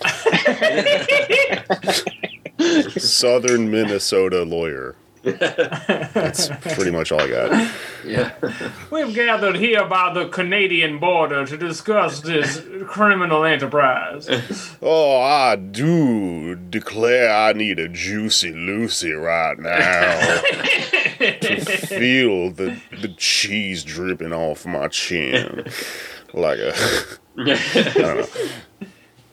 Southern 2.99 3.71
Minnesota 3.71 4.43
lawyer. 4.43 4.97
That's 5.23 6.49
pretty 6.75 6.91
much 6.91 7.13
all 7.13 7.21
I 7.21 7.29
got. 7.29 7.75
Yeah. 8.07 8.33
We've 8.91 9.15
gathered 9.15 9.57
here 9.57 9.85
by 9.85 10.15
the 10.15 10.29
Canadian 10.29 10.99
border 10.99 11.45
to 11.45 11.57
discuss 11.59 12.21
this 12.21 12.63
criminal 12.87 13.45
enterprise. 13.45 14.29
Oh, 14.83 15.21
I 15.21 15.57
do 15.57 16.55
declare 16.55 17.31
I 17.31 17.53
need 17.53 17.79
a 17.79 17.89
juicy 17.89 18.53
Lucy 18.53 19.13
right 19.13 19.59
now 19.59 20.41
to 21.19 21.61
feel 21.61 22.51
the, 22.51 22.81
the 23.01 23.15
cheese 23.19 23.85
dripping 23.85 24.33
off 24.33 24.65
my 24.65 24.89
chin. 24.89 25.67
Like 26.33 26.59
a. 26.61 26.73
I 27.37 27.93
don't 27.95 27.95
know. 27.95 28.27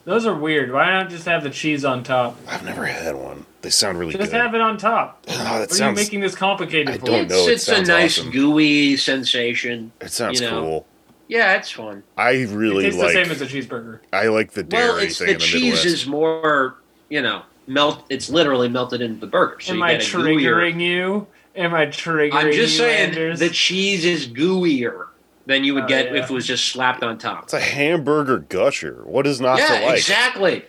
Those 0.03 0.25
are 0.25 0.35
weird. 0.35 0.71
Why 0.71 0.91
not 0.91 1.09
just 1.09 1.25
have 1.25 1.43
the 1.43 1.49
cheese 1.49 1.85
on 1.85 2.03
top? 2.03 2.37
I've 2.47 2.63
never 2.63 2.85
had 2.85 3.15
one. 3.15 3.45
They 3.61 3.69
sound 3.71 3.97
really 3.99 4.13
Just 4.13 4.31
good. 4.31 4.39
have 4.39 4.53
it 4.53 4.61
on 4.61 4.77
top. 4.77 5.25
Oh, 5.29 5.33
that 5.33 5.69
What 5.69 5.81
are 5.81 5.89
you 5.89 5.95
making 5.95 6.19
this 6.21 6.35
complicated 6.35 6.89
I 6.89 6.97
for? 6.99 7.05
don't 7.07 7.27
know, 7.29 7.47
it 7.47 7.53
it's 7.53 7.67
a 7.67 7.75
sounds 7.75 7.87
nice 7.89 8.19
awesome. 8.19 8.31
gooey 8.31 8.97
sensation. 8.97 9.91
it 10.01 10.11
sounds 10.11 10.39
you 10.41 10.49
know. 10.49 10.61
cool. 10.61 10.87
Yeah, 11.27 11.55
it's 11.57 11.71
fun. 11.71 12.03
I 12.17 12.31
It 12.31 12.49
really 12.51 12.83
tastes 12.85 12.99
like. 12.99 13.13
the 13.13 13.23
same 13.23 13.31
as 13.31 13.41
a 13.41 13.45
cheeseburger. 13.47 13.99
I 14.13 14.27
like 14.27 14.51
the 14.51 14.63
dairy 14.63 14.87
well, 14.87 14.97
it's 14.99 15.17
thing 15.17 15.27
the 15.27 15.33
in 15.33 15.39
the 15.39 15.43
cheese 15.45 15.63
Midwest. 15.63 15.85
is 15.85 16.07
more, 16.07 16.75
you 17.09 17.21
know, 17.21 17.41
melt. 17.67 18.05
It's 18.09 18.29
literally 18.29 18.69
melted 18.69 19.01
into 19.01 19.19
the 19.19 19.27
burger. 19.27 19.59
So 19.59 19.73
Am 19.73 19.79
you 19.79 19.83
I 19.83 19.97
get 19.97 20.01
a 20.13 20.17
gooier- 20.17 20.37
triggering 20.39 20.79
you? 20.81 21.27
Am 21.55 21.73
I 21.73 21.87
triggering 21.87 22.33
I'm 22.33 22.45
just 22.53 22.73
you, 22.73 22.85
saying 22.85 23.09
Anders? 23.09 23.39
the 23.39 23.49
cheese 23.49 24.05
is 24.05 24.27
gooier 24.27 25.07
than 25.47 25.63
you 25.65 25.73
would 25.73 25.83
Oh, 25.83 25.87
get 25.87 26.13
yeah. 26.13 26.23
if 26.23 26.29
it 26.29 26.33
was 26.33 26.45
just 26.47 26.67
slapped 26.69 27.03
on 27.03 27.17
top. 27.17 27.43
It's 27.45 27.53
a 27.53 27.59
hamburger 27.59 28.37
gusher. 28.39 29.01
What 29.03 29.25
is 29.27 29.41
not 29.41 29.59
yeah, 29.59 29.79
to 29.79 29.85
like? 29.87 29.97
exactly. 29.97 30.65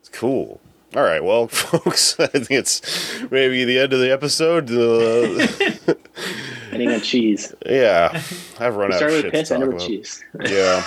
It's 0.00 0.08
cool. 0.10 0.60
All 0.96 1.02
right, 1.02 1.22
well, 1.22 1.46
folks, 1.48 2.18
I 2.18 2.26
think 2.26 2.50
it's 2.50 3.20
maybe 3.30 3.64
the 3.64 3.78
end 3.78 3.92
of 3.92 4.00
the 4.00 4.10
episode. 4.12 4.70
Uh, 4.70 5.94
Ending 6.72 6.90
on 6.92 7.00
cheese. 7.00 7.52
yeah, 7.66 8.22
I've 8.58 8.76
run 8.76 8.90
We 8.90 8.96
out 8.96 9.02
of 9.02 9.10
shit 9.10 9.24
with 9.24 9.24
to 9.26 9.30
piss, 9.38 9.48
talk 9.48 9.54
ended 9.56 9.68
with 9.68 9.76
about. 9.78 9.88
cheese. 9.88 10.24
Yeah, 10.48 10.84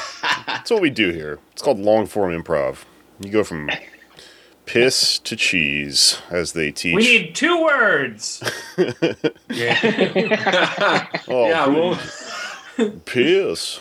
that's 0.47 0.71
what 0.71 0.81
we 0.81 0.89
do 0.89 1.11
here. 1.11 1.39
It's 1.53 1.61
called 1.61 1.79
long 1.79 2.05
form 2.05 2.31
improv. 2.31 2.79
You 3.19 3.31
go 3.31 3.43
from 3.43 3.69
piss 4.65 5.19
to 5.19 5.35
cheese, 5.35 6.19
as 6.29 6.53
they 6.53 6.71
teach. 6.71 6.95
we 6.95 7.01
need 7.03 7.35
two 7.35 7.61
words. 7.63 8.41
Yeah. 9.49 11.07
oh, 11.27 11.47
yeah, 11.47 11.67
well, 11.67 11.99
piss. 13.05 13.79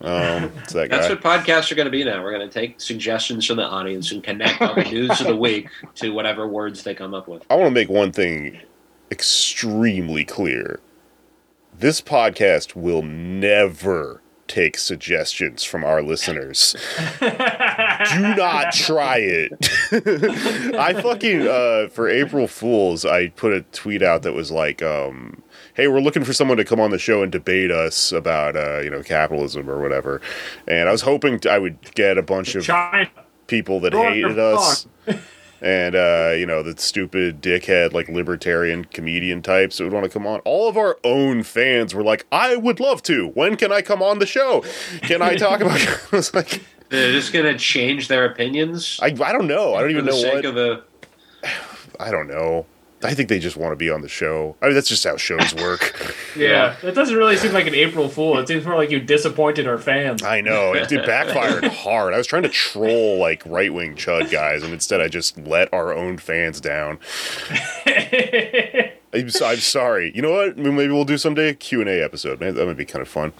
Um, 0.00 0.50
it's 0.62 0.72
that 0.72 0.90
that's 0.90 1.08
guy. 1.08 1.14
what 1.14 1.22
podcasts 1.22 1.70
are 1.70 1.74
going 1.74 1.86
to 1.86 1.90
be 1.90 2.04
now. 2.04 2.22
We're 2.22 2.32
going 2.32 2.48
to 2.48 2.52
take 2.52 2.80
suggestions 2.80 3.46
from 3.46 3.56
the 3.56 3.64
audience 3.64 4.12
and 4.12 4.22
connect 4.22 4.60
all 4.60 4.74
the 4.74 4.84
news 4.90 5.20
of 5.20 5.26
the 5.26 5.36
week 5.36 5.68
to 5.96 6.10
whatever 6.10 6.46
words 6.46 6.82
they 6.82 6.94
come 6.94 7.14
up 7.14 7.28
with. 7.28 7.44
I 7.50 7.56
want 7.56 7.66
to 7.68 7.70
make 7.74 7.88
one 7.88 8.12
thing 8.12 8.60
extremely 9.10 10.24
clear. 10.24 10.80
This 11.78 12.00
podcast 12.00 12.74
will 12.74 13.02
never 13.02 14.22
take 14.48 14.78
suggestions 14.78 15.64
from 15.64 15.84
our 15.84 16.02
listeners. 16.02 16.76
Do 17.20 17.28
not 18.36 18.72
try 18.72 19.18
it. 19.18 19.52
I 20.78 20.94
fucking 21.02 21.46
uh 21.46 21.88
for 21.88 22.08
April 22.08 22.46
Fools, 22.46 23.04
I 23.04 23.28
put 23.28 23.52
a 23.52 23.62
tweet 23.62 24.02
out 24.02 24.22
that 24.22 24.32
was 24.32 24.50
like 24.50 24.82
um 24.82 25.42
hey, 25.76 25.86
we're 25.88 26.00
looking 26.00 26.24
for 26.24 26.32
someone 26.32 26.56
to 26.56 26.64
come 26.64 26.80
on 26.80 26.90
the 26.90 26.98
show 26.98 27.22
and 27.22 27.30
debate 27.30 27.70
us 27.70 28.10
about 28.10 28.56
uh, 28.56 28.80
you 28.80 28.90
know, 28.90 29.02
capitalism 29.02 29.68
or 29.70 29.80
whatever. 29.80 30.20
And 30.66 30.88
I 30.88 30.92
was 30.92 31.02
hoping 31.02 31.38
I 31.48 31.58
would 31.58 31.94
get 31.94 32.18
a 32.18 32.22
bunch 32.22 32.54
of 32.54 32.64
China. 32.64 33.08
people 33.46 33.78
that 33.80 33.94
What 33.94 34.12
hated 34.12 34.38
us 34.38 34.86
and 35.62 35.94
uh, 35.94 36.32
you 36.36 36.44
know 36.46 36.62
the 36.62 36.76
stupid 36.76 37.40
dickhead 37.40 37.92
like 37.92 38.08
libertarian 38.08 38.84
comedian 38.84 39.40
types 39.42 39.78
that 39.78 39.84
would 39.84 39.92
want 39.92 40.04
to 40.04 40.10
come 40.10 40.26
on 40.26 40.40
all 40.40 40.68
of 40.68 40.76
our 40.76 40.98
own 41.02 41.42
fans 41.42 41.94
were 41.94 42.02
like 42.02 42.26
i 42.30 42.56
would 42.56 42.78
love 42.78 43.02
to 43.04 43.28
when 43.28 43.56
can 43.56 43.72
i 43.72 43.80
come 43.80 44.02
on 44.02 44.18
the 44.18 44.26
show 44.26 44.62
can 45.02 45.22
i 45.22 45.34
talk 45.34 45.60
about 45.62 45.80
i 46.12 46.16
was 46.16 46.34
like 46.34 46.62
They're 46.90 47.12
just 47.12 47.32
going 47.32 47.46
to 47.46 47.58
change 47.58 48.06
their 48.08 48.26
opinions. 48.26 49.00
I, 49.02 49.06
I 49.06 49.32
don't 49.32 49.46
know 49.46 49.74
i 49.74 49.80
don't 49.80 49.90
even 49.90 50.04
for 50.04 50.10
the 50.12 50.16
know 50.16 50.22
sake 50.22 50.34
what 50.34 50.44
of 50.44 50.54
the. 50.56 50.82
i 52.00 52.10
don't 52.10 52.28
know 52.28 52.66
i 53.02 53.14
think 53.14 53.28
they 53.28 53.38
just 53.38 53.56
want 53.56 53.72
to 53.72 53.76
be 53.76 53.90
on 53.90 54.00
the 54.00 54.08
show. 54.08 54.56
I 54.62 54.66
mean 54.66 54.74
that's 54.74 54.88
just 54.88 55.04
how 55.04 55.16
shows 55.16 55.54
work. 55.54 55.94
Yeah, 56.36 56.76
that 56.82 56.94
doesn't 56.94 57.16
really 57.16 57.36
seem 57.38 57.52
like 57.54 57.66
an 57.66 57.74
April 57.74 58.10
Fool. 58.10 58.36
It 58.36 58.46
seems 58.46 58.66
more 58.66 58.76
like 58.76 58.90
you 58.90 59.00
disappointed 59.00 59.66
our 59.66 59.78
fans. 59.78 60.22
i 60.22 60.42
know. 60.42 60.74
It, 60.74 60.92
it 60.92 61.06
backfired 61.06 61.64
hard. 61.72 62.12
I 62.12 62.18
was 62.18 62.26
trying 62.26 62.42
to 62.42 62.50
troll 62.50 63.18
like 63.18 63.42
right-wing 63.46 63.94
chud 63.94 64.30
guys 64.30 64.62
and 64.62 64.70
instead 64.74 65.00
i 65.00 65.08
just 65.08 65.38
let 65.38 65.72
our 65.72 65.94
own 65.94 66.18
fans 66.18 66.60
down 66.60 66.98
I'm, 69.20 69.30
so- 69.30 69.46
I'm 69.46 69.58
sorry. 69.58 70.12
You 70.14 70.22
know 70.22 70.32
what? 70.32 70.56
Maybe 70.56 70.88
we'll 70.92 71.04
do 71.04 71.18
someday 71.18 71.48
a 71.50 71.54
Q&A 71.54 72.02
episode. 72.02 72.40
Man, 72.40 72.54
that 72.54 72.66
might 72.66 72.76
be 72.76 72.84
kind 72.84 73.02
of 73.02 73.08
fun. 73.08 73.32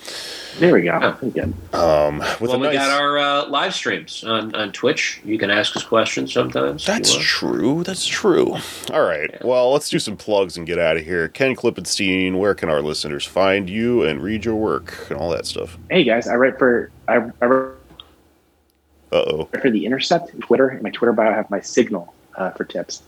There 0.59 0.73
we 0.75 0.83
go. 0.83 1.13
Pretty 1.19 1.39
good. 1.41 1.55
Um, 1.75 2.19
with 2.19 2.41
Well, 2.51 2.55
a 2.55 2.59
we 2.69 2.73
got 2.73 2.91
our 2.91 3.19
uh, 3.19 3.47
live 3.49 3.75
streams 3.75 4.25
on, 4.25 4.55
on 4.55 4.73
Twitch. 4.73 5.21
You 5.25 5.39
can 5.39 5.51
ask 5.51 5.77
us 5.77 5.85
questions 5.85 6.33
sometimes. 6.33 6.85
That's 6.87 7.15
true. 7.15 7.83
That's 7.85 8.07
true. 8.07 8.57
All 8.93 9.03
right. 9.03 9.31
Well, 9.45 9.73
let's 9.73 9.89
do 9.91 9.99
some 9.99 10.17
plugs 10.17 10.57
and 10.57 10.67
get 10.67 10.79
out 10.79 10.97
of 10.97 11.05
here. 11.05 11.29
Ken 11.29 11.55
Klippenstein, 11.55 12.39
where 12.39 12.55
can 12.55 12.69
our 12.71 12.81
listeners 12.83 13.25
find 13.25 13.69
you 13.69 14.03
and 14.03 14.23
read 14.23 14.45
your 14.45 14.57
work 14.57 15.07
and 15.11 15.19
all 15.19 15.31
that 15.31 15.47
stuff? 15.47 15.77
Hey 15.91 16.05
guys, 16.05 16.27
I 16.27 16.35
write 16.37 16.59
for 16.59 16.91
I, 17.09 17.17
I 17.43 17.47
write 17.47 17.73
Uh 19.13 19.17
oh. 19.17 19.49
for 19.61 19.71
the 19.71 19.85
Intercept 19.87 20.39
Twitter. 20.41 20.71
In 20.71 20.83
my 20.83 20.91
Twitter 20.91 21.13
bio, 21.13 21.31
I 21.31 21.35
have 21.35 21.51
my 21.51 21.61
Signal 21.61 22.13
uh, 22.37 22.51
for 22.51 22.65
tips. 22.65 23.03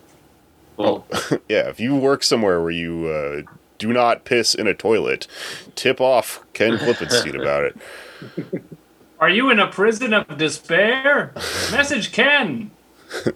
Well, 0.79 1.07
Yeah, 1.49 1.69
if 1.69 1.79
you 1.81 1.95
work 1.97 2.23
somewhere 2.23 2.61
where 2.63 2.71
you 2.71 3.07
uh, 3.09 3.51
do 3.79 3.93
not 3.93 4.25
piss 4.25 4.55
in 4.55 4.67
a 4.67 4.75
toilet, 4.75 5.27
tip 5.75 6.01
off 6.01 6.43
Ken 6.55 6.79
Klippenstein 6.79 7.39
about 7.41 7.65
it. 7.65 8.63
Are 9.21 9.29
you 9.29 9.51
in 9.51 9.59
a 9.59 9.67
prison 9.67 10.15
of 10.15 10.39
despair? 10.39 11.33
Message 11.73 12.13
Ken. 12.13 12.71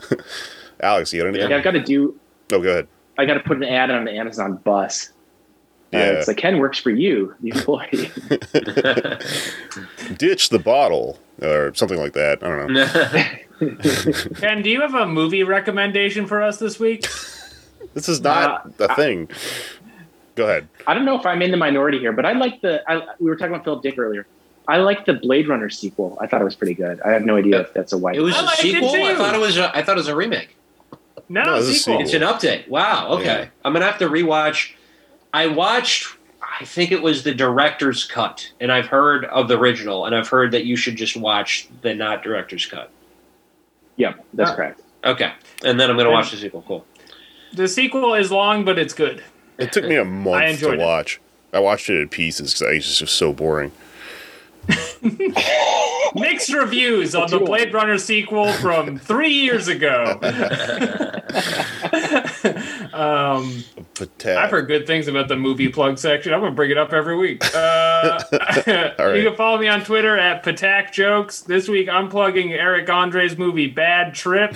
Alex, 0.81 1.13
you 1.13 1.21
got 1.21 1.29
anything? 1.29 1.51
Yeah, 1.51 1.57
I've 1.57 1.65
got 1.65 1.73
to 1.73 1.83
do. 1.83 2.19
Oh, 2.53 2.61
go 2.63 2.69
ahead. 2.71 2.89
I 3.19 3.25
got 3.27 3.35
to 3.35 3.41
put 3.41 3.57
an 3.57 3.65
ad 3.65 3.91
on 3.91 4.05
the 4.05 4.13
Amazon 4.13 4.57
bus. 4.59 5.11
Uh, 5.93 5.99
Yeah. 5.99 6.05
it's 6.13 6.29
like 6.29 6.37
Ken 6.37 6.59
works 6.59 6.79
for 6.79 6.91
you, 6.91 7.35
the 7.41 7.51
employee. 7.51 8.11
Ditch 10.17 10.49
the 10.51 10.59
bottle 10.59 11.19
or 11.43 11.75
something 11.75 11.99
like 11.99 12.13
that. 12.15 12.43
I 12.43 12.49
don't 12.49 12.73
know. 12.73 14.35
Ken, 14.41 14.63
do 14.63 14.71
you 14.71 14.81
have 14.81 14.95
a 14.95 15.07
movie 15.07 15.43
recommendation 15.43 16.27
for 16.27 16.43
us 16.43 16.59
this 16.59 16.79
week? 16.81 17.07
This 17.95 18.09
is 18.09 18.21
not 18.23 18.67
Uh, 18.81 18.87
a 18.89 18.95
thing. 18.95 19.29
Go 20.35 20.45
ahead. 20.45 20.69
I 20.87 20.95
don't 20.95 21.05
know 21.05 21.19
if 21.19 21.27
I'm 21.27 21.43
in 21.43 21.51
the 21.51 21.57
minority 21.57 21.99
here, 21.99 22.13
but 22.13 22.25
I 22.25 22.33
like 22.33 22.61
the. 22.63 22.83
I, 22.91 23.07
we 23.21 23.29
were 23.29 23.37
talking 23.37 23.55
about 23.55 23.65
Philip 23.65 23.83
Dick 23.83 23.99
earlier. 23.99 24.27
I 24.67 24.79
like 24.79 25.05
the 25.05 25.15
Blade 25.15 25.49
Runner 25.49 25.69
sequel. 25.69 26.17
I 26.21 26.27
thought 26.27 26.41
it 26.41 26.45
was 26.45 26.55
pretty 26.55 26.75
good. 26.75 27.01
I 27.03 27.11
have 27.11 27.25
no 27.25 27.37
idea 27.37 27.61
if 27.61 27.75
that's 27.75 27.93
a 27.93 27.99
white. 27.99 28.17
It 28.17 28.21
was 28.21 28.37
a 28.37 28.49
sequel. 28.57 28.95
I 28.95 29.15
thought 29.15 29.35
it 29.35 29.41
was. 29.41 29.59
A, 29.59 29.77
I 29.77 29.83
thought 29.83 29.97
it 29.97 30.01
was 30.01 30.09
a 30.09 30.17
remake. 30.17 30.57
No, 31.29 31.43
No, 31.45 31.57
it's 31.57 31.69
a 31.69 31.75
sequel. 31.75 32.01
It's 32.01 32.15
an 32.15 32.23
update. 32.23 32.69
Wow. 32.69 33.09
Okay. 33.19 33.25
Yeah. 33.25 33.47
I'm 33.65 33.73
gonna 33.73 33.85
have 33.85 33.99
to 33.99 34.09
rewatch. 34.09 34.73
I 35.35 35.49
watched. 35.49 36.17
I 36.61 36.65
think 36.65 36.93
it 36.93 37.03
was 37.03 37.23
the 37.25 37.35
director's 37.35 38.05
cut, 38.05 38.53
and 38.61 38.71
I've 38.73 38.87
heard 38.87 39.25
of 39.27 39.49
the 39.49 39.59
original, 39.59 40.07
and 40.07 40.15
I've 40.15 40.29
heard 40.29 40.53
that 40.53 40.65
you 40.65 40.77
should 40.77 40.97
just 40.97 41.17
watch 41.17 41.69
the 41.83 41.95
not 41.95 42.23
director's 42.23 42.67
cut. 42.67 42.91
yeah, 43.97 44.15
that's 44.35 44.51
correct. 44.53 44.81
Okay, 45.05 45.33
and 45.65 45.79
then 45.81 45.91
I'm 45.91 45.97
gonna 45.97 46.11
watch 46.11 46.31
the 46.31 46.37
sequel. 46.37 46.63
Cool. 46.67 46.85
The 47.55 47.69
sequel 47.69 48.15
is 48.15 48.31
long, 48.31 48.65
but 48.65 48.79
it's 48.79 48.95
good. 48.95 49.23
It 49.59 49.73
took 49.73 49.85
me 49.85 49.97
a 49.97 50.05
month 50.05 50.43
to 50.43 50.51
enjoyed 50.51 50.75
it. 50.75 50.81
watch. 50.81 51.21
I 51.53 51.61
watched 51.61 51.91
it 51.91 52.01
in 52.01 52.09
pieces 52.09 52.55
because 52.55 52.63
it 52.73 52.75
was 52.77 52.99
just 52.99 53.17
so 53.17 53.33
boring. 53.33 53.73
Mixed 56.15 56.53
reviews 56.53 57.15
on 57.15 57.31
the 57.31 57.39
Blade 57.39 57.73
Runner 57.73 57.99
sequel 57.99 58.53
from 58.55 58.99
three 58.99 59.33
years 59.33 59.67
ago. 59.69 60.19
um, 62.93 63.65
I've 64.27 64.51
heard 64.51 64.69
good 64.69 64.87
things 64.87 65.09
about 65.09 65.29
the 65.29 65.37
movie 65.37 65.69
plug 65.69 65.99
section. 65.99 66.33
I'm 66.33 66.41
going 66.41 66.53
to 66.53 66.57
bring 66.57 66.71
it 66.71 66.79
up 66.79 66.93
every 66.93 67.17
week. 67.17 67.43
Uh, 67.55 68.23
right. 68.99 69.17
You 69.17 69.29
can 69.29 69.37
follow 69.37 69.59
me 69.59 69.69
on 69.69 69.85
Twitter 69.85 70.17
at 70.17 70.45
Patak 70.45 70.93
Jokes. 70.93 71.41
This 71.41 71.69
week 71.69 71.89
I'm 71.89 72.09
plugging 72.09 72.53
Eric 72.53 72.89
Andre's 72.89 73.37
movie 73.37 73.69
Bad 73.69 74.15
Trip. 74.15 74.55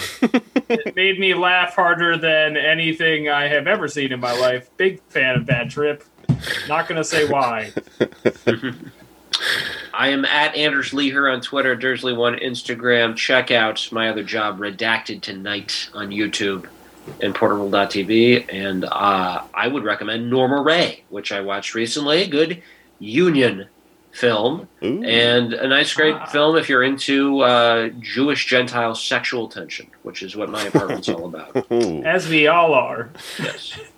it 0.69 0.95
made 0.95 1.19
me 1.19 1.35
laugh 1.35 1.75
harder 1.75 2.17
than 2.17 2.57
anything 2.57 3.29
I 3.29 3.49
have 3.49 3.67
ever 3.67 3.89
seen 3.89 4.13
in 4.13 4.21
my 4.21 4.39
life. 4.39 4.71
Big 4.77 5.03
fan 5.09 5.37
of 5.37 5.47
Bad 5.47 5.71
Trip. 5.71 6.05
Not 6.69 6.87
going 6.89 6.99
to 6.99 7.05
say 7.05 7.27
why. 7.29 7.73
I 9.97 10.09
am 10.09 10.25
at 10.27 10.55
Anders 10.55 10.91
Leher 10.91 11.33
on 11.33 11.41
Twitter, 11.41 11.75
Dursley1 11.77 12.45
Instagram. 12.45 13.17
Check 13.17 13.51
out 13.51 13.89
my 13.93 14.09
other 14.11 14.23
job, 14.23 14.59
Redacted 14.59 15.23
Tonight, 15.23 15.89
on 15.95 16.11
YouTube 16.11 16.67
and 17.23 17.35
Portable.tv. 17.35 18.47
And 18.53 18.85
uh, 18.85 19.43
I 19.55 19.69
would 19.69 19.85
recommend 19.85 20.29
Norma 20.29 20.61
Rae, 20.61 21.03
which 21.09 21.33
I 21.33 21.41
watched 21.41 21.75
recently. 21.75 22.23
A 22.23 22.27
good 22.29 22.63
union 22.99 23.69
film 24.13 24.67
Ooh. 24.83 25.03
and 25.05 25.53
a 25.53 25.69
nice, 25.69 25.93
great 25.95 26.15
Ah. 26.15 26.25
film 26.27 26.57
if 26.57 26.69
you're 26.69 26.83
into 26.83 27.41
uh, 27.41 27.89
Jewish 28.01 28.47
Gentile 28.47 28.95
sexual 28.95 29.49
tension, 29.49 29.87
which 30.03 30.23
is 30.23 30.35
what 30.37 30.49
my 30.51 30.63
apartment's 30.65 31.09
all 31.09 31.27
about. 31.27 31.71
As 31.71 32.29
we 32.29 32.47
all 32.49 32.75
are. 32.75 33.11
Yes. 33.39 33.79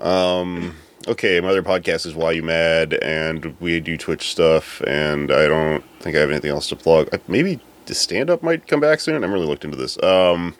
Um. 0.00 0.74
Okay, 1.06 1.38
my 1.38 1.48
other 1.48 1.62
podcast 1.62 2.06
is 2.06 2.14
Why 2.14 2.30
You 2.32 2.42
Mad, 2.42 2.94
and 2.94 3.54
we 3.60 3.78
do 3.78 3.98
Twitch 3.98 4.30
stuff, 4.30 4.80
and 4.86 5.30
I 5.30 5.46
don't 5.46 5.84
think 6.00 6.16
I 6.16 6.20
have 6.20 6.30
anything 6.30 6.50
else 6.50 6.66
to 6.70 6.76
plug. 6.76 7.10
Maybe 7.28 7.60
the 7.86 7.94
stand 7.94 8.30
up 8.30 8.42
might 8.42 8.66
come 8.66 8.80
back 8.80 9.00
soon. 9.00 9.14
I 9.14 9.16
haven't 9.16 9.32
really 9.32 9.46
looked 9.46 9.64
into 9.64 9.76
this. 9.76 10.02
Um. 10.02 10.54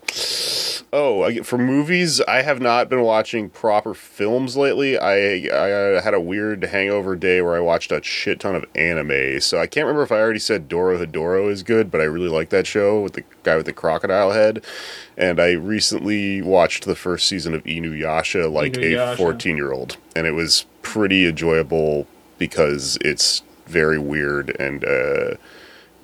Oh, 0.97 1.25
I, 1.25 1.41
for 1.41 1.59
movies, 1.59 2.21
I 2.21 2.43
have 2.43 2.61
not 2.61 2.89
been 2.89 3.03
watching 3.03 3.51
proper 3.51 3.95
films 3.95 4.57
lately. 4.57 4.97
I 4.97 5.49
I 5.53 6.01
had 6.01 6.15
a 6.15 6.21
weird 6.21 6.63
hangover 6.63 7.17
day 7.17 7.43
where 7.43 7.57
I 7.57 7.61
watched 7.61 7.91
a 7.91 8.01
shit 8.03 8.39
ton 8.39 8.55
of 8.55 8.65
anime. 8.77 9.41
So 9.41 9.59
I 9.59 9.67
can't 9.67 9.87
remember 9.87 10.05
if 10.05 10.13
I 10.13 10.21
already 10.21 10.39
said 10.39 10.69
Dorohedoro 10.69 11.51
is 11.51 11.65
good, 11.65 11.91
but 11.91 12.01
I 12.01 12.05
really 12.05 12.29
like 12.29 12.51
that 12.51 12.67
show 12.67 13.01
with 13.01 13.15
the 13.15 13.25
guy 13.43 13.57
with 13.57 13.67
the 13.67 13.73
crocodile 13.73 14.31
head. 14.31 14.65
And 15.17 15.41
I 15.41 15.53
recently 15.53 16.43
watched 16.43 16.85
the 16.85 16.95
first 16.95 17.27
season 17.27 17.55
of 17.55 17.65
Inuyasha 17.65 18.53
like 18.53 18.77
a 18.77 19.17
14 19.17 19.57
year 19.57 19.73
old, 19.73 19.97
and 20.15 20.29
it 20.29 20.33
was 20.33 20.65
pretty 20.83 21.27
enjoyable 21.27 22.07
because 22.39 22.99
it's 23.01 23.43
very 23.67 23.99
weird 23.99 24.55
and 24.61 24.85
uh, 24.85 25.35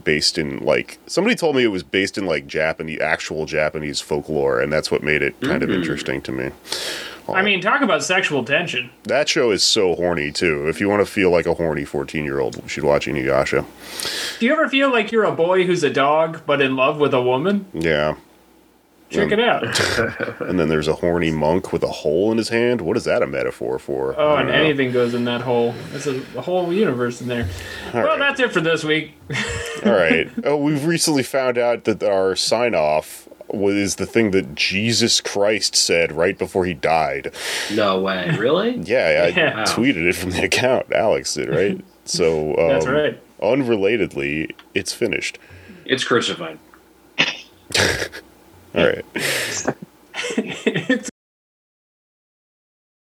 based 0.04 0.38
in 0.38 0.58
like 0.58 0.98
somebody 1.06 1.36
told 1.36 1.56
me 1.56 1.64
it 1.64 1.68
was 1.68 1.82
based 1.82 2.18
in 2.18 2.26
like 2.26 2.46
Japanese 2.46 3.00
actual 3.00 3.46
Japanese 3.46 4.00
folklore, 4.00 4.60
and 4.60 4.72
that's 4.72 4.90
what 4.90 5.02
made 5.02 5.22
it 5.22 5.38
kind 5.40 5.62
of 5.62 5.68
mm-hmm. 5.68 5.80
interesting 5.80 6.20
to 6.22 6.32
me. 6.32 6.50
I 7.28 7.42
mean, 7.42 7.60
talk 7.60 7.80
about 7.80 8.02
sexual 8.02 8.44
tension. 8.44 8.90
That 9.04 9.28
show 9.28 9.50
is 9.50 9.62
so 9.62 9.94
horny 9.94 10.32
too. 10.32 10.68
If 10.68 10.80
you 10.80 10.88
want 10.88 11.00
to 11.00 11.10
feel 11.10 11.30
like 11.30 11.46
a 11.46 11.54
horny 11.54 11.84
14 11.84 12.24
year 12.24 12.40
old, 12.40 12.56
you 12.56 12.68
should 12.68 12.84
watch 12.84 13.06
Inuyasha. 13.06 13.64
Do 14.38 14.46
you 14.46 14.52
ever 14.52 14.68
feel 14.68 14.90
like 14.90 15.12
you're 15.12 15.24
a 15.24 15.32
boy 15.32 15.64
who's 15.64 15.84
a 15.84 15.90
dog 15.90 16.42
but 16.46 16.60
in 16.60 16.76
love 16.76 16.98
with 16.98 17.14
a 17.14 17.22
woman? 17.22 17.66
Yeah. 17.72 18.16
Check 19.10 19.32
Um, 19.32 19.38
it 19.38 19.40
out. 19.40 20.40
And 20.48 20.58
then 20.58 20.68
there's 20.68 20.88
a 20.88 20.94
horny 20.94 21.30
monk 21.30 21.72
with 21.72 21.82
a 21.82 21.88
hole 21.88 22.30
in 22.32 22.38
his 22.38 22.48
hand. 22.48 22.80
What 22.80 22.96
is 22.96 23.04
that 23.04 23.22
a 23.22 23.26
metaphor 23.26 23.78
for? 23.78 24.14
Oh, 24.18 24.36
and 24.36 24.48
know. 24.48 24.54
anything 24.54 24.92
goes 24.92 25.14
in 25.14 25.24
that 25.26 25.40
hole. 25.42 25.74
There's 25.90 26.06
a, 26.06 26.16
a 26.36 26.40
whole 26.40 26.72
universe 26.72 27.20
in 27.20 27.28
there. 27.28 27.48
All 27.92 28.02
well, 28.02 28.06
right. 28.06 28.18
that's 28.18 28.40
it 28.40 28.52
for 28.52 28.60
this 28.60 28.84
week. 28.84 29.12
All 29.84 29.92
right. 29.92 30.30
Oh, 30.44 30.56
we've 30.56 30.84
recently 30.84 31.22
found 31.22 31.58
out 31.58 31.84
that 31.84 32.02
our 32.02 32.34
sign 32.36 32.74
off 32.74 33.28
was 33.48 33.96
the 33.96 34.06
thing 34.06 34.30
that 34.30 34.54
Jesus 34.54 35.20
Christ 35.20 35.74
said 35.74 36.12
right 36.12 36.38
before 36.38 36.64
he 36.64 36.72
died. 36.74 37.32
No 37.74 38.00
way. 38.00 38.30
Really? 38.38 38.76
Yeah, 38.84 39.24
I 39.24 39.28
Yeah. 39.28 39.64
tweeted 39.64 40.06
it 40.08 40.14
from 40.14 40.30
the 40.30 40.44
account. 40.44 40.92
Alex 40.92 41.34
did, 41.34 41.48
right? 41.48 41.84
So, 42.04 42.56
um, 42.56 42.68
That's 42.68 42.86
right. 42.86 43.20
unrelatedly, 43.40 44.52
it's 44.74 44.92
finished. 44.92 45.38
It's 45.84 46.04
crucified. 46.04 46.58
All 48.74 48.86
right. 48.86 49.04
it's 50.36 51.09